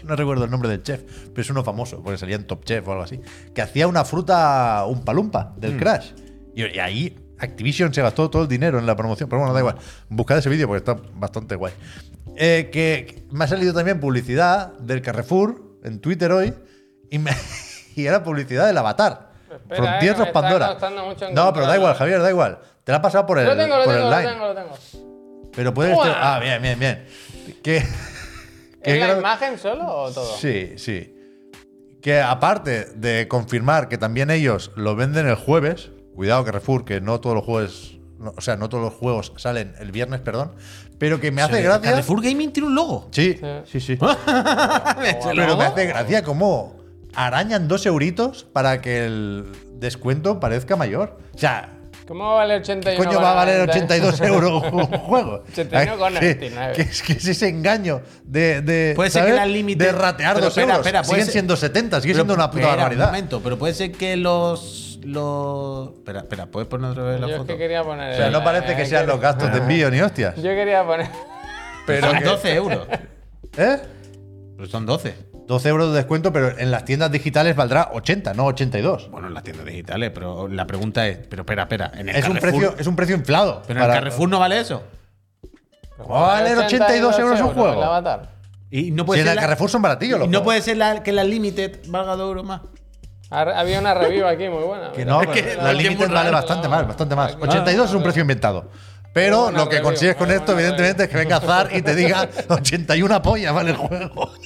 No 0.05 0.17
recuerdo 0.17 0.45
el 0.45 0.51
nombre 0.51 0.69
del 0.71 0.83
chef, 0.83 1.03
pero 1.31 1.43
es 1.43 1.51
uno 1.51 1.63
famoso, 1.63 2.03
porque 2.03 2.17
salía 2.19 2.37
en 2.37 2.47
Top 2.47 2.65
Chef 2.65 2.87
o 2.89 2.93
algo 2.93 3.05
así. 3.05 3.21
Que 3.55 3.61
hacía 3.63 3.87
una 3.87 4.05
fruta, 4.05 4.85
un 4.87 5.03
palumpa 5.05 5.53
Mm. 5.57 5.61
del 5.61 5.77
Crash. 5.79 6.13
Y, 6.55 6.65
y 6.65 6.79
ahí 6.79 7.17
Activision 7.39 7.93
se 7.93 8.01
gastó 8.01 8.31
todo 8.31 8.43
el 8.43 8.49
dinero 8.49 8.79
en 8.79 8.87
la 8.87 8.97
promoción. 8.97 9.29
Pero 9.29 9.41
bueno, 9.41 9.53
da 9.55 9.61
igual. 9.61 9.77
Buscad 10.09 10.39
ese 10.39 10.49
vídeo 10.49 10.67
porque 10.67 10.79
está 10.79 10.97
bastante 11.15 11.55
guay. 11.57 11.73
Eh, 12.37 12.71
que 12.73 13.25
me 13.31 13.45
ha 13.45 13.49
salido 13.49 13.73
también 13.75 14.01
publicidad 14.01 14.73
del 14.79 15.03
Carrefour 15.03 15.79
en 15.85 16.01
Twitter 16.01 16.33
hoy. 16.33 16.55
Y, 17.11 17.19
me- 17.19 17.31
y 17.97 18.07
era 18.07 18.23
publicidad 18.25 18.67
del 18.67 18.79
Avatar. 18.79 19.33
Espera, 19.51 19.77
Frontiers 19.83 20.17
eh, 20.17 20.19
me 20.21 20.27
está 20.27 20.33
Pandora. 20.41 20.67
costando 20.69 21.05
mucho 21.07 21.27
No, 21.31 21.53
pero 21.53 21.67
da 21.67 21.77
encontrarlo. 21.77 21.77
igual, 21.77 21.95
Javier, 21.95 22.21
da 22.23 22.31
igual. 22.31 22.59
Te 22.83 22.93
la 22.93 22.99
ha 22.99 23.03
pasado 23.03 23.25
por 23.27 23.39
el, 23.39 23.47
Lo 23.47 23.57
tengo, 23.57 23.77
lo 23.79 23.85
por 23.85 23.95
tengo, 23.95 24.07
el 24.07 24.11
lo 24.11 24.19
line. 24.21 24.33
tengo, 24.33 24.47
lo 24.47 24.55
tengo. 24.55 25.51
Pero 25.55 25.73
puedes. 25.75 25.95
¡Buah! 25.95 26.35
Ah, 26.35 26.41
bien, 26.41 26.61
bien, 26.61 26.79
bien. 26.79 27.07
Que. 27.63 27.77
¿Es 27.79 27.87
que 28.83 28.99
la 28.99 29.07
creo- 29.07 29.19
imagen 29.21 29.59
solo 29.59 29.87
o 29.87 30.11
todo? 30.11 30.37
Sí, 30.37 30.75
sí. 30.77 31.11
Que 32.03 32.21
aparte 32.21 32.87
de 32.97 33.29
confirmar 33.29 33.89
que 33.89 33.97
también 33.97 34.31
ellos 34.31 34.73
lo 34.77 34.95
venden 34.97 35.27
el 35.29 35.37
jueves, 35.37 35.91
cuidado 36.15 36.45
Carrefour, 36.45 36.85
que 36.85 37.01
no 37.01 37.19
todos 37.21 37.37
los 37.37 37.45
jueves, 37.45 37.97
no, 38.19 38.33
o 38.37 38.41
sea, 38.41 38.57
no 38.57 38.69
todos 38.69 38.85
los 38.85 38.95
juegos 38.95 39.33
salen 39.37 39.75
el 39.81 39.93
viernes, 39.93 40.21
perdón, 40.21 40.53
pero 40.99 41.21
que 41.21 41.31
me 41.33 41.43
hace 41.43 41.61
gracia. 41.63 41.91
Carrefour 41.91 42.23
Gaming 42.23 42.53
tiene 42.53 42.69
un 42.69 42.75
logo. 42.75 43.09
Sí, 43.11 43.39
Sí. 43.41 43.47
sí, 43.67 43.81
sí. 43.81 43.99
¿Ese 45.05 45.29
pero 45.35 45.57
me 45.57 45.65
hace 45.65 45.87
gracia 45.87 46.23
cómo 46.23 46.77
arañan 47.15 47.69
dos 47.69 47.87
euritos 47.87 48.45
para 48.53 48.81
que 48.81 49.05
el 49.07 49.45
descuento 49.75 50.41
parezca 50.41 50.77
mayor. 50.77 51.19
O 51.35 51.39
sea, 51.39 51.71
¿Cómo 52.07 52.25
va 52.25 52.33
a 52.33 52.37
valer 52.37 52.61
81? 52.61 53.03
coño 53.03 53.19
va 53.23 53.31
a 53.33 53.35
valer 53.35 53.63
82 53.71 54.21
euros 54.21 54.63
un 54.73 54.85
juego? 54.87 55.43
81,99. 55.57 56.73
que, 56.73 56.75
que 56.75 56.83
es 56.83 57.03
que 57.03 57.13
es 57.15 57.27
ese 57.27 57.49
engaño 57.49 58.03
de, 58.25 58.61
de, 58.61 58.93
Puede 58.95 59.09
ser 59.11 59.23
¿sabes? 59.23 59.41
que 59.41 59.47
límites- 59.49 59.79
de 59.87 59.93
ratear 59.93 60.35
Pero 60.35 60.45
dos 60.47 60.53
espera, 60.59 60.75
euros. 60.75 60.87
espera, 60.87 61.03
Siguen 61.05 61.25
ser- 61.25 61.33
siendo 61.33 61.57
70, 61.57 62.01
sigue 62.03 62.13
Pero, 62.13 62.25
siendo 62.25 62.35
una 62.35 62.51
puta 62.51 62.67
barbaridad. 62.67 63.07
Un 63.07 63.11
momento, 63.13 63.41
pero 63.43 63.59
puede 63.59 63.73
ser 63.73 63.93
que 63.93 64.17
los. 64.19 64.84
Los... 65.05 65.91
Espera, 65.95 66.21
espera, 66.21 66.47
¿puedes 66.47 66.69
poner 66.69 66.91
otra 66.91 67.03
vez 67.05 67.21
la 67.21 67.27
Yo 67.27 67.33
es 67.35 67.39
foto? 67.39 67.47
que 67.53 67.59
quería 67.59 67.83
poner. 67.83 68.13
O 68.13 68.17
sea, 68.17 68.31
no 68.31 68.43
parece 68.45 68.75
que 68.77 68.83
eh, 68.83 68.87
sean 68.87 69.07
los 69.07 69.21
gastos 69.21 69.53
de 69.53 69.59
envío 69.59 69.91
ni 69.91 70.01
hostias. 70.01 70.37
Yo 70.37 70.43
quería 70.43 70.85
poner. 70.85 71.09
Pero 71.87 72.09
son 72.11 72.19
que- 72.19 72.25
12 72.25 72.55
euros. 72.55 72.87
¿Eh? 73.57 73.79
Pero 74.57 74.69
son 74.69 74.87
12. 74.87 75.15
12 75.47 75.69
euros 75.69 75.91
de 75.91 75.97
descuento, 75.97 76.33
pero 76.33 76.59
en 76.59 76.71
las 76.71 76.85
tiendas 76.87 77.11
digitales 77.13 77.55
valdrá 77.55 77.91
80, 77.93 78.33
no 78.35 78.47
82. 78.47 79.11
Bueno, 79.11 79.27
en 79.29 79.35
las 79.35 79.43
tiendas 79.43 79.67
digitales, 79.67 80.11
pero 80.15 80.49
la 80.49 80.67
pregunta 80.67 81.07
es. 81.07 81.19
Pero 81.29 81.43
espera, 81.43 81.65
espera. 81.65 81.93
En 81.95 82.09
el 82.09 82.17
Es 82.17 82.27
un, 82.27 82.37
Carrefour- 82.37 82.41
precio, 82.41 82.75
es 82.79 82.87
un 82.87 82.97
precio 82.97 83.15
inflado. 83.15 83.61
Pero 83.67 83.79
en 83.81 83.83
el 83.85 83.89
para- 83.89 84.01
Carrefour 84.01 84.29
no 84.29 84.39
vale 84.39 84.59
eso. 84.61 84.83
¿Cómo 85.99 86.15
va 86.15 86.39
a 86.39 86.41
valer 86.43 86.59
82 86.59 87.19
euros 87.19 87.41
un 87.41 87.49
juego? 87.49 87.75
El 87.75 87.83
avatar. 87.83 88.31
Y 88.71 88.91
no 88.91 89.03
Si 89.03 89.07
puede 89.07 89.21
en 89.21 89.27
ser. 89.27 89.31
el 89.33 89.37
la- 89.37 89.43
Carrefour 89.43 89.71
son 89.71 89.83
baratillos 89.83 90.17
y 90.17 90.21
los 90.21 90.29
no 90.29 90.39
juegos. 90.39 90.45
puede 90.45 90.63
ser 90.63 90.77
la- 90.79 91.03
que 91.03 91.13
la 91.13 91.25
Limited 91.25 91.81
valga 91.89 92.17
2 92.17 92.27
euros 92.29 92.45
más. 92.45 92.63
Ha- 93.35 93.61
Había 93.61 93.81
una 93.81 93.95
review 93.95 94.27
aquí 94.27 94.49
muy 94.49 94.63
buena. 94.63 94.93
Que 94.93 95.05
no, 95.05 95.21
que 95.21 95.57
la 95.61 95.73
muy 95.73 96.09
vale 96.09 96.31
bastante 96.31 96.69
no. 96.69 96.77
más, 96.77 96.87
bastante 96.87 97.17
más. 97.17 97.33
Aquí- 97.35 97.43
82 97.43 97.89
es 97.91 97.95
un 97.97 98.03
precio 98.03 98.23
inventado. 98.23 98.71
Pero 99.13 99.51
lo 99.51 99.69
que 99.69 99.77
review, 99.77 99.83
consigues 99.83 100.17
con 100.17 100.29
muy 100.29 100.31
esto, 100.31 100.53
evidentemente, 100.53 101.05
es 101.05 101.09
que 101.09 101.17
venga 101.17 101.41
Zar 101.41 101.69
y 101.73 101.83
te 101.83 101.95
diga 101.95 102.29
81 102.49 103.23
pollas 103.23 103.55
vale 103.55 103.71
el 103.71 103.77
juego. 103.77 104.33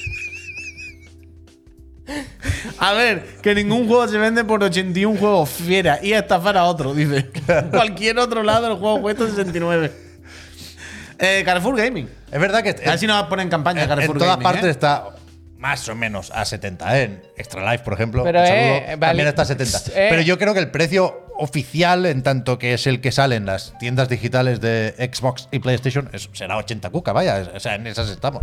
A 2.79 2.93
ver, 2.93 3.25
que 3.43 3.55
ningún 3.55 3.87
juego 3.87 4.07
se 4.09 4.19
vende 4.19 4.45
por 4.45 4.63
81 4.63 5.19
juegos 5.19 5.51
fiera 5.51 5.99
y 6.03 6.13
a 6.15 6.21
estafar 6.21 6.57
a 6.57 6.65
otro, 6.65 6.95
dice. 6.95 7.31
Cualquier 7.71 8.19
otro 8.19 8.43
lado 8.43 8.69
el 8.69 8.75
juego 8.79 9.03
cuesta 9.03 9.27
69. 9.27 9.93
Eh, 11.19 11.43
Carrefour 11.45 11.77
Gaming. 11.77 12.09
Es 12.31 12.41
verdad 12.41 12.63
que 12.63 12.71
A 12.71 12.91
ver 12.91 12.99
si 12.99 13.07
nos 13.07 13.23
ponen 13.25 13.49
campaña 13.49 13.83
en, 13.83 13.89
Carrefour 13.89 14.17
en 14.17 14.21
todas 14.21 14.37
Gaming, 14.37 14.45
partes 14.45 14.65
¿eh? 14.65 14.71
está 14.71 15.05
más 15.59 15.89
o 15.89 15.95
menos 15.95 16.31
a 16.31 16.45
70. 16.45 16.99
¿eh? 16.99 17.03
En 17.05 17.23
Extra 17.37 17.71
Life, 17.71 17.85
por 17.85 17.93
ejemplo, 17.95 18.23
Pero, 18.25 18.41
un 18.41 18.47
saludo, 18.47 18.61
eh, 18.63 18.85
vale. 18.87 18.99
también 18.99 19.29
está 19.29 19.43
a 19.43 19.45
70. 19.45 19.79
Eh. 19.89 20.07
Pero 20.11 20.23
yo 20.23 20.39
creo 20.39 20.55
que 20.55 20.61
el 20.61 20.71
precio 20.71 21.27
oficial, 21.37 22.07
en 22.07 22.23
tanto 22.23 22.59
que 22.59 22.75
es 22.75 22.87
el 22.87 23.01
que 23.01 23.13
sale 23.13 23.37
en 23.37 23.47
las 23.47 23.77
tiendas 23.79 24.09
digitales 24.09 24.61
de 24.61 24.95
Xbox 25.13 25.49
y 25.51 25.59
PlayStation, 25.59 26.09
es- 26.13 26.29
será 26.33 26.57
80 26.57 26.91
cuca, 26.91 27.13
vaya. 27.13 27.51
O 27.55 27.61
sea, 27.61 27.75
en 27.75 27.87
esas 27.89 28.09
estamos. 28.11 28.43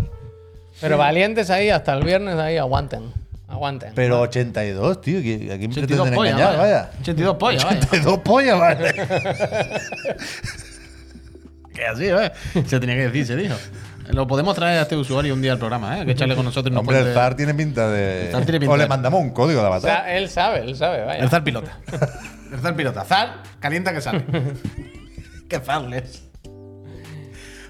Pero 0.82 0.97
valientes 0.97 1.49
ahí, 1.49 1.70
hasta 1.70 1.93
el 1.93 2.03
viernes 2.03 2.36
ahí, 2.36 2.57
aguanten. 2.57 3.13
Aguanten. 3.47 3.93
Pero 3.95 4.20
82, 4.22 5.01
tío, 5.01 5.22
que 5.22 5.36
aquí 5.53 5.68
me 5.68 5.74
82 5.74 5.86
pretenden 5.88 6.16
pollas, 6.16 6.34
engañar, 6.34 6.57
vaya. 6.57 6.74
vaya. 6.84 6.89
82 7.01 7.36
pollas, 7.38 7.63
vaya. 7.63 7.78
82 7.78 8.20
pollas, 8.20 8.59
vaya. 8.59 8.93
Que 11.74 11.86
así, 11.86 12.05
¿eh? 12.05 12.32
Se 12.68 12.80
tenía 12.80 12.95
que 12.95 13.03
decir, 13.09 13.26
se 13.26 13.36
dijo. 13.36 13.55
Lo 14.10 14.28
podemos 14.28 14.56
traer 14.56 14.80
a 14.80 14.82
este 14.84 14.95
usuario 14.95 15.34
un 15.34 15.41
día 15.41 15.51
al 15.53 15.58
programa, 15.60 15.99
¿eh? 15.99 16.06
Que 16.06 16.12
echarle 16.12 16.36
con 16.36 16.45
nosotros 16.45 16.72
y 16.72 16.74
nos 16.74 16.82
Hombre, 16.82 16.99
el 16.99 17.14
Zar 17.14 17.36
tiene 17.36 17.53
pinta 17.53 17.89
de. 17.89 18.28
El 18.28 18.32
Zar 18.32 18.43
tiene 18.45 18.60
pinta 18.60 18.74
o 18.74 18.78
le 18.78 18.88
mandamos 18.88 19.20
un 19.22 19.32
código 19.32 19.60
de 19.62 19.66
O 19.68 19.72
avatar. 19.74 19.91
sea, 20.06 20.18
él 20.18 20.30
sabe, 20.30 20.60
él 20.62 20.76
sabe, 20.76 21.03
vaya. 21.03 21.24
El 21.24 21.30
zar 21.30 21.43
pilota. 21.43 21.80
El 22.53 22.60
zar 22.60 22.76
pilota. 22.76 23.03
Zar, 23.03 23.38
calienta 23.60 23.91
que 23.93 24.01
sale. 24.01 24.24
Qué 25.49 25.60
zarles. 25.60 26.24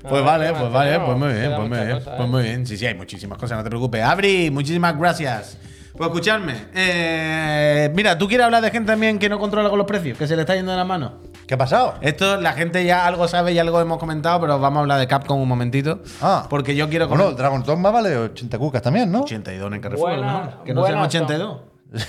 Pues 0.08 0.22
A 0.22 0.26
vale, 0.26 0.46
ver, 0.46 0.54
¿qué 0.54 0.60
pues 0.60 0.72
vale, 0.72 1.00
pues 1.00 1.18
muy 1.18 1.34
bien, 1.34 1.52
pues 1.56 1.68
muy 1.70 1.78
bien. 1.80 1.92
cosa, 1.98 2.12
Pues 2.18 2.28
¿eh? 2.28 2.32
muy 2.32 2.44
bien. 2.44 2.68
Sí, 2.68 2.78
sí, 2.78 2.86
hay 2.86 2.94
muchísimas 2.94 3.38
cosas, 3.40 3.58
no 3.58 3.64
te 3.64 3.70
preocupes. 3.70 4.04
Abri, 4.04 4.52
muchísimas 4.52 4.96
gracias. 5.00 5.58
Pues 5.98 6.08
escuchadme. 6.10 6.54
eh, 6.76 7.90
mira, 7.96 8.18
¿tú 8.18 8.28
quieres 8.28 8.46
hablar 8.46 8.62
de 8.62 8.70
gente 8.70 8.92
también 8.92 9.18
que 9.18 9.30
no 9.30 9.40
controla 9.40 9.70
con 9.70 9.78
los 9.80 9.88
precios? 9.88 10.18
Que 10.18 10.28
se 10.28 10.36
le 10.36 10.42
está 10.44 10.54
yendo 10.56 10.72
de 10.72 10.78
la 10.78 10.84
mano. 10.86 11.14
¿Qué 11.48 11.54
ha 11.54 11.58
pasado? 11.58 11.96
Esto 12.02 12.42
la 12.42 12.54
gente 12.54 12.84
ya 12.86 13.06
algo 13.06 13.28
sabe 13.28 13.54
y 13.54 13.60
algo 13.60 13.80
hemos 13.80 13.98
comentado, 14.00 14.42
pero 14.42 14.60
vamos 14.60 14.78
a 14.78 14.82
hablar 14.82 15.00
de 15.00 15.08
Capcom 15.08 15.40
un 15.40 15.48
momentito. 15.48 16.02
Ah. 16.22 16.48
Porque 16.50 16.76
yo 16.76 16.90
quiero 16.90 17.08
Bueno. 17.08 17.32
Dragon 17.34 17.62
Dogma 17.64 17.92
vale 17.92 18.18
80 18.18 18.58
cucas 18.58 18.82
también, 18.82 19.12
¿no? 19.12 19.22
82 19.22 19.72
en 19.74 19.82
Carrefour, 19.82 20.10
Buena- 20.10 20.56
¿no? 20.58 20.64
Que 20.64 20.74
no 20.74 20.82
sean 20.86 20.94
buenas 20.96 21.08
82. 21.16 21.60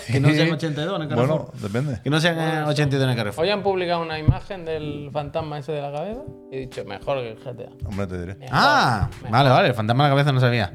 Que 0.07 0.21
no 0.21 0.31
sean 0.31 0.51
82 0.53 1.01
en 1.03 1.09
Carrefour. 1.09 1.29
Bueno, 1.29 1.51
depende. 1.61 2.01
Que 2.03 2.11
no 2.11 2.19
sean 2.19 2.39
eh, 2.41 2.65
82 2.67 3.09
en 3.11 3.17
Carrefour. 3.17 3.45
Hoy 3.45 3.51
han 3.51 3.63
publicado 3.63 4.01
una 4.01 4.19
imagen 4.19 4.65
del 4.65 5.11
fantasma 5.13 5.59
ese 5.59 5.73
de 5.73 5.83
la 5.83 5.93
cabeza 5.93 6.21
y 6.51 6.57
he 6.57 6.61
dicho, 6.61 6.85
mejor 6.87 7.19
que 7.19 7.31
el 7.33 7.37
GTA. 7.39 7.71
Hombre, 7.87 8.07
te 8.07 8.19
diré. 8.19 8.35
Mejor, 8.37 8.49
Ah, 8.53 9.09
mejor. 9.17 9.31
vale, 9.31 9.51
vale, 9.51 9.69
el 9.69 9.75
fantasma 9.75 10.05
de 10.05 10.11
la 10.11 10.15
cabeza 10.17 10.33
no 10.33 10.41
sabía. 10.41 10.73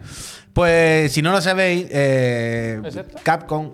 Pues 0.53 1.11
si 1.11 1.21
no 1.23 1.31
lo 1.31 1.41
sabéis, 1.41 1.87
eh, 1.89 2.79
¿Es 2.85 2.95
esto? 2.95 3.17
Capcom. 3.23 3.73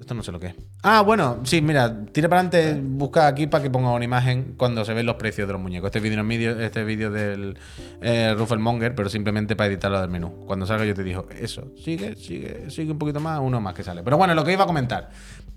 Esto 0.00 0.14
no 0.14 0.22
sé 0.22 0.30
lo 0.32 0.38
que 0.40 0.46
es. 0.48 0.54
Ah, 0.84 1.02
bueno, 1.02 1.38
sí, 1.44 1.62
mira, 1.62 2.06
tira 2.06 2.28
para 2.28 2.40
adelante, 2.40 2.80
busca 2.84 3.28
aquí 3.28 3.46
para 3.46 3.62
que 3.62 3.70
ponga 3.70 3.92
una 3.92 4.04
imagen 4.04 4.54
cuando 4.56 4.84
se 4.84 4.92
ven 4.92 5.06
los 5.06 5.14
precios 5.14 5.46
de 5.46 5.52
los 5.52 5.62
muñecos. 5.62 5.86
Este 5.86 6.00
vídeo 6.00 6.16
no 6.16 6.22
es 6.22 6.28
vídeo, 6.28 6.60
este 6.60 6.82
vídeo 6.82 7.12
del 7.12 7.56
eh, 8.00 8.34
Ruffelmonger, 8.36 8.92
pero 8.92 9.08
simplemente 9.08 9.54
para 9.54 9.68
editarlo 9.68 10.00
del 10.00 10.10
menú. 10.10 10.44
Cuando 10.44 10.66
salga 10.66 10.84
yo 10.84 10.92
te 10.92 11.04
digo, 11.04 11.28
eso, 11.38 11.72
sigue, 11.76 12.16
sigue, 12.16 12.68
sigue 12.68 12.90
un 12.90 12.98
poquito 12.98 13.20
más, 13.20 13.38
uno 13.40 13.60
más 13.60 13.74
que 13.74 13.84
sale. 13.84 14.02
Pero 14.02 14.16
bueno, 14.16 14.34
lo 14.34 14.44
que 14.44 14.54
iba 14.54 14.64
a 14.64 14.66
comentar, 14.66 15.08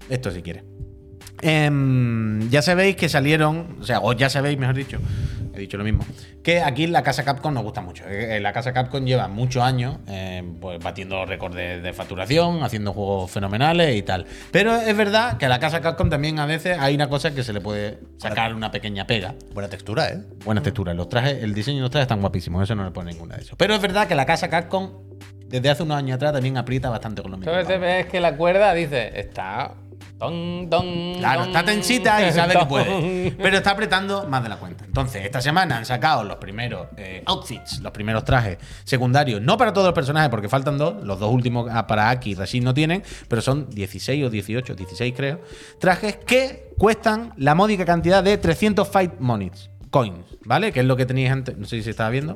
esto 0.10 0.30
si 0.30 0.44
quieres. 0.44 0.64
Em, 1.48 2.50
ya 2.50 2.64
sabéis 2.64 2.96
que 2.96 3.08
salieron, 3.08 3.78
o 3.80 3.84
sea, 3.84 4.00
o 4.02 4.14
ya 4.14 4.30
sabéis, 4.30 4.58
mejor 4.58 4.76
dicho, 4.76 4.98
he 5.54 5.60
dicho 5.60 5.78
lo 5.78 5.84
mismo, 5.84 6.04
que 6.44 6.60
aquí 6.62 6.88
la 6.88 7.04
casa 7.04 7.24
Capcom 7.24 7.54
nos 7.54 7.62
gusta 7.64 7.82
mucho. 7.82 8.04
Eh, 8.08 8.38
eh, 8.38 8.40
La 8.40 8.52
casa 8.52 8.74
Capcom 8.74 9.06
lleva 9.06 9.28
muchos 9.28 9.62
años 9.62 9.98
eh, 10.08 10.44
pues, 10.60 10.80
batiendo 10.80 11.24
récords 11.26 11.56
de, 11.56 11.82
de 11.82 11.94
facturación, 11.94 12.64
haciendo 12.64 12.94
juegos 12.94 13.30
fenomenales 13.30 13.96
y 13.96 14.02
tal. 14.02 14.26
Pero 14.52 14.76
es 14.76 14.98
verdad 14.98 15.38
que 15.38 15.46
a 15.46 15.50
la 15.50 15.60
casa 15.60 15.82
Capcom 15.82 16.10
también 16.10 16.40
a 16.40 16.48
veces 16.48 16.78
hay 16.80 16.96
una 16.96 17.10
cosa 17.10 17.36
que 17.36 17.44
se 17.44 17.54
le 17.54 17.62
puede 17.62 18.00
sacar 18.18 18.54
una 18.56 18.72
pequeña 18.72 19.06
pega. 19.06 19.36
Buena 19.54 19.70
textura, 19.70 20.10
¿eh? 20.10 20.24
Buenas 20.44 20.64
texturas. 20.64 20.96
Los 20.96 21.10
trajes, 21.10 21.44
el 21.44 21.54
diseño 21.54 21.78
de 21.78 21.82
los 21.84 21.92
trajes 21.92 22.06
están 22.06 22.22
guapísimos, 22.22 22.64
eso 22.64 22.74
no 22.74 22.84
le 22.86 22.92
pone 22.92 23.12
ninguna 23.12 23.36
de 23.36 23.44
eso. 23.44 23.56
Pero 23.56 23.76
es 23.76 23.82
verdad 23.82 24.08
que 24.08 24.16
la 24.16 24.26
casa 24.26 24.50
Capcom, 24.50 24.90
desde 25.46 25.70
hace 25.70 25.84
unos 25.84 25.98
años 25.98 26.16
atrás, 26.16 26.34
también 26.34 26.58
aprieta 26.58 26.90
bastante 26.90 27.22
con 27.22 27.30
los 27.32 27.40
Entonces 27.40 27.62
micrófonos. 27.68 27.96
ves 27.98 28.06
que 28.08 28.20
la 28.20 28.36
cuerda 28.36 28.74
dice, 28.74 29.20
está... 29.20 29.76
Ton, 30.18 30.70
ton, 30.70 31.16
Claro, 31.18 31.44
está 31.44 31.66
tensita 31.66 32.26
y 32.26 32.32
sabe 32.32 32.58
que 32.58 32.66
puede. 32.66 33.32
Pero 33.38 33.58
está 33.58 33.72
apretando 33.72 34.26
más 34.28 34.42
de 34.44 34.50
la 34.50 34.58
cuenta. 34.58 34.86
Entonces, 34.86 35.26
esta 35.26 35.42
semana 35.42 35.78
han 35.78 35.86
sacado 35.86 36.24
los 36.24 36.38
primeros 36.38 36.88
eh, 36.96 37.22
outfits, 37.26 37.80
los 37.82 37.92
primeros 37.92 38.24
trajes 38.24 38.58
secundarios. 38.86 39.42
No 39.42 39.58
para 39.58 39.74
todos 39.74 39.88
los 39.88 39.94
personajes, 39.94 40.30
porque 40.30 40.48
faltan 40.48 40.78
dos. 40.78 41.04
Los 41.04 41.20
dos 41.20 41.34
últimos 41.34 41.70
ah, 41.70 41.86
para 41.86 42.10
Aki 42.10 42.32
y 42.32 42.36
Rashid 42.36 42.64
no 42.64 42.74
tienen. 42.74 43.04
Pero 43.28 43.42
son 43.42 43.70
16 43.70 44.26
o 44.26 44.30
18, 44.30 44.76
16 44.76 45.14
creo. 45.16 45.42
Trajes 45.80 46.16
que 46.18 46.70
cuestan 46.78 47.34
la 47.36 47.54
módica 47.54 47.84
cantidad 47.84 48.24
de 48.24 48.38
300 48.38 48.88
Fight 48.88 49.20
Monies. 49.20 49.70
Coins, 49.96 50.26
¿vale? 50.44 50.74
Que 50.74 50.82
es 50.82 50.86
lo 50.86 50.98
que 50.98 51.06
teníais 51.06 51.32
antes. 51.32 51.58
No 51.58 51.66
sé 51.66 51.78
si 51.78 51.84
se 51.84 51.92
estaba 51.92 52.10
viendo. 52.10 52.34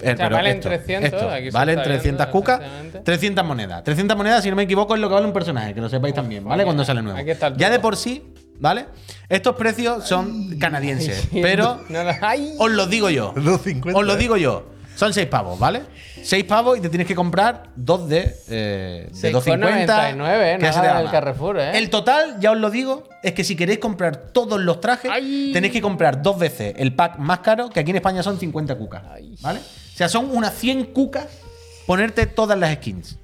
Eh, 0.00 0.14
pero 0.16 0.30
valen 0.36 0.60
300, 0.60 1.12
aquí 1.24 1.46
se 1.46 1.50
valen 1.50 1.78
está 1.80 1.82
300 1.90 2.02
viendo, 2.02 2.30
cucas. 2.30 2.60
efectivamente. 2.60 3.00
300 3.00 3.44
monedas. 3.44 3.82
300 3.82 4.16
monedas, 4.16 4.44
si 4.44 4.50
no 4.50 4.54
me 4.54 4.62
equivoco, 4.62 4.94
es 4.94 5.00
lo 5.00 5.08
que 5.08 5.14
vale 5.14 5.26
un 5.26 5.32
personaje, 5.32 5.74
que 5.74 5.80
lo 5.80 5.88
sepáis 5.88 6.14
también, 6.14 6.44
¿vale? 6.44 6.62
Cuando 6.62 6.84
sale 6.84 7.02
nuevo. 7.02 7.18
Aquí 7.18 7.30
está 7.30 7.48
el 7.48 7.56
Ya 7.56 7.68
de 7.68 7.80
por 7.80 7.96
sí, 7.96 8.32
¿vale? 8.60 8.86
Estos 9.28 9.56
precios 9.56 10.06
son 10.06 10.56
canadienses, 10.60 11.26
pero 11.32 11.80
No, 11.88 12.04
no, 12.04 12.10
ay. 12.22 12.54
os 12.60 12.70
lo 12.70 12.86
digo 12.86 13.10
yo. 13.10 13.34
2,50, 13.34 13.92
Os 13.96 14.06
lo 14.06 14.14
digo 14.14 14.36
yo. 14.36 14.70
Son 15.00 15.14
6 15.14 15.28
pavos, 15.28 15.58
¿vale? 15.58 15.80
6 16.22 16.44
pavos 16.44 16.76
y 16.76 16.82
te 16.82 16.90
tienes 16.90 17.08
que 17.08 17.14
comprar 17.14 17.70
dos 17.74 18.06
de, 18.06 18.36
eh, 18.50 19.08
de 19.10 19.32
2,50. 19.32 19.86
6,99, 19.86 20.58
que 20.58 20.62
nada 20.66 20.98
del. 21.00 21.10
Carrefour, 21.10 21.58
¿eh? 21.58 21.78
El 21.78 21.88
total, 21.88 22.36
ya 22.38 22.50
os 22.50 22.58
lo 22.58 22.68
digo, 22.68 23.08
es 23.22 23.32
que 23.32 23.42
si 23.42 23.56
queréis 23.56 23.78
comprar 23.78 24.16
todos 24.16 24.60
los 24.60 24.78
trajes, 24.82 25.10
Ay. 25.10 25.52
tenéis 25.54 25.72
que 25.72 25.80
comprar 25.80 26.20
dos 26.20 26.38
veces 26.38 26.74
el 26.76 26.94
pack 26.94 27.16
más 27.16 27.38
caro, 27.38 27.70
que 27.70 27.80
aquí 27.80 27.92
en 27.92 27.96
España 27.96 28.22
son 28.22 28.38
50 28.38 28.74
cucas. 28.76 29.02
¿vale? 29.40 29.60
O 29.60 29.96
sea, 29.96 30.10
son 30.10 30.36
unas 30.36 30.52
100 30.52 30.92
cucas 30.92 31.28
ponerte 31.86 32.26
todas 32.26 32.58
las 32.58 32.74
skins. 32.74 33.16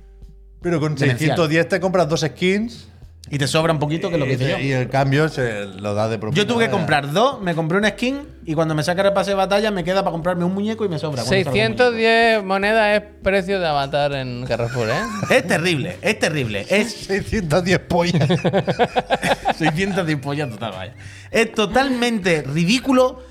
Pero 0.63 0.81
con 0.81 0.95
Demencial. 0.95 1.37
610 1.37 1.69
te 1.69 1.79
compras 1.79 2.09
dos 2.09 2.23
skins 2.23 2.89
Y 3.29 3.39
te 3.39 3.49
sobra 3.49 3.73
un 3.73 3.81
poquito, 3.81 4.09
que 4.09 4.15
es 4.15 4.21
lo 4.21 4.27
que 4.27 4.35
hice 4.35 4.51
yo. 4.51 4.59
y 4.59 4.73
el 4.73 4.89
cambio 4.89 5.29
se 5.29 5.67
lo 5.67 5.95
da 5.95 6.09
de 6.09 6.17
propina. 6.19 6.41
Yo 6.41 6.47
tuve 6.47 6.67
que 6.67 6.71
comprar 6.71 7.13
dos, 7.13 7.41
me 7.41 7.55
compré 7.55 7.79
una 7.79 7.91
skin 7.91 8.21
y 8.45 8.55
cuando 8.55 8.75
me 8.77 8.85
saca 8.85 9.03
el 9.03 9.13
pase 9.13 9.31
de 9.31 9.37
batalla 9.37 9.73
me 9.73 9.83
queda 9.83 10.03
para 10.03 10.13
comprarme 10.13 10.45
un 10.45 10.55
muñeco 10.55 10.85
y 10.85 10.89
me 10.89 10.99
sobra. 10.99 11.25
cuando 11.25 11.31
salga 11.31 11.51
un 11.51 11.57
muñeco. 11.57 11.83
610 11.85 12.45
monedas 12.45 13.03
es 13.03 13.09
precio 13.23 13.59
de 13.59 13.67
avatar 13.67 14.13
en 14.13 14.47
Carrefour, 14.47 14.89
¿eh? 14.91 15.03
Es 15.31 15.47
terrible, 15.47 15.97
es 16.03 16.19
terrible. 16.21 16.67
Es 16.69 16.93
610 17.07 17.79
pollas. 17.81 18.29
610 19.59 20.19
pollas 20.21 20.49
total, 20.49 20.73
vaya. 20.73 20.95
Es 21.33 21.53
totalmente 21.53 22.43
ridículo. 22.43 23.25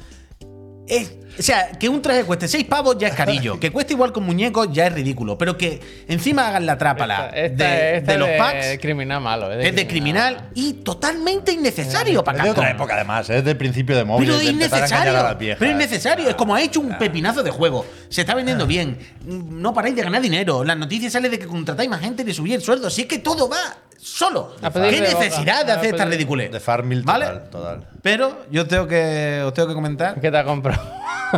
Es, 0.88 1.14
o 1.38 1.42
sea, 1.42 1.72
que 1.72 1.90
un 1.90 2.02
traje 2.02 2.24
cueste 2.24 2.48
6 2.48 2.66
pavos 2.66 2.98
ya 2.98 3.08
es 3.10 3.16
carillo. 3.16 3.60
Que 3.66 3.72
cueste 3.72 3.94
igual 3.94 4.12
con 4.12 4.24
muñecos 4.24 4.68
ya 4.72 4.88
es 4.88 4.94
ridículo. 4.94 5.38
Pero 5.38 5.58
que 5.58 5.80
encima 6.08 6.48
hagan 6.48 6.66
la 6.66 6.78
trápala 6.78 7.28
Esta- 7.28 7.38
esta- 7.46 7.64
de, 7.66 7.98
esta 7.98 8.12
de 8.14 8.18
los 8.18 8.30
packs 8.38 8.78
criminal 8.82 9.22
malo. 9.22 9.52
es 9.52 9.76
de 9.76 9.88
criminal 9.88 10.50
y 10.54 10.74
totalmente 10.74 11.52
innecesario 11.52 12.24
para 12.24 12.40
Es 12.40 12.44
de 12.46 12.50
otra 12.52 12.72
época, 12.72 12.96
además, 12.96 13.30
es 13.30 13.44
del 13.44 13.58
principio 13.58 13.96
de 13.96 14.04
móviles. 14.06 14.36
Pero 14.36 14.46
de 14.46 14.52
innecesario. 14.54 15.18
a 15.20 15.24
las 15.24 15.38
viejas. 15.38 15.60
Pero 15.60 15.72
innecesario. 15.72 16.30
Es 16.30 16.36
como 16.36 16.56
ha 16.56 16.62
hecho 16.62 16.80
un 16.80 16.98
pepinazo 16.98 17.44
de 17.44 17.52
juego. 17.52 17.86
Se 18.10 18.22
está 18.22 18.36
vendiendo 18.36 18.66
bien. 18.68 18.98
No 19.26 19.74
paráis 19.74 19.96
de 19.96 20.04
ganar 20.04 20.22
dinero. 20.22 20.64
Las 20.64 20.78
noticias 20.78 21.12
salen 21.14 21.32
de 21.32 21.40
que 21.40 21.48
contratáis 21.48 21.90
más 21.90 22.02
gente 22.02 22.22
y 22.24 22.26
de 22.26 22.34
subir 22.34 22.54
el 22.56 22.62
sueldo. 22.62 22.90
Si 22.90 23.02
es 23.02 23.08
que 23.08 23.20
todo 23.20 23.50
va 23.50 23.58
solo. 23.98 24.56
¿Qué 24.62 24.68
boca. 24.70 24.82
necesidad 24.82 25.66
de 25.66 25.72
hacer 25.72 25.92
esta 25.96 26.06
ridiculez? 26.06 26.52
De 26.52 26.60
Farmil 26.60 27.02
¿Vale? 27.04 27.26
total, 27.26 27.50
total. 27.50 27.88
Pero 28.02 28.46
yo 28.52 28.68
tengo 28.68 28.88
que, 28.88 29.42
os 29.46 29.54
tengo 29.54 29.68
que 29.70 29.74
comentar. 29.74 30.20
¿Qué 30.22 30.30
te 30.30 30.38
ha 30.38 30.44
comprado? 30.44 30.82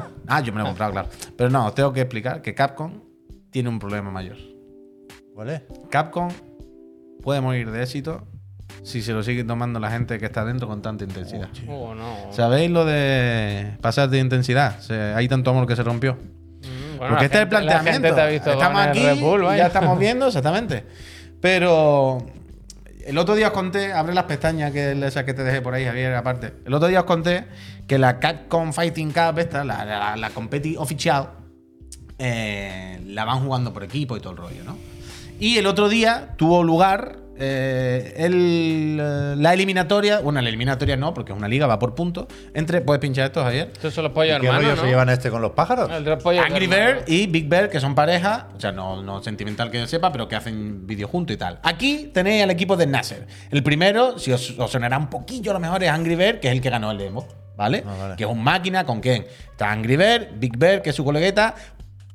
Ah, 0.28 0.42
yo 0.42 0.52
me 0.52 0.60
lo 0.60 0.66
he 0.66 0.68
comprado, 0.68 0.92
claro. 0.92 1.10
Pero 1.38 1.50
no, 1.50 1.66
os 1.68 1.76
tengo 1.76 1.94
que 1.94 2.02
explicar 2.02 2.42
que 2.42 2.54
Capcom 2.54 3.02
tiene 3.52 3.70
un 3.70 3.80
problema 3.80 4.12
mayor. 4.12 4.38
¿Cuál 5.34 5.50
es? 5.50 5.62
Capcom 5.90 6.30
puede 7.22 7.42
morir 7.42 7.72
de 7.72 7.84
éxito 7.84 8.28
si 8.84 9.02
se 9.02 9.14
lo 9.14 9.24
sigue 9.24 9.44
tomando 9.44 9.80
la 9.80 9.90
gente 9.92 10.18
que 10.18 10.26
está 10.26 10.44
dentro 10.46 10.68
con 10.68 10.82
tanta 10.82 11.04
intensidad. 11.04 11.50
Oh, 11.68 11.94
no. 11.96 12.32
¿Sabéis 12.32 12.70
lo 12.72 12.86
de 12.86 13.78
pasar 13.82 14.10
de 14.10 14.20
intensidad? 14.20 14.80
Se- 14.80 15.14
hay 15.14 15.28
tanto 15.28 15.52
amor 15.52 15.66
que 15.68 15.76
se 15.76 15.84
rompió. 15.84 16.14
Mm, 16.16 16.98
bueno, 16.98 17.10
Porque 17.14 17.26
este 17.26 17.38
es 17.38 17.44
el 17.44 17.50
planteamiento. 17.50 17.92
gente 17.92 18.12
te 18.14 18.22
ha 18.22 18.26
visto 18.28 18.52
estamos 18.52 18.74
con 18.82 18.84
el 18.84 18.90
aquí, 18.90 19.00
Red 19.04 19.20
Bull, 19.20 19.42
y 19.42 19.46
vaya. 19.46 19.58
ya 19.64 19.68
estamos 19.68 20.00
viendo, 20.00 20.28
exactamente. 20.28 20.84
Pero 21.42 22.26
el 23.08 23.18
otro 23.18 23.36
día 23.36 23.48
os 23.48 23.54
conté, 23.54 23.94
abre 23.94 24.14
las 24.14 24.26
pestañas, 24.26 24.74
que 24.74 24.92
es 24.92 25.02
esa 25.02 25.24
que 25.26 25.34
te 25.34 25.42
dejé 25.42 25.62
por 25.62 25.74
ahí, 25.74 25.86
Javier, 25.86 26.14
aparte. 26.14 26.56
El 26.66 26.74
otro 26.74 26.90
día 26.90 27.00
os 27.00 27.06
conté 27.06 27.46
que 27.88 27.98
la 27.98 28.20
Capcom 28.20 28.74
Fighting 28.74 29.14
Cup, 29.14 29.40
esta, 29.40 29.64
la, 29.64 29.86
la, 29.86 30.18
la 30.18 30.30
competi 30.32 30.76
oficial, 30.76 31.30
eh, 32.20 33.00
la 33.06 33.24
van 33.24 33.46
jugando 33.46 33.72
por 33.72 33.86
equipo 33.86 34.18
y 34.18 34.20
todo 34.20 34.32
el 34.32 34.38
rollo, 34.38 34.64
¿no? 34.66 34.78
Y 35.40 35.58
el 35.58 35.68
otro 35.68 35.88
día 35.88 36.34
tuvo 36.36 36.64
lugar 36.64 37.20
eh, 37.40 38.14
el, 38.18 39.00
eh, 39.00 39.36
la 39.38 39.54
eliminatoria, 39.54 40.20
bueno, 40.20 40.42
la 40.42 40.50
eliminatoria 40.50 40.98
no, 40.98 41.14
porque 41.14 41.32
es 41.32 41.38
una 41.38 41.48
liga, 41.48 41.68
va 41.68 41.80
por 41.80 41.96
puntos. 41.96 42.28
Entre, 42.54 42.82
puedes 42.82 43.00
pinchar 43.00 43.26
esto, 43.26 43.44
Javier. 43.44 43.70
Estos 43.74 43.94
son 43.94 44.06
los 44.06 44.14
pollos 44.14 44.40
¿Qué 44.40 44.48
rollo 44.48 44.60
hermanos, 44.60 44.80
se 44.80 44.86
¿no? 44.86 44.90
llevan 44.92 45.10
este 45.10 45.30
con 45.30 45.42
los 45.42 45.52
pájaros? 45.52 45.90
El 45.92 46.04
de 46.04 46.10
los 46.12 46.24
pollos 46.24 46.46
Angry. 46.46 46.68
Bear 46.68 47.04
y 47.08 47.28
Big 47.28 47.48
Bear, 47.48 47.70
que 47.70 47.80
son 47.80 47.96
pareja, 47.96 48.48
o 48.56 48.60
sea, 48.60 48.72
no, 48.72 49.02
no 49.02 49.22
sentimental 49.24 49.72
que 49.72 49.80
yo 49.80 49.88
sepa, 49.88 50.12
pero 50.12 50.28
que 50.28 50.36
hacen 50.36 50.86
vídeos 50.88 51.10
juntos 51.10 51.34
y 51.34 51.38
tal. 51.38 51.60
Aquí 51.64 52.12
tenéis 52.14 52.44
al 52.44 52.52
equipo 52.52 52.76
de 52.76 52.88
Nasser. 52.88 53.28
El 53.52 53.64
primero, 53.64 54.18
si 54.20 54.32
os, 54.32 54.58
os 54.58 54.72
sonará 54.72 54.98
un 54.98 55.10
poquillo 55.10 55.52
a 55.52 55.54
lo 55.54 55.60
mejor, 55.60 55.84
es 55.84 55.90
Angry 55.90 56.16
Bear, 56.16 56.40
que 56.40 56.48
es 56.48 56.54
el 56.54 56.62
que 56.62 56.70
ganó 56.70 56.92
el 56.92 56.98
demo, 56.98 57.28
¿vale? 57.56 57.84
Ah, 57.86 57.96
vale. 58.00 58.16
Que 58.16 58.24
es 58.24 58.30
un 58.30 58.44
máquina 58.44 58.86
con 58.86 59.00
quién. 59.00 59.26
Está 59.52 59.72
Angry 59.72 59.96
Bear, 59.96 60.30
Big 60.36 60.58
Bear, 60.58 60.82
que 60.82 60.90
es 60.90 60.96
su 60.96 61.06
colegueta, 61.06 61.56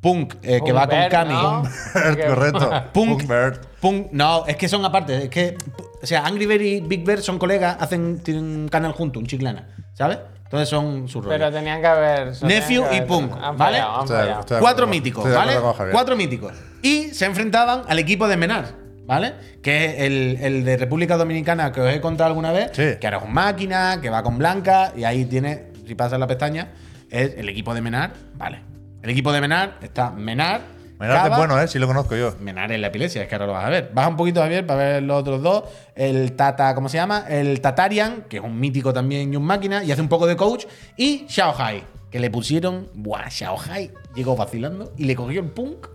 Punk, 0.01 0.35
eh, 0.43 0.61
que 0.65 0.73
va 0.73 0.89
con 0.89 0.99
Cami. 1.09 1.33
¿no? 1.33 1.63
Correcto. 2.27 2.71
Punk, 2.93 3.21
Punkbird. 3.21 3.72
Punk- 3.83 4.09
no, 4.13 4.47
es 4.47 4.57
que 4.57 4.69
son 4.69 4.85
aparte. 4.85 5.25
Es 5.25 5.29
que, 5.29 5.59
o 6.03 6.07
sea, 6.07 6.25
Angry 6.25 6.47
Bear 6.47 6.63
y 6.63 6.81
Big 6.81 7.05
Bear 7.05 7.21
son 7.21 7.39
colegas, 7.39 7.77
hacen, 7.81 8.21
tienen 8.23 8.45
un 8.45 8.69
canal 8.69 8.93
junto, 8.93 9.19
un 9.19 9.27
chiclana, 9.27 9.69
¿sabes? 9.93 10.19
Entonces 10.45 10.69
son 10.69 11.09
sus 11.09 11.25
roles. 11.25 11.39
Pero 11.39 11.51
tenían 11.53 11.81
que 11.81 11.87
haber. 11.87 12.43
Nephew 12.45 12.85
que 12.89 12.97
y 12.99 13.01
Punk, 13.03 13.33
han 13.43 13.57
¿vale? 13.57 13.79
fallado, 13.79 14.07
fallado. 14.07 14.61
Cuatro 14.61 14.87
míticos, 14.87 15.25
¿vale? 15.35 15.55
Cuatro 15.91 16.15
míticos. 16.17 16.53
Y 16.83 17.09
se 17.15 17.25
enfrentaban 17.27 17.83
al 17.89 17.99
equipo 17.99 18.29
de 18.29 18.37
Menar, 18.37 18.67
¿vale? 19.07 19.33
Que 19.63 19.87
es 19.87 20.01
el, 20.01 20.39
el 20.41 20.65
de 20.65 20.77
República 20.77 21.17
Dominicana 21.17 21.73
que 21.73 21.81
os 21.81 21.93
he 21.93 22.01
contado 22.01 22.29
alguna 22.29 22.53
vez, 22.53 22.71
Sí. 22.75 22.99
que 23.01 23.07
ahora 23.07 23.17
es 23.19 23.25
un 23.25 23.33
máquina, 23.33 23.99
que 24.03 24.11
va 24.11 24.23
con 24.23 24.37
Blanca, 24.39 24.93
y 24.97 25.05
ahí 25.05 25.25
tiene, 25.25 25.73
si 25.87 25.95
pasas 25.95 26.21
la 26.21 26.27
pestaña, 26.27 26.73
es 27.11 27.35
el 27.39 27.49
equipo 27.49 27.73
de 27.75 27.81
Menar, 27.81 28.13
¿vale? 28.35 28.61
El 29.03 29.11
equipo 29.11 29.33
de 29.33 29.41
Menar 29.41 29.79
está 29.83 30.11
Menar. 30.11 30.61
Menard 31.09 31.33
es 31.33 31.37
bueno, 31.39 31.61
¿eh? 31.61 31.69
Sí 31.69 31.79
lo 31.79 31.87
conozco 31.87 32.17
yo. 32.17 32.35
Menar 32.41 32.71
es 32.73 32.81
la 32.81 32.87
epilepsia, 32.89 33.23
es 33.23 33.29
que 33.29 33.35
ahora 33.35 33.47
lo 33.47 33.53
vas 33.53 33.65
a 33.65 33.71
ver. 33.71 33.91
Baja 33.93 34.09
un 34.09 34.17
poquito, 34.17 34.41
Javier, 34.41 34.67
para 34.67 34.79
ver 34.79 35.03
los 35.03 35.21
otros 35.21 35.43
dos. 35.43 35.65
El 35.95 36.33
Tata, 36.33 36.75
¿cómo 36.75 36.89
se 36.89 36.97
llama? 36.99 37.25
El 37.29 37.61
Tatarian, 37.61 38.23
que 38.29 38.37
es 38.39 38.43
un 38.43 38.59
mítico 38.59 38.93
también 38.93 39.33
y 39.33 39.37
un 39.37 39.45
máquina, 39.45 39.83
y 39.85 39.91
hace 39.93 40.01
un 40.01 40.09
poco 40.09 40.27
de 40.27 40.37
coach. 40.37 40.67
Y 40.97 41.27
Xiaohai, 41.29 41.83
que 42.11 42.21
le 42.21 42.31
pusieron. 42.31 42.89
Buah, 42.95 43.29
Xiaohai 43.31 43.91
llegó 44.15 44.37
vacilando 44.37 44.93
y 44.97 45.05
le 45.05 45.17
cogió 45.17 45.41
el 45.41 45.51
punk. 45.51 45.89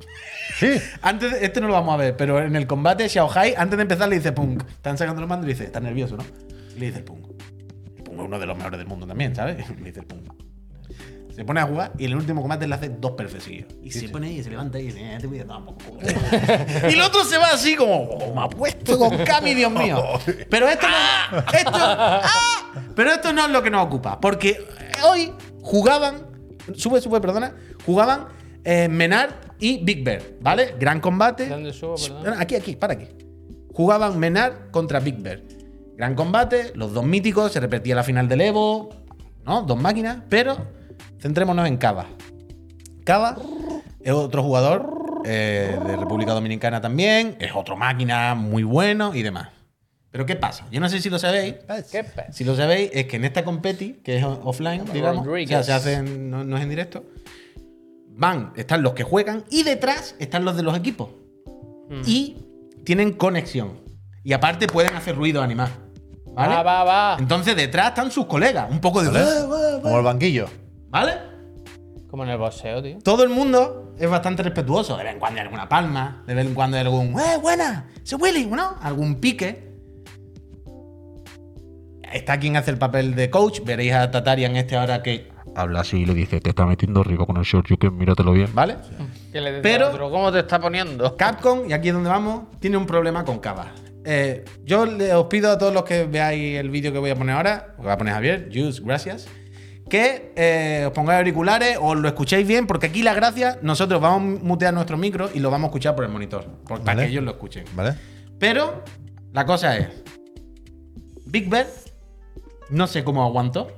Sí. 0.60 0.72
Antes 1.01 1.32
de- 1.32 1.45
este 1.45 1.62
no 1.62 1.68
lo 1.68 1.74
vamos 1.74 1.93
a 1.93 1.97
ver, 1.97 2.18
pero 2.18 2.39
en 2.43 2.55
el 2.55 2.68
combate, 2.68 3.08
Xiaohai, 3.08 3.53
antes 3.58 3.78
de 3.78 3.82
empezar, 3.84 4.10
le 4.10 4.16
dice 4.18 4.32
punk. 4.32 4.64
Están 4.68 4.97
sacando 4.97 5.22
los 5.22 5.30
mandos 5.30 5.45
y 5.45 5.47
le 5.49 5.53
dice, 5.53 5.66
estás 5.66 5.82
nervioso, 5.84 6.18
¿no? 6.18 6.24
Y 6.76 6.80
le 6.80 6.86
dice 6.88 6.97
el 6.99 7.03
punk. 7.05 7.28
El 7.97 8.03
punk 8.03 8.20
es 8.20 8.26
uno 8.26 8.39
de 8.39 8.45
los 8.45 8.58
mejores 8.58 8.78
del 8.80 8.88
mundo 8.88 9.05
también, 9.08 9.36
¿sabes? 9.36 9.58
Le 9.80 9.86
dice 9.86 9.99
el 10.01 10.05
punk. 10.05 10.34
Se 11.38 11.46
pone 11.46 11.60
a 11.60 11.68
jugar 11.68 11.92
y 12.00 12.06
en 12.06 12.14
el 12.14 12.18
último 12.18 12.42
combate 12.42 12.66
le 12.68 12.74
hace 12.74 12.90
dos 12.90 13.12
perfecillos. 13.12 13.68
Y 13.84 13.92
se 13.92 14.10
pone 14.10 14.26
ahí, 14.26 14.44
se 14.44 14.50
levanta 14.50 14.80
y 14.80 14.88
dice, 14.88 15.02
eh, 15.02 15.20
te 15.22 15.28
voy 15.28 15.38
a 15.40 15.46
dar 15.46 15.60
un 15.60 15.66
poco. 15.68 16.00
y 16.90 16.94
el 16.94 17.02
otro 17.02 17.24
se 17.26 17.38
va 17.38 17.52
así 17.54 17.76
como, 17.76 17.94
"Oh, 18.10 18.34
me 18.34 18.42
ha 18.42 18.50
puesto 18.50 18.98
con 18.98 19.16
Cami, 19.24 19.54
Dios 19.54 19.72
mío. 19.72 20.04
Pero 20.50 20.68
esto 20.68 20.88
no, 20.88 21.38
esto, 21.54 21.72
¡ah! 21.76 22.24
pero 22.96 23.12
esto 23.12 23.32
no 23.34 23.46
es 23.46 23.52
lo 23.52 23.62
que 23.62 23.70
nos 23.70 23.86
ocupa. 23.86 24.20
Porque 24.20 24.66
hoy 25.08 25.32
jugaban, 25.62 26.26
sube, 26.74 27.00
sube, 27.02 27.22
perdona, 27.22 27.54
jugaban 27.86 28.30
eh, 28.64 28.88
Menard 28.90 29.30
y 29.60 29.84
Big 29.84 30.04
Bear, 30.04 30.24
¿vale? 30.42 30.74
Gran 30.80 31.00
combate. 31.00 31.50
¿Dónde 31.50 31.72
subo, 31.72 31.98
perdón? 31.98 32.42
Aquí, 32.42 32.56
aquí, 32.56 32.76
para 32.76 32.94
aquí. 32.94 33.10
Jugaban 33.76 34.18
Menard 34.18 34.72
contra 34.72 35.00
Big 35.00 35.22
Bear. 35.22 35.42
Gran 35.96 36.16
combate, 36.16 36.72
los 36.74 36.94
dos 36.94 37.06
míticos, 37.06 37.52
se 37.52 37.60
repetía 37.60 37.94
la 37.94 38.04
final 38.04 38.28
del 38.28 38.42
Evo, 38.42 38.90
¿no? 39.46 39.62
Dos 39.62 39.80
máquinas, 39.80 40.18
pero 40.30 40.58
centrémonos 41.20 41.68
en 41.68 41.78
Cava. 41.78 42.07
Cava 43.03 43.38
es 44.01 44.11
otro 44.11 44.43
jugador 44.43 45.22
eh, 45.26 45.78
de 45.86 45.95
República 45.95 46.34
Dominicana 46.34 46.82
también, 46.82 47.36
es 47.39 47.51
otro 47.55 47.76
máquina 47.78 48.36
muy 48.36 48.63
bueno 48.63 49.13
y 49.15 49.24
demás. 49.24 49.49
Pero 50.11 50.26
¿qué 50.26 50.36
pasa? 50.36 50.65
Yo 50.72 50.80
no 50.80 50.89
sé 50.89 51.01
si 51.01 51.09
lo 51.09 51.20
sabéis. 51.20 51.55
¿Qué 51.91 52.03
pasa? 52.03 52.32
Si 52.32 52.43
lo 52.43 52.55
sabéis, 52.55 52.89
es 52.93 53.05
que 53.07 53.18
en 53.18 53.26
esta 53.26 53.43
competi, 53.43 53.93
que 54.03 54.18
es 54.18 54.24
offline, 54.24 54.84
digamos, 54.93 55.28
o 55.28 55.47
sea, 55.47 55.63
se 55.63 55.74
hace 55.74 55.93
en- 55.93 56.30
no, 56.30 56.43
no 56.43 56.57
es 56.57 56.63
en 56.63 56.70
directo, 56.70 57.03
van, 58.09 58.53
están 58.55 58.82
los 58.82 58.93
que 58.93 59.03
juegan 59.03 59.43
y 59.49 59.63
detrás 59.63 60.15
están 60.20 60.43
los 60.45 60.55
de 60.55 60.63
los 60.63 60.76
equipos. 60.78 61.09
Mm. 61.89 62.01
Y 62.05 62.38
tienen 62.84 63.11
conexión. 63.13 63.82
Y 64.24 64.34
aparte 64.34 64.68
pueden 64.68 64.95
hacer 64.95 65.15
ruido 65.15 65.41
animal. 65.41 65.70
¿Vale? 66.34 66.55
Va, 66.55 66.63
va, 66.63 66.84
va. 66.84 67.18
Entonces 67.20 67.55
detrás 67.55 67.89
están 67.89 68.11
sus 68.11 68.26
colegas, 68.26 68.70
un 68.72 68.80
poco 68.80 69.03
de... 69.03 69.09
Como 69.82 69.97
el 69.97 70.03
banquillo. 70.03 70.47
¿Vale? 70.98 71.14
Como 72.10 72.24
en 72.24 72.30
el 72.32 72.38
boxeo, 72.39 72.82
tío. 72.82 72.98
Todo 73.04 73.24
el 73.24 73.30
mundo 73.30 73.93
es 74.00 74.10
bastante 74.10 74.41
respetuoso. 74.41 74.98
De 74.98 75.04
vez 75.04 75.14
en 75.14 75.20
cuando 75.20 75.39
hay 75.39 75.45
alguna 75.45 75.70
palma, 75.70 76.24
de 76.26 76.34
vez 76.34 76.48
en 76.48 76.56
cuando 76.56 76.76
hay 76.78 76.82
algún, 76.82 77.10
¡eh, 77.20 77.38
buena! 77.39 77.86
¡Se 78.02 78.16
Willy! 78.16 78.48
¿No? 78.48 78.76
Algún 78.82 79.20
pique. 79.20 79.68
Está 82.12 82.39
quien 82.39 82.56
hace 82.58 82.72
el 82.72 82.80
papel 82.80 83.14
de 83.14 83.30
coach. 83.30 83.60
Veréis 83.64 83.93
a 83.93 84.10
Tatarian 84.10 84.56
este 84.56 84.76
ahora 84.76 85.04
que 85.04 85.30
habla 85.56 85.82
así 85.82 85.98
y 85.98 86.06
le 86.08 86.16
dice, 86.16 86.39
te 86.41 86.50
está 86.50 86.66
metiendo 86.66 87.04
rico 87.04 87.28
con 87.28 87.38
el 87.38 87.43
short, 87.43 87.68
you 87.68 87.78
que 87.78 87.91
míratelo 87.91 88.32
bien, 88.32 88.50
¿vale? 88.56 88.78
¿Qué 89.32 89.39
le 89.39 89.52
decía 89.52 89.62
Pero- 89.62 89.89
otro? 89.89 90.10
¿Cómo 90.10 90.32
te 90.32 90.39
está 90.39 90.60
poniendo? 90.60 91.16
Capcom, 91.16 91.70
y 91.70 91.74
aquí 91.74 91.89
es 91.89 91.93
donde 91.93 92.10
vamos, 92.10 92.45
tiene 92.60 92.78
un 92.78 92.88
problema 92.88 93.24
con 93.24 93.38
Cava. 93.38 93.72
Eh, 94.06 94.45
yo 94.64 94.86
le- 94.88 95.14
os 95.14 95.28
pido 95.28 95.52
a 95.52 95.58
todos 95.60 95.74
los 95.74 95.84
que 95.84 96.06
veáis 96.06 96.58
el 96.58 96.72
vídeo 96.72 96.91
que 96.91 96.98
voy 97.00 97.10
a 97.12 97.16
poner 97.16 97.36
ahora, 97.36 97.76
que 97.80 97.86
va 97.86 97.93
a 97.93 97.98
poner 98.00 98.14
Javier, 98.16 98.50
Juice, 98.54 98.82
gracias, 98.84 99.28
que 99.88 100.34
eh, 100.36 100.86
os 100.88 100.94
pongáis 100.94 101.20
auriculares 101.20 101.78
o 101.80 101.96
lo 101.96 102.08
escuchéis 102.08 102.48
bien, 102.48 102.68
porque 102.68 102.88
aquí 102.88 103.04
la 103.04 103.14
gracia, 103.14 103.60
nosotros 103.62 104.02
vamos 104.02 104.40
a 104.40 104.44
mutear 104.44 104.74
nuestro 104.74 104.98
micro 104.98 105.30
y 105.34 105.40
lo 105.40 105.50
vamos 105.50 105.66
a 105.66 105.70
escuchar 105.70 105.96
por 105.96 106.06
el 106.06 106.12
monitor, 106.12 106.46
para 106.68 106.84
Vale. 106.84 107.04
que 107.04 107.10
ellos 107.10 107.24
lo 107.24 107.32
escuchen. 107.32 107.66
¿Vale? 107.76 107.96
Pero 108.40 108.84
la 109.34 109.46
cosa 109.46 109.78
es, 109.78 109.88
Big 111.26 111.50
Bear 111.50 111.68
no 112.70 112.88
sé 112.88 113.04
cómo 113.04 113.24
aguantó. 113.24 113.72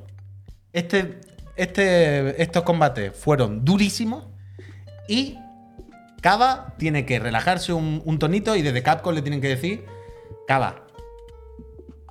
Este, 0.74 1.20
este, 1.55 2.41
estos 2.41 2.64
combates 2.64 3.16
fueron 3.16 3.66
durísimos 3.66 4.26
y 5.07 5.38
Cava 6.22 6.74
tiene 6.78 7.05
que 7.05 7.20
relajarse 7.20 7.74
un, 7.74 8.01
un 8.05 8.20
tonito 8.20 8.55
y 8.55 8.62
desde 8.62 8.84
Capcom 8.84 9.14
le 9.14 9.22
tienen 9.22 9.41
que 9.41 9.49
decir, 9.49 9.86
Cava, 10.47 10.86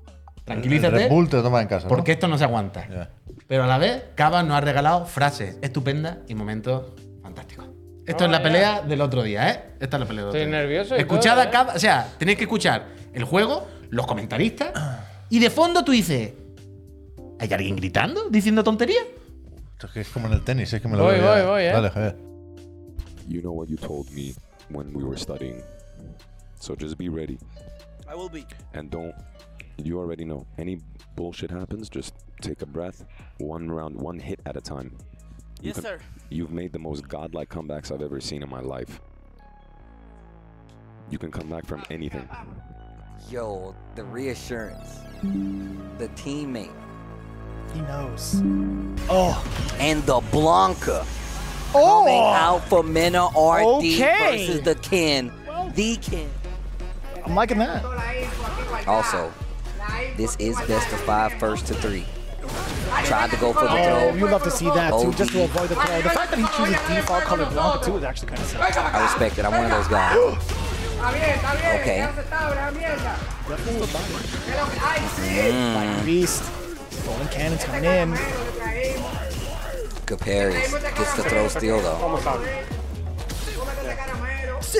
El 0.07 0.45
tranquilízate 0.45 0.97
Red 0.97 1.09
Bull 1.11 1.29
te 1.29 1.37
lo 1.37 1.43
toma 1.43 1.61
en 1.61 1.69
casa. 1.69 1.85
¿no? 1.85 1.89
porque 1.89 2.13
esto 2.13 2.29
no 2.29 2.39
se 2.39 2.45
aguanta. 2.45 3.11
Pero 3.49 3.65
a 3.65 3.67
la 3.67 3.79
vez, 3.79 4.05
Cava 4.15 4.43
nos 4.43 4.57
ha 4.57 4.61
regalado 4.61 5.07
frases 5.07 5.57
estupendas 5.63 6.19
y 6.29 6.35
momentos 6.35 6.93
fantásticos. 7.23 7.67
Esto 8.07 8.25
es 8.25 8.31
la 8.31 8.39
ya. 8.39 8.43
pelea 8.43 8.83
del 8.83 9.01
otro 9.01 9.23
día, 9.23 9.51
¿eh? 9.51 9.65
Esta 9.81 9.97
es 9.97 10.01
la 10.01 10.07
pelea 10.07 10.23
del 10.25 10.29
otro 10.29 10.39
Estoy 10.41 10.51
día. 10.51 10.61
nervioso 10.61 10.95
Escuchad 10.97 11.33
todo, 11.33 11.41
a 11.41 11.45
¿eh? 11.45 11.51
Cava, 11.51 11.73
o 11.75 11.79
sea, 11.79 12.15
tenéis 12.19 12.39
que 12.39 12.45
escuchar 12.45 12.87
el 13.13 13.25
juego, 13.25 13.67
los 13.91 14.07
comentaristas, 14.07 14.73
y 15.31 15.39
de 15.41 15.51
fondo 15.51 15.83
tú 15.85 15.93
dices, 15.93 16.33
¿hay 17.39 17.53
alguien 17.53 17.77
gritando, 17.77 18.29
diciendo 18.31 18.63
tonterías? 18.63 19.05
Esto 19.73 19.87
es 19.87 19.93
que 19.93 20.01
es 20.03 20.09
como 20.09 20.27
en 20.27 20.35
el 20.35 20.43
tenis, 20.45 20.73
es 20.73 20.81
que 20.83 20.89
me 20.89 20.97
lo 20.97 21.05
Voy, 21.05 21.15
veo 21.15 21.23
ya. 21.23 21.33
voy, 21.43 21.47
voy, 21.51 21.63
eh. 21.65 21.73
Dale, 21.73 21.91
Javier. 21.91 22.17
You 23.29 23.41
know 23.41 23.53
what 23.53 23.69
you 23.69 23.77
told 23.77 24.11
me 24.13 24.35
when 24.71 24.95
we 24.95 25.05
were 25.05 25.19
studying. 25.19 25.63
So 26.61 26.75
just 26.75 26.97
be 26.99 27.09
ready. 27.09 27.39
I 28.11 28.15
will 28.15 28.31
be. 28.31 28.45
And 28.75 28.91
don't, 28.91 29.15
you 29.77 29.99
already 30.01 30.25
know, 30.25 30.47
any 30.59 30.81
bullshit 31.15 31.51
happens, 31.51 31.89
just 31.91 32.15
take 32.41 32.62
a 32.62 32.66
breath, 32.66 33.05
one 33.39 33.70
round, 33.70 33.97
one 33.97 34.18
hit 34.18 34.41
at 34.47 34.57
a 34.57 34.61
time. 34.61 34.97
You 35.61 35.68
Yes, 35.68 35.74
can- 35.76 35.84
sir. 35.84 35.99
You've 36.30 36.51
made 36.51 36.72
the 36.72 36.78
most 36.78 37.09
godlike 37.09 37.49
comebacks 37.49 37.91
I've 37.93 38.03
ever 38.03 38.20
seen 38.20 38.43
in 38.43 38.49
my 38.51 38.61
life. 38.61 39.01
You 41.11 41.18
can 41.18 41.30
come 41.30 41.49
back 41.49 41.66
from 41.66 41.82
anything. 41.91 42.28
Yo, 43.30 43.74
the 43.95 44.05
reassurance, 44.05 44.99
the 45.99 46.09
teammate, 46.14 46.70
He 47.74 47.80
knows. 47.82 48.41
Oh. 49.11 49.43
and 49.78 50.03
the 50.05 50.20
Blanca 50.30 51.05
oh. 51.74 52.03
coming 52.05 52.14
Oh. 52.20 52.26
out 52.32 52.68
for 52.68 52.82
Mena 52.82 53.26
RD 53.28 53.34
Okay. 53.34 54.47
versus 54.47 54.62
the 54.62 54.74
Ken, 54.76 55.32
the 55.74 55.97
Ken. 55.97 56.28
I'm 57.24 57.34
liking 57.34 57.59
that. 57.59 57.84
Also, 58.86 59.32
this 60.16 60.36
is 60.36 60.57
best 60.66 60.93
of 60.93 61.01
five, 61.01 61.32
first 61.34 61.66
to 61.66 61.74
three. 61.74 62.05
Tried 63.05 63.30
to 63.30 63.36
go 63.36 63.53
for 63.53 63.61
the 63.64 63.70
Oh, 63.70 64.11
throw. 64.11 64.14
you 64.14 64.28
love 64.28 64.43
to 64.43 64.51
see 64.51 64.66
that 64.66 64.91
too, 65.01 65.12
just 65.14 65.32
to 65.32 65.45
avoid 65.45 65.68
the 65.68 65.74
throw. 65.74 66.03
The 66.03 66.11
fact 66.11 66.30
that 66.30 66.39
he 66.39 66.47
chooses 66.57 66.80
default 66.89 67.24
color 67.24 67.47
Blanca 67.47 67.84
too 67.84 67.97
is 67.97 68.05
actually 68.05 68.28
kind 68.28 68.41
of 68.41 68.47
sick. 68.49 68.61
I 68.61 69.03
respect 69.03 69.39
it. 69.39 69.45
I'm 69.45 69.53
one 69.53 69.64
of 69.66 69.70
those 69.70 69.89
guys. 69.89 70.36
Okay. 70.99 72.05
Like 75.74 76.05
Beast, 76.05 76.43
Golden 77.07 77.28
Cannon's 77.28 77.64
coming 77.64 77.84
in. 77.84 78.12
Caparius 80.07 80.72
gets 80.97 81.14
the 81.16 81.22
throw 81.22 81.49
still 81.49 81.80
though. 81.80 82.20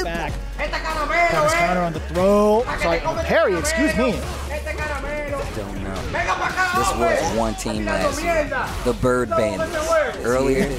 Back. 0.05 0.33
Got 0.59 1.45
his 1.45 1.55
counter 1.55 1.81
on 1.81 1.93
the 1.93 2.01
throw. 2.01 2.63
Sorry, 2.81 3.01
on 3.01 3.17
the 3.17 3.23
parry, 3.23 3.57
excuse 3.57 3.97
me. 3.97 4.13
Don't 5.59 5.83
know. 5.83 5.95
This 6.77 6.95
was 6.95 7.37
one 7.37 7.55
team 7.57 7.85
last 7.85 8.23
year. 8.23 8.45
The 8.85 8.93
Bird 9.01 9.29
Bandits. 9.31 9.75
Earlier, 10.25 10.79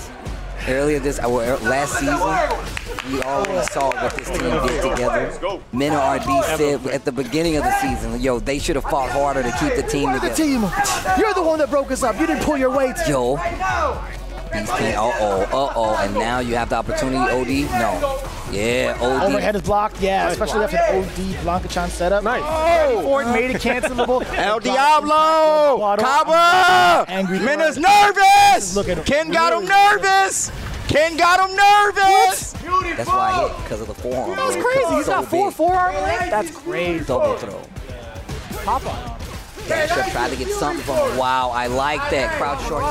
earlier 0.68 1.00
this 1.00 1.20
last 1.20 2.00
season, 2.00 3.12
we 3.12 3.22
always 3.24 3.70
saw 3.72 3.88
what 3.94 4.16
this 4.16 4.28
team 4.30 4.40
did 4.40 4.82
together. 4.92 5.60
Men 5.74 5.92
or 5.94 6.16
RD 6.16 6.46
said 6.58 6.88
at 6.88 7.04
the 7.04 7.12
beginning 7.12 7.58
of 7.58 7.64
the 7.64 7.78
season, 7.82 8.22
yo, 8.22 8.40
they 8.40 8.58
should 8.58 8.76
have 8.78 8.86
fought 8.86 9.10
harder 9.10 9.44
to 9.44 9.52
keep 9.60 9.76
the 9.76 9.84
team 9.84 10.14
The 10.14 10.20
together. 10.20 10.36
team. 10.36 10.62
You're 11.18 11.34
the 11.34 11.44
one 11.44 11.60
that 11.60 11.70
broke 11.70 11.92
us 11.92 12.02
up. 12.04 12.18
You 12.20 12.28
didn't 12.28 12.44
pull 12.44 12.58
your 12.58 12.70
weight. 12.72 12.96
Yo, 13.08 13.36
these 14.52 14.70
team, 14.78 14.96
uh 14.98 15.12
oh, 15.20 15.42
uh 15.52 15.74
oh, 15.76 15.96
and 16.02 16.14
now 16.16 16.40
you 16.40 16.56
have 16.56 16.70
the 16.70 16.76
opportunity, 16.76 17.18
OD. 17.18 17.70
No, 17.72 18.20
yeah, 18.52 18.98
OD. 19.00 19.24
Overhead 19.24 19.56
is 19.56 19.62
blocked. 19.62 20.02
Yeah, 20.02 20.30
especially 20.30 20.64
after 20.64 20.78
an 20.78 21.04
OD 21.04 21.44
Blanca 21.44 21.68
Chan 21.68 21.90
setup. 21.90 22.24
Nice. 22.24 22.42
Oh! 22.46 23.02
Ford 23.04 23.28
made 23.28 23.52
it 23.52 23.62
cancelable. 23.62 24.24
El 24.38 24.60
Diablo! 24.60 25.96
Kaba! 25.98 27.06
Angry 27.10 27.40
Mina's 27.40 27.76
Bird. 27.78 27.84
nervous! 28.16 28.76
Look 28.76 28.90
at 28.90 28.98
him. 28.98 29.04
Ken 29.06 29.30
got 29.32 29.54
him 29.54 29.68
nervous! 29.68 30.52
Ken 30.88 31.16
got 31.18 31.40
him 31.48 31.56
nervous! 31.56 32.54
That's 32.98 33.08
why 33.08 33.30
I 33.32 33.48
hit 33.48 33.58
because 33.64 33.82
of 33.82 33.88
the 33.88 33.94
forearm. 33.94 34.36
That 34.36 34.46
was 34.48 34.56
bro. 34.56 34.64
crazy. 34.66 34.96
He's 34.96 35.06
So 35.06 35.12
got 35.12 35.26
four 35.28 35.48
big. 35.50 35.56
forearm 35.56 35.94
length. 35.96 36.30
That's 36.32 36.52
crazy. 36.52 37.06
Double 37.06 37.38
throw. 37.38 37.62
Pop 38.66 38.86
on. 38.86 39.19
Should 39.70 39.78
have 39.78 40.32
to 40.32 40.36
get 40.36 40.50
something 40.50 40.84
from 40.84 41.12
him. 41.12 41.18
Wow, 41.18 41.52
I 41.52 41.68
like 41.68 42.10
that. 42.10 42.36
Crouch 42.38 42.66
short. 42.68 42.84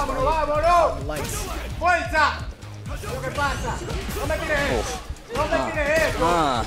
Uh, 6.20 6.64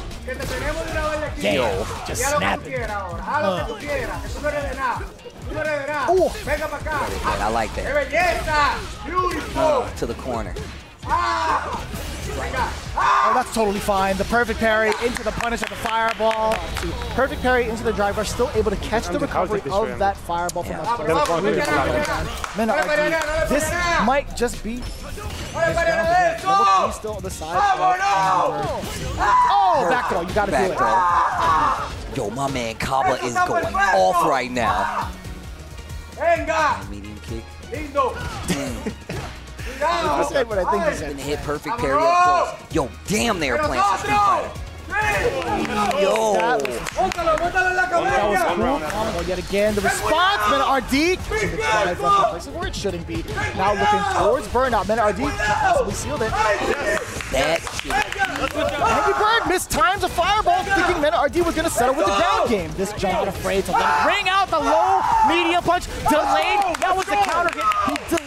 Damn. 1.39 2.07
Just 2.07 2.25
snap 2.25 2.59
it. 2.65 2.89
Oh, 6.09 6.35
I 7.23 7.49
like 7.49 7.73
that. 7.75 8.45
Uh, 9.55 9.95
to 9.95 10.05
the 10.05 10.13
corner. 10.15 10.53
Oh, 11.03 11.87
that's 13.35 13.53
totally 13.53 13.79
fine. 13.79 14.17
The 14.17 14.25
perfect 14.25 14.59
parry 14.59 14.91
into 15.03 15.23
the 15.23 15.31
punish 15.31 15.61
of 15.61 15.69
the 15.69 15.75
fireball. 15.75 16.53
Perfect 17.15 17.41
parry 17.41 17.69
into 17.69 17.83
the 17.83 17.93
drive 17.93 18.17
rush. 18.17 18.29
Still 18.29 18.49
able 18.55 18.71
to 18.71 18.77
catch 18.77 19.07
the 19.07 19.19
recovery 19.19 19.61
of 19.71 19.97
that 19.99 20.17
fireball 20.17 20.63
from 20.63 20.77
that 20.77 20.85
punish. 20.97 21.27
Men 22.57 22.67
this 23.49 23.69
might 24.05 24.35
just 24.35 24.63
be 24.63 24.77
his 24.77 24.83
round 25.53 25.77
to 25.77 25.83
get. 25.83 26.43
Level 26.45 26.65
three 26.83 26.91
still 26.93 27.13
on 27.13 27.23
the 27.23 27.29
side. 27.29 27.57
Oh, 29.53 29.87
back 29.89 30.09
throw. 30.09 30.21
You 30.21 30.33
gotta 30.33 30.51
do 30.51 30.57
it. 30.57 30.77
throw. 30.77 32.25
Yo, 32.25 32.29
my 32.31 32.49
man 32.51 32.75
Kaba 32.75 33.23
is 33.25 33.33
going 33.33 33.73
off 33.73 34.25
right 34.27 34.51
now. 34.51 35.09
Medium 36.89 37.17
kick. 37.21 37.43
I 39.83 40.27
said 40.29 40.47
what 40.47 40.57
I 40.57 40.71
think 40.71 40.83
he 40.83 40.89
Been 40.89 41.17
said. 41.17 41.25
hit 41.27 41.39
perfect 41.39 41.77
parry 41.77 42.01
up 42.01 42.57
close. 42.57 42.75
Yo, 42.75 42.89
damn, 43.07 43.39
they 43.39 43.49
are 43.49 43.57
playing 43.57 43.83
some 43.83 43.97
Street 43.99 44.15
Fighter. 44.15 44.61
Yo. 46.01 46.33
That 46.33 46.61
was 46.61 48.41
cool. 48.55 48.79
Combo 48.89 49.19
oh, 49.19 49.25
yet 49.27 49.39
again. 49.39 49.75
The 49.75 49.81
response, 49.81 50.41
Men 50.51 50.61
RD 50.61 51.17
catching 51.25 51.51
the 51.51 51.57
drive 51.57 51.99
rush 51.99 52.23
in 52.23 52.29
places 52.29 52.53
where 52.53 52.67
it 52.67 52.75
shouldn't 52.75 53.07
be. 53.07 53.23
Now 53.55 53.73
looking 53.73 54.03
towards 54.17 54.47
burnout. 54.49 54.87
Men 54.87 54.99
RD 54.99 55.31
possibly 55.37 55.93
sealed 55.93 56.21
it. 56.21 56.31
That 57.31 57.61
shit. 57.81 57.93
Angry 57.93 59.13
Bird 59.13 59.47
missed 59.47 59.71
times 59.71 60.03
of 60.03 60.11
fireball, 60.11 60.63
thinking 60.63 61.01
Men 61.01 61.13
RD 61.13 61.45
was 61.45 61.55
going 61.55 61.67
to 61.67 61.71
settle 61.71 61.95
with 61.95 62.05
the 62.05 62.15
ground 62.15 62.49
game. 62.49 62.71
This 62.75 62.91
jumping 62.93 63.27
afraid 63.27 63.65
to 63.65 63.71
let 63.71 63.81
it 63.81 64.07
ring 64.07 64.29
out 64.29 64.49
the 64.49 64.59
low 64.59 65.01
medium 65.27 65.63
punch. 65.63 65.85
Delayed. 66.09 66.59
That 66.81 66.93
was 66.95 67.05
the 67.05 67.15
counter 67.15 67.51
hit. 68.09 68.20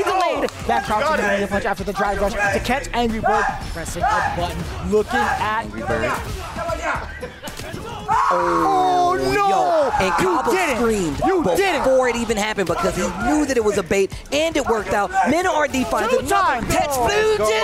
He 0.00 0.10
deliberately 0.10 0.48
delayed 0.48 0.50
that 0.66 0.84
crouching 0.86 1.26
medium 1.26 1.48
punch 1.48 1.64
after 1.64 1.84
the 1.84 1.92
drive 1.92 2.20
rush 2.20 2.32
to 2.32 2.60
catch 2.60 2.88
Angry 2.92 3.20
Bird 3.20 3.44
pressing 3.72 4.02
a 4.02 4.34
button, 4.36 4.90
looking 4.90 5.20
at 5.20 5.64
Angry 5.64 5.82
Bird. 5.82 6.10
Oh 8.32 9.16
no! 9.20 9.48
Yo, 9.48 9.90
and 10.04 10.22
you 10.22 10.36
Kaba 10.36 10.50
did 10.50 10.70
it! 10.70 10.76
screamed 10.76 11.20
You 11.26 11.44
did 11.44 11.76
it! 11.76 11.78
before 11.84 12.08
it 12.08 12.16
even 12.16 12.36
happened 12.36 12.66
because 12.66 12.96
he 12.96 13.02
knew 13.02 13.44
that 13.46 13.56
it 13.56 13.62
was 13.64 13.78
a 13.78 13.82
bait 13.82 14.12
and 14.32 14.56
it 14.56 14.66
worked 14.66 14.92
out. 14.92 15.10
Men 15.30 15.46
RD 15.46 15.86
finds 15.86 16.12
Two 16.12 16.18
another 16.20 16.56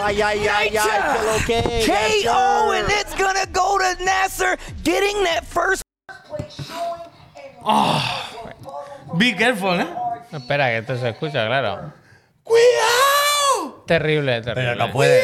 ay, 0.03 0.68
feel 0.70 1.57
okay. 1.57 1.84
KO 1.87 2.70
sir. 2.70 2.74
and 2.76 2.87
it's 2.93 3.14
gonna 3.16 3.47
go 3.53 3.78
to 3.78 4.05
Nasser 4.05 4.57
getting 4.84 5.22
that 5.24 5.45
first 5.45 5.82
Oh, 7.64 8.32
Be 9.18 9.32
careful, 9.32 9.80
¿eh? 9.80 9.87
Espera, 10.30 10.68
que 10.68 10.78
esto 10.78 10.97
se 10.97 11.09
escucha, 11.09 11.47
claro. 11.47 11.93
Terrible, 13.87 14.41
terrible. 14.43 14.70
Pero 14.72 14.74
no 14.87 14.93
puede. 14.93 15.20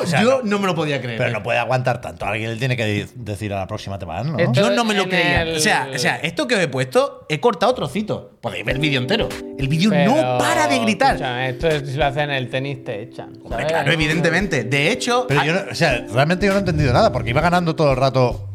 O 0.00 0.06
sea, 0.06 0.22
Yo 0.22 0.38
no- 0.38 0.42
no 0.44 0.58
me 0.60 0.66
lo 0.68 0.74
podía 0.76 1.00
creer. 1.00 1.18
pero 1.18 1.32
no 1.32 1.42
puede 1.42 1.58
aguantar 1.58 2.00
tanto. 2.00 2.24
Alguien 2.24 2.50
le 2.52 2.56
tiene 2.56 2.76
que 2.76 3.08
decir 3.16 3.52
a 3.52 3.58
la 3.58 3.66
próxima 3.66 3.98
te 3.98 4.04
van, 4.04 4.32
¿no? 4.32 4.38
Esto- 4.38 4.52
Yo 4.52 4.70
no 4.70 4.84
me 4.84 4.94
lo 4.94 5.02
en 5.02 5.08
creía. 5.08 5.42
el- 5.42 5.56
O, 5.56 5.60
sea, 5.60 5.88
o 5.92 5.98
sea, 5.98 6.16
esto 6.22 6.46
que 6.46 6.54
os 6.54 6.60
he 6.60 6.68
puesto, 6.68 7.26
he 7.28 7.40
cortado 7.40 7.74
trocitos. 7.74 8.26
Podéis 8.40 8.64
ver 8.64 8.76
el 8.76 8.80
vídeo 8.80 9.00
entero. 9.00 9.28
El 9.58 9.66
vídeo 9.66 9.90
Pero, 9.90 10.14
no 10.14 10.38
para 10.38 10.68
de 10.68 10.78
gritar. 10.78 11.16
escúchame, 11.16 11.48
esto 11.50 11.66
es- 11.68 11.90
si 11.90 11.96
lo 11.96 12.04
hacen 12.06 12.30
en 12.30 12.36
el 12.36 12.48
tenis 12.48 12.84
te 12.84 13.02
echan. 13.02 13.30
Hombre, 13.42 13.48
¿sabes? 13.50 13.66
claro, 13.66 13.90
evidentemente. 13.92 14.62
De 14.64 14.92
hecho, 14.92 15.24
Pero 15.26 15.40
hay- 15.40 15.46
yo 15.48 15.54
no, 15.54 15.60
o 15.70 15.74
sea, 15.74 16.04
realmente 16.12 16.46
yo 16.46 16.52
no 16.52 16.58
he 16.58 16.60
entendido 16.60 16.92
nada, 16.92 17.10
porque 17.10 17.30
iba 17.30 17.40
ganando 17.40 17.74
todo 17.74 17.90
el 17.90 17.96
rato 17.96 18.47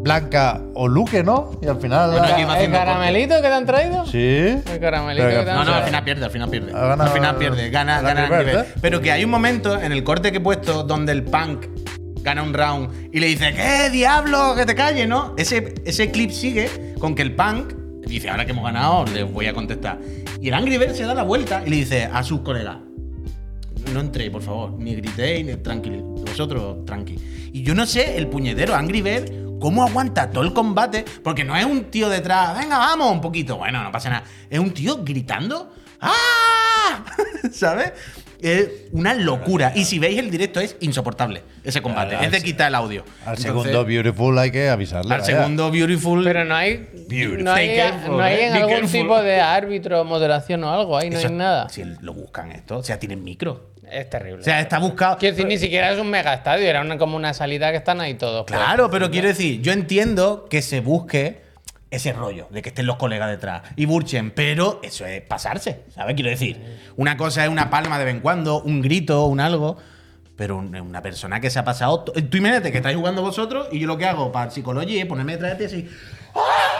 Blanca 0.00 0.60
o 0.74 0.88
Luque, 0.88 1.22
¿no? 1.22 1.52
Y 1.62 1.66
al 1.66 1.80
final. 1.80 2.10
Bueno, 2.10 2.26
¿El 2.26 2.50
haciendo 2.50 2.76
caramelito 2.78 3.34
que 3.36 3.40
te 3.42 3.46
han 3.52 3.66
traído? 3.66 4.06
Sí. 4.06 4.18
El 4.18 4.80
caramelito 4.80 5.26
Pero 5.26 5.38
que 5.40 5.44
te 5.44 5.50
han 5.50 5.56
No, 5.56 5.64
no, 5.64 5.64
traído. 5.64 5.74
al 5.76 5.84
final 5.84 6.04
pierde, 6.04 6.24
al 6.24 6.30
final 6.30 6.50
pierde. 6.50 6.72
Al 6.72 7.08
final 7.10 7.36
pierde, 7.36 7.70
gana, 7.70 8.00
gana 8.02 8.28
Bird. 8.28 8.48
¿eh? 8.60 8.64
Pero 8.80 9.00
que 9.00 9.12
hay 9.12 9.24
un 9.24 9.30
momento 9.30 9.80
en 9.80 9.92
el 9.92 10.04
corte 10.04 10.30
que 10.32 10.38
he 10.38 10.40
puesto 10.40 10.82
donde 10.82 11.12
el 11.12 11.22
punk 11.22 11.66
gana 12.22 12.42
un 12.42 12.54
round 12.54 13.10
y 13.12 13.20
le 13.20 13.26
dice, 13.26 13.52
¿qué 13.54 13.90
diablo? 13.90 14.54
Que 14.56 14.64
te 14.66 14.74
calles, 14.74 15.06
¿no? 15.08 15.34
Ese, 15.36 15.74
ese 15.84 16.10
clip 16.10 16.30
sigue 16.30 16.94
con 16.98 17.14
que 17.14 17.22
el 17.22 17.34
punk 17.34 17.74
dice, 18.06 18.30
ahora 18.30 18.44
que 18.44 18.52
hemos 18.52 18.64
ganado, 18.64 19.04
les 19.12 19.30
voy 19.30 19.46
a 19.46 19.52
contestar. 19.54 19.98
Y 20.40 20.48
el 20.48 20.54
Angry 20.54 20.76
Bird 20.78 20.94
se 20.94 21.04
da 21.04 21.14
la 21.14 21.22
vuelta 21.22 21.62
y 21.66 21.70
le 21.70 21.76
dice 21.76 22.08
a 22.12 22.22
sus 22.22 22.40
colegas, 22.40 22.78
no 23.92 24.00
entréis, 24.00 24.30
por 24.30 24.42
favor, 24.42 24.72
ni 24.78 24.94
gritéis, 24.94 25.44
ni 25.44 25.56
tranquilo, 25.56 25.98
vosotros 26.02 26.84
tranqui. 26.86 27.18
Y 27.52 27.62
yo 27.62 27.74
no 27.74 27.84
sé, 27.86 28.16
el 28.16 28.26
puñetero 28.28 28.74
Angry 28.74 29.02
Bird, 29.02 29.30
cómo 29.64 29.82
aguanta 29.82 30.28
todo 30.28 30.44
el 30.44 30.52
combate, 30.52 31.06
porque 31.22 31.42
no 31.42 31.56
es 31.56 31.64
un 31.64 31.84
tío 31.84 32.10
detrás, 32.10 32.54
venga, 32.58 32.76
vamos, 32.76 33.10
un 33.12 33.22
poquito, 33.22 33.56
bueno, 33.56 33.82
no 33.82 33.90
pasa 33.90 34.10
nada. 34.10 34.24
Es 34.50 34.58
un 34.58 34.72
tío 34.74 35.02
gritando, 35.02 35.72
¡ah! 36.02 37.02
¿Sabes? 37.50 37.94
Es 38.42 38.68
una 38.92 39.14
locura. 39.14 39.72
Y 39.74 39.86
si 39.86 39.98
veis 39.98 40.18
el 40.18 40.30
directo, 40.30 40.60
es 40.60 40.76
insoportable 40.80 41.42
ese 41.64 41.80
combate. 41.80 42.10
Claro, 42.10 42.24
es 42.26 42.30
de 42.30 42.36
al- 42.36 42.42
quitar 42.42 42.68
el 42.68 42.74
audio. 42.74 43.04
Al 43.22 43.38
Entonces, 43.38 43.44
segundo 43.46 43.84
Beautiful 43.86 44.38
hay 44.38 44.50
que 44.50 44.68
avisarle. 44.68 45.14
Al 45.14 45.20
vaya. 45.22 45.34
segundo 45.38 45.70
Beautiful. 45.70 46.22
Pero 46.24 46.44
no 46.44 46.54
hay, 46.54 46.86
Beautiful. 47.08 47.42
no 47.44 47.52
hay, 47.54 47.68
Stay 47.70 47.78
careful, 47.90 48.16
no 48.18 48.22
hay 48.22 48.34
eh. 48.34 48.46
en 48.48 48.52
Be 48.52 48.58
algún 48.58 48.74
careful. 48.74 49.00
tipo 49.00 49.22
de 49.22 49.40
árbitro, 49.40 50.04
moderación 50.04 50.62
o 50.64 50.70
algo. 50.74 50.98
Ahí 50.98 51.08
no 51.08 51.16
Eso- 51.16 51.28
hay 51.28 51.32
nada. 51.34 51.70
Si 51.70 51.82
lo 52.02 52.12
buscan 52.12 52.52
esto, 52.52 52.76
o 52.76 52.82
sea, 52.82 52.98
tienen 52.98 53.24
micro. 53.24 53.70
Es 53.94 54.10
terrible. 54.10 54.40
O 54.40 54.44
sea, 54.44 54.60
está 54.60 54.78
buscado. 54.78 55.18
Quiero 55.18 55.36
decir, 55.36 55.46
ni 55.48 55.58
siquiera 55.58 55.90
es 55.92 55.98
un 55.98 56.10
mega 56.10 56.34
estadio, 56.34 56.66
era 56.68 56.80
una, 56.80 56.98
como 56.98 57.16
una 57.16 57.32
salida 57.34 57.70
que 57.70 57.76
están 57.78 58.00
ahí 58.00 58.14
todos. 58.14 58.44
pues. 58.46 58.58
Claro, 58.58 58.90
pero 58.90 59.10
quiero 59.10 59.28
decir, 59.28 59.60
yo 59.62 59.72
entiendo 59.72 60.46
que 60.50 60.62
se 60.62 60.80
busque 60.80 61.42
ese 61.90 62.12
rollo 62.12 62.48
de 62.50 62.60
que 62.60 62.70
estén 62.70 62.86
los 62.86 62.96
colegas 62.96 63.30
detrás 63.30 63.62
y 63.76 63.86
burchen, 63.86 64.32
pero 64.32 64.80
eso 64.82 65.06
es 65.06 65.22
pasarse, 65.22 65.82
¿sabes? 65.94 66.16
Quiero 66.16 66.28
decir, 66.30 66.60
una 66.96 67.16
cosa 67.16 67.44
es 67.44 67.50
una 67.50 67.70
palma 67.70 67.98
de 68.00 68.04
vez 68.04 68.14
en 68.14 68.20
cuando, 68.20 68.60
un 68.62 68.82
grito, 68.82 69.26
un 69.26 69.38
algo, 69.38 69.76
pero 70.36 70.56
un- 70.56 70.74
una 70.74 71.00
persona 71.02 71.40
que 71.40 71.50
se 71.50 71.60
ha 71.60 71.64
pasado. 71.64 72.02
Tú 72.02 72.36
imagínate 72.36 72.72
que 72.72 72.78
estáis 72.78 72.96
jugando 72.96 73.22
vosotros 73.22 73.68
y 73.70 73.78
yo 73.78 73.86
lo 73.86 73.96
que 73.96 74.06
hago 74.06 74.32
para 74.32 74.50
psicología 74.50 75.00
es 75.02 75.06
ponerme 75.06 75.32
detrás 75.36 75.56
de 75.56 75.68
ti 75.68 75.72
así. 75.72 75.88
¡ah! 76.34 76.73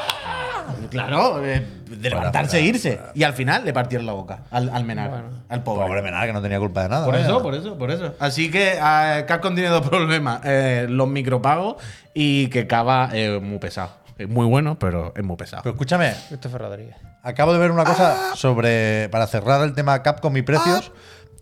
Claro, 0.91 1.45
eh, 1.45 1.67
de 1.89 2.11
levantarse 2.11 2.59
e 2.59 2.63
irse. 2.63 3.01
Y 3.15 3.23
al 3.23 3.33
final 3.35 3.65
le 3.65 3.73
partieron 3.73 4.07
la 4.07 4.13
boca 4.13 4.41
al, 4.51 4.71
al 4.71 4.85
menar, 4.85 5.25
al 5.49 5.63
pobre. 5.63 5.87
Pobre 5.87 6.03
Menard, 6.03 6.27
que 6.27 6.33
no 6.33 6.43
tenía 6.43 6.59
culpa 6.59 6.83
de 6.83 6.89
nada. 6.89 7.05
Por 7.05 7.15
vaya. 7.15 7.27
eso, 7.27 7.43
por 7.43 7.55
eso, 7.55 7.79
por 7.79 7.91
eso. 7.91 8.15
Así 8.19 8.51
que 8.51 8.75
eh, 8.75 9.25
Capcom 9.27 9.55
tiene 9.55 9.71
dos 9.71 9.89
problemas: 9.89 10.41
eh, 10.45 10.87
los 10.89 11.09
micropagos 11.09 11.77
y 12.15 12.49
que 12.49 12.67
Cava 12.67 13.11
es 13.13 13.41
muy 13.41 13.59
pesado. 13.59 13.91
Es 14.17 14.29
muy 14.29 14.47
bueno, 14.47 14.79
pero 14.79 15.13
es 15.17 15.25
muy 15.25 15.37
pesado. 15.37 15.63
Pero 15.63 15.75
escúchame, 15.75 16.15
Christopher 16.29 16.61
Rodríguez. 16.61 16.97
acabo 17.23 17.53
de 17.53 17.59
ver 17.59 17.71
una 17.71 17.85
cosa 17.85 18.37
sobre. 18.37 19.09
Para 19.11 19.27
cerrar 19.27 19.63
el 19.63 19.75
tema 19.75 20.03
Capcom 20.03 20.37
y 20.37 20.43
precios, 20.43 20.93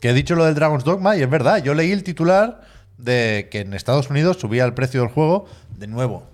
que 0.00 0.10
he 0.10 0.14
dicho 0.14 0.34
lo 0.34 0.44
del 0.44 0.54
Dragon's 0.54 0.84
Dogma, 0.84 1.16
y 1.16 1.22
es 1.22 1.28
verdad. 1.30 1.62
Yo 1.62 1.74
leí 1.74 1.92
el 1.92 2.02
titular 2.02 2.60
de 2.98 3.48
que 3.50 3.60
en 3.60 3.74
Estados 3.74 4.10
Unidos 4.10 4.38
subía 4.38 4.64
el 4.64 4.74
precio 4.74 5.00
del 5.00 5.10
juego 5.10 5.46
de 5.76 5.86
nuevo. 5.86 6.31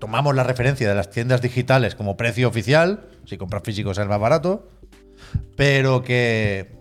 Tomamos 0.00 0.34
la 0.34 0.42
referencia 0.42 0.88
de 0.88 0.94
las 0.94 1.10
tiendas 1.10 1.42
digitales 1.42 1.94
como 1.94 2.16
precio 2.16 2.48
oficial, 2.48 3.06
si 3.26 3.36
compras 3.36 3.62
físicos 3.62 3.98
es 3.98 4.06
más 4.06 4.18
barato, 4.18 4.68
pero 5.56 6.02
que, 6.02 6.72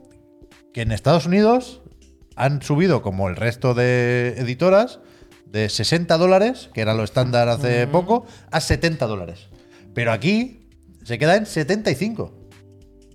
que 0.74 0.82
en 0.82 0.92
Estados 0.92 1.26
Unidos 1.26 1.82
han 2.36 2.62
subido, 2.62 3.02
como 3.02 3.28
el 3.28 3.36
resto 3.36 3.74
de 3.74 4.36
editoras, 4.38 5.00
de 5.46 5.68
60 5.68 6.18
dólares, 6.18 6.70
que 6.74 6.82
era 6.82 6.94
lo 6.94 7.04
estándar 7.04 7.50
hace 7.50 7.86
poco, 7.88 8.26
a 8.52 8.62
70 8.62 9.06
dólares. 9.08 9.50
Pero 9.94 10.12
aquí 10.12 10.70
se 11.04 11.18
queda 11.18 11.36
en 11.36 11.46
75. 11.46 12.34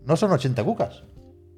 No 0.05 0.16
son 0.16 0.32
80 0.32 0.62
cucas. 0.64 1.05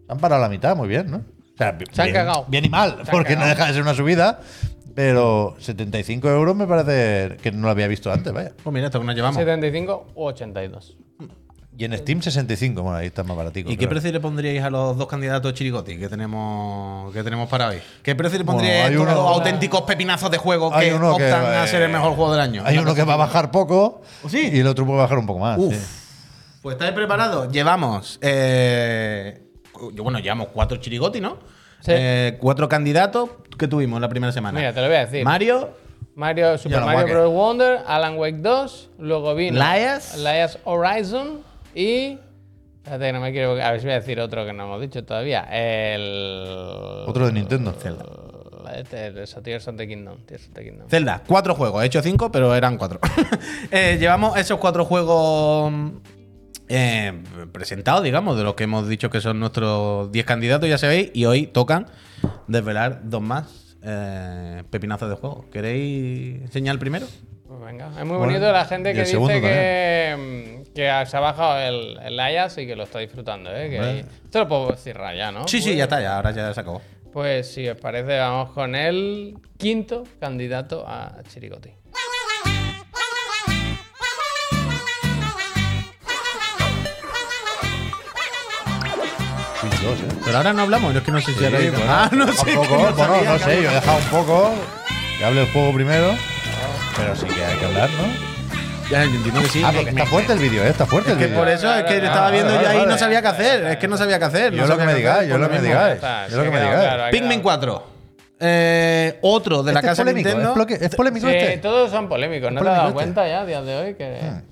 Se 0.07 0.13
han 0.13 0.19
parado 0.19 0.41
la 0.41 0.49
mitad, 0.49 0.77
muy 0.77 0.87
bien, 0.87 1.11
¿no? 1.11 1.17
O 1.17 1.57
sea, 1.59 1.77
Se 1.91 2.03
han 2.03 2.07
bien, 2.07 2.15
cagado. 2.15 2.45
bien 2.49 2.65
y 2.67 2.69
mal, 2.69 2.99
porque 3.11 3.35
no 3.35 3.47
deja 3.47 3.67
de 3.67 3.73
ser 3.73 3.83
una 3.83 3.95
subida. 3.95 4.41
Pero 4.97 5.55
75 5.59 6.27
euros 6.31 6.57
me 6.57 6.67
parece 6.67 7.37
que 7.37 7.53
no 7.53 7.67
lo 7.67 7.71
había 7.71 7.87
visto 7.87 8.11
antes, 8.11 8.33
vaya. 8.33 8.53
Pues 8.65 8.73
mira, 8.73 8.87
esto 8.87 8.99
que 8.99 9.05
nos 9.05 9.15
llevamos. 9.15 9.37
75 9.37 10.07
u 10.15 10.25
82. 10.25 10.97
Y 11.79 11.85
en 11.85 11.99
Steam 11.99 12.23
65, 12.23 12.83
bueno, 12.83 12.97
ahí 12.97 13.09
está 13.09 13.23
más 13.23 13.37
baratico. 13.37 13.71
¿Y 13.71 13.75
qué 13.75 13.81
creo. 13.81 13.91
precio 13.91 14.11
le 14.11 14.21
pondríais 14.21 14.65
a 14.65 14.71
los 14.71 14.97
dos 14.97 15.07
candidatos 15.07 15.53
chirigoti 15.53 15.99
que 15.99 16.09
tenemos, 16.09 17.13
que 17.13 17.23
tenemos 17.23 17.51
para 17.51 17.69
hoy? 17.69 17.77
¿Qué 18.03 18.15
precio 18.15 18.39
le 18.39 18.45
Bueno, 18.45 18.61
pondríais 18.61 18.89
hay 18.89 18.95
a 18.95 19.15
dos 19.15 19.37
auténticos 19.37 19.83
pepinazos 19.83 20.31
de 20.31 20.39
juego 20.39 20.73
que 20.73 20.95
optan 20.95 21.45
a 21.45 21.67
ser 21.67 21.83
el 21.83 21.93
mejor 21.93 22.15
juego 22.15 22.33
del 22.33 22.41
año? 22.41 22.63
Hay 22.65 22.79
uno 22.79 22.95
que 22.95 23.05
va 23.05 23.13
a 23.13 23.19
bajar 23.19 23.51
poco 23.51 24.01
¿Sí? 24.27 24.49
y 24.51 24.61
el 24.61 24.67
otro 24.67 24.87
puede 24.87 25.01
bajar 25.01 25.19
un 25.19 25.27
poco 25.27 25.41
más. 25.41 25.59
Uf. 25.59 25.75
sí. 25.75 25.81
Pues 26.63 26.77
estáis 26.77 26.93
preparados. 26.93 27.53
Llevamos. 27.53 28.19
eh, 28.23 29.43
bueno, 30.03 30.19
llevamos 30.21 30.49
cuatro 30.55 30.79
chirigoti, 30.79 31.21
¿no? 31.21 31.37
Sí. 31.87 31.93
Eh, 31.95 32.37
cuatro 32.41 32.69
candidatos 32.69 33.31
que 33.57 33.69
tuvimos 33.69 34.01
la 34.01 34.09
primera 34.09 34.33
semana. 34.33 34.59
Mira, 34.59 34.73
te 34.73 34.81
lo 34.81 34.89
voy 34.89 34.97
a 34.97 35.07
decir. 35.07 35.25
Mario, 35.25 35.71
Mario, 36.17 36.59
Super 36.59 36.81
Mario. 36.81 37.15
Bros. 37.15 37.33
Wonder, 37.33 37.79
Alan 37.87 38.19
Wake 38.19 38.39
2, 38.39 38.91
luego 38.99 39.37
vino 39.37 39.57
Lias. 39.57 40.19
Lias 40.19 40.59
Horizon 40.65 41.43
y. 41.77 42.19
Espérate 42.83 43.13
no 43.13 43.21
me 43.21 43.31
quiero. 43.31 43.53
A 43.53 43.71
ver 43.71 43.79
si 43.79 43.87
voy 43.87 43.93
a 43.93 44.01
decir 44.01 44.19
otro 44.19 44.45
que 44.45 44.53
no 44.53 44.65
hemos 44.65 44.81
dicho 44.81 45.05
todavía. 45.05 45.47
El. 45.49 47.05
Otro 47.07 47.27
de 47.27 47.33
Nintendo. 47.33 47.73
Este, 48.75 49.07
el 49.07 49.19
eso, 49.19 49.41
Tears 49.43 49.69
of 49.69 49.77
the 49.77 49.87
Kingdom. 49.87 50.19
Tears 50.27 50.49
of 50.49 50.55
the 50.55 50.65
Kingdom. 50.65 50.89
Zelda. 50.89 51.23
Cuatro 51.25 51.55
juegos. 51.55 51.85
He 51.85 51.87
hecho 51.87 52.03
cinco, 52.03 52.33
pero 52.33 52.53
eran 52.55 52.79
cuatro. 52.79 52.99
Eh, 53.71 53.97
llevamos 53.99 54.37
esos 54.37 54.59
cuatro 54.59 54.85
juegos 54.85 55.73
eh, 56.69 57.13
presentados, 57.53 58.03
digamos, 58.03 58.37
de 58.37 58.45
los 58.45 58.55
que 58.55 58.65
hemos 58.65 58.89
dicho 58.89 59.11
que 59.11 59.21
son 59.21 59.39
nuestros 59.41 60.11
10 60.13 60.27
candidatos, 60.27 60.69
ya 60.69 60.79
sabéis. 60.79 61.11
Y 61.15 61.25
hoy 61.25 61.47
tocan 61.47 61.87
desvelar 62.47 63.01
dos 63.05 63.23
más 63.23 63.77
eh, 63.83 64.63
pepinazos 64.71 65.09
de 65.09 65.17
juego. 65.17 65.45
¿Queréis 65.53 66.43
enseñar 66.43 66.75
el 66.75 66.79
primero? 66.79 67.07
Pues 67.47 67.61
venga. 67.61 67.87
Es 67.87 67.93
muy 68.05 68.17
Bueno, 68.17 68.33
bonito 68.33 68.51
la 68.53 68.65
gente 68.65 68.93
que 68.93 69.01
dice 69.05 69.41
que, 69.41 70.17
mm, 70.69 70.73
que 70.75 70.83
se 71.07 71.17
ha 71.17 71.21
bajado 71.21 71.59
el, 71.61 71.99
el 72.05 72.17
Lias 72.17 72.59
y 72.59 72.67
que 72.67 72.75
lo 72.75 72.83
está 72.85 72.99
disfrutando. 72.99 73.51
¿eh? 73.55 73.71
Que 73.71 73.99
Esto 74.25 74.41
lo 74.41 74.49
puedo 74.49 74.77
cerrar 74.77 75.17
ya, 75.17 75.31
¿no? 75.31 75.47
Sí, 75.47 75.59
sí, 75.61 75.69
Pues- 75.71 75.77
ya 75.79 75.85
está, 75.85 76.01
ya, 76.01 76.17
ahora 76.17 76.33
ya 76.33 76.53
se 76.53 76.61
acabó. 76.61 76.83
Pues 77.13 77.49
si 77.51 77.67
os 77.69 77.79
parece, 77.81 78.19
vamos 78.19 78.51
con 78.51 78.75
el 78.75 79.39
quinto 79.57 80.03
candidato 80.21 80.85
a 80.87 81.23
Chirigoti. 81.29 81.71
Switch 89.79 89.83
2, 89.83 90.01
¿eh? 90.01 90.17
Pero 90.25 90.37
ahora 90.39 90.53
no 90.53 90.63
hablamos, 90.63 90.93
yo 90.93 90.99
es 91.01 91.05
que 91.05 91.13
no 91.13 91.21
sé 91.21 91.33
si 91.35 91.45
ahora. 91.45 91.59
Bueno, 91.59 91.85
ah, 91.89 92.09
no 92.13 92.27
sé. 92.33 92.45
tampoco, 92.47 92.63
que 92.69 92.71
no 92.71 92.79
bueno, 92.79 92.97
sabía 92.97 93.31
no 93.31 93.39
que 93.39 93.45
sé, 93.45 93.63
yo 93.63 93.71
he 93.71 93.75
dejado 93.75 93.99
un 93.99 94.05
poco 94.05 94.55
que 95.19 95.25
hable 95.25 95.41
el 95.43 95.53
juego 95.53 95.75
primero, 95.75 96.15
pero 96.97 97.17
sí 97.17 97.27
que 97.27 97.45
hay 97.45 97.57
que 97.59 97.65
hablar, 97.67 97.91
¿no? 97.91 98.37
Ya 98.91 99.03
entiendo 99.03 99.43
que 99.43 99.49
sí. 99.49 99.63
Ah, 99.65 99.73
Me- 99.73 99.79
porque 99.79 99.93
me- 99.93 100.01
está 100.01 100.11
fuerte 100.11 100.33
el 100.33 100.39
vídeo, 100.39 100.63
¿eh? 100.65 100.69
Está 100.69 100.87
fuerte 100.87 101.11
Es 101.11 101.15
el 101.15 101.19
que 101.19 101.27
vídeo. 101.27 101.39
por 101.41 101.49
eso 101.49 101.75
es 101.75 101.83
que 101.85 101.95
Claro, 101.95 102.07
estaba 102.07 102.31
viendo 102.31 102.53
vale, 102.53 102.63
yo 102.65 102.69
ahí 102.71 102.77
y 102.77 102.79
vale. 102.81 102.93
no 102.93 102.99
sabía 102.99 103.21
qué 103.23 103.29
hacer. 103.29 103.65
Es 103.67 103.77
que 103.79 103.89
no 103.89 103.97
sabía 103.97 104.19
qué 104.21 104.25
hacer. 104.27 104.53
Yo 104.55 104.63
no 104.63 104.69
lo 104.69 104.79
que 104.79 104.85
me 104.85 104.95
digáis, 104.95 105.29
yo 105.29 105.39
lo 105.39 105.49
que 105.51 105.55
me 105.57 105.63
digáis. 105.67 106.01
Yo 106.31 106.37
lo 106.37 106.43
que 106.45 106.51
me 106.51 106.61
digáis. 106.61 107.11
Pikmin 107.11 107.29
quedado- 107.31 107.43
4. 107.43 107.87
Eh, 108.39 109.19
otro 109.23 109.63
de 109.65 109.73
la 109.73 109.81
Este 109.81 109.87
es 109.87 109.91
casa 109.93 110.05
de 110.05 110.11
polémico, 110.13 110.39
Nintendo. 110.39 110.67
¿Es, 110.69 110.83
¿Es 110.83 110.95
polémico 110.95 111.27
Sí, 111.27 111.35
este? 111.35 111.59
todos 111.59 111.91
son 111.91 112.09
polémicos. 112.09 112.53
¿No 112.53 112.61
te 112.63 112.69
has 112.69 112.75
polémico 112.75 112.77
dado 112.77 112.89
este? 112.89 112.95
cuenta 112.95 113.29
ya 113.29 113.41
a 113.41 113.47
día 113.47 113.63
de 113.63 113.77
hoy? 113.77 113.95
Que... 113.95 114.21
Hmm. 114.23 114.43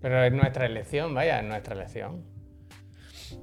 Pero 0.00 0.24
es 0.24 0.32
nuestra 0.32 0.66
elección, 0.66 1.14
vaya, 1.14 1.38
es 1.38 1.44
nuestra 1.44 1.74
elección. 1.74 2.24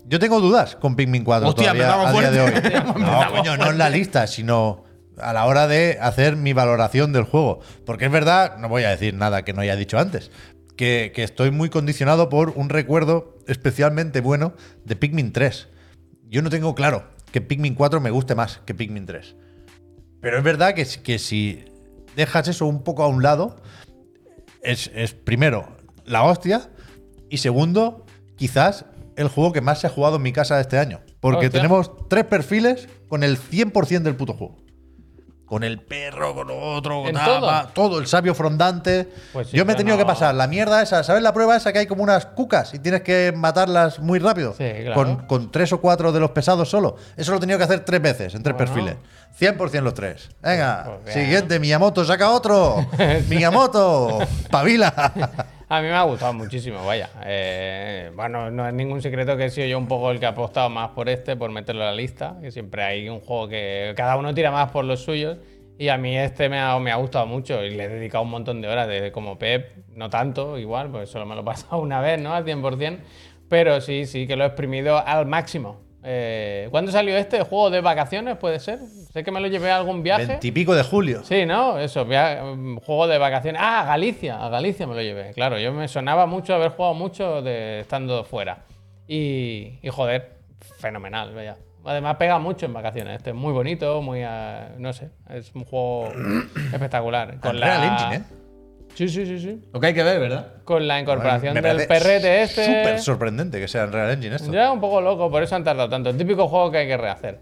Yo 0.05 0.19
tengo 0.19 0.39
dudas 0.39 0.75
con 0.75 0.95
Pikmin 0.95 1.23
4 1.23 1.49
Hostia, 1.49 1.73
todavía 1.73 2.07
a 2.07 2.11
día 2.11 2.31
de 2.31 2.41
hoy. 2.41 2.51
No, 2.99 3.31
coño, 3.31 3.57
no 3.57 3.71
en 3.71 3.77
la 3.77 3.89
lista, 3.89 4.27
sino 4.27 4.83
a 5.17 5.33
la 5.33 5.45
hora 5.45 5.67
de 5.67 5.97
hacer 6.01 6.35
mi 6.35 6.53
valoración 6.53 7.13
del 7.13 7.23
juego. 7.23 7.59
Porque 7.85 8.05
es 8.05 8.11
verdad, 8.11 8.57
no 8.57 8.69
voy 8.69 8.83
a 8.83 8.89
decir 8.89 9.13
nada 9.13 9.43
que 9.43 9.53
no 9.53 9.61
haya 9.61 9.75
dicho 9.75 9.97
antes, 9.97 10.31
que, 10.75 11.11
que 11.15 11.23
estoy 11.23 11.51
muy 11.51 11.69
condicionado 11.69 12.29
por 12.29 12.49
un 12.51 12.69
recuerdo 12.69 13.37
especialmente 13.47 14.21
bueno 14.21 14.53
de 14.83 14.95
Pikmin 14.95 15.31
3. 15.31 15.67
Yo 16.27 16.41
no 16.41 16.49
tengo 16.49 16.75
claro 16.75 17.09
que 17.31 17.41
Pikmin 17.41 17.75
4 17.75 17.99
me 18.01 18.09
guste 18.11 18.35
más 18.35 18.59
que 18.65 18.73
Pikmin 18.73 19.05
3. 19.05 19.35
Pero 20.21 20.37
es 20.37 20.43
verdad 20.43 20.73
que, 20.73 20.85
si- 20.85 20.99
que 20.99 21.19
si 21.19 21.65
dejas 22.15 22.47
eso 22.47 22.65
un 22.65 22.83
poco 22.83 23.03
a 23.03 23.07
un 23.07 23.21
lado, 23.23 23.57
es, 24.61 24.89
es, 24.95 25.13
primero 25.13 25.77
la 26.05 26.23
hostia 26.23 26.69
y 27.29 27.37
segundo, 27.37 28.05
quizás 28.35 28.85
el 29.17 29.27
juego 29.29 29.51
que 29.53 29.61
más 29.61 29.79
se 29.79 29.87
ha 29.87 29.89
jugado 29.89 30.17
en 30.17 30.21
mi 30.21 30.31
casa 30.33 30.59
este 30.59 30.77
año. 30.79 30.99
Porque 31.19 31.47
Hostia. 31.47 31.61
tenemos 31.61 31.91
tres 32.09 32.25
perfiles 32.25 32.87
con 33.09 33.23
el 33.23 33.37
100% 33.39 34.01
del 34.03 34.15
puto 34.15 34.33
juego. 34.33 34.57
Con 35.45 35.63
el 35.63 35.79
perro, 35.79 36.33
con 36.33 36.47
otro, 36.49 37.01
con 37.01 37.09
¿En 37.09 37.13
tal, 37.15 37.39
todo? 37.39 37.67
todo, 37.75 37.99
el 37.99 38.07
sabio 38.07 38.33
frondante. 38.33 39.07
Pues 39.31 39.49
sí, 39.49 39.55
Yo 39.57 39.63
me 39.63 39.73
he 39.73 39.75
tenido 39.75 39.95
que 39.95 40.03
pasar 40.03 40.33
la 40.33 40.47
mierda 40.47 40.81
esa. 40.81 41.03
¿Sabes 41.03 41.21
la 41.21 41.33
prueba 41.35 41.55
esa 41.55 41.71
que 41.71 41.77
hay 41.77 41.85
como 41.85 42.01
unas 42.01 42.25
cucas 42.25 42.73
y 42.73 42.79
tienes 42.79 43.03
que 43.03 43.31
matarlas 43.35 43.99
muy 43.99 44.17
rápido? 44.17 44.55
Sí, 44.57 44.63
claro. 44.81 44.95
con, 44.95 45.15
con 45.27 45.51
tres 45.51 45.71
o 45.71 45.79
cuatro 45.79 46.11
de 46.11 46.19
los 46.19 46.31
pesados 46.31 46.67
solo. 46.67 46.95
Eso 47.15 47.29
lo 47.31 47.37
he 47.37 47.39
tenido 47.41 47.59
que 47.59 47.65
hacer 47.65 47.81
tres 47.81 48.01
veces 48.01 48.33
en 48.33 48.41
tres 48.41 48.55
Bueno. 48.57 48.73
perfiles. 48.73 48.97
100% 49.39 49.81
los 49.83 49.93
tres. 49.93 50.29
Venga, 50.41 50.97
Pues 51.03 51.13
siguiente, 51.13 51.59
Miyamoto, 51.59 52.03
saca 52.05 52.31
otro. 52.31 52.83
Miyamoto, 53.29 54.17
pavila. 54.49 55.13
A 55.75 55.81
mí 55.81 55.89
me 55.89 55.93
ha 55.93 56.03
gustado 56.03 56.31
muchísimo, 56.31 56.85
vaya. 56.85 57.09
Eh, 57.25 58.09
bueno, 58.15 58.49
no 58.49 58.65
es 58.65 58.73
ningún 58.73 59.01
secreto 59.01 59.35
que 59.35 59.45
he 59.45 59.49
sido 59.49 59.67
yo 59.67 59.77
un 59.77 59.89
poco 59.89 60.09
el 60.09 60.21
que 60.21 60.25
ha 60.25 60.29
apostado 60.29 60.69
más 60.69 60.91
por 60.91 61.09
este, 61.09 61.35
por 61.35 61.51
meterlo 61.51 61.81
en 61.81 61.87
la 61.87 61.93
lista. 61.93 62.37
Que 62.41 62.49
siempre 62.49 62.81
hay 62.81 63.09
un 63.09 63.19
juego 63.19 63.49
que 63.49 63.93
cada 63.97 64.15
uno 64.15 64.33
tira 64.33 64.51
más 64.51 64.71
por 64.71 64.85
los 64.85 65.01
suyos. 65.01 65.37
Y 65.77 65.89
a 65.89 65.97
mí 65.97 66.17
este 66.17 66.47
me 66.47 66.59
ha, 66.61 66.79
me 66.79 66.93
ha 66.93 66.95
gustado 66.95 67.25
mucho 67.25 67.61
y 67.61 67.71
le 67.71 67.83
he 67.83 67.89
dedicado 67.89 68.23
un 68.23 68.29
montón 68.29 68.61
de 68.61 68.69
horas, 68.69 68.87
de, 68.87 69.11
como 69.11 69.37
Pep, 69.37 69.85
no 69.89 70.09
tanto, 70.09 70.57
igual, 70.57 70.89
pues 70.89 71.09
solo 71.09 71.25
me 71.25 71.35
lo 71.35 71.41
he 71.41 71.43
pasado 71.43 71.77
una 71.81 71.99
vez, 71.99 72.21
¿no? 72.21 72.33
Al 72.33 72.45
100%. 72.45 72.99
Pero 73.49 73.81
sí, 73.81 74.05
sí 74.05 74.27
que 74.27 74.37
lo 74.37 74.45
he 74.45 74.47
exprimido 74.47 75.05
al 75.05 75.25
máximo. 75.25 75.81
Eh, 76.07 76.67
¿Cuándo 76.69 76.91
salió 76.91 77.17
este? 77.17 77.41
¿Juego 77.41 77.71
de 77.71 77.81
vacaciones, 77.81 78.37
puede 78.37 78.59
ser? 78.59 78.79
Sé 79.11 79.23
que 79.23 79.31
me 79.31 79.39
lo 79.39 79.47
llevé 79.47 79.71
a 79.71 79.77
algún 79.77 80.03
viaje. 80.03 80.27
Veintipico 80.27 80.75
de 80.75 80.83
julio. 80.83 81.23
Sí, 81.23 81.47
¿no? 81.47 81.79
Eso, 81.79 82.05
mm, 82.05 82.77
juego 82.77 83.07
de 83.07 83.17
vacaciones. 83.17 83.59
Ah, 83.63 83.81
a 83.81 83.85
Galicia, 83.85 84.43
a 84.43 84.49
Galicia 84.49 84.85
me 84.85 84.93
lo 84.93 85.01
llevé. 85.01 85.31
Claro, 85.33 85.57
yo 85.57 85.73
me 85.73 85.87
sonaba 85.87 86.27
mucho 86.27 86.53
haber 86.53 86.69
jugado 86.71 86.93
mucho 86.93 87.41
de 87.41 87.79
estando 87.79 88.23
fuera. 88.23 88.59
Y, 89.07 89.79
y 89.81 89.89
joder, 89.89 90.33
fenomenal, 90.77 91.33
vaya. 91.33 91.57
Además 91.83 92.17
pega 92.17 92.37
mucho 92.37 92.67
en 92.67 92.73
vacaciones. 92.73 93.17
Este 93.17 93.31
es 93.31 93.35
muy 93.35 93.53
bonito, 93.53 94.01
muy, 94.03 94.21
ah, 94.21 94.69
no 94.77 94.93
sé, 94.93 95.09
es 95.29 95.53
un 95.55 95.65
juego 95.65 96.11
espectacular. 96.71 97.39
Con 97.39 97.59
la 97.59 97.85
Engine, 97.85 98.15
¿eh? 98.15 98.44
Sí, 98.95 99.09
sí, 99.09 99.25
sí, 99.25 99.39
sí. 99.39 99.61
Lo 99.73 99.79
que 99.79 99.87
hay 99.87 99.93
que 99.93 100.03
ver, 100.03 100.21
¿verdad? 100.21 100.53
Con 100.63 100.87
la 100.87 100.99
incorporación 100.99 101.53
Me 101.53 101.61
del 101.61 101.85
perrete 101.85 102.43
este. 102.43 102.65
Súper 102.65 102.99
sorprendente 102.99 103.59
que 103.59 103.67
sea 103.67 103.83
en 103.83 103.91
Real 103.91 104.11
Engine 104.11 104.37
esto. 104.37 104.51
Ya 104.51 104.71
un 104.71 104.79
poco 104.79 105.01
loco, 105.01 105.29
por 105.29 105.43
eso 105.43 105.53
han 105.55 105.65
tardado 105.65 105.89
tanto. 105.89 106.09
El 106.09 106.17
típico 106.17 106.47
juego 106.47 106.71
que 106.71 106.77
hay 106.79 106.87
que 106.87 106.95
rehacer. 106.95 107.41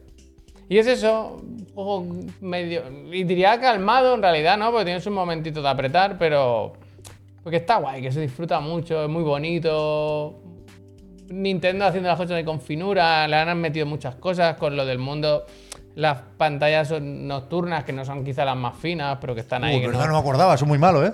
Y 0.67 0.79
es 0.79 0.87
eso, 0.87 1.37
un 1.43 1.67
juego 1.75 2.05
medio. 2.41 2.81
Y 3.11 3.23
diría 3.23 3.59
calmado 3.59 4.15
en 4.15 4.23
realidad, 4.23 4.57
¿no? 4.57 4.71
Porque 4.71 4.85
tiene 4.85 4.99
sus 4.99 5.13
momentitos 5.13 5.61
de 5.63 5.69
apretar, 5.69 6.17
pero. 6.17 6.73
Porque 7.43 7.57
está 7.57 7.77
guay, 7.77 8.01
que 8.01 8.11
se 8.11 8.21
disfruta 8.21 8.59
mucho, 8.59 9.03
es 9.03 9.09
muy 9.09 9.21
bonito. 9.21 10.41
Nintendo 11.29 11.85
haciendo 11.85 12.09
las 12.09 12.17
cosas 12.17 12.37
de 12.37 12.45
con 12.45 12.61
finura, 12.61 13.27
le 13.27 13.35
han 13.35 13.59
metido 13.59 13.85
muchas 13.85 14.15
cosas 14.15 14.57
con 14.57 14.75
lo 14.75 14.85
del 14.85 14.97
mundo. 14.97 15.45
Las 15.95 16.17
pantallas 16.37 16.87
son 16.87 17.27
nocturnas, 17.27 17.83
que 17.83 17.93
no 17.93 18.03
son 18.03 18.23
quizá 18.25 18.45
las 18.45 18.55
más 18.55 18.75
finas, 18.77 19.19
pero 19.21 19.35
que 19.35 19.41
están 19.41 19.63
ahí. 19.63 19.79
Que 19.79 19.87
verdad, 19.87 20.01
no, 20.01 20.07
no 20.07 20.13
me 20.13 20.19
acordaba, 20.19 20.57
son 20.57 20.67
muy 20.67 20.79
malos, 20.79 21.07
¿eh? 21.09 21.13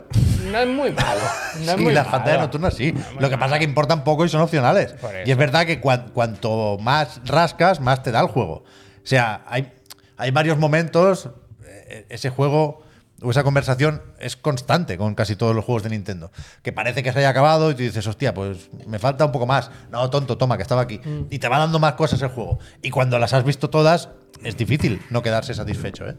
no 0.51 0.57
es 0.57 0.67
muy 0.67 0.91
malo. 0.91 1.19
No 1.65 1.71
es 1.71 1.77
sí, 1.77 1.83
muy 1.83 1.93
las 1.93 2.05
malo. 2.05 2.17
pantallas 2.17 2.41
nocturnas 2.41 2.73
sí. 2.73 2.93
Lo 3.19 3.29
que 3.29 3.37
pasa 3.37 3.55
es 3.55 3.59
que 3.59 3.65
importan 3.65 4.03
poco 4.05 4.23
y 4.25 4.29
son 4.29 4.39
opcionales. 4.41 4.95
Y 5.25 5.31
es 5.31 5.37
verdad 5.37 5.65
que 5.65 5.81
cuan- 5.81 6.11
cuanto 6.13 6.77
más 6.79 7.19
rascas, 7.25 7.81
más 7.81 8.01
te 8.03 8.11
da 8.11 8.21
el 8.21 8.27
juego. 8.27 8.63
O 8.63 8.63
sea, 9.09 9.43
hay, 9.47 9.71
hay 10.15 10.31
varios 10.31 10.57
momentos, 10.57 11.29
eh, 11.65 12.05
ese 12.09 12.29
juego 12.29 12.83
o 13.21 13.31
esa 13.31 13.43
conversación 13.43 14.01
es 14.19 14.35
constante 14.37 14.97
con 14.97 15.13
casi 15.15 15.35
todos 15.35 15.55
los 15.55 15.65
juegos 15.65 15.83
de 15.83 15.89
Nintendo. 15.89 16.31
Que 16.61 16.71
parece 16.71 17.03
que 17.03 17.11
se 17.11 17.19
haya 17.19 17.29
acabado 17.29 17.69
y 17.71 17.75
tú 17.75 17.83
dices, 17.83 18.05
hostia, 18.07 18.33
pues 18.33 18.69
me 18.87 18.99
falta 18.99 19.25
un 19.25 19.31
poco 19.31 19.45
más. 19.45 19.69
No, 19.91 20.09
tonto, 20.09 20.37
toma, 20.37 20.55
que 20.57 20.63
estaba 20.63 20.81
aquí. 20.81 20.99
Mm. 21.03 21.25
Y 21.29 21.39
te 21.39 21.47
va 21.49 21.59
dando 21.59 21.79
más 21.79 21.93
cosas 21.93 22.21
el 22.21 22.29
juego. 22.29 22.59
Y 22.81 22.89
cuando 22.91 23.19
las 23.19 23.33
has 23.33 23.43
visto 23.43 23.69
todas, 23.69 24.09
es 24.43 24.55
difícil 24.57 25.01
no 25.09 25.21
quedarse 25.21 25.53
satisfecho, 25.53 26.07
¿eh? 26.07 26.15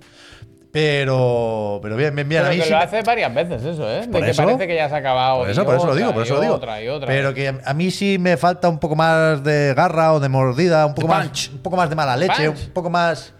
Pero, 0.72 1.80
pero 1.82 1.96
bien, 1.96 2.14
bien, 2.14 2.28
bien. 2.28 2.42
Pero 2.42 2.48
a 2.48 2.54
mí 2.54 2.58
que 2.58 2.64
sí 2.64 2.70
lo 2.70 2.76
me- 2.78 2.84
hace 2.84 3.02
varias 3.02 3.34
veces 3.34 3.64
eso, 3.64 3.90
¿eh? 3.90 4.06
De 4.06 4.22
que 4.22 4.34
parece 4.34 4.66
que 4.68 4.74
ya 4.76 4.88
se 4.88 4.94
ha 4.94 4.98
acabado. 4.98 5.40
por 5.40 5.50
eso, 5.50 5.64
por 5.64 5.74
eso 5.74 5.86
lo 5.86 5.94
digo, 5.96 6.12
por 6.14 6.22
eso 6.22 6.34
lo 6.36 6.40
digo. 6.40 6.54
Otra, 6.54 6.82
y 6.82 6.88
otra. 6.88 7.08
Pero 7.08 7.34
que 7.34 7.54
a 7.64 7.74
mí 7.74 7.90
sí 7.90 8.18
me 8.20 8.36
falta 8.36 8.68
un 8.68 8.78
poco 8.78 8.94
más 8.94 9.42
de 9.42 9.74
garra 9.74 10.12
o 10.12 10.20
de 10.20 10.28
mordida, 10.28 10.86
un 10.86 10.94
poco, 10.94 11.08
más, 11.08 11.48
un 11.48 11.58
poco 11.58 11.76
más 11.76 11.90
de 11.90 11.96
mala 11.96 12.16
leche, 12.16 12.46
Punch. 12.50 12.66
un 12.66 12.72
poco 12.72 12.88
más. 12.90 13.32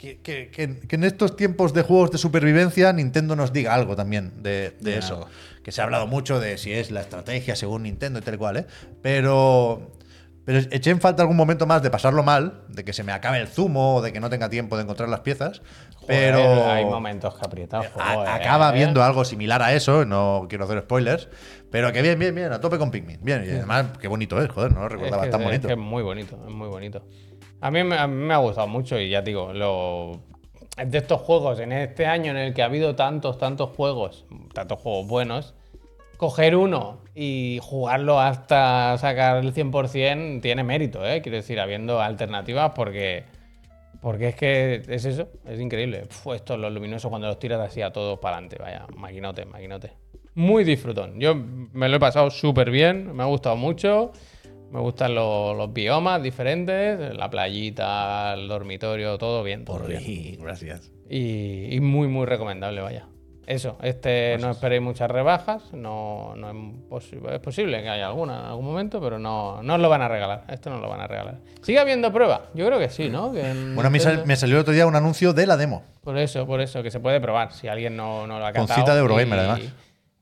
Que, 0.00 0.18
que- 0.20 0.48
que- 0.50 0.94
en 0.96 1.04
estos 1.04 1.36
tiempos 1.36 1.74
de 1.74 1.82
juegos 1.82 2.10
de 2.10 2.16
supervivencia 2.16 2.90
Nintendo 2.94 3.36
nos 3.36 3.52
diga 3.52 3.74
algo 3.74 3.96
también 3.96 4.42
de, 4.42 4.74
de 4.80 4.96
eso. 4.96 5.16
algo. 5.16 5.28
Que 5.62 5.72
se 5.72 5.82
ha 5.82 5.84
hablado 5.84 6.06
mucho 6.06 6.40
de 6.40 6.56
si 6.56 6.72
es 6.72 6.90
la 6.90 7.02
estrategia 7.02 7.54
según 7.54 7.82
Nintendo 7.82 8.18
y 8.18 8.22
tal 8.22 8.38
cual, 8.38 8.56
¿eh? 8.56 8.66
Pero, 9.02 9.92
Pero 10.46 10.58
eché 10.70 10.88
en 10.90 11.00
falta 11.02 11.22
algún 11.22 11.36
momento 11.36 11.66
más 11.66 11.82
de 11.82 11.90
pasarlo 11.90 12.22
mal, 12.22 12.62
de 12.68 12.82
que 12.82 12.94
se 12.94 13.02
me 13.04 13.12
acabe 13.12 13.38
el 13.40 13.48
zumo, 13.48 13.96
o 13.96 14.02
de 14.02 14.10
que 14.12 14.20
no 14.20 14.30
tenga 14.30 14.48
tiempo 14.48 14.76
de 14.78 14.84
encontrar 14.84 15.08
las 15.10 15.20
piezas. 15.20 15.60
pero 16.06 16.38
Joder, 16.38 16.70
hay 16.70 16.84
momentos 16.86 17.34
que 17.34 17.44
aprieta 17.46 17.80
el 17.80 17.86
a- 17.86 17.90
juego, 17.90 18.24
eh. 18.24 18.28
acaba 18.30 18.72
viendo 18.72 19.02
algo 19.04 19.24
similar 19.26 19.62
a 19.62 19.74
eso, 19.74 20.06
no 20.06 20.46
quiero 20.48 20.64
hacer 20.64 20.80
spoilers, 20.80 21.28
pero 21.70 21.92
que 21.92 22.00
bien, 22.00 22.18
bien, 22.18 22.34
bien, 22.34 22.52
a 22.52 22.58
tope 22.60 22.78
con 22.78 22.90
Pikmin. 22.90 23.18
Bien, 23.22 23.44
y 23.46 23.50
además, 23.50 23.98
qué 24.00 24.08
bonito 24.08 24.40
es, 24.42 24.48
joder, 24.50 24.72
no 24.72 24.80
lo 24.80 24.86
Es 24.86 24.92
recordaba 24.92 25.24
que, 25.24 25.28
tan 25.30 25.42
es 25.42 25.46
bonito. 25.46 25.68
que 25.68 25.74
es 25.74 25.78
muy 25.78 26.02
bonito, 26.02 26.38
es 26.48 26.52
muy 26.54 26.68
bonito. 26.68 27.04
A 27.60 27.70
mí, 27.70 27.84
me- 27.84 27.96
ha 28.34 28.36
gustado 28.38 28.66
mucho 28.66 28.98
y 28.98 29.10
ya 29.10 29.22
digo, 29.22 29.52
de 29.52 30.98
estos 30.98 31.20
juegos, 31.20 31.60
en 31.60 31.72
este 31.72 32.06
año 32.06 32.30
en 32.30 32.38
el 32.38 32.54
que 32.54 32.62
ha 32.62 32.66
habido 32.66 32.94
tantos, 32.96 33.38
tantos 33.38 33.70
juegos, 33.76 34.24
tantos 34.54 34.80
juegos 34.80 35.06
buenos, 35.06 35.54
coger 36.16 36.56
uno 36.56 36.98
y 37.14 37.58
jugarlo 37.62 38.20
hasta 38.20 38.96
sacar 38.98 39.38
el 39.44 39.52
100% 39.52 40.40
tiene 40.40 40.62
mérito, 40.64 41.06
¿eh? 41.06 41.20
Quiero 41.22 41.36
decir, 41.36 41.60
habiendo 41.60 42.00
alternativas 42.00 42.72
porque, 42.74 43.24
porque 44.00 44.28
es 44.28 44.34
que 44.36 44.82
es 44.88 45.04
eso, 45.04 45.28
es 45.46 45.60
increíble. 45.60 46.04
Estos 46.34 46.58
los 46.58 46.72
luminosos 46.72 47.08
cuando 47.10 47.28
los 47.28 47.38
tiras 47.38 47.60
así 47.60 47.82
a 47.82 47.92
todos 47.92 48.18
para 48.18 48.36
adelante, 48.36 48.56
vaya, 48.60 48.86
maquinote, 48.96 49.44
maquinote. 49.44 49.92
Muy 50.34 50.64
disfrutón. 50.64 51.18
Yo 51.20 51.34
me 51.34 51.88
lo 51.88 51.96
he 51.96 52.00
pasado 52.00 52.30
súper 52.30 52.70
bien, 52.70 53.14
me 53.14 53.22
ha 53.22 53.26
gustado 53.26 53.56
mucho. 53.56 54.12
Me 54.70 54.78
gustan 54.80 55.14
los, 55.14 55.56
los 55.56 55.72
biomas 55.72 56.22
diferentes, 56.22 57.14
la 57.16 57.28
playita, 57.28 58.34
el 58.34 58.46
dormitorio, 58.48 59.18
todo 59.18 59.42
bien. 59.42 59.64
todo 59.64 59.80
bien. 59.80 60.38
Gracias. 60.40 60.90
Y, 61.08 61.74
y 61.74 61.80
muy, 61.80 62.06
muy 62.08 62.26
recomendable, 62.26 62.80
vaya. 62.80 63.06
Eso, 63.46 63.78
este 63.82 64.36
no 64.38 64.52
esperéis 64.52 64.80
muchas 64.80 65.10
rebajas, 65.10 65.72
no, 65.72 66.34
no 66.36 66.50
es, 66.50 66.56
posi- 66.88 67.32
es 67.32 67.40
posible 67.40 67.82
que 67.82 67.88
haya 67.88 68.06
alguna 68.06 68.38
en 68.38 68.44
algún 68.46 68.64
momento, 68.64 69.00
pero 69.00 69.18
no, 69.18 69.60
no 69.60 69.74
os 69.74 69.80
lo 69.80 69.88
van 69.88 70.02
a 70.02 70.08
regalar, 70.08 70.44
esto 70.50 70.70
no 70.70 70.78
lo 70.78 70.88
van 70.88 71.00
a 71.00 71.08
regalar. 71.08 71.38
¿Sigue 71.62 71.80
habiendo 71.80 72.12
prueba? 72.12 72.42
Yo 72.54 72.64
creo 72.66 72.78
que 72.78 72.90
sí, 72.90 73.08
¿no? 73.08 73.32
Que 73.32 73.50
en 73.50 73.74
Bueno, 73.74 73.88
a 73.88 73.90
mí 73.90 73.98
sal- 73.98 74.12
Nintendo- 74.18 74.26
me 74.28 74.36
salió 74.36 74.54
el 74.56 74.60
otro 74.60 74.72
día 74.72 74.86
un 74.86 74.94
anuncio 74.94 75.32
de 75.32 75.46
la 75.48 75.56
demo. 75.56 75.82
Por 76.04 76.16
eso, 76.16 76.46
por 76.46 76.60
eso, 76.60 76.80
que 76.84 76.92
se 76.92 77.00
puede 77.00 77.20
probar, 77.20 77.52
si 77.52 77.66
alguien 77.66 77.96
no, 77.96 78.24
no 78.28 78.38
lo 78.38 78.46
ha 78.46 78.52
Con 78.52 78.68
catado 78.68 78.80
cita 78.82 78.94
de 78.94 79.00
Eurogamer, 79.00 79.36
y- 79.36 79.40
además. 79.40 79.60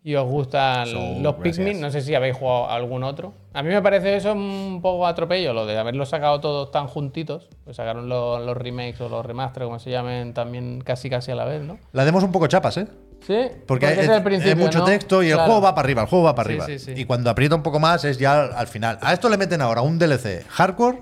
Y 0.05 0.15
os 0.15 0.27
gustan 0.27 0.87
So, 0.87 0.99
los 1.21 1.35
gracias. 1.39 1.57
Pikmin, 1.59 1.81
no 1.81 1.91
sé 1.91 2.01
si 2.01 2.15
habéis 2.15 2.37
jugado 2.37 2.71
algún 2.71 3.03
otro. 3.03 3.35
A 3.53 3.63
mí 3.63 3.69
me 3.69 3.83
parece 3.83 4.17
eso 4.17 4.33
un 4.33 4.81
poco 4.81 5.07
atropello, 5.07 5.53
lo 5.53 5.67
de 5.67 5.77
haberlos 5.77 6.09
sacado 6.09 6.41
todos 6.41 6.71
tan 6.71 6.87
juntitos. 6.87 7.49
Pues 7.65 7.77
sacaron 7.77 8.09
los, 8.09 8.41
los 8.45 8.57
remakes 8.57 9.01
o 9.01 9.09
los 9.09 9.27
remasters, 9.27 9.67
como 9.67 9.79
se 9.79 9.91
llamen, 9.91 10.33
también 10.35 10.81
casi 10.83 11.11
casi 11.11 11.33
a 11.33 11.35
la 11.35 11.45
vez, 11.45 11.63
¿no? 11.63 11.79
La 11.93 12.05
demo 12.05 12.19
es 12.19 12.25
un 12.25 12.33
poco 12.33 12.47
chapas, 12.47 12.77
¿eh? 12.79 12.87
Sí, 13.27 13.37
Porque, 13.67 13.87
hay, 13.87 13.99
es 13.99 14.09
el 14.09 14.43
hay 14.49 14.55
mucho 14.55 14.79
¿no? 14.79 14.85
texto 14.85 15.23
y 15.25 15.31
el 15.31 15.39
juego 15.39 15.61
va 15.61 15.75
para 15.75 15.85
arriba, 15.85 16.03
el 16.03 16.09
juego 16.09 16.25
va 16.27 16.35
para 16.37 16.47
Sí, 16.49 16.53
arriba. 16.61 16.67
sí, 16.67 16.79
sí. 16.79 16.93
Y 16.97 17.05
cuando 17.05 17.29
aprieta 17.31 17.57
un 17.57 17.65
poco 17.65 17.81
más 17.81 18.05
es 18.05 18.17
ya 18.19 18.45
al, 18.45 18.53
al 18.55 18.69
final. 18.69 18.99
A 19.03 19.13
esto 19.13 19.29
le 19.29 19.37
meten 19.37 19.61
ahora 19.61 19.83
un 19.83 19.99
DLC 19.99 20.47
hardcore 20.49 20.99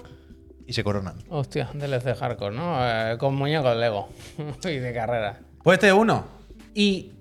y 0.66 0.72
se 0.72 0.82
coronan. 0.82 1.18
Hostia, 1.28 1.68
DLC 1.74 2.16
hardcore, 2.16 2.56
¿no? 2.56 2.78
Eh, 2.80 3.18
con 3.18 3.34
muñecos 3.36 3.76
Lego 3.76 4.08
y 4.64 4.76
de 4.78 4.94
carrera. 4.94 5.38
Pues 5.62 5.76
este 5.76 5.88
es 5.88 5.92
uno. 5.92 6.24
¿Y 6.74 7.12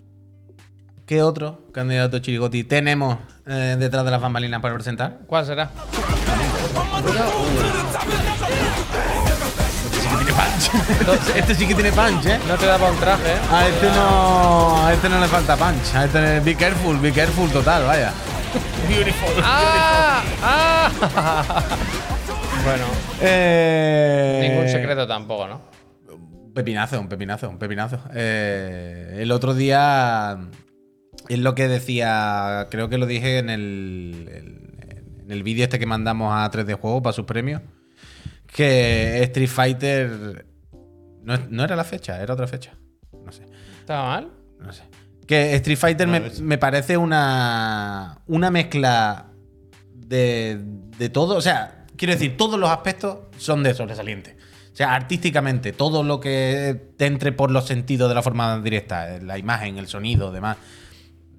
qué 1.06 1.22
otro 1.22 1.62
candidato 1.72 2.20
chirigoti 2.20 2.64
tenemos 2.64 3.18
eh, 3.46 3.76
detrás 3.80 4.06
de 4.06 4.12
las 4.12 4.22
bambalinas 4.22 4.62
para 4.62 4.74
presentar? 4.74 5.20
¿Cuál 5.28 5.46
será? 5.46 5.70
este 11.36 11.56
sí 11.56 11.68
que 11.68 11.76
tiene 11.76 11.92
punch, 11.92 12.26
¿eh? 12.26 12.40
No 12.48 12.56
te 12.56 12.66
daba 12.66 12.90
un 12.92 12.98
traje, 12.98 13.34
¿eh? 13.34 13.38
A 13.52 13.68
este 13.68 13.88
no, 13.92 14.86
a 14.86 14.94
este 14.94 15.10
no 15.10 15.20
le 15.20 15.28
falta 15.28 15.56
punch. 15.56 15.96
A 15.96 16.06
este 16.06 16.40
be 16.42 16.56
careful, 16.56 16.98
be 17.00 17.12
careful 17.12 17.50
total, 17.52 17.84
vaya. 17.86 18.12
¡Ah! 19.44 20.24
¡Ah! 20.42 20.90
bueno, 22.64 22.86
Eh, 23.22 24.48
ningún 24.50 24.70
secreto 24.70 25.08
tampoco, 25.08 25.48
¿no? 25.48 25.62
Pepinazo, 26.54 27.00
un 27.00 27.10
pepinazo, 27.10 27.50
un 27.50 27.58
pepinazo. 27.58 28.00
Eh, 28.14 29.18
el 29.20 29.32
otro 29.32 29.54
día 29.54 30.38
es 31.30 31.40
lo 31.40 31.56
que 31.56 31.68
decía, 31.68 32.68
creo 32.70 32.90
que 32.90 32.98
lo 32.98 33.06
dije 33.06 33.38
en 33.38 33.50
el, 33.50 34.66
en 35.24 35.32
el 35.32 35.44
vídeo 35.44 35.64
este 35.64 35.80
que 35.80 35.86
mandamos 35.86 36.34
a 36.34 36.50
3D 36.50 36.80
Juego 36.80 37.02
para 37.02 37.14
sus 37.14 37.26
premios, 37.26 37.62
que 38.48 39.22
Street 39.24 39.50
Fighter 39.50 40.46
no, 41.24 41.38
no 41.50 41.64
era 41.64 41.76
la 41.76 41.84
fecha, 41.84 42.22
era 42.22 42.34
otra 42.34 42.48
fecha. 42.48 42.74
No 43.26 43.32
sé. 43.32 43.44
¿Estaba 43.80 44.08
mal? 44.08 44.32
No 44.60 44.72
sé. 44.72 44.84
Que 45.28 45.56
Street 45.56 45.78
Fighter 45.78 46.08
me, 46.08 46.22
me 46.42 46.58
parece 46.60 46.98
una, 46.98 48.22
una 48.28 48.52
mezcla 48.52 49.32
de, 49.92 50.60
de 50.98 51.10
todo. 51.10 51.36
O 51.36 51.42
sea, 51.42 51.88
quiero 51.98 52.14
decir, 52.14 52.38
todos 52.38 52.60
los 52.60 52.70
aspectos 52.70 53.18
son 53.38 53.64
de 53.64 53.74
sobresaliente. 53.74 54.38
O 54.72 54.76
sea, 54.76 54.94
artísticamente, 54.94 55.72
todo 55.72 56.04
lo 56.04 56.20
que 56.20 56.92
te 56.98 57.06
entre 57.08 57.32
por 57.32 57.50
los 57.50 57.66
sentidos 57.66 58.10
de 58.10 58.16
la 58.16 58.22
forma 58.22 58.60
directa, 58.60 59.18
la 59.20 59.38
imagen, 59.38 59.78
el 59.78 59.88
sonido, 59.88 60.32
demás, 60.32 60.58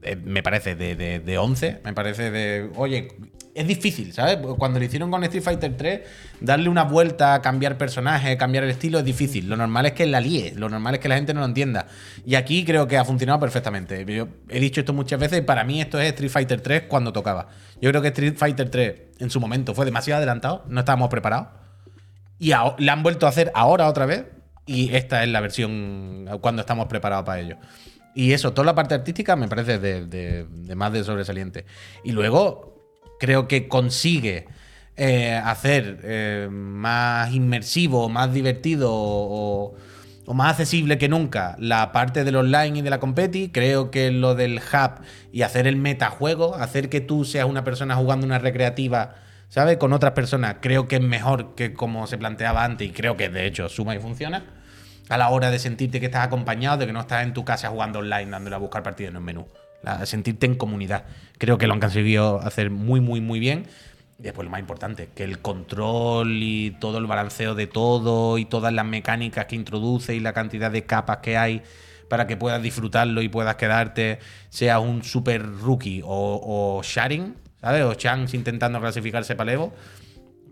eh, 0.07 0.17
me 0.17 0.43
parece 0.43 0.75
de, 0.75 0.95
de, 0.97 1.21
de 1.21 1.39
11. 1.39 1.81
Me 1.85 1.93
parece 1.93 2.31
de. 2.31 2.71
Oye, 2.77 3.09
es 3.57 3.67
difícil, 3.67 4.13
¿sabes? 4.13 4.39
Cuando 4.59 4.79
lo 4.79 4.85
hicieron 4.85 5.11
con 5.11 5.25
Street 5.25 5.43
Fighter 5.43 5.77
3, 5.77 6.01
darle 6.41 6.69
una 6.69 6.85
vuelta, 6.85 7.41
cambiar 7.41 7.79
personaje, 7.79 8.37
cambiar 8.37 8.65
el 8.65 8.71
estilo 8.71 8.99
es 8.99 9.05
difícil. 9.05 9.49
Lo 9.49 9.57
normal 9.57 9.87
es 9.87 9.93
que 9.93 10.05
la 10.05 10.21
líe, 10.21 10.53
lo 10.55 10.69
normal 10.69 10.97
es 10.97 11.01
que 11.01 11.09
la 11.09 11.15
gente 11.15 11.33
no 11.33 11.41
lo 11.41 11.47
entienda. 11.47 11.87
Y 12.27 12.35
aquí 12.35 12.67
creo 12.67 12.87
que 12.87 12.99
ha 12.99 13.05
funcionado 13.07 13.41
perfectamente. 13.41 14.05
Yo 14.07 14.29
he 14.51 14.61
dicho 14.61 14.81
esto 14.81 14.93
muchas 14.93 15.19
veces 15.19 15.39
y 15.39 15.43
para 15.43 15.65
mí 15.65 15.81
esto 15.81 15.99
es 15.99 16.09
Street 16.09 16.31
Fighter 16.31 16.61
3 16.61 16.83
cuando 16.83 17.15
tocaba. 17.15 17.49
Yo 17.81 17.89
creo 17.89 18.03
que 18.03 18.09
Street 18.09 18.35
Fighter 18.37 18.69
3 18.69 18.95
en 19.21 19.31
su 19.31 19.41
momento 19.41 19.75
fue 19.75 19.87
demasiado 19.87 20.19
adelantado, 20.19 20.65
no 20.69 20.81
estábamos 20.81 21.09
preparados. 21.09 21.49
Y 22.39 22.51
la 22.51 22.93
han 22.93 23.03
vuelto 23.03 23.25
a 23.25 23.31
hacer 23.31 23.51
ahora 23.55 23.89
otra 23.89 24.05
vez. 24.05 24.27
Y 24.67 24.95
esta 24.95 25.23
es 25.23 25.31
la 25.31 25.41
versión 25.41 26.29
cuando 26.43 26.61
estamos 26.61 26.89
preparados 26.89 27.25
para 27.25 27.41
ello. 27.41 27.57
Y 28.17 28.33
eso, 28.33 28.55
toda 28.55 28.65
la 28.65 28.75
parte 28.75 28.95
artística 28.95 29.37
me 29.37 29.47
parece 29.47 29.79
de, 29.79 30.47
más 30.75 30.91
de 30.91 31.05
sobresaliente. 31.05 31.67
Y 32.03 32.13
luego 32.13 32.97
creo 33.21 33.47
que 33.47 33.69
consigue 33.69 34.47
eh, 34.97 35.35
hacer 35.35 36.01
eh, 36.03 36.49
más 36.51 37.31
inmersivo, 37.35 38.09
más 38.09 38.33
divertido 38.33 38.91
o, 38.91 39.75
o 40.25 40.35
más 40.35 40.53
accesible 40.53 40.97
que 40.97 41.11
nunca 41.11 41.57
la 41.59 41.93
parte 41.93 42.25
del 42.25 42.37
online 42.37 42.79
y 42.79 42.83
de 42.83 42.89
la 42.89 43.01
competi. 43.01 43.51
Creo 43.51 43.91
que 43.91 44.11
lo 44.11 44.35
del 44.35 44.61
hub 44.61 45.03
y 45.31 45.43
hacer 45.43 45.67
el 45.67 45.77
metajuego, 45.77 46.55
hacer 46.55 46.89
que 46.89 47.03
tú 47.03 47.27
seas 47.27 47.47
una 47.47 47.65
persona 47.65 47.97
jugando 47.97 48.25
una 48.25 48.39
recreativa, 48.39 49.17
¿sabes? 49.51 49.77
Con 49.77 49.93
otras 49.93 50.13
personas, 50.13 50.57
creo 50.63 50.89
que 50.89 50.97
es 50.97 51.03
mejor 51.03 51.55
que 51.55 51.75
como 51.75 52.07
se 52.07 52.17
planteaba 52.17 52.65
antes 52.65 52.89
y 52.89 52.93
creo 52.93 53.19
que 53.19 53.29
de 53.29 53.45
hecho 53.45 53.69
suma 53.69 53.95
y 53.95 53.99
funciona. 53.99 54.56
A 55.09 55.17
la 55.19 55.29
hora 55.31 55.51
de 55.51 55.59
sentirte 55.59 56.01
que 56.01 56.07
estás 56.07 56.27
acompañado, 56.27 56.79
de 56.79 56.87
que 56.87 56.93
no 56.93 57.01
estás 57.01 57.23
en 57.25 57.33
tu 57.33 57.45
casa 57.45 57.69
jugando 57.69 58.01
online, 58.01 58.31
dándole 58.31 58.57
a 58.57 58.59
buscar 58.59 58.83
partidas 58.83 59.11
en 59.11 59.17
un 59.19 59.25
menú. 59.25 59.47
Sentirte 60.05 60.47
en 60.47 60.57
comunidad. 60.57 61.05
Creo 61.39 61.59
que 61.59 61.69
lo 61.69 61.75
han 61.75 61.81
conseguido 61.81 62.41
hacer 62.41 62.71
muy, 62.71 63.01
muy, 63.01 63.21
muy 63.21 63.39
bien. 63.39 63.67
Y 64.19 64.23
después 64.25 64.45
lo 64.45 64.51
más 64.51 64.59
importante, 64.61 65.11
que 65.15 65.23
el 65.23 65.39
control 65.41 66.43
y 66.43 66.73
todo 66.81 66.99
el 66.99 67.07
balanceo 67.07 67.55
de 67.55 67.67
todo 67.69 68.39
y 68.39 68.47
todas 68.47 68.73
las 68.73 68.85
mecánicas 68.85 69.45
que 69.45 69.55
introduce 69.55 70.15
y 70.15 70.21
la 70.21 70.33
cantidad 70.33 70.71
de 70.73 70.85
capas 70.85 71.19
que 71.19 71.37
hay 71.37 71.63
para 72.09 72.27
que 72.27 72.37
puedas 72.37 72.61
disfrutarlo 72.63 73.21
y 73.23 73.29
puedas 73.29 73.57
quedarte, 73.57 74.19
seas 74.49 74.81
un 74.81 75.05
super 75.05 75.45
rookie 75.45 76.03
o, 76.05 76.09
o 76.09 76.83
Sharing, 76.83 77.35
¿sabes? 77.61 77.85
O 77.85 77.95
Chance 77.95 78.37
intentando 78.37 78.81
clasificarse 78.81 79.37
para 79.37 79.53
el 79.53 79.55
Evo. 79.57 79.73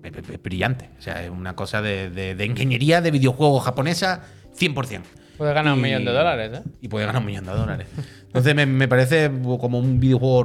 Es, 0.03 0.43
brillante. 0.43 0.91
O 0.99 1.03
sea, 1.03 1.25
es 1.25 1.31
una 1.31 1.57
cosa 1.57 1.81
de- 1.81 2.11
de 2.11 2.45
ingeniería 2.45 3.01
de 3.01 3.11
videojuegos 3.11 3.65
japonesa 3.65 4.23
100%. 4.57 5.03
Puedes 5.37 5.55
ganar 5.55 5.75
un 5.75 5.81
millón 5.81 6.05
de 6.05 6.13
dólares, 6.13 6.53
¿eh? 6.55 6.63
Y 6.81 6.89
puede 6.89 7.07
ganar 7.07 7.21
un 7.21 7.27
millón 7.27 7.45
de 7.45 7.53
dólares. 7.53 7.89
Entonces 8.27 8.55
me, 8.55 8.67
me 8.67 8.87
parece 8.89 9.31
como 9.61 9.79
un 9.79 9.99
videojuego 10.01 10.45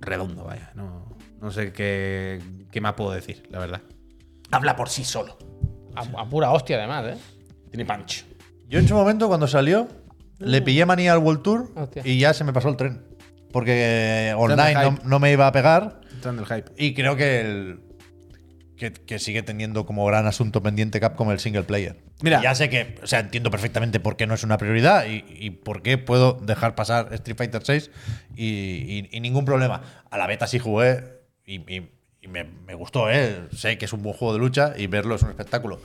redondo, 0.00 0.44
vaya. 0.44 0.70
No, 0.74 1.16
no 1.40 1.50
sé 1.50 1.72
qué, 1.72 2.40
qué 2.70 2.80
más 2.80 2.94
puedo 2.94 3.10
decir, 3.12 3.42
la 3.50 3.58
verdad. 3.58 3.80
Habla 4.52 4.76
por 4.76 4.88
sí 4.88 5.04
solo. 5.04 5.36
A, 5.96 6.02
a 6.20 6.28
pura 6.28 6.50
hostia, 6.52 6.76
además, 6.76 7.04
¿eh? 7.08 7.18
Tiene 7.70 7.84
punch. 7.84 8.24
Yo 8.68 8.78
en 8.78 8.86
su 8.86 8.94
momento, 8.94 9.26
cuando 9.28 9.46
salió, 9.48 9.88
le 10.38 10.62
pillé 10.62 10.86
manía 10.86 11.12
al 11.12 11.18
World 11.18 11.42
Tour 11.42 11.70
Hostia. 11.74 12.02
y 12.04 12.18
ya 12.18 12.32
se 12.32 12.44
me 12.44 12.52
pasó 12.52 12.68
el 12.68 12.76
tren. 12.76 13.02
Porque 13.52 14.32
online 14.36 14.74
no, 14.74 14.98
no 15.04 15.18
me 15.18 15.32
iba 15.32 15.46
a 15.48 15.52
pegar. 15.52 16.00
Están 16.14 16.36
del 16.36 16.46
hype. 16.46 16.70
Y 16.76 16.94
creo 16.94 17.16
que 17.16 17.40
el. 17.40 17.80
Que, 18.80 18.92
que 18.94 19.18
sigue 19.18 19.42
teniendo 19.42 19.84
como 19.84 20.06
gran 20.06 20.26
asunto 20.26 20.62
pendiente 20.62 21.00
Capcom 21.00 21.30
el 21.30 21.38
single 21.38 21.64
player. 21.64 21.96
Mira. 22.22 22.40
Ya 22.42 22.54
sé 22.54 22.70
que, 22.70 22.96
o 23.02 23.06
sea, 23.06 23.20
entiendo 23.20 23.50
perfectamente 23.50 24.00
por 24.00 24.16
qué 24.16 24.26
no 24.26 24.32
es 24.32 24.42
una 24.42 24.56
prioridad 24.56 25.04
y, 25.06 25.22
y 25.28 25.50
por 25.50 25.82
qué 25.82 25.98
puedo 25.98 26.32
dejar 26.40 26.74
pasar 26.74 27.12
Street 27.12 27.36
Fighter 27.36 27.60
6 27.62 27.90
y, 28.34 28.46
y- 28.46 29.08
y 29.12 29.20
ningún 29.20 29.44
problema. 29.44 29.82
A 30.10 30.16
la 30.16 30.26
beta 30.26 30.46
sí 30.46 30.58
jugué 30.58 31.04
y, 31.44 31.56
y- 31.72 31.90
y 32.22 32.28
me, 32.28 32.44
me 32.44 32.74
gustó, 32.74 33.10
¿eh? 33.10 33.48
Sé 33.54 33.76
que 33.76 33.84
es 33.84 33.92
un 33.92 34.02
buen 34.02 34.14
juego 34.16 34.32
de 34.32 34.38
lucha 34.40 34.72
y 34.76 34.86
verlo 34.86 35.14
es 35.14 35.22
un 35.22 35.28
espectáculo. 35.30 35.80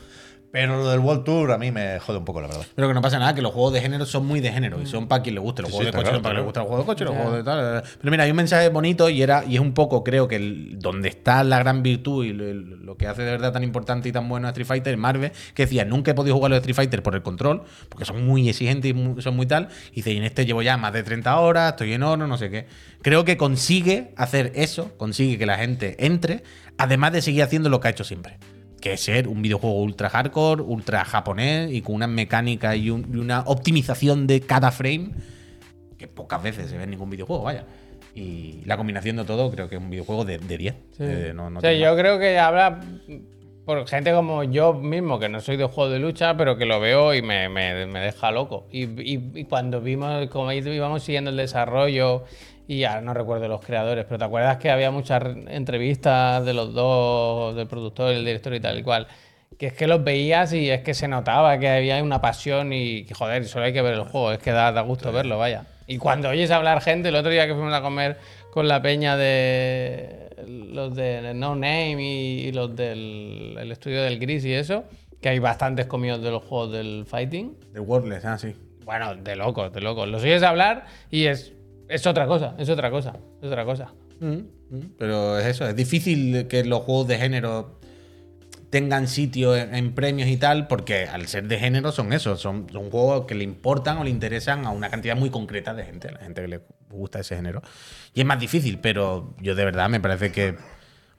Pero 0.51 0.77
lo 0.77 0.89
del 0.89 0.99
World 1.01 1.26
Tour 1.26 1.51
a 1.51 1.57
mí 1.57 1.69
me 1.72 1.99
jode 1.99 2.17
un 2.19 2.23
poco, 2.23 2.39
la 2.39 2.47
verdad. 2.47 2.65
Pero 2.76 2.88
que 2.88 2.93
no 2.93 3.01
pasa 3.01 3.19
nada, 3.19 3.35
que 3.35 3.41
los 3.41 3.51
juegos 3.51 3.73
de 3.73 3.81
género 3.81 4.05
son 4.05 4.26
muy 4.26 4.39
de 4.39 4.51
género 4.53 4.81
y 4.81 4.85
son 4.85 5.07
para 5.09 5.22
quien 5.22 5.35
le 5.35 5.41
guste. 5.41 5.61
Los 5.61 5.69
Sí, 5.72 5.76
juegos 5.77 5.85
sí, 5.88 5.91
de 5.91 5.97
coche 5.97 6.03
claro, 6.03 6.15
son 6.17 6.23
para 6.23 6.34
quien 6.34 6.41
le 6.41 6.45
gusta 6.45 6.59
los 6.61 6.67
juegos 6.69 6.85
de 6.85 6.88
coche, 6.88 7.03
los 7.03 7.13
juegos 7.13 7.34
de 7.35 7.43
tal. 7.43 7.77
eh. 7.84 7.88
Pero 7.99 8.11
mira, 8.11 8.23
hay 8.23 8.31
un 8.31 8.38
mensaje 8.38 8.69
bonito 8.69 9.09
y 9.09 9.22
era 9.22 9.43
y 9.43 9.55
es 9.55 9.59
un 9.59 9.73
poco, 9.73 10.01
creo 10.03 10.30
que 10.30 10.38
el- 10.38 10.80
donde 10.80 11.09
está 11.09 11.43
la 11.43 11.59
gran 11.59 11.84
virtud 11.84 12.23
y 12.23 12.31
lo, 12.31 12.53
lo 12.53 12.95
que 12.95 13.07
hace 13.07 13.23
de 13.23 13.31
verdad 13.31 13.51
tan 13.51 13.63
importante 13.65 14.07
y 14.07 14.11
tan 14.13 14.30
bueno 14.30 14.47
a 14.47 14.51
Street 14.51 14.65
Fighter 14.67 14.95
Marvel, 14.95 15.31
que 15.53 15.63
decía, 15.63 15.84
nunca 15.84 16.11
he 16.11 16.13
podido 16.13 16.35
jugar 16.35 16.51
los 16.51 16.59
Street 16.59 16.76
Fighter 16.76 17.03
por 17.03 17.15
el 17.15 17.22
control, 17.22 17.63
porque 17.89 18.05
son 18.05 18.26
muy 18.26 18.47
exigentes 18.47 18.91
y 18.91 18.93
muy- 18.93 19.22
son 19.22 19.35
muy 19.35 19.47
tal. 19.47 19.67
Y 19.91 19.95
dice, 19.97 20.13
y 20.13 20.17
en 20.17 20.23
este 20.23 20.45
llevo 20.45 20.61
ya 20.61 20.77
más 20.77 20.93
de 20.93 21.03
30 21.03 21.38
horas, 21.38 21.72
estoy 21.72 21.91
en 21.91 22.03
oro, 22.03 22.27
no 22.27 22.38
sé 22.38 22.49
qué. 22.49 22.65
Creo 23.01 23.26
que 23.26 23.35
consigue 23.35 24.13
hacer 24.15 24.53
eso, 24.55 24.91
consigue 24.97 25.38
que 25.38 25.45
la 25.45 25.57
gente 25.57 25.97
entre, 26.05 26.43
además 26.77 27.11
de 27.11 27.22
seguir 27.22 27.43
haciendo 27.43 27.69
lo 27.69 27.81
que 27.81 27.89
ha 27.89 27.91
hecho 27.91 28.05
siempre 28.05 28.38
que 28.90 28.98
ser 28.98 29.28
un 29.28 29.41
videojuego 29.41 29.82
ultra 29.82 30.10
hardcore, 30.10 30.62
ultra 30.62 31.03
japonés 31.06 31.72
y 31.72 31.82
con 31.82 31.95
una 31.95 32.06
mecánica 32.06 32.76
y, 32.76 32.91
un- 32.91 33.07
y 33.12 33.18
una 33.18 33.41
optimización 33.48 34.28
de 34.28 34.41
cada 34.41 34.70
frame 34.72 35.10
que 35.98 36.07
pocas 36.07 36.44
veces 36.44 36.70
se 36.70 36.78
ve 36.78 36.84
en 36.84 36.91
ningún 36.91 37.10
videojuego, 37.10 37.41
vaya. 37.44 37.66
Y 38.14 38.62
la 38.66 38.78
combinación 38.78 39.16
de 39.16 39.24
todo 39.26 39.49
creo 39.49 39.68
que 39.70 39.76
es 39.78 39.82
un 39.82 39.90
videojuego 39.90 40.24
de, 40.24 40.38
de 40.38 40.57
10. 40.60 40.76
Eh, 40.99 41.32
no- 41.36 41.49
no 41.49 41.57
O 41.57 41.62
sea, 41.62 41.74
yo 41.74 41.88
más. 41.94 41.99
creo 41.99 42.20
que 42.20 42.38
habla 42.38 42.80
por 43.66 43.88
gente 43.88 44.12
como 44.14 44.44
yo 44.44 44.74
mismo, 44.76 45.18
que 45.18 45.30
no 45.30 45.40
soy 45.41 45.57
de 45.57 45.66
juego 45.66 45.90
de 45.90 45.98
lucha, 45.98 46.38
pero 46.38 46.56
que 46.56 46.66
lo 46.68 46.80
veo 46.80 47.16
y 47.16 47.24
me, 47.24 47.49
me- 47.49 47.88
me 47.88 47.99
deja 48.02 48.30
loco. 48.30 48.68
Y, 48.72 48.84
y- 49.02 49.32
y 49.34 49.45
cuando 49.45 49.82
vimos, 49.82 50.28
como 50.30 50.52
íbamos 50.53 51.02
siguiendo 51.02 51.32
el 51.32 51.38
desarrollo, 51.38 52.24
y 52.67 52.83
ahora 52.83 53.01
no 53.01 53.13
recuerdo 53.13 53.47
los 53.47 53.63
creadores, 53.63 54.05
pero 54.05 54.17
¿te 54.17 54.25
acuerdas 54.25 54.57
que 54.57 54.69
había 54.71 54.91
muchas 54.91 55.21
re- 55.21 55.55
entrevistas 55.55 56.45
de 56.45 56.53
los 56.53 56.73
dos, 56.73 57.55
del 57.55 57.67
productor, 57.67 58.13
el 58.13 58.25
director 58.25 58.53
y 58.55 58.59
tal 58.59 58.79
y 58.79 58.83
cual? 58.83 59.07
Que 59.57 59.67
es 59.67 59.73
que 59.73 59.87
los 59.87 60.03
veías 60.03 60.51
y 60.53 60.69
es 60.69 60.81
que 60.81 60.93
se 60.93 61.07
notaba 61.07 61.57
que 61.59 61.69
había 61.69 62.01
una 62.03 62.21
pasión 62.21 62.73
y 62.73 63.05
joder, 63.13 63.45
solo 63.45 63.65
hay 63.65 63.73
que 63.73 63.81
ver 63.81 63.93
el 63.93 64.01
juego, 64.01 64.31
es 64.31 64.39
que 64.39 64.51
da, 64.51 64.71
da 64.71 64.81
gusto 64.81 65.11
verlo, 65.11 65.37
vaya. 65.37 65.65
Y 65.87 65.97
cuando 65.97 66.29
oyes 66.29 66.49
hablar 66.51 66.81
gente, 66.81 67.09
el 67.09 67.15
otro 67.15 67.31
día 67.31 67.45
que 67.47 67.53
fuimos 67.53 67.73
a 67.73 67.81
comer 67.81 68.17
con 68.51 68.67
la 68.67 68.81
peña 68.81 69.15
de 69.15 70.29
los 70.47 70.95
de 70.95 71.33
No 71.35 71.55
Name 71.55 71.97
y, 71.99 72.47
y 72.47 72.51
los 72.51 72.75
del 72.75 73.55
el 73.59 73.71
estudio 73.71 74.01
del 74.01 74.19
Gris 74.19 74.43
y 74.45 74.53
eso, 74.53 74.85
que 75.21 75.29
hay 75.29 75.39
bastantes 75.39 75.85
comidos 75.85 76.21
de 76.21 76.31
los 76.31 76.43
juegos 76.43 76.71
del 76.71 77.05
fighting. 77.07 77.55
De 77.71 77.79
Wordless, 77.79 78.25
ah, 78.25 78.37
sí. 78.37 78.55
Bueno, 78.83 79.15
de 79.15 79.35
locos, 79.35 79.71
de 79.73 79.81
locos. 79.81 80.07
Los 80.07 80.23
oyes 80.23 80.43
hablar 80.43 80.85
y 81.11 81.25
es, 81.25 81.53
es 81.88 82.06
otra 82.07 82.28
cosa, 82.28 82.56
es 82.57 82.70
otra 82.70 82.90
cosa, 82.90 83.14
es 83.41 83.48
otra 83.48 83.66
cosa. 83.66 83.94
Pero 84.98 85.38
es 85.38 85.45
eso, 85.45 85.68
es 85.68 85.76
difícil 85.76 86.48
que 86.48 86.64
los 86.64 86.82
juegos 86.82 87.07
de 87.07 87.18
género 87.18 87.80
tengan 88.70 89.07
sitio 89.07 89.56
en, 89.56 89.74
en 89.76 89.94
premios 89.94 90.28
y 90.28 90.38
tal, 90.38 90.68
porque 90.68 91.07
al 91.07 91.28
ser 91.28 91.48
de 91.48 91.57
género 91.60 91.91
son 91.91 92.12
eso, 92.14 92.36
son, 92.36 92.68
son 92.72 92.90
juegos 92.90 93.26
que 93.26 93.36
le 93.36 93.44
importan 93.44 93.98
o 93.98 94.03
le 94.03 94.10
interesan 94.10 94.66
a 94.66 94.72
una 94.72 94.90
cantidad 94.90 95.16
muy 95.16 95.30
concreta 95.30 95.74
de 95.74 95.86
gente, 95.86 96.10
a 96.10 96.12
la 96.12 96.20
gente 96.20 96.41
que 96.41 96.48
le 96.48 96.62
gusta 96.90 97.20
ese 97.20 97.36
género. 97.36 97.62
Y 98.14 98.22
es 98.22 98.26
más 98.26 98.40
difícil, 98.40 98.80
pero 98.80 99.36
yo 99.40 99.56
de 99.56 99.66
verdad 99.66 99.90
me 99.90 99.99
parece 99.99 100.32
que 100.32 100.56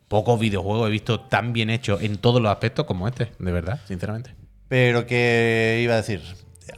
pocos 0.09 0.39
videojuegos 0.39 0.89
he 0.89 0.91
visto 0.91 1.21
tan 1.21 1.53
bien 1.53 1.71
hechos 1.71 2.03
en 2.03 2.19
todos 2.19 2.41
los 2.41 2.51
aspectos 2.51 2.87
como 2.87 3.09
este, 3.09 3.33
de 3.39 3.53
verdad, 3.53 3.81
sinceramente. 3.87 4.35
Pero 4.69 5.07
que 5.07 5.81
iba 5.83 5.95
a 5.95 5.99
decir. 5.99 6.23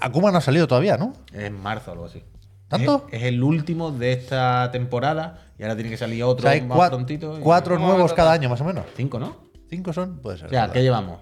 Akuma 0.00 0.30
no 0.30 0.38
ha 0.38 0.42
salido 0.42 0.66
todavía, 0.68 0.96
¿no? 0.96 1.14
Es 1.32 1.44
en 1.44 1.54
marzo 1.54 1.90
o 1.90 1.94
algo 1.94 2.04
así. 2.04 2.22
¿Tanto? 2.68 3.06
Es, 3.10 3.20
es 3.22 3.28
el 3.28 3.42
último 3.42 3.90
de 3.90 4.12
esta 4.12 4.70
temporada 4.70 5.38
y 5.58 5.62
ahora 5.62 5.74
tiene 5.74 5.90
que 5.90 5.96
salir 5.96 6.22
O 6.22 6.28
otro 6.28 6.42
sea, 6.42 6.50
hay 6.52 6.60
más 6.60 6.78
cua- 6.78 6.88
prontito. 6.90 7.38
cuatro 7.42 7.78
nuevos 7.78 8.12
cada 8.12 8.32
año, 8.32 8.48
más 8.48 8.60
o 8.60 8.64
menos. 8.64 8.84
Cinco, 8.96 9.18
¿no? 9.18 9.36
¿Cinco 9.70 9.92
son? 9.92 10.18
Puede 10.20 10.38
ser. 10.38 10.50
Ya, 10.50 10.62
¿verdad? 10.62 10.74
¿qué 10.74 10.82
llevamos? 10.82 11.20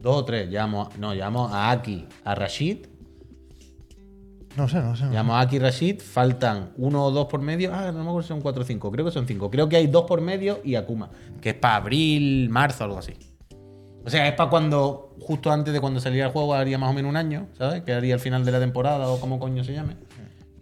Dos 0.00 0.16
o 0.16 0.24
tres. 0.24 0.50
Llevamos, 0.50 0.96
no, 0.98 1.14
llevamos 1.14 1.52
a 1.52 1.70
Aki, 1.70 2.06
a 2.24 2.34
Rashid. 2.34 2.86
No 4.56 4.68
sé, 4.68 4.80
no 4.80 4.94
sé. 4.94 5.06
Llevamos 5.06 5.34
a 5.36 5.40
Aki 5.40 5.58
Rashid. 5.58 6.00
Faltan 6.00 6.72
uno 6.76 7.04
o 7.06 7.10
dos 7.10 7.26
por 7.26 7.40
medio. 7.40 7.72
Ah, 7.74 7.86
no 7.90 7.98
me 8.04 8.08
acuerdo 8.08 8.22
si 8.22 8.28
son 8.28 8.40
cuatro 8.40 8.62
o 8.62 8.66
cinco. 8.66 8.90
Creo 8.92 9.04
que 9.04 9.10
son 9.10 9.26
cinco. 9.26 9.50
Creo 9.50 9.68
que 9.68 9.76
hay 9.76 9.86
dos 9.88 10.04
por 10.04 10.20
medio 10.20 10.60
y 10.62 10.76
Akuma, 10.76 11.10
que 11.40 11.50
es 11.50 11.54
para 11.56 11.76
abril, 11.76 12.48
marzo, 12.50 12.84
algo 12.84 12.98
así. 12.98 13.14
O 14.04 14.10
sea, 14.10 14.28
es 14.28 14.34
para 14.34 14.50
cuando, 14.50 15.16
justo 15.20 15.50
antes 15.50 15.72
de 15.72 15.80
cuando 15.80 15.98
saliera 15.98 16.26
el 16.26 16.32
juego, 16.32 16.54
haría 16.54 16.76
más 16.78 16.90
o 16.90 16.92
menos 16.92 17.08
un 17.08 17.16
año, 17.16 17.48
¿sabes? 17.56 17.82
Que 17.82 17.92
haría 17.94 18.14
el 18.14 18.20
final 18.20 18.44
de 18.44 18.52
la 18.52 18.60
temporada 18.60 19.08
o 19.08 19.18
como 19.18 19.38
coño 19.40 19.64
se 19.64 19.72
llame. 19.72 19.96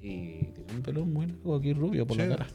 Y 0.02 0.46
tiene 0.52 0.72
un 0.74 0.82
pelo 0.82 1.04
muy 1.04 1.26
largo 1.26 1.56
aquí 1.56 1.72
rubio 1.72 2.06
por 2.06 2.16
la 2.16 2.28
cara. 2.28 2.46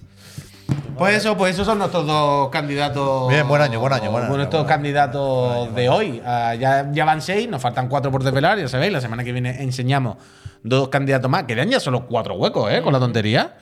Pues 0.97 1.15
eso, 1.17 1.37
pues 1.37 1.53
esos 1.53 1.65
son 1.65 1.77
nuestros 1.77 2.05
dos 2.05 2.49
candidatos. 2.49 3.29
Bien, 3.29 3.47
buen 3.47 3.61
año, 3.61 3.79
buen 3.79 3.93
año, 3.93 4.11
buen 4.11 4.23
año, 4.25 4.35
Nuestros 4.35 4.63
buen 4.63 4.71
año. 4.71 4.75
candidatos 4.75 5.75
de 5.75 5.89
hoy. 5.89 6.21
Ah, 6.25 6.55
ya, 6.55 6.89
ya 6.91 7.05
van 7.05 7.21
seis, 7.21 7.47
nos 7.47 7.61
faltan 7.61 7.87
cuatro 7.87 8.11
por 8.11 8.23
desvelar, 8.23 8.57
ya 8.59 8.67
sabéis. 8.67 8.91
La 8.91 8.99
semana 9.01 9.23
que 9.23 9.31
viene 9.31 9.61
enseñamos 9.61 10.17
dos 10.63 10.89
candidatos 10.89 11.29
más. 11.29 11.43
Quedan 11.43 11.69
ya 11.69 11.79
solo 11.79 12.07
cuatro 12.07 12.35
huecos, 12.35 12.71
¿eh? 12.71 12.81
Con 12.81 12.93
la 12.93 12.99
tontería. 12.99 13.55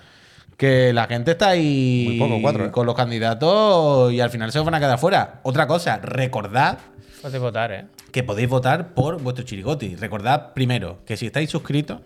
Que 0.57 0.93
la 0.93 1.05
gente 1.07 1.31
está 1.31 1.49
ahí 1.49 2.05
Muy 2.07 2.19
poco, 2.19 2.41
cuatro, 2.41 2.65
¿eh? 2.67 2.71
con 2.71 2.85
los 2.85 2.95
candidatos 2.95 4.13
y 4.13 4.21
al 4.21 4.29
final 4.29 4.53
se 4.53 4.59
os 4.59 4.65
van 4.65 4.75
a 4.75 4.79
quedar 4.79 4.97
fuera. 4.97 5.41
Otra 5.43 5.67
cosa, 5.67 5.97
recordad 5.97 6.77
Puedes 7.21 7.41
votar, 7.41 7.71
¿eh? 7.73 7.85
que 8.13 8.23
podéis 8.23 8.47
votar 8.47 8.93
por 8.93 9.21
vuestro 9.21 9.43
chirigoti. 9.43 9.97
Recordad 9.97 10.53
primero 10.53 10.99
que 11.05 11.17
si 11.17 11.25
estáis 11.25 11.49
suscritos 11.49 11.99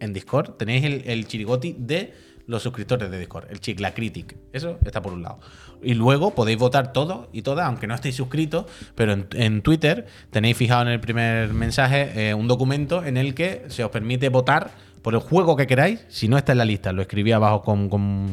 en 0.00 0.12
Discord, 0.12 0.52
tenéis 0.52 0.84
el, 0.84 1.02
el 1.06 1.26
chirigoti 1.26 1.74
de 1.78 2.12
los 2.46 2.62
suscriptores 2.62 3.10
de 3.10 3.18
Discord, 3.18 3.46
el 3.50 3.58
Chiclacritic. 3.60 4.36
Eso 4.52 4.78
está 4.84 5.00
por 5.00 5.12
un 5.14 5.22
lado. 5.22 5.40
Y 5.82 5.94
luego 5.94 6.34
podéis 6.34 6.58
votar 6.58 6.92
todos 6.92 7.28
y 7.32 7.40
todas, 7.42 7.66
aunque 7.66 7.86
no 7.86 7.94
estéis 7.94 8.16
suscritos, 8.16 8.66
pero 8.94 9.16
en, 9.32 9.62
Twitter 9.62 10.06
tenéis 10.30 10.56
fijado 10.56 10.82
en 10.82 10.88
el 10.88 11.00
primer 11.00 11.52
mensaje 11.54 12.28
eh, 12.30 12.34
un 12.34 12.46
documento 12.46 13.02
en 13.04 13.16
el 13.16 13.34
que 13.34 13.64
se 13.68 13.82
os 13.82 13.90
permite 13.90 14.28
votar 14.28 14.72
por 15.02 15.14
el 15.14 15.20
juego 15.20 15.56
que 15.56 15.66
queráis. 15.66 16.04
Si 16.08 16.28
no 16.28 16.36
está 16.36 16.52
en 16.52 16.58
la 16.58 16.64
lista, 16.64 16.92
lo 16.92 17.02
escribí 17.02 17.32
abajo 17.32 17.62
con- 17.62 17.88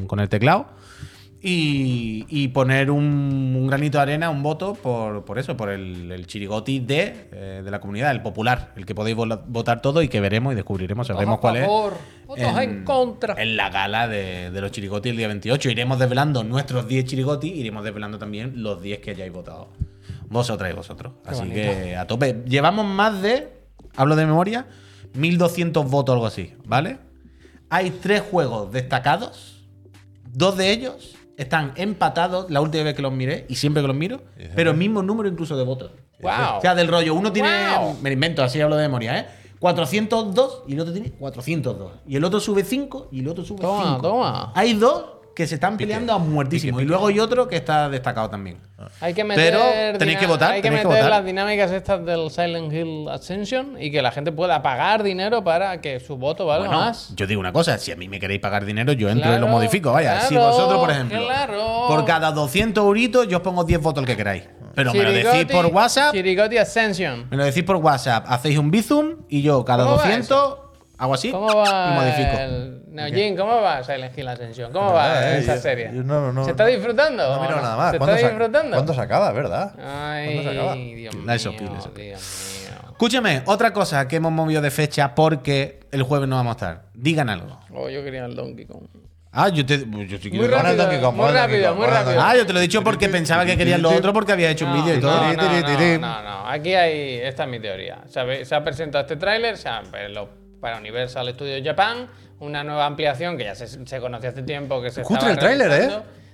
con 0.07 0.19
el 0.19 0.27
teclado 0.29 0.67
y, 1.43 2.25
y 2.29 2.49
poner 2.49 2.91
un, 2.91 3.55
un 3.57 3.67
granito 3.67 3.97
de 3.97 4.03
arena, 4.03 4.29
un 4.29 4.43
voto 4.43 4.75
por, 4.75 5.25
por 5.25 5.39
eso, 5.39 5.57
por 5.57 5.69
el, 5.69 6.11
el 6.11 6.27
chirigoti 6.27 6.79
de, 6.79 7.29
eh, 7.31 7.61
de 7.65 7.71
la 7.71 7.81
comunidad, 7.81 8.11
el 8.11 8.21
popular, 8.21 8.71
el 8.75 8.85
que 8.85 8.93
podéis 8.93 9.17
votar 9.17 9.81
todo 9.81 10.03
y 10.03 10.07
que 10.07 10.21
veremos 10.21 10.53
y 10.53 10.55
descubriremos, 10.55 11.07
sabremos 11.07 11.39
cuál 11.39 11.57
es. 11.57 11.67
votos 11.67 12.57
en 12.61 12.83
contra. 12.83 13.41
En 13.41 13.57
la 13.57 13.69
gala 13.71 14.07
de, 14.07 14.51
de 14.51 14.61
los 14.61 14.71
chirigoti 14.71 15.09
el 15.09 15.17
día 15.17 15.27
28. 15.27 15.69
Iremos 15.71 15.97
desvelando 15.97 16.43
nuestros 16.43 16.87
10 16.87 17.05
chirigoti, 17.05 17.47
iremos 17.47 17.83
desvelando 17.83 18.19
también 18.19 18.61
los 18.61 18.79
10 18.79 18.99
que 18.99 19.11
hayáis 19.11 19.33
votado 19.33 19.69
vosotras 20.29 20.71
y 20.71 20.75
vosotros. 20.75 21.13
Así 21.25 21.49
que 21.49 21.95
a 21.95 22.05
tope. 22.05 22.43
Llevamos 22.45 22.85
más 22.85 23.19
de, 23.19 23.47
hablo 23.95 24.15
de 24.15 24.27
memoria, 24.27 24.67
1200 25.15 25.89
votos, 25.89 26.13
algo 26.13 26.27
así, 26.27 26.53
¿vale? 26.65 26.99
Hay 27.71 27.89
tres 27.89 28.21
juegos 28.21 28.71
destacados, 28.71 29.65
dos 30.31 30.55
de 30.55 30.71
ellos 30.71 31.15
están 31.37 31.73
empatados 31.75 32.49
la 32.51 32.61
última 32.61 32.83
vez 32.83 32.95
que 32.95 33.01
los 33.01 33.11
miré 33.13 33.45
y 33.49 33.55
siempre 33.55 33.81
que 33.81 33.87
los 33.87 33.95
miro, 33.95 34.21
pero 34.55 34.73
mismo 34.73 35.01
número 35.01 35.27
incluso 35.29 35.57
de 35.57 35.63
votos. 35.63 35.91
Wow. 36.21 36.57
O 36.57 36.61
sea, 36.61 36.75
del 36.75 36.87
rollo, 36.87 37.15
uno 37.15 37.31
tiene, 37.31 37.49
Wow. 37.79 37.97
me 38.01 38.09
lo 38.09 38.13
invento, 38.13 38.43
así 38.43 38.61
hablo 38.61 38.75
de 38.75 38.83
memoria, 38.83 39.17
¿eh? 39.19 39.25
402 39.59 40.63
y 40.67 40.73
el 40.73 40.79
otro 40.79 40.93
tiene 40.93 41.11
402. 41.11 41.91
Y 42.07 42.15
el 42.15 42.23
otro 42.23 42.39
sube 42.39 42.63
5 42.63 43.09
y 43.11 43.19
el 43.21 43.27
otro 43.27 43.43
sube 43.45 43.59
5. 43.61 43.71
Toma, 43.71 43.99
toma. 44.01 44.51
Hay 44.55 44.73
dos 44.73 45.03
que 45.35 45.47
se 45.47 45.55
están 45.55 45.77
peleando 45.77 46.13
a 46.13 46.17
muertísimo. 46.17 46.81
Y 46.81 46.85
luego 46.85 47.07
hay 47.07 47.19
otro 47.19 47.47
que 47.47 47.55
está 47.55 47.89
destacado 47.89 48.29
también. 48.29 48.57
Hay 48.99 49.13
que 49.13 49.23
meter, 49.23 49.53
Pero 49.53 49.97
tenéis 49.99 50.17
que 50.17 50.25
votar, 50.27 50.51
Hay 50.53 50.61
que 50.61 50.69
que 50.69 50.71
meter 50.71 50.87
votar. 50.87 51.09
las 51.09 51.23
dinámicas 51.25 51.71
estas 51.71 52.03
del 52.05 52.29
Silent 52.31 52.73
Hill 52.73 53.07
Ascension 53.09 53.75
y 53.79 53.91
que 53.91 54.01
la 54.01 54.11
gente 54.11 54.31
pueda 54.31 54.61
pagar 54.61 55.03
dinero 55.03 55.43
para 55.43 55.79
que 55.81 55.99
su 55.99 56.17
voto 56.17 56.45
valga 56.47 56.67
Bueno, 56.67 56.81
más. 56.81 57.13
yo 57.15 57.27
digo 57.27 57.39
una 57.39 57.53
cosa, 57.53 57.77
si 57.77 57.91
a 57.91 57.95
mí 57.95 58.07
me 58.07 58.19
queréis 58.19 58.39
pagar 58.41 58.65
dinero, 58.65 58.93
yo 58.93 59.09
entro 59.09 59.35
y 59.35 59.39
lo 59.39 59.47
modifico. 59.47 59.91
Vaya, 59.91 60.21
si 60.21 60.35
vosotros, 60.35 60.79
por 60.79 60.91
ejemplo, 60.91 61.19
claro. 61.25 61.85
por 61.87 62.05
cada 62.05 62.31
200 62.31 62.83
euritos, 62.83 63.27
yo 63.27 63.37
os 63.37 63.43
pongo 63.43 63.63
10 63.63 63.81
votos 63.81 64.01
el 64.01 64.07
que 64.07 64.17
queráis. 64.17 64.43
Pero 64.73 64.93
me 64.93 65.03
lo 65.03 65.11
decís 65.11 65.45
por 65.51 65.65
WhatsApp, 65.67 66.13
Chirigoti 66.13 66.57
Ascension. 66.57 67.27
me 67.29 67.37
lo 67.37 67.43
decís 67.45 67.63
por 67.63 67.75
WhatsApp, 67.77 68.25
hacéis 68.27 68.57
un 68.57 68.71
bizum 68.71 69.17
y 69.29 69.41
yo 69.41 69.63
cada 69.65 69.83
¿Cómo 69.83 69.97
va 69.97 70.03
200 70.03 70.55
hago 71.01 71.13
así 71.15 71.31
¿Cómo 71.31 71.47
va 71.55 71.89
y 71.91 71.99
modifico. 71.99 72.37
el... 72.39 72.81
Neojin, 72.91 73.35
¿cómo 73.37 73.61
va 73.61 73.83
Silent 73.83 74.17
Hill 74.17 74.27
Ascension? 74.27 74.71
¿Cómo 74.71 74.93
va 74.93 75.31
Eh, 75.33 75.39
esa 75.39 75.55
yo- 75.55 75.61
serie? 75.61 75.91
yo 75.93 76.03
no- 76.03 76.31
no- 76.31 76.43
¿Se 76.45 76.51
está 76.51 76.65
disfrutando? 76.65 77.35
No 77.35 77.41
miro 77.41 77.55
no? 77.55 77.61
nada 77.61 77.77
más. 77.77 77.91
¿Se 77.91 77.97
¿Cuándo 77.97 78.15
está 78.15 78.27
disfrutando? 78.29 78.75
¿Cuándo 78.77 78.93
se 78.93 79.01
acaba, 79.01 79.31
verdad? 79.31 79.73
Ay, 79.79 80.25
¿Cuándo 80.35 80.43
se 80.51 80.57
acaba? 80.57 80.75
Dios 80.75 81.15
mío. 81.15 81.91
Dios. 81.95 82.67
Escúchame, 82.91 83.41
otra 83.45 83.73
cosa 83.73 84.07
que 84.07 84.17
hemos 84.17 84.31
movido 84.31 84.61
de 84.61 84.69
fecha 84.71 85.15
porque 85.15 85.79
el 85.91 86.03
jueves 86.03 86.29
no 86.29 86.35
vamos 86.35 86.51
a 86.51 86.55
estar. 86.55 86.81
Digan 86.93 87.29
algo. 87.29 87.59
Oh, 87.73 87.89
yo 87.89 88.03
quería 88.03 88.25
el 88.25 88.35
Donkey 88.35 88.65
Kong. 88.65 88.83
Ah, 89.31 89.47
yo 89.49 89.65
te. 89.65 89.79
Yo 89.79 90.17
sí 90.17 90.29
quiero- 90.29 90.45
Muy 90.45 90.47
rápido, 90.53 90.75
Donkey 90.75 90.99
Kong, 90.99 91.15
muy 91.15 91.31
rápido, 91.31 91.73
muy 91.75 91.87
rápido. 91.87 92.21
Ah, 92.21 92.35
yo 92.35 92.45
te 92.45 92.51
lo 92.53 92.59
he 92.59 92.61
dicho 92.63 92.83
porque 92.83 93.07
pensaba 93.09 93.45
que 93.45 93.57
querías 93.57 93.79
lo 93.79 93.89
otro 93.91 94.11
porque 94.13 94.33
había 94.33 94.49
hecho 94.51 94.65
un 94.65 94.73
vídeo 94.73 94.95
y 94.97 94.99
todo. 94.99 95.11
No, 95.15 95.33
no, 95.33 95.61
no, 95.61 95.97
no, 95.99 96.21
no. 96.21 96.47
Aquí 96.49 96.73
hay. 96.75 97.15
Esta 97.23 97.43
es 97.45 97.49
mi 97.49 97.59
teoría. 97.59 97.99
Se 98.07 98.53
ha 98.53 98.63
presentado 98.63 99.01
este 99.03 99.15
tráiler 99.15 99.57
se 99.57 99.69
ha- 99.69 99.81
pues, 99.89 100.11
lo- 100.11 100.40
para 100.61 100.77
Universal 100.77 101.27
Studios 101.33 101.61
Japan, 101.65 102.07
una 102.39 102.63
nueva 102.63 102.85
ampliación 102.85 103.37
que 103.37 103.43
ya 103.43 103.55
se, 103.55 103.67
se 103.67 103.99
conoció 103.99 104.29
hace 104.29 104.43
tiempo 104.43 104.81
que 104.81 104.91
se 104.91 105.01
Cutre 105.01 105.31
el 105.31 105.39
tráiler, 105.39 105.71
¿eh? 105.71 105.89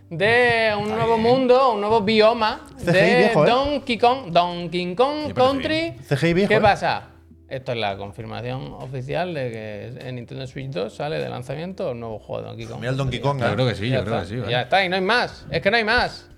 de 0.10 0.74
un 0.78 0.90
nuevo 0.90 1.18
mundo, 1.18 1.74
un 1.74 1.82
nuevo 1.82 2.02
bioma 2.02 2.62
CGI 2.78 2.92
de 2.92 3.18
viejo, 3.18 3.46
¿eh? 3.46 3.50
Donkey 3.50 3.98
Kong, 3.98 4.32
Donkey 4.32 4.96
Kong 4.96 5.34
Country. 5.34 5.96
CGI 6.08 6.34
viejo, 6.34 6.50
¿Qué 6.50 6.56
¿eh? 6.56 6.62
pasa? 6.62 7.10
Esto 7.50 7.72
es 7.72 7.78
la 7.78 7.96
confirmación 7.96 8.74
oficial 8.74 9.34
de 9.34 9.52
que 9.52 10.08
en 10.08 10.16
Nintendo 10.16 10.46
Switch 10.46 10.70
2 10.70 10.94
sale 10.94 11.18
de 11.18 11.30
lanzamiento 11.30 11.92
un 11.92 12.02
nuevo 12.02 12.20
juego 12.20 12.42
de 12.42 12.48
Donkey 12.50 12.66
Kong. 12.68 12.80
Mira 12.80 12.92
el 12.92 12.98
Donkey 12.98 13.20
Kong. 13.22 13.40
Yo 13.40 13.48
¿eh? 13.48 13.54
creo 13.54 13.68
que 13.68 13.76
sí, 13.76 13.90
Ya 13.90 14.00
yo 14.00 14.04
creo 14.04 14.16
que 14.18 14.22
está, 14.24 14.34
sí. 14.34 14.40
¿vale? 14.40 14.52
Ya 14.52 14.62
está, 14.62 14.84
y 14.84 14.90
no 14.90 14.96
hay 14.96 15.02
más. 15.02 15.46
Es 15.50 15.62
que 15.62 15.72
no 15.72 15.78
hay 15.78 15.86
más. 15.86 16.30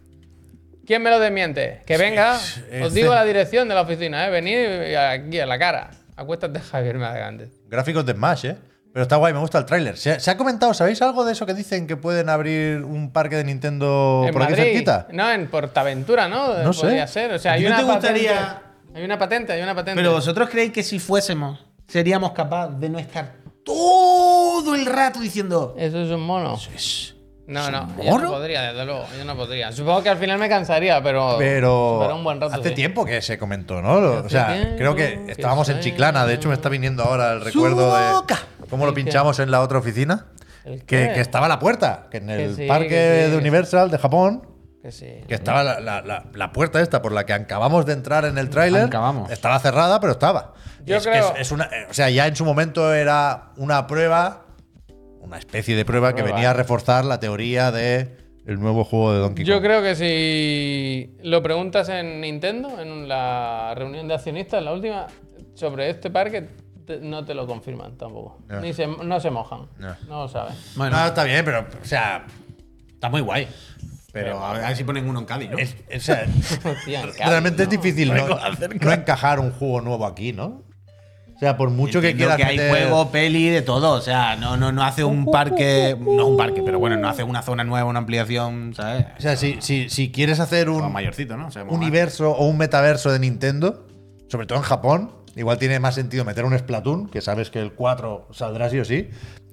¿Quién 0.86 1.04
me 1.04 1.10
lo 1.10 1.20
desmiente? 1.20 1.82
Que 1.86 1.98
venga, 1.98 2.40
os 2.84 2.94
digo 2.94 3.14
la 3.14 3.24
dirección 3.24 3.68
de 3.68 3.76
la 3.76 3.82
oficina, 3.82 4.28
¿eh? 4.28 4.32
Venid 4.32 4.96
aquí 4.96 5.40
a 5.40 5.46
la 5.46 5.60
cara. 5.60 5.92
Acuéstate, 6.20 6.60
Javier 6.60 6.98
Madegante. 6.98 7.50
Gráficos 7.70 8.06
de 8.06 8.14
Smash, 8.14 8.46
¿eh? 8.46 8.58
Pero 8.92 9.04
está 9.04 9.16
guay, 9.18 9.34
me 9.34 9.40
gusta 9.40 9.58
el 9.60 9.66
tráiler. 9.66 9.98
¿Se, 9.98 10.20
se 10.20 10.32
ha 10.32 10.36
comentado, 10.38 10.74
¿sabéis 10.74 11.02
algo 11.02 11.24
de 11.24 11.34
eso 11.34 11.46
que 11.46 11.54
dicen 11.54 11.86
que 11.88 11.96
pueden 11.96 12.28
abrir 12.28 12.84
un 12.84 13.12
parque 13.12 13.36
de 13.36 13.44
Nintendo 13.44 14.24
¿En 14.26 14.34
por 14.34 14.42
aquí 14.44 14.54
Madrid? 14.54 14.64
cerquita? 14.72 15.08
No, 15.12 15.32
en 15.32 15.48
Portaventura, 15.48 16.28
¿no? 16.28 16.64
No 16.64 16.74
sé. 16.74 16.82
Podría 16.82 17.06
ser. 17.08 17.32
O 17.34 17.40
sea, 17.40 17.54
hay 17.54 17.66
¿A 17.66 17.68
una 17.70 17.78
te 17.78 17.84
gustaría- 17.84 18.34
patente. 18.36 18.70
Hay 18.96 19.04
una 19.06 19.18
patente, 19.20 19.54
hay 19.54 19.62
una 19.62 19.76
patente. 19.76 19.96
Pero 20.02 20.14
vosotros 20.14 20.50
creéis 20.50 20.72
que 20.74 20.82
si 20.84 20.98
fuésemos, 21.00 21.64
seríamos 21.88 22.32
capaces 22.32 22.80
de 22.80 22.90
no 22.90 22.98
estar 22.98 23.36
todo 23.64 24.74
el 24.74 24.86
rato 24.88 25.20
diciendo. 25.20 25.76
¿Eso 25.78 26.02
es 26.02 26.10
un 26.10 26.22
mono? 26.22 26.58
No, 27.50 27.72
no, 27.72 27.88
yo 28.04 28.18
no 28.20 28.30
podría, 28.30 28.62
desde 28.72 28.86
luego, 28.86 29.06
yo 29.18 29.26
no 29.26 29.36
podría. 29.36 29.72
Supongo 29.72 30.04
que 30.04 30.10
al 30.10 30.18
final 30.18 30.38
me 30.38 30.48
cansaría, 30.48 31.02
pero. 31.02 31.36
Pero 31.40 31.98
pero 32.02 32.16
un 32.16 32.24
buen 32.24 32.40
rato. 32.40 32.54
hace 32.56 32.70
sí. 32.70 32.76
tiempo 32.76 33.04
que 33.06 33.22
se 33.24 33.38
comentó, 33.40 33.82
¿no? 33.82 34.00
Lo- 34.00 34.14
O 34.14 34.20
Hace 34.20 34.30
sea, 34.30 34.54
tiempo 34.54 34.76
creo 34.78 34.96
que 34.96 35.26
que 35.26 35.32
estábamos 35.32 35.68
en. 35.70 35.80
Chiclana. 35.80 36.26
De 36.28 36.36
hecho, 36.36 36.48
me 36.48 36.54
está 36.54 36.70
viniendo 36.70 37.04
ahora 37.04 37.34
el 37.34 37.42
recuerdo 37.42 37.96
de 37.98 38.36
cómo 38.70 38.86
lo 38.86 38.92
¿El 38.92 38.96
qué? 38.96 39.02
pinchamos 39.04 39.40
en 39.40 39.50
la 39.52 39.62
otra 39.62 39.80
oficina. 39.80 40.28
¿El 40.64 40.80
Que, 40.86 41.08
qué? 41.08 41.14
que 41.16 41.22
estaba 41.22 41.48
la 41.48 41.58
puerta, 41.58 42.08
que 42.12 42.18
en 42.18 42.30
el 42.30 42.56
sí, 42.56 42.68
parque 42.68 42.88
que 42.90 43.24
sí. 43.26 43.32
de 43.32 43.38
Universal 43.38 43.90
de 43.90 43.98
Japón, 43.98 44.48
Que 44.84 44.92
sí. 44.92 45.08
que 45.28 45.34
estaba 45.34 45.64
la, 45.64 45.80
la- 45.80 46.02
la- 46.02 46.26
la 46.34 46.52
puerta 46.52 46.80
esta 46.82 47.02
por 47.02 47.12
la 47.14 47.26
que 47.26 47.34
acabamos 47.34 47.86
de 47.88 47.94
entrar 47.94 48.26
en 48.26 48.38
el 48.38 48.50
tráiler. 48.52 48.84
Acabamos. 48.86 49.32
Estaba 49.32 49.58
cerrada, 49.60 50.00
pero 50.00 50.12
estaba. 50.14 50.54
Yo 50.86 50.98
es 50.98 51.04
que 51.04 51.10
creo- 51.12 51.34
es- 51.34 51.42
es 51.42 51.52
una, 51.52 51.64
eh, 51.66 51.88
o 51.90 51.94
sea, 51.96 52.10
ya 52.12 52.28
en 52.28 52.36
su 52.36 52.46
momento 52.46 52.94
era 52.94 53.54
una 53.58 53.88
prueba, 53.88 54.46
una 55.22 55.38
especie 55.38 55.76
de 55.76 55.86
prueba 55.86 56.16
que 56.16 56.24
venía 56.24 56.52
a 56.52 56.54
reforzar 56.54 57.06
la 57.06 57.20
teoría 57.20 57.72
de 57.72 58.18
el 58.46 58.60
nuevo 58.60 58.84
juego 58.84 59.14
de 59.14 59.20
Donkey 59.20 59.46
Kong. 59.46 59.54
Yo 59.54 59.62
creo 59.62 59.82
que 59.84 59.96
si 59.96 61.18
lo 61.24 61.44
preguntas 61.44 61.88
en 61.90 62.22
Nintendo, 62.22 62.80
en 62.82 63.08
la 63.08 63.74
reunión 63.76 64.08
de 64.08 64.16
accionistas, 64.16 64.64
la 64.64 64.74
última, 64.74 65.06
sobre 65.54 65.90
este 65.90 66.10
parque, 66.10 66.48
te- 66.86 67.00
no 67.00 67.24
te 67.26 67.36
lo 67.36 67.46
confirman 67.46 67.96
tampoco. 67.98 68.40
No. 68.48 68.60
Ni 68.62 68.74
se, 68.74 68.88
no 68.88 69.20
se 69.20 69.30
mojan. 69.30 69.68
No. 69.78 69.96
No, 70.08 70.22
lo 70.24 70.28
saben. 70.28 70.56
Bueno, 70.76 70.98
No, 70.98 71.06
está 71.08 71.24
bien, 71.26 71.46
pero, 71.46 71.60
o 71.82 71.86
sea, 71.86 72.26
está 72.92 73.10
muy 73.10 73.22
guay. 73.22 73.48
Pero 74.12 74.44
a 74.44 74.54
ver 74.54 74.76
si 74.76 74.84
ponen 74.84 75.08
uno 75.08 75.20
en 75.20 75.26
Cádiz, 75.26 75.52
¿no? 75.52 75.58
es- 75.60 75.76
o 75.96 76.00
sea, 76.00 76.26
Hostia, 76.66 77.02
en 77.02 77.08
Cádiz, 77.12 77.26
realmente 77.28 77.62
es 77.64 77.70
¿no? 77.70 77.72
difícil 77.72 78.12
no, 78.12 78.28
no 78.28 78.92
encajar 78.92 79.40
un 79.40 79.52
juego 79.52 79.82
nuevo 79.82 80.06
aquí, 80.08 80.34
¿no? 80.34 80.64
O 81.40 81.42
sea, 81.42 81.56
por 81.56 81.70
mucho 81.70 82.02
que 82.02 82.16
quieras 82.18 82.36
que 82.36 82.44
hay 82.44 82.58
meter- 82.58 82.70
juego, 82.70 83.12
peli, 83.12 83.48
de 83.48 83.62
todo. 83.62 83.94
O 83.94 84.02
sea, 84.02 84.36
no, 84.36 84.58
no, 84.58 84.74
no 84.74 84.84
hace 84.84 85.06
un 85.06 85.26
parque. 85.32 85.96
No 85.98 86.26
un 86.28 86.36
parque, 86.36 86.62
pero 86.66 86.80
bueno, 86.80 86.98
no 86.98 87.08
hace 87.08 87.24
una 87.24 87.42
zona 87.42 87.64
nueva, 87.64 87.88
una 87.90 88.00
ampliación, 88.00 88.74
¿sabes? 88.76 89.06
O 89.18 89.22
sea, 89.22 89.38
si, 89.38 89.56
si, 89.62 89.90
si 89.90 90.12
quieres 90.12 90.42
hacer 90.42 90.70
Un 90.70 90.92
mayorcito, 90.92 91.38
¿no? 91.38 91.48
O 91.48 91.52
sea, 91.52 91.64
mola. 91.64 91.78
universo 91.78 92.32
o 92.32 92.46
un 92.46 92.58
metaverso 92.58 93.10
de 93.10 93.20
Nintendo, 93.20 93.88
sobre 94.28 94.48
todo 94.48 94.58
en 94.60 94.66
Japón, 94.66 95.12
igual 95.38 95.58
tiene 95.60 95.80
más 95.80 95.96
sentido 95.96 96.26
meter 96.26 96.44
un 96.44 96.58
Splatoon, 96.60 97.08
que 97.08 97.22
sabes 97.22 97.50
que 97.50 97.60
el 97.62 97.72
4 97.72 98.28
saldrá 98.32 98.70
sí 98.70 98.80
o 98.80 98.84
sí, 98.84 99.10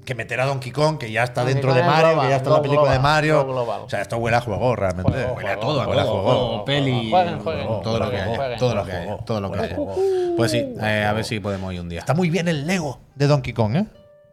que 0.06 0.14
meter 0.14 0.40
a 0.40 0.46
Donkey 0.46 0.72
Kong, 0.72 0.96
que 0.96 1.10
ya 1.10 1.24
está 1.24 1.42
Donkey 1.42 1.54
dentro 1.54 1.70
Kong 1.72 1.80
de 1.80 1.86
Mario, 1.86 2.08
global, 2.08 2.24
que 2.24 2.30
ya 2.30 2.36
está 2.36 2.48
en 2.48 2.56
la 2.56 2.62
película 2.62 2.92
de 2.92 2.98
Mario. 2.98 3.46
O 3.84 3.88
sea, 3.90 4.00
esto 4.00 4.16
huele 4.16 4.36
a 4.38 4.40
juego 4.40 4.74
realmente. 4.74 5.12
Juego, 5.12 5.34
Huele 5.34 5.48
a 5.50 5.54
juego, 5.56 5.60
todo, 5.60 5.88
huele 5.88 6.00
a 6.00 6.04
juego, 6.04 6.64
peli. 6.64 7.10
Jueguen, 7.10 7.40
jueguen, 7.40 7.66
todo 7.82 7.98
lo 7.98 8.10
que 8.10 8.16
haya. 8.16 8.56
Todo 8.56 8.74
lo 8.74 8.84
que. 8.84 9.16
Todo 9.26 9.40
lo 9.42 9.48
juego. 9.48 9.96
Pues 10.36 10.50
sí, 10.50 10.58
eh, 10.80 11.04
a 11.06 11.12
ver 11.12 11.24
si 11.24 11.40
podemos 11.40 11.74
ir 11.74 11.80
un 11.80 11.88
día. 11.88 12.00
Está 12.00 12.14
muy 12.14 12.30
bien 12.30 12.48
el 12.48 12.66
Lego 12.66 13.00
de 13.14 13.26
Donkey 13.26 13.52
Kong, 13.52 13.76
¿eh? 13.76 13.86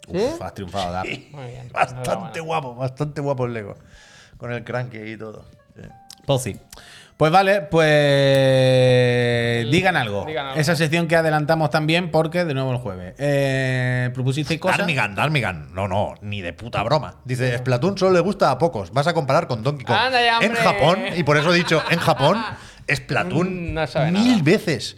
Uf, 0.08 0.41
has 0.41 0.54
triunfado, 0.54 0.91
Dar. 0.91 1.06
Muy 1.06 1.48
bien. 1.48 1.70
Bastante 1.74 2.40
guapo, 2.40 2.76
bastante 2.76 3.22
guapo 3.22 3.45
el 3.45 3.54
Lego. 3.54 3.76
Con 4.38 4.52
el 4.52 4.64
cranky 4.64 4.98
y 4.98 5.18
todo. 5.18 5.45
Sí. 5.76 5.88
Pues 6.26 6.41
sí. 6.41 6.60
Pues 7.18 7.31
vale, 7.31 7.61
pues 7.61 7.84
digan 9.72 9.95
algo. 9.95 10.26
Digan 10.26 10.48
algo. 10.48 10.60
Esa 10.60 10.76
sección 10.76 11.07
que 11.07 11.15
adelantamos 11.15 11.69
también 11.69 12.11
porque 12.11 12.45
de 12.45 12.53
nuevo 12.53 12.72
el 12.72 12.77
jueves. 12.77 13.15
Eh, 13.18 14.10
¿Propusisteis 14.14 14.60
cosas? 14.60 14.80
Darmigan, 14.80 15.15
Darmigan. 15.15 15.73
No, 15.73 15.88
no, 15.88 16.15
ni 16.22 16.41
de 16.41 16.53
puta 16.53 16.81
broma. 16.84 17.15
Dice, 17.26 17.57
Splatoon 17.57 17.98
solo 17.98 18.14
le 18.14 18.19
gusta 18.19 18.52
a 18.52 18.57
pocos. 18.57 18.91
Vas 18.91 19.07
a 19.07 19.14
comparar 19.14 19.48
con 19.48 19.64
Donkey 19.64 19.85
Kong. 19.85 19.98
Anda 19.98 20.22
ya, 20.22 20.38
en 20.40 20.52
hombre. 20.52 20.61
Japón, 20.64 20.99
y 21.15 21.23
por 21.23 21.38
eso 21.38 21.53
he 21.53 21.57
dicho, 21.57 21.81
en 21.90 21.99
Japón, 21.99 22.38
Splatoon 22.94 23.72
Mm, 23.72 23.73
no 23.73 23.88
sabe 23.88 24.11
mil 24.11 24.31
nada. 24.31 24.44
veces 24.44 24.98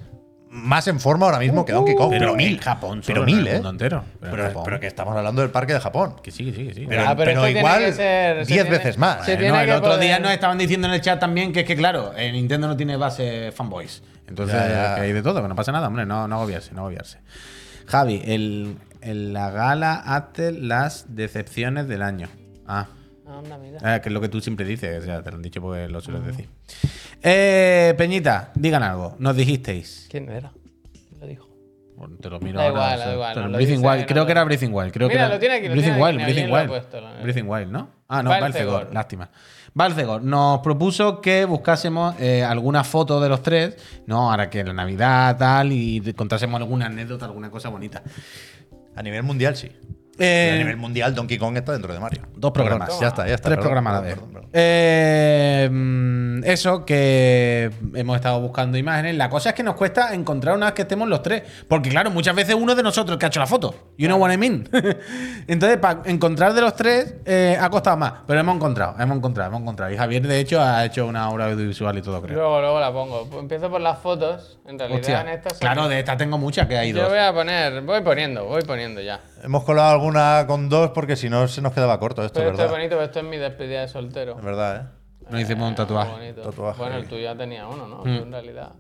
más 0.56 0.88
en 0.88 1.00
forma 1.00 1.26
ahora 1.26 1.40
mismo 1.40 1.66
que 1.66 1.74
Donkey 1.74 1.96
Kong. 1.96 2.10
Pero 2.12 2.20
Pero, 2.20 2.32
en 2.32 2.38
mil. 2.38 2.60
Japón, 2.62 3.02
pero 3.06 3.24
mil, 3.26 3.46
el 3.48 3.48
¿eh? 3.48 3.62
entero. 3.68 4.04
Pero 4.20 4.80
que 4.80 4.88
estamos 4.88 5.16
hablando 5.16 5.42
del 5.42 5.52
parque 5.52 5.74
de 5.74 5.80
Japón. 5.80 6.16
Que 6.24 6.32
sí, 6.32 6.46
que 6.46 6.54
sí, 6.54 6.68
que 6.68 6.74
sí. 6.74 6.86
Pero, 6.88 7.04
Ah, 7.08 7.16
pero 7.16 7.48
igual 7.48 7.80
que 7.80 7.94
ser- 7.94 8.46
se 8.46 8.54
10 8.54 8.64
tiene- 8.64 8.70
veces 8.70 8.98
más. 8.98 9.28
¿eh? 9.28 9.38
no, 9.50 9.60
el 9.60 9.70
otro 9.72 9.92
poder- 9.92 10.00
día 10.02 10.20
nos 10.20 10.32
estaban 10.32 10.58
diciendo 10.58 10.88
en 10.88 10.94
el 10.94 11.02
chat 11.02 11.20
también 11.20 11.52
que 11.54 11.60
es 11.62 11.66
que, 11.66 11.76
claro, 11.76 12.14
en 12.16 12.34
Nintendo 12.34 12.68
no 12.68 12.78
tiene 12.78 12.96
base 12.98 13.52
fanboys. 13.52 14.02
Entonces, 14.28 14.56
Ya, 14.58 14.68
ya. 14.68 14.96
que 14.96 15.02
hay 15.02 15.12
de 15.14 15.22
todo, 15.22 15.42
que 15.42 15.48
no 15.48 15.56
pasa 15.56 15.72
nada, 15.72 15.88
hombre, 15.88 16.06
no, 16.06 16.28
no 16.28 16.36
agobiarse, 16.36 16.74
no 16.74 16.82
agobiarse. 16.82 17.20
Javi, 17.88 18.22
el, 18.26 18.78
en 19.02 19.34
la 19.34 19.52
gala 19.52 19.94
hazte 19.94 20.52
las 20.52 21.06
decepciones 21.16 21.88
del 21.88 22.02
año. 22.02 22.28
Ah, 22.68 22.88
Anda, 23.28 23.58
mira. 23.58 23.96
eh, 23.96 24.02
que 24.02 24.10
es 24.10 24.14
lo 24.14 24.22
que 24.22 24.30
tú 24.30 24.40
siempre 24.42 24.66
dices, 24.66 25.02
o 25.02 25.06
sea, 25.06 25.22
te 25.24 25.32
lo 25.32 25.38
han 25.38 25.42
dicho 25.42 25.62
porque 25.62 25.88
lo 25.88 26.00
sueles 26.02 26.26
decir. 26.26 26.48
Eh, 27.24 27.94
Peñita, 27.98 28.52
digan 28.56 28.84
algo. 28.84 29.16
Nos 29.20 29.36
dijisteis. 29.36 30.08
¿Quién 30.10 30.30
era? 30.30 30.52
¿Quién 30.92 31.20
lo 31.20 31.28
dijo? 31.28 31.50
Bueno, 31.96 32.18
te 32.22 32.30
lo 32.30 32.40
miro 32.40 32.60
Da 32.60 32.66
ahora, 32.68 32.74
igual, 32.76 32.94
o 32.94 32.98
sea, 32.98 33.08
da 33.08 33.14
igual, 33.14 33.36
no 33.36 33.42
lo 33.48 33.50
Breathing 33.58 33.76
dice, 33.78 33.88
Wild, 33.88 34.00
no 34.02 34.06
creo 34.08 34.18
lo- 34.22 34.26
que 34.26 34.32
era 34.32 34.44
Breathing 34.44 34.74
Wild. 34.74 34.92
Creo 34.92 35.08
Mira, 35.08 35.20
que 35.20 35.26
era 35.26 35.34
lo 35.34 35.40
tiene 35.40 35.56
aquí, 35.56 35.68
lo 35.68 35.72
Breathing 35.74 35.92
tiene 35.94 36.04
Wild, 36.06 36.22
Breathing 36.24 36.68
puesto, 36.68 37.02
Breathing 37.24 37.48
Wild, 37.50 37.72
¿no? 37.72 37.90
Ah, 38.10 38.22
no, 38.22 38.30
Balcegor. 38.30 38.72
Balcegor, 38.74 38.94
lástima. 38.94 39.30
Balcegor 39.74 40.22
nos 40.22 40.60
propuso 40.60 41.20
que 41.22 41.46
buscásemos 41.46 42.16
eh, 42.20 42.44
alguna 42.44 42.84
foto 42.84 43.20
de 43.22 43.30
los 43.30 43.42
tres, 43.42 43.78
¿no? 44.08 44.30
Ahora 44.32 44.50
que 44.50 44.64
la 44.64 44.74
Navidad, 44.74 45.38
tal, 45.38 45.72
y 45.72 46.14
contásemos 46.14 46.60
alguna 46.62 46.86
anécdota, 46.88 47.26
alguna 47.26 47.50
cosa 47.50 47.70
bonita. 47.70 48.04
A 48.96 49.02
nivel 49.02 49.24
mundial, 49.24 49.56
sí. 49.56 49.72
Eh, 50.18 50.52
a 50.54 50.58
nivel 50.58 50.78
mundial, 50.78 51.14
Donkey 51.14 51.38
Kong 51.38 51.58
está 51.58 51.74
dentro 51.74 51.94
de 51.94 52.00
Mario. 52.00 52.22
Dos 52.36 52.52
programas. 52.52 52.88
Perdón, 52.88 53.02
ya 53.02 53.08
está, 53.10 53.28
ya 53.28 53.34
está. 53.36 53.50
Tres 53.50 53.58
perdón, 53.58 53.64
programas 53.64 53.92
a 53.92 53.96
la 53.98 54.02
perdón, 54.02 54.16
vez. 54.16 54.30
perdón, 54.32 54.34
perdón. 54.34 54.50
Eh, 54.58 55.70
mm, 55.72 56.44
eso, 56.46 56.86
que 56.86 57.70
hemos 57.94 58.16
estado 58.16 58.40
buscando 58.40 58.78
imágenes. 58.78 59.16
La 59.16 59.30
cosa 59.30 59.50
es 59.50 59.56
que 59.56 59.64
nos 59.64 59.76
cuesta 59.76 60.14
encontrar 60.14 60.56
una 60.56 60.68
vez 60.68 60.76
que 60.76 60.84
estemos 60.84 61.08
los 61.10 61.22
tres. 61.22 61.44
Porque, 61.68 61.90
claro, 61.90 62.12
muchas 62.12 62.36
veces 62.36 62.56
uno 62.56 62.76
de 62.76 62.84
nosotros 62.84 63.18
que 63.18 63.26
ha 63.26 63.28
hecho 63.28 63.40
la 63.40 63.48
foto. 63.48 63.76
You 63.98 64.08
know 64.08 64.18
what 64.18 64.32
I 64.32 64.38
mean. 64.38 64.70
Entonces, 65.48 65.78
para 65.80 66.02
encontrar 66.06 66.54
de 66.54 66.62
los 66.62 66.76
tres 66.76 67.16
eh, 67.26 67.58
ha 67.60 67.70
costado 67.70 67.98
más. 67.98 68.14
Pero 68.26 68.40
hemos 68.40 68.56
encontrado, 68.56 68.96
hemos 69.00 69.18
encontrado, 69.18 69.50
hemos 69.50 69.62
encontrado. 69.62 69.92
Y 69.92 69.98
Javier, 69.98 70.26
de 70.26 70.40
hecho, 70.40 70.62
ha 70.62 70.86
hecho 70.86 71.06
una 71.08 71.30
obra 71.30 71.46
audiovisual 71.46 71.98
y 71.98 72.02
todo, 72.02 72.22
creo. 72.22 72.36
Luego, 72.38 72.62
luego 72.62 72.80
la 72.80 72.94
pongo. 72.94 73.28
Empiezo 73.40 73.70
por 73.70 73.82
las 73.82 74.00
fotos. 74.00 74.60
En 74.66 74.80
realidad, 74.80 75.00
Hostia. 75.02 75.22
en 75.22 75.28
estas. 75.30 75.60
Claro, 75.60 75.88
de 75.88 76.00
estas 76.00 76.18
tengo 76.18 76.38
muchas 76.38 76.68
que 76.68 76.78
hay 76.78 76.94
Yo 76.94 77.02
dos. 77.02 77.10
voy 77.10 77.20
a 77.20 77.34
poner. 77.34 77.82
Voy 77.82 78.02
poniendo, 78.02 78.46
voy 78.46 78.62
poniendo 78.62 79.02
ya. 79.02 79.20
Hemos 79.44 79.64
colado 79.64 80.00
alguna 80.06 80.48
con 80.48 80.70
dos 80.70 80.92
porque 80.92 81.16
si 81.16 81.30
no 81.30 81.48
se 81.48 81.62
nos 81.62 81.74
quedaba 81.74 82.00
corto 82.00 82.24
esto, 82.24 82.40
Pero 82.40 82.52
esto 82.52 82.64
es 82.64 82.70
¿verdad? 82.70 82.78
bonito, 82.78 82.96
pero 82.96 83.06
esto 83.06 83.20
es 83.20 83.26
mi 83.26 83.38
despedida 83.38 83.82
de 83.82 83.88
soltero. 83.88 84.38
Es 84.38 84.44
verdad, 84.44 84.76
¿eh? 84.78 85.06
Nos 85.30 85.42
hicimos 85.42 85.70
un 85.70 85.76
tatuaje. 85.76 86.34
Bueno, 86.78 86.98
el 86.98 87.08
tuyo 87.08 87.24
ya 87.24 87.36
tenía 87.36 87.68
uno, 87.68 87.88
¿no? 87.88 88.04
Mm. 88.04 88.08
En 88.08 88.32
realidad. 88.32 88.74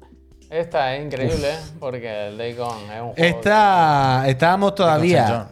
Esta 0.49 0.95
es 0.95 1.03
increíble, 1.03 1.49
¿eh? 1.49 1.57
porque 1.80 2.27
el 2.27 2.38
Daycon 2.38 2.77
es 2.77 3.02
un 3.02 3.14
juego. 3.14 3.14
Esta, 3.18 4.26
estábamos 4.27 4.76
todavía. 4.76 5.47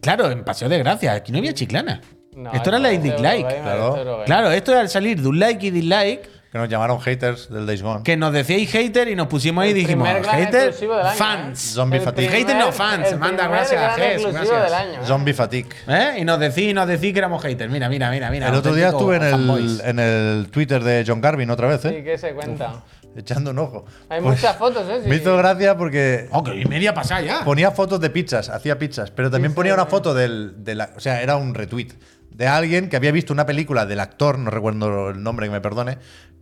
Claro, 0.00 0.30
en 0.30 0.44
Paseo 0.44 0.68
de 0.68 0.78
Gracia. 0.78 1.14
Aquí 1.14 1.32
no 1.32 1.38
había 1.38 1.54
chiclana. 1.54 2.00
No, 2.34 2.52
esto 2.52 2.76
era 2.76 2.90
es 2.90 3.02
dislike. 3.02 3.46
Claro. 3.46 3.86
esto 3.86 3.94
es 3.94 3.98
Eurogamer. 3.98 4.26
Claro, 4.26 4.50
esto 4.50 4.72
era 4.72 4.80
al 4.82 4.88
salir 4.90 5.22
de 5.22 5.28
un 5.28 5.38
like 5.38 5.66
y 5.66 5.70
dislike. 5.70 6.35
Que 6.52 6.58
nos 6.58 6.68
llamaron 6.68 7.00
haters 7.00 7.50
del 7.50 7.66
Days 7.66 7.82
Gone. 7.82 8.02
Que 8.04 8.16
nos 8.16 8.32
decíais 8.32 8.70
hater 8.70 9.08
y 9.08 9.16
nos 9.16 9.26
pusimos 9.26 9.64
ahí 9.64 9.70
y 9.70 9.74
dijimos, 9.74 10.08
hater, 10.08 10.72
fans. 11.16 11.58
Zombie 11.74 11.98
El 11.98 12.04
fatigue. 12.04 12.28
Hater 12.28 12.56
no 12.56 12.72
fans, 12.72 13.18
manda 13.18 13.48
gracias, 13.48 13.98
exclusivo 13.98 14.32
gracias. 14.32 14.72
¿eh? 14.72 15.06
Zombie 15.06 15.34
Fatigue. 15.34 15.68
¿Eh? 15.88 16.18
Y 16.20 16.24
nos 16.24 16.38
decís, 16.38 16.72
nos 16.72 16.86
decís 16.86 17.12
que 17.12 17.18
éramos 17.18 17.42
haters. 17.42 17.70
Mira, 17.70 17.88
mira, 17.88 18.10
mira, 18.10 18.30
mira. 18.30 18.48
el 18.48 18.54
otro 18.54 18.74
día 18.74 18.88
estuve 18.88 19.16
en 19.16 19.22
el, 19.24 19.80
en 19.84 19.98
el 19.98 20.48
Twitter 20.50 20.82
de 20.82 21.04
John 21.06 21.20
Garvin 21.20 21.50
otra 21.50 21.66
vez, 21.68 21.80
Sí, 21.82 21.88
¿eh? 21.88 22.04
que 22.04 22.16
se 22.16 22.32
cuenta. 22.32 22.82
Echando 23.16 23.50
un 23.50 23.58
ojo. 23.58 23.84
Hay 24.10 24.20
Pues, 24.20 24.36
muchas 24.36 24.56
fotos, 24.56 24.86
¿eh? 24.90 25.00
Sí. 25.02 25.08
Me 25.08 25.16
hizo 25.16 25.36
gracia 25.38 25.76
porque 25.76 26.28
Oh, 26.32 26.44
que 26.44 26.64
media 26.66 26.92
pasada 26.92 27.22
ya. 27.22 27.44
ponía 27.44 27.70
fotos 27.70 27.98
de 28.00 28.10
pizzas, 28.10 28.50
hacía 28.50 28.78
pizzas, 28.78 29.10
pero 29.10 29.30
también 29.30 29.52
Sí, 29.52 29.56
ponía 29.56 29.72
sí, 29.72 29.74
una 29.80 29.84
sí. 29.84 29.90
foto 29.90 30.12
del, 30.14 30.62
de 30.64 30.74
la, 30.74 30.90
o 30.96 31.00
sea, 31.00 31.22
era 31.22 31.36
un 31.36 31.54
retweet 31.54 31.88
de 32.30 32.46
alguien 32.46 32.90
que 32.90 32.96
había 32.96 33.12
visto 33.12 33.32
una 33.32 33.46
película 33.46 33.86
del 33.86 34.00
actor, 34.00 34.38
no 34.38 34.50
recuerdo 34.50 35.08
el 35.08 35.22
nombre, 35.22 35.46
que 35.46 35.52
me 35.52 35.62
perdone, 35.62 35.96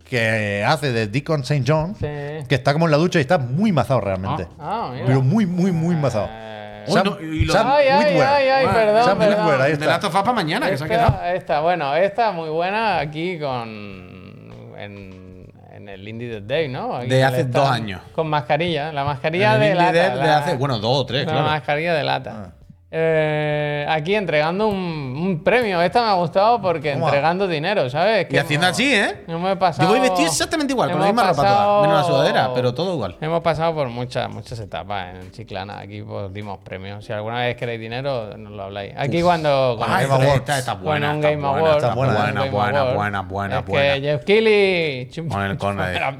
que 0.09 0.63
hace 0.65 0.91
de 0.91 1.07
Deacon 1.07 1.41
St. 1.41 1.63
John, 1.67 1.95
Sí. 1.95 2.05
que 2.47 2.55
está 2.55 2.73
como 2.73 2.85
en 2.85 2.91
la 2.91 2.97
ducha 2.97 3.19
y 3.19 3.21
está 3.21 3.37
muy 3.37 3.71
mazado 3.71 4.01
realmente. 4.01 4.47
Ah, 4.59 4.89
mira. 4.93 5.05
Pero 5.07 5.21
muy, 5.21 5.45
muy, 5.45 5.71
muy 5.71 5.95
mazado. 5.95 6.27
Eh, 6.31 6.85
Uy, 6.87 6.93
Sam- 6.93 7.03
no, 7.05 7.19
y 7.21 7.45
lo- 7.45 7.53
Sam 7.53 7.67
Ay, 7.71 7.87
ay, 7.87 8.19
ay, 8.19 8.47
ay, 8.49 8.67
perdón, 8.67 9.03
Sam 9.05 9.17
perdón. 9.17 9.39
Whitwer, 9.45 9.61
ahí 9.61 9.67
De 9.69 9.73
está. 9.73 9.85
Last 9.87 10.03
of 10.03 10.13
Us 10.15 10.21
para 10.21 10.33
mañana, 10.33 10.69
que 10.69 10.77
se 10.77 10.83
ha 10.83 10.87
quedado. 10.87 11.07
Esta, 11.13 11.33
esta, 11.33 11.59
bueno, 11.61 11.95
esta 11.95 12.31
muy 12.31 12.49
buena 12.49 12.99
aquí 12.99 13.39
con. 13.39 14.53
En, 14.77 15.51
en 15.73 15.89
el 15.89 16.07
Indie 16.07 16.29
Dead 16.29 16.41
Day, 16.43 16.67
¿no? 16.67 16.95
Aquí 16.95 17.07
De 17.07 17.23
hace 17.23 17.43
dos 17.45 17.67
años. 17.69 18.01
Con 18.13 18.27
mascarilla. 18.27 18.91
La 18.93 19.03
mascarilla 19.03 19.55
En 19.55 19.61
el 19.61 19.61
de 19.61 19.67
Indie 19.69 19.81
lata. 19.85 19.91
Dead 19.93 20.21
de 20.21 20.27
la- 20.27 20.37
hace, 20.37 20.55
bueno, 20.55 20.77
dos 20.79 20.97
o 21.01 21.05
tres, 21.05 21.25
la 21.25 21.31
claro. 21.31 21.47
mascarilla 21.47 21.93
de 21.95 22.03
lata. 22.03 22.53
Eh, 22.91 23.85
aquí 23.89 24.15
entregando 24.15 24.67
un, 24.67 24.77
un 24.77 25.43
premio. 25.43 25.81
Esta 25.81 26.01
me 26.03 26.07
ha 26.09 26.13
gustado 26.13 26.61
porque 26.61 26.93
Toma. 26.93 27.05
entregando 27.07 27.47
dinero, 27.47 27.89
¿sabes? 27.89 28.27
Y 28.29 28.37
haciendo 28.37 28.67
así, 28.67 28.93
¿eh? 28.93 29.23
Hemos 29.27 29.57
pasado, 29.57 29.83
Yo 29.89 29.89
voy 29.93 29.99
vestido 30.07 30.29
exactamente 30.29 30.71
igual, 30.71 30.91
con 30.91 31.01
la 31.01 31.07
misma 31.07 31.23
ropa 31.23 31.35
toda, 31.43 31.81
menos 31.81 31.97
la 31.97 32.03
sudadera, 32.03 32.53
pero 32.53 32.73
todo 32.73 32.93
igual. 32.93 33.17
Hemos 33.19 33.41
pasado 33.41 33.73
por 33.73 33.89
muchas, 33.89 34.29
muchas 34.29 34.59
etapas 34.59 35.15
en 35.15 35.31
Chiclana. 35.31 35.79
Aquí 35.79 36.03
pues, 36.03 36.31
dimos 36.31 36.59
premios. 36.59 37.03
Si 37.03 37.11
alguna 37.11 37.39
vez 37.41 37.55
queréis 37.57 37.81
dinero, 37.81 38.37
nos 38.37 38.51
lo 38.53 38.63
habláis. 38.63 38.93
Aquí 38.95 39.21
cuando. 39.21 39.75
cuando- 39.77 39.95
Ay, 39.95 40.05
Game 40.07 40.13
Awards. 40.23 40.35
esta 40.39 40.59
está 40.59 40.73
buena, 40.75 40.85
bueno, 40.85 41.09
un 41.09 41.15
está 41.17 41.29
Game 41.31 41.41
buena, 41.41 41.57
Award. 41.59 41.75
está 41.83 41.95
buena, 41.95 42.13
buena, 42.13 42.31
buena, 42.51 42.79
Award. 42.79 42.95
buena, 42.95 43.21
buena, 43.21 43.59
es 43.59 43.65
buena. 43.65 43.93
Que 44.23 45.09
Jeff 45.09 45.11
chum- 45.11 45.27
Con 45.29 45.41
el 45.43 45.57
corner. 45.57 46.15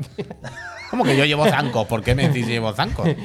¿Cómo 0.92 1.04
que 1.04 1.16
yo 1.16 1.26
llevo 1.26 1.46
zancos? 1.48 1.86
¿Por 1.88 2.04
qué 2.04 2.16
me 2.16 2.28
decís 2.28 2.48
llevo 2.48 2.74
zancos? 2.74 3.08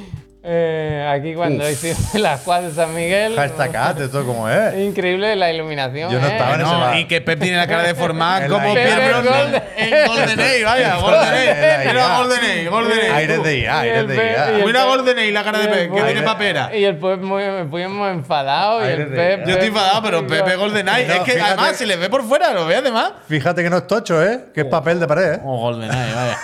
Eh, 0.42 1.06
aquí 1.14 1.34
cuando 1.34 1.68
hicimos 1.68 2.14
la 2.14 2.38
squad 2.38 2.62
de 2.62 2.72
San 2.72 2.94
Miguel. 2.94 3.36
Hashtag 3.36 3.76
at, 3.76 4.00
esto 4.00 4.24
como 4.24 4.48
es. 4.48 4.74
Increíble 4.78 5.36
la 5.36 5.52
iluminación. 5.52 6.10
Yo 6.10 6.18
no 6.18 6.26
¿eh? 6.26 6.30
estaba 6.32 6.54
en 6.54 6.60
ese 6.62 6.70
No, 6.70 6.98
y 6.98 7.04
que 7.04 7.20
Pep 7.20 7.38
tiene 7.40 7.58
la 7.58 7.66
cara 7.66 7.82
deformada 7.82 8.44
En 8.46 8.50
como 8.50 8.72
Pierre. 8.72 9.08
Brosnan 9.20 9.62
en 9.76 10.06
GoldenEye, 10.06 10.64
vaya, 10.64 10.96
GoldenEye. 10.96 11.50
En 11.90 11.96
IA. 11.96 12.16
GoldenEye, 12.16 12.68
GoldenEye. 12.70 13.10
Aires 13.10 13.42
de 13.42 13.58
IA, 13.58 13.62
Y 13.62 13.66
aires 13.66 13.98
el 14.00 14.06
de 14.06 14.16
IA. 14.16 14.64
Mira 14.64 14.84
GoldenEye 14.84 15.32
la 15.32 15.44
cara 15.44 15.58
de 15.58 15.68
Pep, 15.68 15.94
que 15.94 16.02
tiene 16.02 16.22
papera. 16.22 16.70
Y 16.74 16.84
el 16.84 16.96
Pep 16.96 17.20
muy, 17.20 17.44
muy, 17.64 17.88
muy 17.88 18.08
enfadado. 18.08 18.82
Y 18.82 18.88
el 18.92 19.08
Pep. 19.08 19.46
Yo 19.46 19.52
estoy 19.52 19.68
enfadado, 19.68 20.02
pero 20.02 20.26
Pepe 20.26 20.56
GoldenEye. 20.56 21.06
No, 21.06 21.14
es 21.14 21.20
que 21.20 21.32
fíjate- 21.32 21.48
además 21.52 21.76
se 21.76 21.84
le 21.84 21.96
ve 21.96 22.08
por 22.08 22.22
fuera, 22.26 22.54
lo 22.54 22.64
ve 22.64 22.76
además. 22.76 23.12
Fíjate 23.28 23.62
que 23.62 23.68
no 23.68 23.76
es 23.76 23.86
tocho, 23.86 24.24
¿eh? 24.24 24.46
Que 24.54 24.62
es 24.62 24.66
papel 24.68 25.00
de 25.00 25.06
pared, 25.06 25.34
¿eh? 25.34 25.40
Oh, 25.44 25.58
GoldenEye, 25.58 26.14
vaya. 26.14 26.38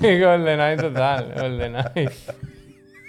GoldenEye 0.26 0.76
total, 0.78 1.34
GoldenEye. 1.36 2.10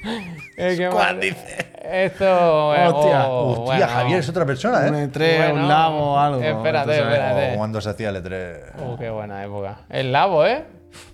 Es 0.58 0.78
que 0.78 0.88
Squad, 0.90 1.14
más- 1.14 1.20
dice. 1.20 1.68
Esto. 1.88 2.76
eh, 2.76 2.88
Hostia. 2.88 3.28
oh, 3.28 3.52
Hostia, 3.52 3.64
bueno. 3.66 3.88
Javier 3.88 4.20
es 4.20 4.30
otra 4.30 4.46
persona, 4.46 4.88
¿eh? 4.88 4.92
E3, 5.08 5.38
Bueno, 5.38 5.54
un 5.62 5.68
labo 5.68 6.14
o 6.14 6.18
algo. 6.20 6.42
espérate, 6.42 6.92
entonces, 6.98 7.14
espérate. 7.14 7.54
O 7.54 7.58
cuando 7.58 7.82
se 7.82 7.90
hacía 7.90 8.10
el 8.10 8.24
E3. 8.24 8.58
Oh, 8.84 8.98
qué 8.98 9.10
buena 9.10 9.44
época. 9.44 9.80
El 9.90 10.12
Labo, 10.12 10.46
¿eh? 10.46 10.64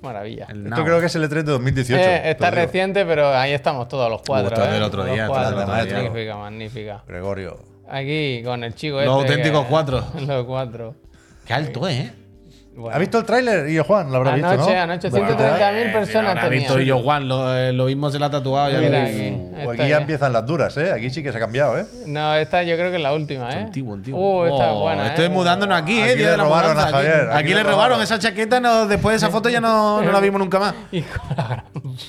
Maravilla. 0.01 0.45
el 0.49 0.57
Esto 0.57 0.69
nabo. 0.69 0.83
creo 0.85 0.99
que 0.99 1.05
es 1.07 1.15
el 1.15 1.23
E3 1.23 1.29
de 1.33 1.43
2018. 1.43 2.01
Eh, 2.03 2.29
está 2.29 2.51
reciente, 2.51 3.05
pero 3.05 3.35
ahí 3.35 3.51
estamos 3.51 3.87
todos 3.87 4.09
los 4.09 4.21
cuadros. 4.21 4.51
esto 4.53 4.63
es 4.63 4.69
¿eh? 4.69 4.73
del 4.73 4.83
otro 4.83 5.03
Los 5.03 5.11
día, 5.13 5.23
esto 5.25 5.33
es 5.35 5.39
cuadros. 5.41 5.59
del 5.59 5.69
otro 5.69 5.83
día. 5.85 6.03
Magnífica, 6.03 6.35
magnífica. 6.37 7.03
Gregorio. 7.07 7.59
Aquí 7.89 8.41
con 8.43 8.63
el 8.63 8.73
chico 8.75 9.01
Los 9.01 9.21
este 9.23 9.33
auténticos 9.33 9.63
que- 9.63 9.69
cuatro. 9.69 10.03
Los 10.25 10.45
cuatro. 10.45 10.95
Qué 11.45 11.53
alto, 11.53 11.87
¿eh? 11.89 12.11
Bueno. 12.73 12.95
¿Ha 12.95 12.99
visto 12.99 13.19
el 13.19 13.25
tráiler? 13.25 13.67
Y 13.69 13.73
yo, 13.73 13.83
Juan, 13.83 14.09
lo 14.11 14.17
habrá 14.17 14.31
visto, 14.33 14.47
Anoche, 14.49 14.73
¿no? 14.75 14.81
anoche, 14.81 15.09
Bueno, 15.09 15.27
130.000 15.37 15.91
personas 15.91 16.35
Ahora 16.37 16.47
visto 16.47 16.79
yo, 16.79 16.99
Juan, 16.99 17.27
lo, 17.27 17.53
eh, 17.57 17.73
lo 17.73 17.85
mismo 17.85 18.09
se 18.09 18.17
la 18.17 18.27
ha 18.27 18.31
tatuado. 18.31 18.71
Ya 18.71 18.79
Mira 18.79 18.99
lo- 19.65 19.71
aquí. 19.71 19.87
ya 19.89 19.97
empiezan 19.97 20.31
las 20.31 20.45
duras, 20.45 20.77
¿eh? 20.77 20.91
Aquí 20.93 21.09
sí 21.09 21.21
que 21.21 21.31
se 21.33 21.37
ha 21.37 21.41
cambiado, 21.41 21.77
¿eh? 21.77 21.85
No, 22.07 22.33
esta 22.35 22.63
yo 22.63 22.77
creo 22.77 22.89
que 22.89 22.95
es 22.95 23.03
la 23.03 23.13
última, 23.13 23.51
¿eh? 23.51 23.57
Antiguo, 23.63 23.93
antiguo. 23.95 24.41
Uh, 24.41 24.45
esta 24.45 24.71
Oh, 24.71 24.75
es 24.77 24.81
buena. 24.83 25.07
Estoy 25.07 25.25
¿eh? 25.25 25.29
mudándonos 25.29 25.81
aquí, 25.81 25.99
¿eh? 25.99 26.03
Aquí 26.11 26.15
Día 26.19 26.31
le 26.31 26.37
la 26.37 26.43
robaron 26.45 26.71
mudanza, 26.71 26.89
a 26.89 26.91
Javier, 26.93 27.13
Aquí, 27.13 27.29
aquí 27.29 27.37
Aquí 27.39 27.53
le 27.53 27.63
robaron 27.63 27.77
robaron. 27.77 28.01
esa 28.03 28.19
chaqueta, 28.19 28.59
no, 28.61 28.87
después 28.87 29.13
de 29.13 29.17
esa 29.17 29.29
foto 29.29 29.49
ya 29.49 29.59
no, 29.59 30.01
no 30.01 30.11
la 30.11 30.19
vimos 30.21 30.39
nunca 30.39 30.57
más. 30.59 30.73
Hijo 30.93 31.21
de 31.29 31.35
la 31.35 31.47
gran 31.47 31.63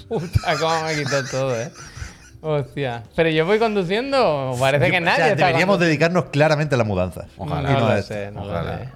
puta, 0.09 0.56
cómo 0.60 0.82
me 0.84 0.94
quitó 0.94 1.24
todo, 1.28 1.60
¿eh? 1.60 1.70
Hostia. 2.44 3.02
Pero 3.14 3.28
yo 3.30 3.47
voy 3.47 3.59
conduciendo, 3.60 4.56
parece 4.59 4.90
que 4.90 5.01
nadie 5.01 5.12
o 5.14 5.16
sea, 5.16 5.28
está 5.32 5.47
deberíamos 5.47 5.78
dedicarnos 5.78 6.24
claramente 6.26 6.74
a 6.74 6.78
las 6.78 6.86
mudanzas. 6.86 7.26
Ojalá. 7.36 7.70
No 7.70 7.80
lo 7.94 8.02
sé, 8.02 8.30
no 8.32 8.44
lo 8.44 8.62
sé. 8.64 8.89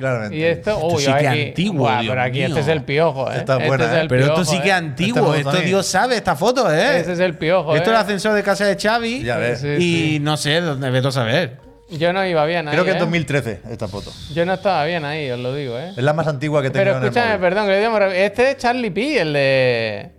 Claramente. 0.00 0.36
Y 0.36 0.42
esto, 0.44 0.70
Esto 0.70 0.86
uy, 0.86 1.02
sí 1.02 1.12
que 1.12 1.28
aquí, 1.28 1.42
antiguo, 1.48 1.88
Dios 1.90 2.06
pero 2.08 2.22
aquí 2.22 2.42
este 2.42 2.60
es 2.60 2.68
el 2.68 2.82
piojo, 2.84 3.30
¿eh? 3.30 3.36
Esta 3.36 3.56
es 3.58 3.70
Este 3.70 3.84
es 3.84 3.90
¿eh? 3.92 4.00
el 4.00 4.08
Pero 4.08 4.24
esto 4.24 4.44
sí 4.46 4.60
que 4.60 4.68
es 4.68 4.74
antiguo. 4.74 5.34
Este 5.34 5.48
Esto 5.50 5.60
Dios 5.62 5.86
sabe 5.86 6.16
esta 6.16 6.34
foto, 6.36 6.72
¿eh? 6.72 7.00
Ese 7.00 7.12
es 7.12 7.20
el 7.20 7.34
piojo, 7.36 7.76
Esto 7.76 7.90
es 7.90 7.94
¿eh? 7.94 8.00
el 8.00 8.00
ascensor 8.00 8.32
de 8.32 8.42
casa 8.42 8.64
de 8.64 8.76
Xavi. 8.76 9.22
Ya 9.22 9.36
ves. 9.36 9.60
Sí, 9.60 9.68
y 9.68 9.78
sí. 10.14 10.18
no 10.20 10.38
sé 10.38 10.62
dónde 10.62 10.88
veto 10.90 11.08
a 11.08 11.12
saber. 11.12 11.58
Yo 11.90 12.12
no 12.12 12.24
iba 12.24 12.44
bien 12.46 12.66
ahí, 12.68 12.72
Creo 12.72 12.84
que 12.84 12.90
es 12.92 12.96
¿eh? 12.96 13.00
2013 13.00 13.60
esta 13.70 13.88
foto. 13.88 14.10
Yo 14.32 14.46
no 14.46 14.54
estaba 14.54 14.84
bien 14.86 15.04
ahí, 15.04 15.30
os 15.30 15.38
lo 15.38 15.54
digo, 15.54 15.78
¿eh? 15.78 15.90
Es 15.96 16.02
la 16.02 16.14
más 16.14 16.26
antigua 16.28 16.62
que 16.62 16.70
tengo 16.70 16.80
Pero 16.84 16.90
en 16.92 16.96
el 16.98 17.04
escúchame, 17.04 17.26
móvil. 17.32 17.40
perdón, 17.40 17.64
que 17.66 17.70
le 17.72 17.78
digamos 17.78 17.98
rápido. 17.98 18.18
Este 18.20 18.50
es 18.52 18.56
Charlie 18.56 18.90
P, 18.90 19.20
el 19.20 19.32
de. 19.34 20.10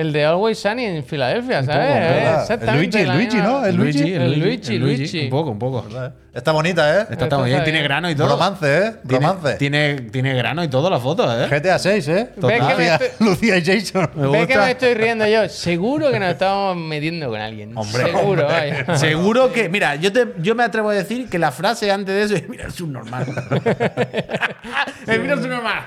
El 0.00 0.12
de 0.14 0.24
Always 0.24 0.58
Sunny 0.58 0.84
en 0.84 1.04
Filadelfia, 1.04 1.62
¿sabes? 1.62 2.40
Exactamente 2.40 3.02
El 3.02 3.08
Luigi, 3.08 3.36
el 3.36 3.36
Luigi, 3.36 3.36
¿no? 3.36 3.66
El 3.66 3.76
Luigi. 3.76 4.12
El 4.14 4.40
Luigi, 4.40 4.74
el 4.76 4.80
Luigi. 4.80 5.24
Un 5.24 5.30
poco, 5.30 5.50
un 5.50 5.58
poco. 5.58 5.82
¿Verdad? 5.82 6.14
Está 6.32 6.52
bonita, 6.52 7.00
¿eh? 7.02 7.06
Está 7.10 7.36
muy 7.36 7.46
bien, 7.46 7.56
está 7.58 7.64
tiene 7.64 7.78
bien. 7.80 7.84
grano 7.88 8.10
y 8.10 8.14
todo. 8.14 8.28
Romance, 8.28 8.78
¿eh? 8.86 8.92
Tiene- 9.06 9.26
Romance. 9.26 9.54
Tiene, 9.56 9.94
tiene 10.12 10.34
grano 10.34 10.64
y 10.64 10.68
todo 10.68 10.88
la 10.88 10.98
foto, 11.00 11.24
¿eh? 11.44 11.48
GTA 11.48 11.78
6, 11.78 12.08
¿eh? 12.08 12.30
¿Ves 12.36 12.60
que 12.60 12.62
me 12.62 12.70
Lucía, 12.72 12.94
estoy- 12.94 13.26
Lucía 13.28 13.56
y 13.58 13.64
Jason. 13.64 14.10
Me 14.14 14.28
¿Ves 14.28 14.46
que 14.46 14.56
me 14.58 14.70
estoy 14.70 14.94
riendo 14.94 15.26
yo? 15.26 15.48
Seguro 15.50 16.10
que 16.10 16.18
nos 16.18 16.30
estamos 16.30 16.76
metiendo 16.76 17.28
con 17.28 17.40
alguien. 17.40 17.76
Hombre, 17.76 18.04
Seguro, 18.04 18.22
hombre. 18.28 18.44
vaya. 18.86 18.96
Seguro 18.96 19.52
que, 19.52 19.68
mira, 19.68 19.96
yo, 19.96 20.12
te, 20.12 20.28
yo 20.38 20.54
me 20.54 20.62
atrevo 20.62 20.88
a 20.90 20.94
decir 20.94 21.28
que 21.28 21.38
la 21.38 21.50
frase 21.52 21.90
antes 21.90 22.14
de 22.14 22.22
eso 22.22 22.34
es: 22.36 22.48
Mira, 22.48 22.64
el 22.64 22.72
subnormal. 22.72 23.26
es 25.06 25.20
mira 25.20 25.34
el 25.34 25.40
subnormal. 25.42 25.80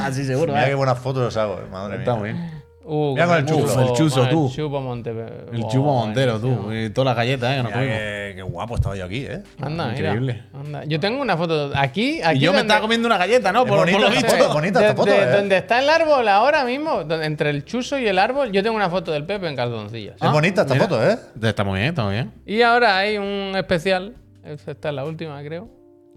Así 0.00 0.24
seguro, 0.24 0.52
Mira 0.52 0.66
¿eh? 0.66 0.68
qué 0.70 0.74
buenas 0.76 0.98
fotos 1.00 1.26
os 1.26 1.36
hago, 1.36 1.58
eh, 1.58 1.64
madre 1.70 1.96
Está 1.98 2.14
mía. 2.14 2.22
bien. 2.22 2.61
Uh, 2.84 3.12
Mira 3.14 3.26
con 3.28 3.36
el 3.38 3.46
chupo. 3.46 3.80
el 3.80 3.92
chuso, 3.92 4.20
con 4.22 4.30
tú. 4.30 4.46
El 4.46 4.52
chupo 4.52 4.78
Oh, 4.78 5.70
chubo 5.70 5.94
montero, 6.00 6.40
tú. 6.40 6.72
Y 6.72 6.90
todas 6.90 7.06
las 7.06 7.16
galletas, 7.16 7.52
¿eh? 7.52 7.56
Que 7.58 7.62
nos 7.62 7.72
comimos. 7.72 7.96
qué, 7.96 8.32
qué 8.36 8.42
guapo 8.42 8.74
estaba 8.74 8.96
yo 8.96 9.04
aquí, 9.04 9.24
¿eh? 9.24 9.42
Anda, 9.60 9.90
Increíble. 9.92 10.42
mira. 10.52 10.60
Anda. 10.64 10.84
Yo 10.84 10.98
tengo 10.98 11.22
una 11.22 11.36
foto. 11.36 11.70
Aquí, 11.76 12.20
aquí. 12.22 12.38
Y 12.38 12.40
yo 12.40 12.52
me 12.52 12.60
estaba 12.60 12.80
comiendo 12.80 13.06
una 13.06 13.18
galleta, 13.18 13.52
¿no? 13.52 13.60
Es 13.62 13.68
Por, 13.68 13.78
por 13.78 13.86
bonita 13.86 13.98
lo 14.00 14.10
visto. 14.10 14.30
foto, 14.36 14.52
bonita 14.52 14.80
esta 14.80 14.94
foto, 14.96 15.10
de- 15.12 15.22
¿eh? 15.22 15.26
Donde 15.36 15.56
está 15.58 15.78
el 15.78 15.88
árbol 15.88 16.26
ahora 16.28 16.64
mismo, 16.64 17.04
donde- 17.04 17.24
entre 17.26 17.50
el 17.50 17.64
chuso 17.64 17.98
y 17.98 18.06
el 18.08 18.18
árbol, 18.18 18.50
yo 18.50 18.62
tengo 18.64 18.74
una 18.74 18.90
foto 18.90 19.12
del 19.12 19.24
Pepe 19.26 19.46
en 19.48 19.54
calzoncillos. 19.54 20.16
Es 20.20 20.30
bonita 20.32 20.62
esta 20.62 20.74
mira. 20.74 20.86
foto, 20.88 21.06
¿eh? 21.08 21.16
Está 21.40 21.62
muy 21.64 21.78
bien, 21.78 21.90
está 21.90 22.02
muy 22.04 22.14
bien. 22.14 22.32
Y 22.44 22.62
ahora 22.62 22.98
hay 22.98 23.16
un 23.16 23.52
especial. 23.56 24.14
Esta 24.44 24.88
es 24.88 24.94
la 24.94 25.04
última, 25.04 25.40
creo. 25.42 25.68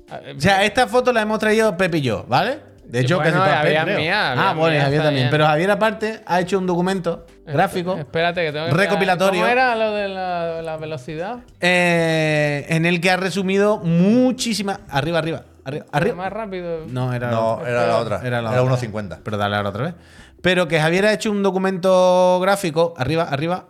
Ah, 0.09 0.19
eh, 0.25 0.33
O 0.37 0.41
sea, 0.41 0.63
esta 0.65 0.87
foto 0.87 1.13
la 1.13 1.21
hemos 1.21 1.37
traído 1.39 1.77
Pepe 1.77 1.97
y 1.99 2.01
yo, 2.01 2.25
¿vale? 2.27 2.59
De 2.87 2.99
hecho, 3.01 3.17
Bueno, 3.17 3.39
casi 3.39 3.51
había 3.51 3.79
Pep, 3.79 3.83
creo. 3.85 3.99
mía, 3.99 4.31
había 4.31 4.49
Ah, 4.49 4.53
bueno, 4.53 4.75
y 4.75 4.79
Javier 4.79 5.01
también. 5.01 5.23
bien. 5.23 5.31
Pero 5.31 5.45
Javier, 5.45 5.71
aparte, 5.71 6.21
ha 6.25 6.39
hecho 6.39 6.57
un 6.59 6.67
documento 6.67 7.25
gráfico 7.45 7.97
Espérate 7.97 8.45
que 8.45 8.51
tengo 8.51 8.65
que 8.67 8.73
Recopilatorio. 8.73 9.41
¿Cómo 9.41 9.51
era 9.51 9.75
lo 9.75 9.91
de 9.91 10.07
la, 10.07 10.61
la 10.61 10.77
velocidad? 10.77 11.37
eh, 11.61 12.65
en 12.69 12.85
el 12.85 13.01
que 13.01 13.11
ha 13.11 13.17
resumido 13.17 13.77
muchísimas. 13.79 14.79
Arriba, 14.89 15.19
arriba. 15.19 15.43
Arriba. 15.63 15.85
arriba. 15.91 16.15
Más 16.15 16.31
rápido. 16.31 16.85
No, 16.87 17.11
era. 17.13 17.31
No, 17.31 17.65
era 17.65 17.87
la 17.87 17.97
otra. 17.97 18.17
Era 18.17 18.27
Era, 18.27 18.41
la 18.43 18.61
otra. 18.61 18.75
1.50. 18.77 19.19
Pero 19.23 19.37
dale 19.37 19.55
ahora 19.55 19.69
otra 19.69 19.83
vez. 19.85 19.93
Pero 20.41 20.67
que 20.67 20.79
Javier 20.79 21.07
ha 21.07 21.13
hecho 21.13 21.31
un 21.31 21.41
documento 21.41 22.39
gráfico. 22.39 22.93
Arriba, 22.97 23.23
arriba. 23.23 23.65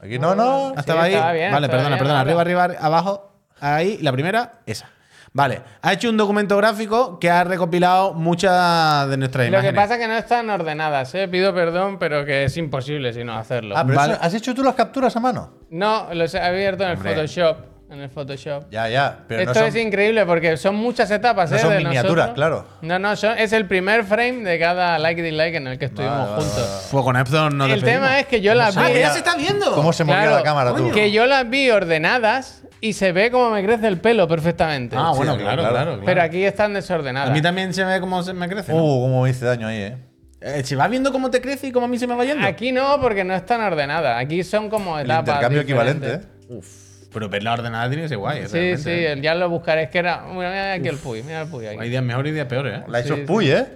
Aquí 0.00 0.18
no, 0.18 0.34
no. 0.34 0.74
Estaba 0.76 1.04
ahí. 1.04 1.14
estaba 1.14 1.32
bien, 1.32 1.52
vale, 1.52 1.66
estaba 1.66 1.82
perdona, 1.84 1.88
bien, 1.94 1.98
perdona. 1.98 2.20
Arriba, 2.20 2.40
arriba, 2.64 2.84
abajo. 2.84 3.30
Ahí. 3.60 3.98
La 4.02 4.10
primera, 4.10 4.54
esa. 4.66 4.88
Vale. 5.34 5.62
Ha 5.80 5.92
hecho 5.94 6.10
un 6.10 6.16
documento 6.18 6.56
gráfico 6.58 7.18
que 7.18 7.30
ha 7.30 7.42
recopilado 7.44 8.12
muchas 8.12 9.08
de 9.08 9.16
nuestras 9.16 9.44
Lo 9.46 9.48
imágenes. 9.54 9.72
que 9.72 9.76
pasa 9.76 9.94
es 9.94 10.00
que 10.00 10.08
no 10.08 10.16
están 10.16 10.50
ordenadas, 10.50 11.14
¿eh? 11.14 11.26
Pido 11.28 11.54
perdón, 11.54 11.98
pero 11.98 12.24
que 12.26 12.44
es 12.44 12.56
imposible 12.58 13.12
si 13.14 13.24
no 13.24 13.32
hacerlo. 13.34 13.74
Ah, 13.76 13.84
pero 13.86 13.96
Vale. 13.96 14.12
eso- 14.14 14.22
¿has 14.22 14.34
hecho 14.34 14.54
tú 14.54 14.62
las 14.62 14.74
capturas 14.74 15.16
a 15.16 15.20
mano? 15.20 15.54
No, 15.70 16.12
los 16.12 16.34
he 16.34 16.40
abierto 16.40 16.82
en 16.84 16.90
el 16.90 16.96
Hombre. 16.96 17.14
Photoshop. 17.14 17.56
En 17.90 18.00
el 18.00 18.08
Photoshop. 18.08 18.70
Ya, 18.70 18.88
ya. 18.88 19.18
Pero 19.28 19.40
Esto 19.42 19.52
no 19.52 19.60
son, 19.60 19.68
es 19.68 19.76
increíble 19.76 20.24
porque 20.24 20.56
son 20.56 20.76
muchas 20.76 21.10
etapas, 21.10 21.50
no 21.50 21.56
¿eh? 21.58 21.60
son 21.60 21.70
de 21.72 21.78
miniaturas, 21.78 22.28
nosotros. 22.30 22.34
claro. 22.34 22.66
No, 22.80 22.98
no, 22.98 23.16
son- 23.16 23.36
es 23.38 23.52
el 23.52 23.66
primer 23.66 24.04
frame 24.04 24.44
de 24.44 24.58
cada 24.58 24.98
like 24.98 25.20
y 25.20 25.24
dislike 25.24 25.54
en 25.56 25.66
el 25.66 25.78
que 25.78 25.84
estuvimos 25.86 26.16
Vale, 26.16 26.30
vale, 26.30 26.42
juntos. 26.42 26.88
Pues 26.90 27.04
con 27.04 27.16
Epson 27.18 27.56
no 27.58 27.66
el 27.66 27.82
tema 27.82 28.18
es 28.18 28.26
que 28.26 28.40
yo 28.40 28.54
las 28.54 28.74
vi. 28.76 28.82
¡Ah, 28.82 28.88
que 28.92 29.00
ya 29.00 29.10
se 29.12 29.18
está 29.18 29.36
viendo! 29.36 29.74
¿Cómo 29.74 29.92
se 29.92 30.04
movía 30.04 30.22
Claro, 30.22 30.36
la 30.36 30.42
cámara 30.42 30.74
tú? 30.74 30.90
Que 30.90 31.10
yo 31.10 31.26
las 31.26 31.48
vi 31.50 31.70
ordenadas 31.70 32.61
y 32.82 32.92
se 32.92 33.12
ve 33.12 33.30
cómo 33.30 33.48
me 33.50 33.64
crece 33.64 33.86
el 33.88 33.98
pelo 33.98 34.28
perfectamente. 34.28 34.96
Ah, 34.98 35.12
bueno, 35.16 35.34
Sí, 35.36 35.40
claro, 35.40 35.62
claro. 35.62 35.72
claro. 35.74 35.90
claro. 35.92 36.02
Pero 36.04 36.20
aquí 36.22 36.44
están 36.44 36.74
desordenadas. 36.74 37.30
A 37.30 37.32
mí 37.32 37.40
también 37.40 37.72
se 37.72 37.82
ve 37.84 37.98
cómo 38.00 38.22
se 38.22 38.34
me 38.34 38.48
crece. 38.48 38.72
¿no? 38.74 38.82
Uh, 38.84 39.02
cómo 39.02 39.22
me 39.22 39.30
hice 39.30 39.46
daño 39.46 39.68
ahí, 39.68 39.78
¿eh? 39.78 39.96
Eh, 40.40 40.62
¿Se 40.64 40.74
va 40.74 40.88
viendo 40.88 41.12
cómo 41.12 41.30
te 41.30 41.40
crece 41.40 41.68
y 41.68 41.72
cómo 41.72 41.86
a 41.86 41.88
mí 41.88 41.96
se 41.98 42.06
me 42.08 42.16
va 42.16 42.24
yendo? 42.24 42.44
Aquí 42.46 42.72
no, 42.72 43.00
porque 43.00 43.22
no 43.24 43.32
están 43.34 43.60
ordenadas. 43.62 44.20
Aquí 44.20 44.42
son 44.42 44.68
como 44.68 44.98
El 44.98 45.06
etapas. 45.06 45.20
intercambio 45.28 45.62
diferentes. 45.62 46.10
equivalente, 46.14 46.28
¿eh? 46.52 46.56
Uf. 46.58 46.66
Pero 47.12 47.28
ver 47.28 47.42
la 47.44 47.52
ordenada 47.52 47.86
tiene 47.88 48.02
que 48.02 48.08
ser 48.08 48.18
guay. 48.18 48.42
Sí, 48.46 48.52
realmente, 48.52 48.82
sí, 48.82 48.90
¿eh? 48.90 49.12
el- 49.12 49.22
ya 49.22 49.34
lo 49.36 49.48
buscaré. 49.48 49.84
Es 49.84 49.90
que 49.90 49.98
era. 49.98 50.22
Mira, 50.32 50.48
mira 50.50 50.72
aquí 50.72 50.88
el 50.88 50.96
Puy, 50.96 51.22
mira 51.22 51.42
el 51.42 51.48
Puy 51.48 51.66
aquí. 51.66 51.78
Hay 51.80 51.88
días 51.90 52.02
mejores 52.02 52.30
y 52.30 52.34
días 52.34 52.46
peores, 52.46 52.80
¿eh? 52.80 52.84
La 52.88 53.00
hizo 53.00 53.14
Sí, 53.14 53.20
Puy, 53.22 53.50
¿eh? 53.50 53.66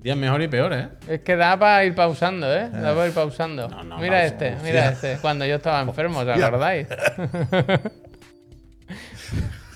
Días 0.00 0.16
mejores 0.16 0.46
y 0.46 0.48
peores, 0.48 0.86
¿eh? 0.86 0.88
Es 1.14 1.20
que 1.20 1.36
da 1.36 1.58
para 1.58 1.84
ir 1.84 1.94
pausando, 1.94 2.52
¿eh? 2.52 2.68
Da 2.72 2.94
para 2.94 3.06
ir 3.08 3.12
pausando. 3.12 3.68
No, 3.68 3.84
no, 3.84 3.98
mira 3.98 4.20
pausa, 4.20 4.24
este, 4.26 4.56
mira 4.64 4.88
este. 4.90 5.18
Cuando 5.20 5.44
yo 5.44 5.56
estaba 5.56 5.80
enfermo, 5.82 6.20
¿os 6.20 6.28
acordáis? 6.28 6.86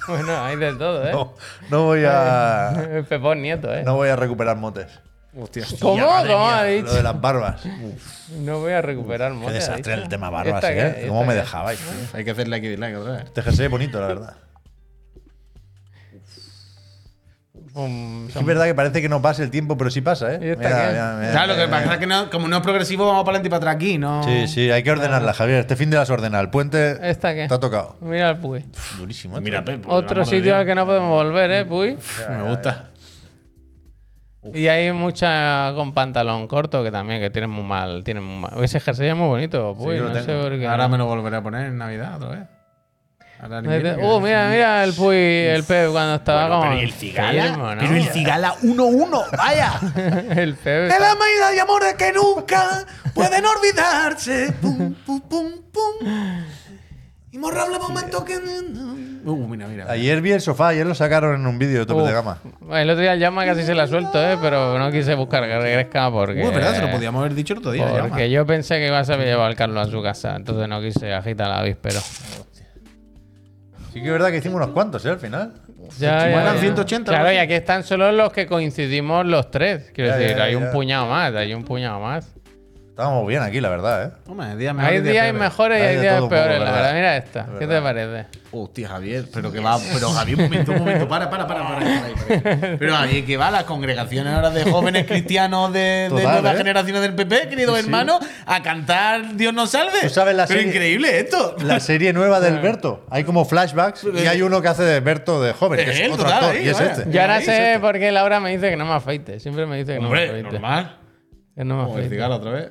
bueno, 0.09 0.45
hay 0.45 0.57
de 0.57 0.73
todo, 0.75 1.07
¿eh? 1.07 1.13
No, 1.13 1.35
no 1.71 1.85
voy 1.85 2.05
a. 2.07 3.05
Pepón 3.09 3.43
Nieto, 3.43 3.73
¿eh? 3.75 3.83
No 3.85 3.97
voy 3.97 4.09
a 4.09 4.17
recuperar 4.17 4.57
motes. 4.57 4.89
¿Cómo? 5.81 5.97
Madre 6.07 6.33
¿Cómo 6.33 6.47
mía, 6.47 6.59
ha 6.59 6.63
Lo 6.65 6.71
dicho? 6.71 6.95
de 6.95 7.03
las 7.03 7.21
barbas. 7.21 7.61
No 8.41 8.59
voy 8.59 8.73
a 8.73 8.83
recuperar 8.83 9.31
Qué 9.31 9.39
mote, 9.39 9.51
ha 9.53 9.55
desastre 9.55 9.95
el 9.95 10.09
tema 10.09 10.31
barbas, 10.31 10.57
¿Esta 10.65 10.73
¿eh? 10.73 10.95
qué? 11.03 11.07
¿Cómo 11.07 11.21
¿Esta 11.21 11.29
me 11.29 11.35
qué? 11.35 11.41
dejabais? 11.41 11.79
tío? 11.79 12.19
Hay 12.19 12.25
que 12.25 12.31
hacer 12.33 12.49
like 12.49 12.67
y 12.67 12.71
dislike 12.71 12.97
otra 12.97 13.13
vez. 13.13 13.25
Este 13.27 13.43
jersey 13.43 13.67
es 13.67 13.71
bonito, 13.71 14.01
la 14.01 14.07
verdad. 14.09 14.35
Um, 17.79 18.27
Es 18.29 18.43
verdad 18.45 18.65
que 18.65 18.75
parece 18.75 19.03
que 19.03 19.09
no 19.11 19.21
pasa 19.21 19.43
el 19.43 19.51
tiempo, 19.51 19.77
pero 19.77 19.91
sí 19.91 20.01
pasa, 20.01 20.33
¿eh? 20.35 20.39
¿Y 20.41 20.49
esta 20.49 20.67
Mira, 20.67 20.89
mira, 20.91 21.17
mira, 21.21 21.31
Claro, 21.33 21.47
lo 21.49 21.53
que 21.57 21.67
mira, 21.67 21.71
pasa 21.71 21.83
mira. 21.83 21.93
es 21.95 22.01
que 22.01 22.07
no- 22.07 22.31
como 22.31 22.49
no 22.49 22.57
es 22.57 22.63
progresivo, 22.63 23.07
vamos 23.07 23.25
para 23.25 23.37
adelante 23.37 23.49
y 23.49 23.51
para 23.51 23.59
atrás 23.59 23.75
aquí, 23.77 23.99
¿no? 23.99 24.23
Sí, 24.23 24.49
sí, 24.49 24.71
hay 24.71 24.83
que 24.83 24.91
ordenarla, 24.93 25.35
Javier. 25.35 25.59
Este 25.61 25.77
fin 25.77 25.91
de 25.91 25.99
las 25.99 26.09
ordena. 26.09 26.41
El 26.41 26.49
puente 26.49 26.97
¿Esta 27.03 27.35
qué? 27.35 27.47
te 27.49 27.53
ha 27.55 27.61
tocado. 27.61 27.97
Mira 28.01 28.31
el 28.31 28.39
Puy. 28.39 28.65
Durísimo. 28.97 29.39
Mira, 29.43 29.59
esto. 29.59 29.73
Pep, 29.73 29.83
por 29.83 29.93
Otro 29.93 30.25
sitio 30.25 30.57
al 30.57 30.65
que 30.65 30.75
no 30.75 30.87
podemos 30.87 31.11
volver, 31.11 31.51
¿eh, 31.51 31.65
Puy? 31.67 31.99
Me 32.31 32.43
gusta. 32.49 32.87
Y 34.55 34.69
hay 34.69 34.93
mucha 34.93 35.73
con 35.75 35.93
pantalón 35.93 36.47
corto 36.49 36.83
que 36.83 36.91
también, 36.91 37.21
que 37.21 37.29
tienen 37.31 37.51
muy 37.51 37.65
mal. 37.65 38.03
Tienen 38.05 38.23
muy 38.25 38.39
mal. 38.41 38.65
Ese 38.65 38.81
jersey 38.81 39.09
es 39.09 39.17
muy 39.17 39.27
bonito, 39.27 39.75
Puy. 39.77 39.99
lo 39.99 40.09
no 40.09 40.15
sé 40.15 40.23
tengo. 40.23 40.43
por 40.45 40.59
qué. 40.59 40.67
Ahora 40.67 40.89
me 40.89 40.97
lo 40.97 41.05
volveré 41.05 41.37
a 41.37 41.43
poner 41.43 41.67
en 41.67 41.77
Navidad 41.77 42.17
otra 42.17 42.29
vez. 42.31 42.41
Uh, 43.43 44.21
mira, 44.21 44.49
mira 44.51 44.83
el 44.85 44.95
Puy, 44.95 45.15
el 45.17 45.63
Pep 45.65 45.91
cuando 45.91 46.15
estaba 46.17 46.47
Bueno, 46.49 46.61
como. 46.61 46.71
pero 46.71 46.81
¿y 46.81 46.85
el 46.85 46.93
cigala? 46.93 47.47
enfermo, 47.47 47.75
¿no? 47.75 47.81
Pero 47.81 47.95
el 47.97 48.05
cigala 48.09 48.55
1-1, 48.63 49.31
vaya. 49.37 49.73
el 50.41 50.55
Pep. 50.55 50.91
El 50.91 51.05
amor 51.05 51.27
y 51.55 51.59
amores 51.59 51.95
que 51.95 52.13
nunca 52.13 52.85
pueden 53.15 53.45
olvidarse. 53.45 54.53
Pum, 54.61 54.95
pum, 55.05 55.21
pum, 55.21 55.53
pum. 55.73 56.09
Imborrable 57.33 57.79
momento 57.79 58.25
que. 58.25 58.37
Uh, 58.39 59.49
mira, 59.49 59.67
mira. 59.67 59.91
Ayer 59.91 60.23
vi 60.23 60.33
el 60.33 60.41
sofá, 60.41 60.69
ayer 60.69 60.87
lo 60.87 60.95
sacaron 60.95 61.35
en 61.39 61.47
un 61.47 61.59
vídeo 61.59 61.81
de 61.81 61.87
tope 61.87 62.01
Uf. 62.03 62.09
de 62.09 62.15
gama. 62.15 62.39
El 62.73 62.89
otro 62.89 63.03
día 63.03 63.13
el 63.13 63.19
llama 63.21 63.45
casi 63.45 63.65
se 63.65 63.75
la 63.75 63.87
suelto, 63.87 64.19
¿eh? 64.25 64.39
pero 64.41 64.79
no 64.79 64.91
quise 64.91 65.15
buscar 65.15 65.43
que 65.45 65.59
regrezca 65.59 66.11
porque. 66.11 66.41
Es 66.43 66.55
verdad, 66.55 66.75
se 66.75 66.83
lo 66.83 66.91
podíamos 66.91 67.21
haber 67.21 67.35
dicho 67.35 67.53
el 67.53 67.59
otro 67.59 67.73
día. 67.73 67.87
Porque 67.87 68.03
llama. 68.09 68.27
yo 68.27 68.47
pensé 68.47 68.77
que 68.77 68.87
iba 68.87 68.99
a 68.99 69.03
llevar 69.03 69.49
al 69.49 69.57
Carlos 69.57 69.89
a 69.89 69.91
su 69.91 70.03
casa, 70.03 70.37
entonces 70.37 70.67
no 70.69 70.81
quise 70.81 71.13
agitar 71.13 71.49
la 71.49 71.59
avispero. 71.59 72.01
Sí 73.97 74.03
que 74.03 74.09
es 74.09 74.13
verdad 74.13 74.31
que 74.31 74.37
hicimos 74.37 74.57
unos 74.57 74.71
cuantos, 74.75 75.07
¿eh? 75.07 75.09
Al 75.09 75.19
final. 75.19 75.55
Ya, 75.99 76.29
ya, 76.29 76.53
ya. 76.53 76.61
180, 76.61 77.11
Claro, 77.11 77.25
¿no? 77.29 77.33
y 77.33 77.39
aquí 77.39 77.55
están 77.55 77.83
solo 77.83 78.13
los 78.13 78.31
que 78.31 78.47
coincidimos 78.47 79.25
los 79.25 79.51
tres. 79.51 79.91
Quiero 79.95 80.11
Ya, 80.11 80.17
decir, 80.19 80.37
ya, 80.37 80.45
hay 80.45 80.55
un 80.55 80.71
puñado 80.71 81.07
más, 81.07 81.35
hay 81.35 81.55
un 81.55 81.65
puñado 81.65 81.99
más. 82.01 82.36
Estábamos 82.97 83.27
bien 83.27 83.43
aquí, 83.43 83.61
la 83.61 83.69
verdad, 83.69 84.05
¿eh? 84.07 84.11
Hombre, 84.27 84.57
días 84.57 84.71
Hay 84.71 84.75
mejores, 85.03 85.03
días 85.05 85.25
peores. 85.25 85.35
mejores 85.39 85.79
y 85.79 85.83
Hay 85.83 85.89
hay 85.89 85.95
de 85.97 86.01
días 86.01 86.23
peores, 86.31 86.59
la 86.61 86.73
¿verdad? 86.73 86.95
Mira 86.95 87.17
esta, 87.19 87.47
¿qué 87.59 87.67
te 87.67 87.83
parece? 87.83 88.27
Hostia, 88.53 88.89
Javier, 88.89 89.25
pero 89.35 89.53
que 89.53 89.61
va. 89.61 89.79
Pero 89.93 90.09
Javier, 90.13 90.39
un 90.39 90.45
momento, 90.45 90.73
un 90.73 90.79
momento. 90.79 91.07
Para, 91.07 91.29
para, 91.29 91.47
para. 91.47 91.63
para, 91.69 91.79
para, 91.79 92.07
ahí, 92.07 92.15
para 92.41 92.57
ahí. 92.69 92.77
Pero 92.79 92.95
Javier, 92.95 93.27
que 93.27 93.37
va 93.37 93.49
a 93.49 93.51
las 93.51 93.65
congregaciones 93.65 94.33
ahora 94.33 94.49
de 94.49 94.65
jóvenes 94.65 95.05
cristianos 95.07 95.75
de, 95.75 95.79
de 95.79 96.09
Total, 96.09 96.25
nuevas 96.33 96.55
¿eh? 96.55 96.57
generaciones 96.57 97.03
del 97.03 97.15
PP, 97.15 97.49
queridos 97.51 97.79
hermanos, 97.79 98.21
a 98.47 98.63
cantar 98.63 99.37
Dios 99.37 99.53
nos 99.53 99.73
salve. 99.73 100.01
Tú 100.01 100.09
sabes 100.09 100.35
la 100.35 100.47
Pero 100.47 100.61
serie- 100.61 100.73
increíble 100.75 101.19
esto. 101.21 101.55
La 101.65 101.81
serie 101.81 102.15
nueva 102.15 102.41
del 102.41 102.61
Berto. 102.61 103.05
Hay 103.11 103.25
como 103.25 103.45
flashbacks 103.45 104.07
y 104.15 104.27
hay 104.27 104.41
uno 104.41 104.63
que 104.63 104.69
hace 104.69 104.85
de 104.85 105.01
Berto 105.01 105.43
de 105.43 105.53
joven, 105.53 105.85
que 105.85 105.91
Es 105.91 105.97
es 105.99 106.01
él, 106.07 106.13
otro 106.13 106.25
total, 106.25 106.45
actor, 106.45 106.57
ahí, 106.57 106.65
y 106.65 106.69
es 106.71 106.79
vaya. 106.79 106.93
este. 106.93 107.11
Yo 107.11 107.21
ahora 107.21 107.41
sé 107.43 107.77
por 107.79 107.99
qué 107.99 108.11
Laura 108.11 108.41
me 108.41 108.53
dice 108.57 108.71
que 108.71 108.77
no 108.79 108.87
me 108.87 108.95
afeite. 108.95 109.39
Siempre 109.39 109.67
me 109.67 109.77
dice 109.77 109.97
que 109.97 110.01
no 110.01 110.05
me 110.05 110.07
Hombre, 110.09 110.29
afeite. 110.31 110.51
normal. 110.51 110.97
Que 111.55 111.65
no 111.65 111.77
me 111.77 111.85
Como 111.85 111.99
el 111.99 112.05
afeite. 112.07 112.23
otra 112.25 112.51
vez. 112.53 112.71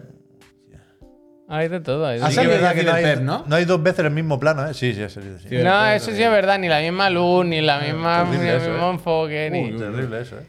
Hay 1.48 1.68
de 1.70 1.80
todo. 1.80 2.06
Hay 2.08 2.20
de 2.20 2.26
Así 2.26 2.36
sí, 2.36 2.42
todo. 2.42 2.46
es 2.46 2.56
verdad 2.62 2.70
aquí 2.72 2.80
que 2.80 2.86
no 2.86 2.96
del 2.96 3.06
hay, 3.06 3.16
Pep, 3.16 3.24
¿no? 3.24 3.44
no 3.48 3.56
hay 3.56 3.66
dos 3.66 3.84
veces 3.84 4.06
el 4.06 4.12
mismo 4.12 4.40
plano, 4.40 4.68
¿eh? 4.68 4.74
Sí, 4.74 4.94
sí, 4.94 5.02
es 5.02 5.14
serio, 5.14 5.38
sí. 5.40 5.48
No, 5.64 5.86
eso 5.88 6.12
sí 6.12 6.22
es 6.24 6.32
verdad. 6.32 6.58
Ni 6.58 6.68
la 6.68 6.80
misma 6.82 7.10
luz, 7.10 7.46
ni 7.46 7.62
la 7.62 7.80
misma, 7.80 8.24
ni 8.24 8.32
terrible 8.32 8.52
el 8.52 8.62
eso, 8.62 8.70
mismo 8.72 8.88
¿eh? 8.88 8.92
enfoque. 8.92 9.50
Ni... 9.52 9.64
Uy, 9.74 9.78
terrible 9.78 10.22
eso, 10.22 10.38
¿eh? 10.40 10.48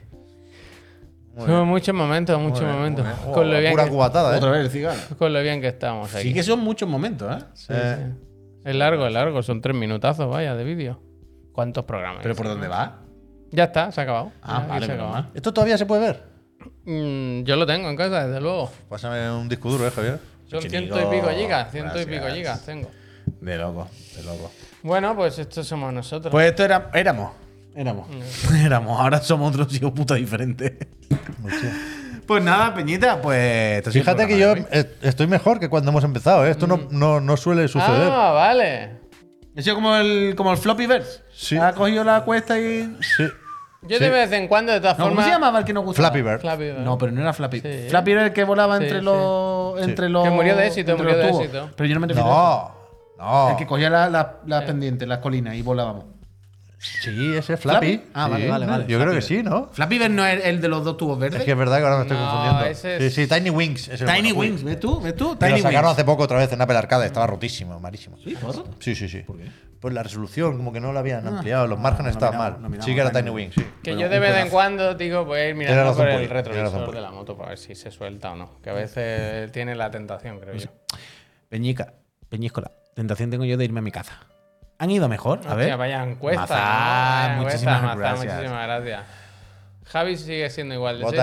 Son 1.39 1.68
muchos 1.68 1.94
momentos, 1.94 2.40
muchos 2.40 2.60
bien, 2.60 2.73
momentos. 2.73 3.05
muy 3.05 3.14
bien. 3.14 3.32
Con, 3.35 3.51
lo 3.51 3.56
Oh, 3.56 3.60
bien 3.60 3.73
pura 3.73 3.85
que, 3.85 3.90
cubatada, 3.90 4.35
¿eh? 4.35 4.39
Otra 4.39 4.51
vez 4.52 4.60
el 4.62 4.70
cigala. 4.70 5.01
con 5.18 5.32
lo 5.35 5.43
bien 5.43 5.60
que 5.60 5.68
estamos 5.68 6.14
aquí. 6.14 6.28
Sí 6.28 6.35
que 6.35 6.43
son 6.43 6.60
muchos 6.60 6.89
momentos, 6.89 7.31
¿eh? 7.31 7.44
Eh, 7.68 8.12
Es 8.64 8.74
largo, 8.74 9.06
es 9.06 9.12
largo. 9.12 9.43
Son 9.43 9.60
tres 9.60 9.77
minutazos, 9.77 10.31
vaya, 10.31 10.55
de 10.55 10.64
vídeo. 10.64 10.98
¿Cuántos 11.52 11.85
programas? 11.85 12.20
Pero 12.23 12.35
¿por 12.35 12.47
dónde 12.48 12.68
va? 12.68 13.01
Ya 13.51 13.64
está, 13.64 13.93
se 13.93 14.01
ha 14.01 14.05
acabado. 14.05 14.32
Ah, 14.43 14.47
Ya, 14.47 14.56
aquí 14.62 14.68
vale, 14.70 14.86
se 14.86 14.93
ha 14.93 14.94
menos 14.94 15.06
acabado. 15.09 15.24
mal. 15.24 15.32
¿Esto 15.36 15.52
todavía 15.52 15.77
se 15.77 15.85
puede 15.85 16.01
ver? 16.01 16.23
Mm, 16.86 17.43
yo 17.44 17.56
lo 17.56 17.66
tengo 17.66 17.90
en 17.90 17.97
casa, 17.97 18.27
desde 18.27 18.40
luego. 18.40 18.70
Pásame 18.89 19.31
un 19.31 19.47
disco 19.48 19.68
duro, 19.70 19.86
¿eh, 19.86 19.90
Javier? 19.90 20.18
Son 20.47 20.62
ciento 20.62 21.01
y 21.01 21.14
pico 21.16 21.28
gigas, 21.31 21.70
ciento 21.73 22.01
y 22.01 22.06
pico 22.06 22.27
gigas 22.27 22.64
tengo. 22.64 22.90
De 23.40 23.56
loco, 23.56 23.89
de 24.16 24.23
loco. 24.23 24.51
Bueno, 24.82 25.16
pues 25.16 25.39
estos 25.39 25.66
somos 25.66 25.93
nosotros. 25.93 26.31
Pues 26.31 26.47
esto 26.48 26.64
era, 26.64 26.90
éramos. 26.94 27.32
Éramos. 27.74 28.09
Éramos. 28.64 28.98
Ahora 28.98 29.20
somos 29.20 29.51
otros 29.55 29.74
hijos 29.74 29.93
puta 29.93 30.14
diferentes. 30.14 30.73
Pues 32.27 32.43
nada, 32.43 32.74
Peñita, 32.74 33.20
pues. 33.20 33.86
Fíjate 33.90 34.27
que 34.27 34.39
yo 34.39 34.55
estoy 35.02 35.27
mejor 35.27 35.60
que 35.60 35.68
cuando 35.68 35.90
hemos 35.90 36.02
empezado, 36.02 36.47
¿eh? 36.47 36.51
Esto 36.51 36.66
no, 36.66 36.89
no, 36.90 37.20
no 37.20 37.36
suele 37.36 37.68
suceder. 37.68 38.10
ah, 38.10 38.32
vale. 38.32 38.97
Ha 39.56 39.62
sido 39.62 39.74
como 39.74 39.94
el, 39.94 40.35
como 40.36 40.52
el 40.52 40.59
floppy 40.59 40.86
verse. 40.86 41.20
Sí. 41.35 41.56
Ha 41.56 41.73
cogido 41.73 42.02
la 42.02 42.24
cuesta 42.24 42.59
y. 42.59 42.97
Sí. 43.16 43.24
Yo 43.88 43.98
Sí. 43.98 44.04
de 44.04 44.10
vez 44.10 44.32
en 44.32 44.48
cuando, 44.48 44.72
de 44.72 44.80
todas 44.80 44.98
No, 44.98 45.04
¿Cómo 45.04 45.14
formas. 45.16 45.26
se 45.26 45.32
llamaba 45.32 45.58
el 45.60 45.64
que 45.64 45.72
nos 45.72 45.84
gustaba? 45.84 46.08
Flappy 46.08 46.22
Bird. 46.22 46.40
Flappy 46.40 46.64
Bird. 46.64 46.78
No, 46.78 46.98
pero 46.98 47.12
no 47.12 47.20
era 47.20 47.32
Flappy. 47.32 47.60
Sí. 47.60 47.86
Flappy 47.88 48.10
era 48.12 48.24
el 48.26 48.32
que 48.32 48.44
volaba 48.44 48.76
Sí, 48.78 48.84
entre 48.84 48.98
sí. 48.98 49.04
los. 49.04 49.80
Entre 49.80 50.08
los 50.08 50.24
Que 50.24 50.30
murió 50.30 50.56
de 50.56 50.66
éxito, 50.66 50.90
entre 50.92 51.06
murió 51.06 51.22
los 51.22 51.36
de 51.38 51.42
éxito. 51.44 51.70
Pero 51.76 51.88
yo 51.88 51.94
no 51.94 52.00
me 52.00 52.06
refiero 52.08 52.30
a 52.30 52.74
No, 53.18 53.24
no. 53.24 53.50
El 53.50 53.56
que 53.56 53.66
cogía 53.66 53.88
la- 53.90 54.08
la- 54.10 54.36
las 54.46 54.62
pendientes, 54.64 55.06
las 55.08 55.18
colinas 55.18 55.54
y 55.54 55.62
volábamos. 55.62 56.04
Sí, 56.78 57.34
ese 57.34 57.54
es 57.54 57.60
Flappy. 57.60 57.96
¿Flappy? 57.96 58.10
Ah, 58.14 58.24
Sí, 58.26 58.30
vale, 58.32 58.48
vale, 58.48 58.66
vale. 58.66 58.84
Yo 58.86 58.98
creo 58.98 59.10
que 59.10 59.16
Bird. 59.16 59.24
sí, 59.26 59.42
¿no? 59.42 59.70
Flappy 59.72 59.98
Bird 59.98 60.10
no 60.10 60.26
es 60.26 60.44
el 60.44 60.60
de 60.60 60.68
los 60.68 60.84
dos 60.84 60.96
tubos 60.96 61.18
verdes. 61.18 61.40
Es 61.40 61.44
que 61.46 61.52
es 61.52 61.56
verdad 61.58 61.78
que 61.78 61.84
ahora 61.84 61.96
me 61.96 62.02
estoy 62.02 62.16
No, 62.18 62.24
confundiendo. 62.30 62.64
ese 62.66 63.06
es- 63.06 63.14
Sí, 63.14 63.26
sí, 63.26 63.34
Tiny 63.34 63.50
Wings. 63.50 63.88
es 63.88 63.98
Tiny 64.04 64.32
bueno. 64.32 64.52
Wings, 64.52 64.62
¿ves 64.64 64.78
tú? 64.80 65.00
¿Ves 65.00 65.16
tú? 65.16 65.38
Que 65.38 65.46
lo 65.46 65.54
Tiny 65.54 65.62
sacaron 65.62 65.86
Wings. 65.88 65.92
hace 65.98 66.04
poco 66.04 66.22
otra 66.24 66.38
vez 66.38 66.52
en 66.52 66.60
Apple 66.60 66.76
Arcade. 66.76 67.06
Estaba 67.06 67.26
rotísimo, 67.26 67.80
malísimo. 67.80 68.18
¿Sí? 68.22 68.34
¿Por? 68.36 68.54
Sí, 68.78 68.94
sí, 68.94 69.08
sí. 69.08 69.24
Pues 69.80 69.94
la 69.94 70.02
resolución, 70.02 70.56
como 70.58 70.72
que 70.72 70.80
no 70.80 70.92
la 70.92 71.00
habían 71.00 71.26
Ah. 71.26 71.30
ampliado. 71.30 71.66
Los 71.66 71.78
márgenes 71.78 72.14
no 72.14 72.18
estaban 72.18 72.38
mal. 72.38 72.56
no 72.70 72.82
sí 72.82 72.94
que 72.94 73.00
era 73.00 73.10
Tiny 73.10 73.22
Tiny 73.24 73.30
Wings. 73.34 73.56
Wings, 73.56 73.68
sí. 73.68 73.74
Que 73.82 73.90
Bueno, 73.92 74.00
yo 74.06 74.08
de 74.12 74.18
vez 74.20 74.36
en 74.36 74.48
cuando, 74.50 74.94
digo, 74.94 75.24
voy 75.24 75.38
a 75.40 75.48
ir 75.48 75.54
Tienes 75.54 75.70
mirando 75.70 75.90
razón, 75.90 75.96
por 75.96 76.06
el 76.08 76.14
Poli, 76.14 76.26
tienes 76.26 76.44
razón, 76.46 76.54
retrovisor 76.62 76.84
Poli. 76.86 76.96
de 76.96 77.02
la 77.02 77.10
moto 77.10 77.36
para 77.36 77.48
ver 77.50 77.58
si 77.58 77.74
se 77.74 77.90
suelta 77.90 78.32
o 78.32 78.36
no. 78.36 78.60
Que 78.62 78.70
a 78.70 78.74
veces 78.74 79.50
tiene 79.52 79.74
la 79.74 79.90
tentación, 79.90 80.38
creo 80.40 80.54
yo. 80.56 80.68
Peñica, 81.48 81.94
Peñíscola, 82.28 82.70
tentación 82.94 83.30
tengo 83.30 83.44
yo 83.44 83.56
de 83.56 83.64
irme 83.64 83.78
a 83.78 83.82
mi 83.82 83.90
casa. 83.92 84.20
¿Han 84.78 84.90
ido 84.90 85.08
mejor? 85.08 85.38
A 85.38 85.40
Hostia, 85.40 85.54
ver. 85.54 85.76
vaya 85.76 86.02
encuesta. 86.02 87.34
Muchísimas 87.38 87.82
Mazá, 87.82 87.94
gracias. 87.96 88.34
Muchísimas 88.34 88.66
gracias. 88.66 89.00
Javi 89.86 90.16
sigue 90.16 90.50
siendo 90.50 90.74
igual 90.74 90.98
de 90.98 91.04
sexy, 91.06 91.18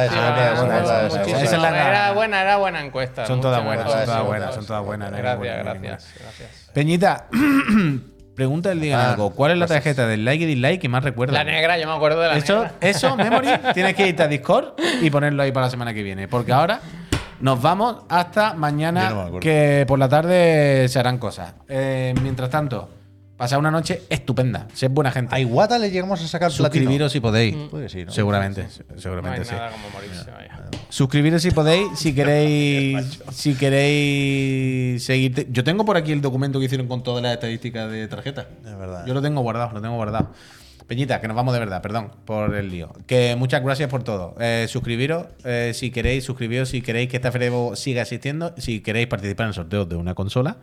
esa, 1.43 1.89
Era 1.89 2.13
buena, 2.13 2.41
era 2.41 2.57
buena 2.57 2.81
encuesta. 2.83 3.25
Son 3.27 3.41
todas 3.41 3.63
buenas, 3.63 3.91
son 3.91 4.05
todas 4.05 4.23
buenas, 4.25 4.55
son 4.55 4.65
todas 4.65 4.83
buenas. 4.85 5.11
Gracias, 5.11 5.57
gracias, 5.63 6.13
gracias. 6.19 6.69
Peñita, 6.73 7.27
pregunta 8.35 8.71
el 8.71 8.79
día 8.79 8.99
Ah, 8.99 9.11
algo. 9.11 9.31
¿Cuál 9.31 9.51
es 9.51 9.57
la 9.57 9.67
tarjeta 9.67 10.07
del 10.07 10.23
like 10.25 10.43
y 10.45 10.47
dislike 10.47 10.81
que 10.81 10.89
más 10.89 11.03
recuerda? 11.03 11.33
La 11.33 11.43
negra, 11.43 11.77
yo 11.77 11.87
me 11.87 11.93
acuerdo 11.93 12.21
de 12.21 12.29
la 12.29 12.37
Eso, 12.37 12.63
negra. 12.63 12.73
eso, 12.81 13.15
Memory, 13.17 13.47
tienes 13.73 13.95
que 13.95 14.07
irte 14.07 14.23
a 14.23 14.27
Discord 14.27 14.73
y 15.01 15.09
ponerlo 15.09 15.43
ahí 15.43 15.51
para 15.51 15.67
la 15.67 15.69
semana 15.69 15.93
que 15.93 16.01
viene. 16.01 16.27
Porque 16.29 16.53
ahora 16.53 16.79
nos 17.41 17.61
vamos 17.61 18.03
hasta 18.09 18.53
mañana, 18.53 19.09
no 19.09 19.39
que 19.41 19.83
por 19.87 19.99
la 19.99 20.07
tarde 20.07 20.87
se 20.87 20.99
harán 20.99 21.17
cosas. 21.17 21.53
Eh, 21.67 22.15
mientras 22.21 22.49
tanto, 22.49 22.89
pasad 23.37 23.59
una 23.59 23.71
noche 23.71 24.01
estupenda. 24.09 24.67
Sed 24.73 24.91
buena 24.91 25.11
gente. 25.11 25.33
¿A 25.35 25.39
Iguata 25.39 25.77
le 25.79 25.91
llegamos 25.91 26.21
a 26.21 26.27
sacar 26.27 26.49
platino? 26.51 26.67
Suscribiros 26.69 27.11
si 27.11 27.19
podéis. 27.19 27.55
Puede 27.69 27.85
que 27.85 27.89
sí, 27.89 28.05
¿no? 28.05 28.11
Seguramente, 28.11 28.67
No 28.93 29.01
seguramente 29.01 29.39
hay 29.41 29.45
sí. 29.45 29.53
nada 29.53 29.71
como 29.71 29.89
morirse, 29.89 30.31
vaya. 30.31 30.69
Suscribiros 30.89 31.41
si 31.41 31.51
podéis, 31.51 31.87
si 31.97 32.13
queréis, 32.15 33.19
si 33.31 33.55
queréis 33.55 35.03
seguir. 35.03 35.47
Yo 35.51 35.63
tengo 35.63 35.85
por 35.85 35.97
aquí 35.97 36.11
el 36.11 36.21
documento 36.21 36.59
que 36.59 36.65
hicieron 36.65 36.87
con 36.87 37.03
todas 37.03 37.21
las 37.23 37.33
estadísticas 37.33 37.91
de 37.91 38.07
tarjeta. 38.07 38.47
Es 38.65 38.77
verdad. 38.77 39.05
Yo 39.05 39.13
lo 39.13 39.21
tengo 39.21 39.41
guardado, 39.41 39.73
lo 39.73 39.81
tengo 39.81 39.95
guardado. 39.95 40.29
Peñita, 40.87 41.21
que 41.21 41.27
nos 41.27 41.35
vamos 41.35 41.53
de 41.53 41.59
verdad, 41.59 41.81
perdón 41.81 42.11
por 42.25 42.55
el 42.55 42.69
lío. 42.69 42.91
Que 43.07 43.35
muchas 43.37 43.63
gracias 43.63 43.89
por 43.89 44.03
todo. 44.03 44.35
Eh, 44.39 44.65
suscribiros 44.69 45.27
eh, 45.43 45.71
si 45.73 45.91
queréis, 45.91 46.23
suscribiros 46.23 46.69
si 46.69 46.81
queréis 46.81 47.09
que 47.09 47.17
esta 47.17 47.31
Feria 47.31 47.49
de 47.49 47.55
Evo 47.55 47.75
siga 47.75 48.01
existiendo, 48.01 48.53
si 48.57 48.81
queréis 48.81 49.07
participar 49.07 49.45
en 49.45 49.49
el 49.49 49.53
sorteo 49.53 49.85
de 49.85 49.95
una 49.95 50.13
consola 50.13 50.57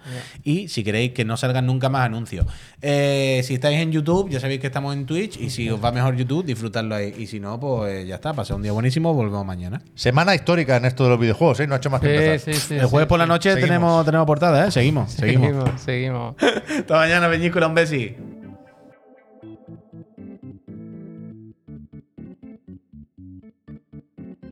y 0.45 0.69
si 0.69 0.85
queréis 0.85 1.13
que 1.13 1.25
no 1.25 1.37
salgan 1.37 1.67
nunca 1.67 1.89
más 1.89 2.07
anuncios. 2.07 2.47
Eh, 2.83 3.41
si 3.45 3.55
estáis 3.55 3.79
en 3.79 3.93
YouTube, 3.93 4.31
ya 4.31 4.41
sabéis 4.41 4.61
que 4.61 4.67
estamos 4.67 4.95
en 4.95 5.07
Twitch 5.07 5.39
y 5.41 5.51
si 5.51 5.69
os 5.71 5.83
va 5.83 5.93
mejor 5.93 6.17
YouTube, 6.17 6.45
disfrutadlo 6.45 6.95
ahí. 6.95 7.15
Y 7.17 7.27
si 7.27 7.41
no, 7.41 7.59
pues 7.59 8.07
ya 8.07 8.17
está, 8.17 8.33
pasad 8.33 8.57
un 8.57 8.63
día 8.63 8.73
buenísimo, 8.73 9.13
volvemos 9.15 9.45
mañana. 9.45 9.83
Semana 9.95 10.35
histórica 10.35 10.77
en 10.77 10.85
esto 10.85 11.05
de 11.05 11.11
los 11.11 11.21
videojuegos, 11.21 11.61
¿eh? 11.61 11.67
No 11.67 11.75
ha 11.75 11.79
hecho 11.79 11.91
más 11.91 12.01
que 12.01 12.15
empezar. 12.15 12.55
sí, 12.55 12.61
sí. 12.61 12.75
el 12.75 12.87
jueves 12.87 13.07
sí, 13.07 13.09
por 13.09 13.19
la 13.19 13.27
noche 13.27 13.51
Seguimos. 13.51 13.69
tenemos, 13.69 14.05
tenemos 14.05 14.27
portada, 14.27 14.67
¿eh? 14.67 14.71
Seguimos, 14.71 15.13
seguimos. 15.13 15.49
Seguimos, 15.49 15.81
seguimos. 15.81 16.35
Hasta 16.79 16.95
mañana, 16.95 17.29
Peñíscola, 17.29 17.67
un 17.67 17.75
besi. 17.75 18.17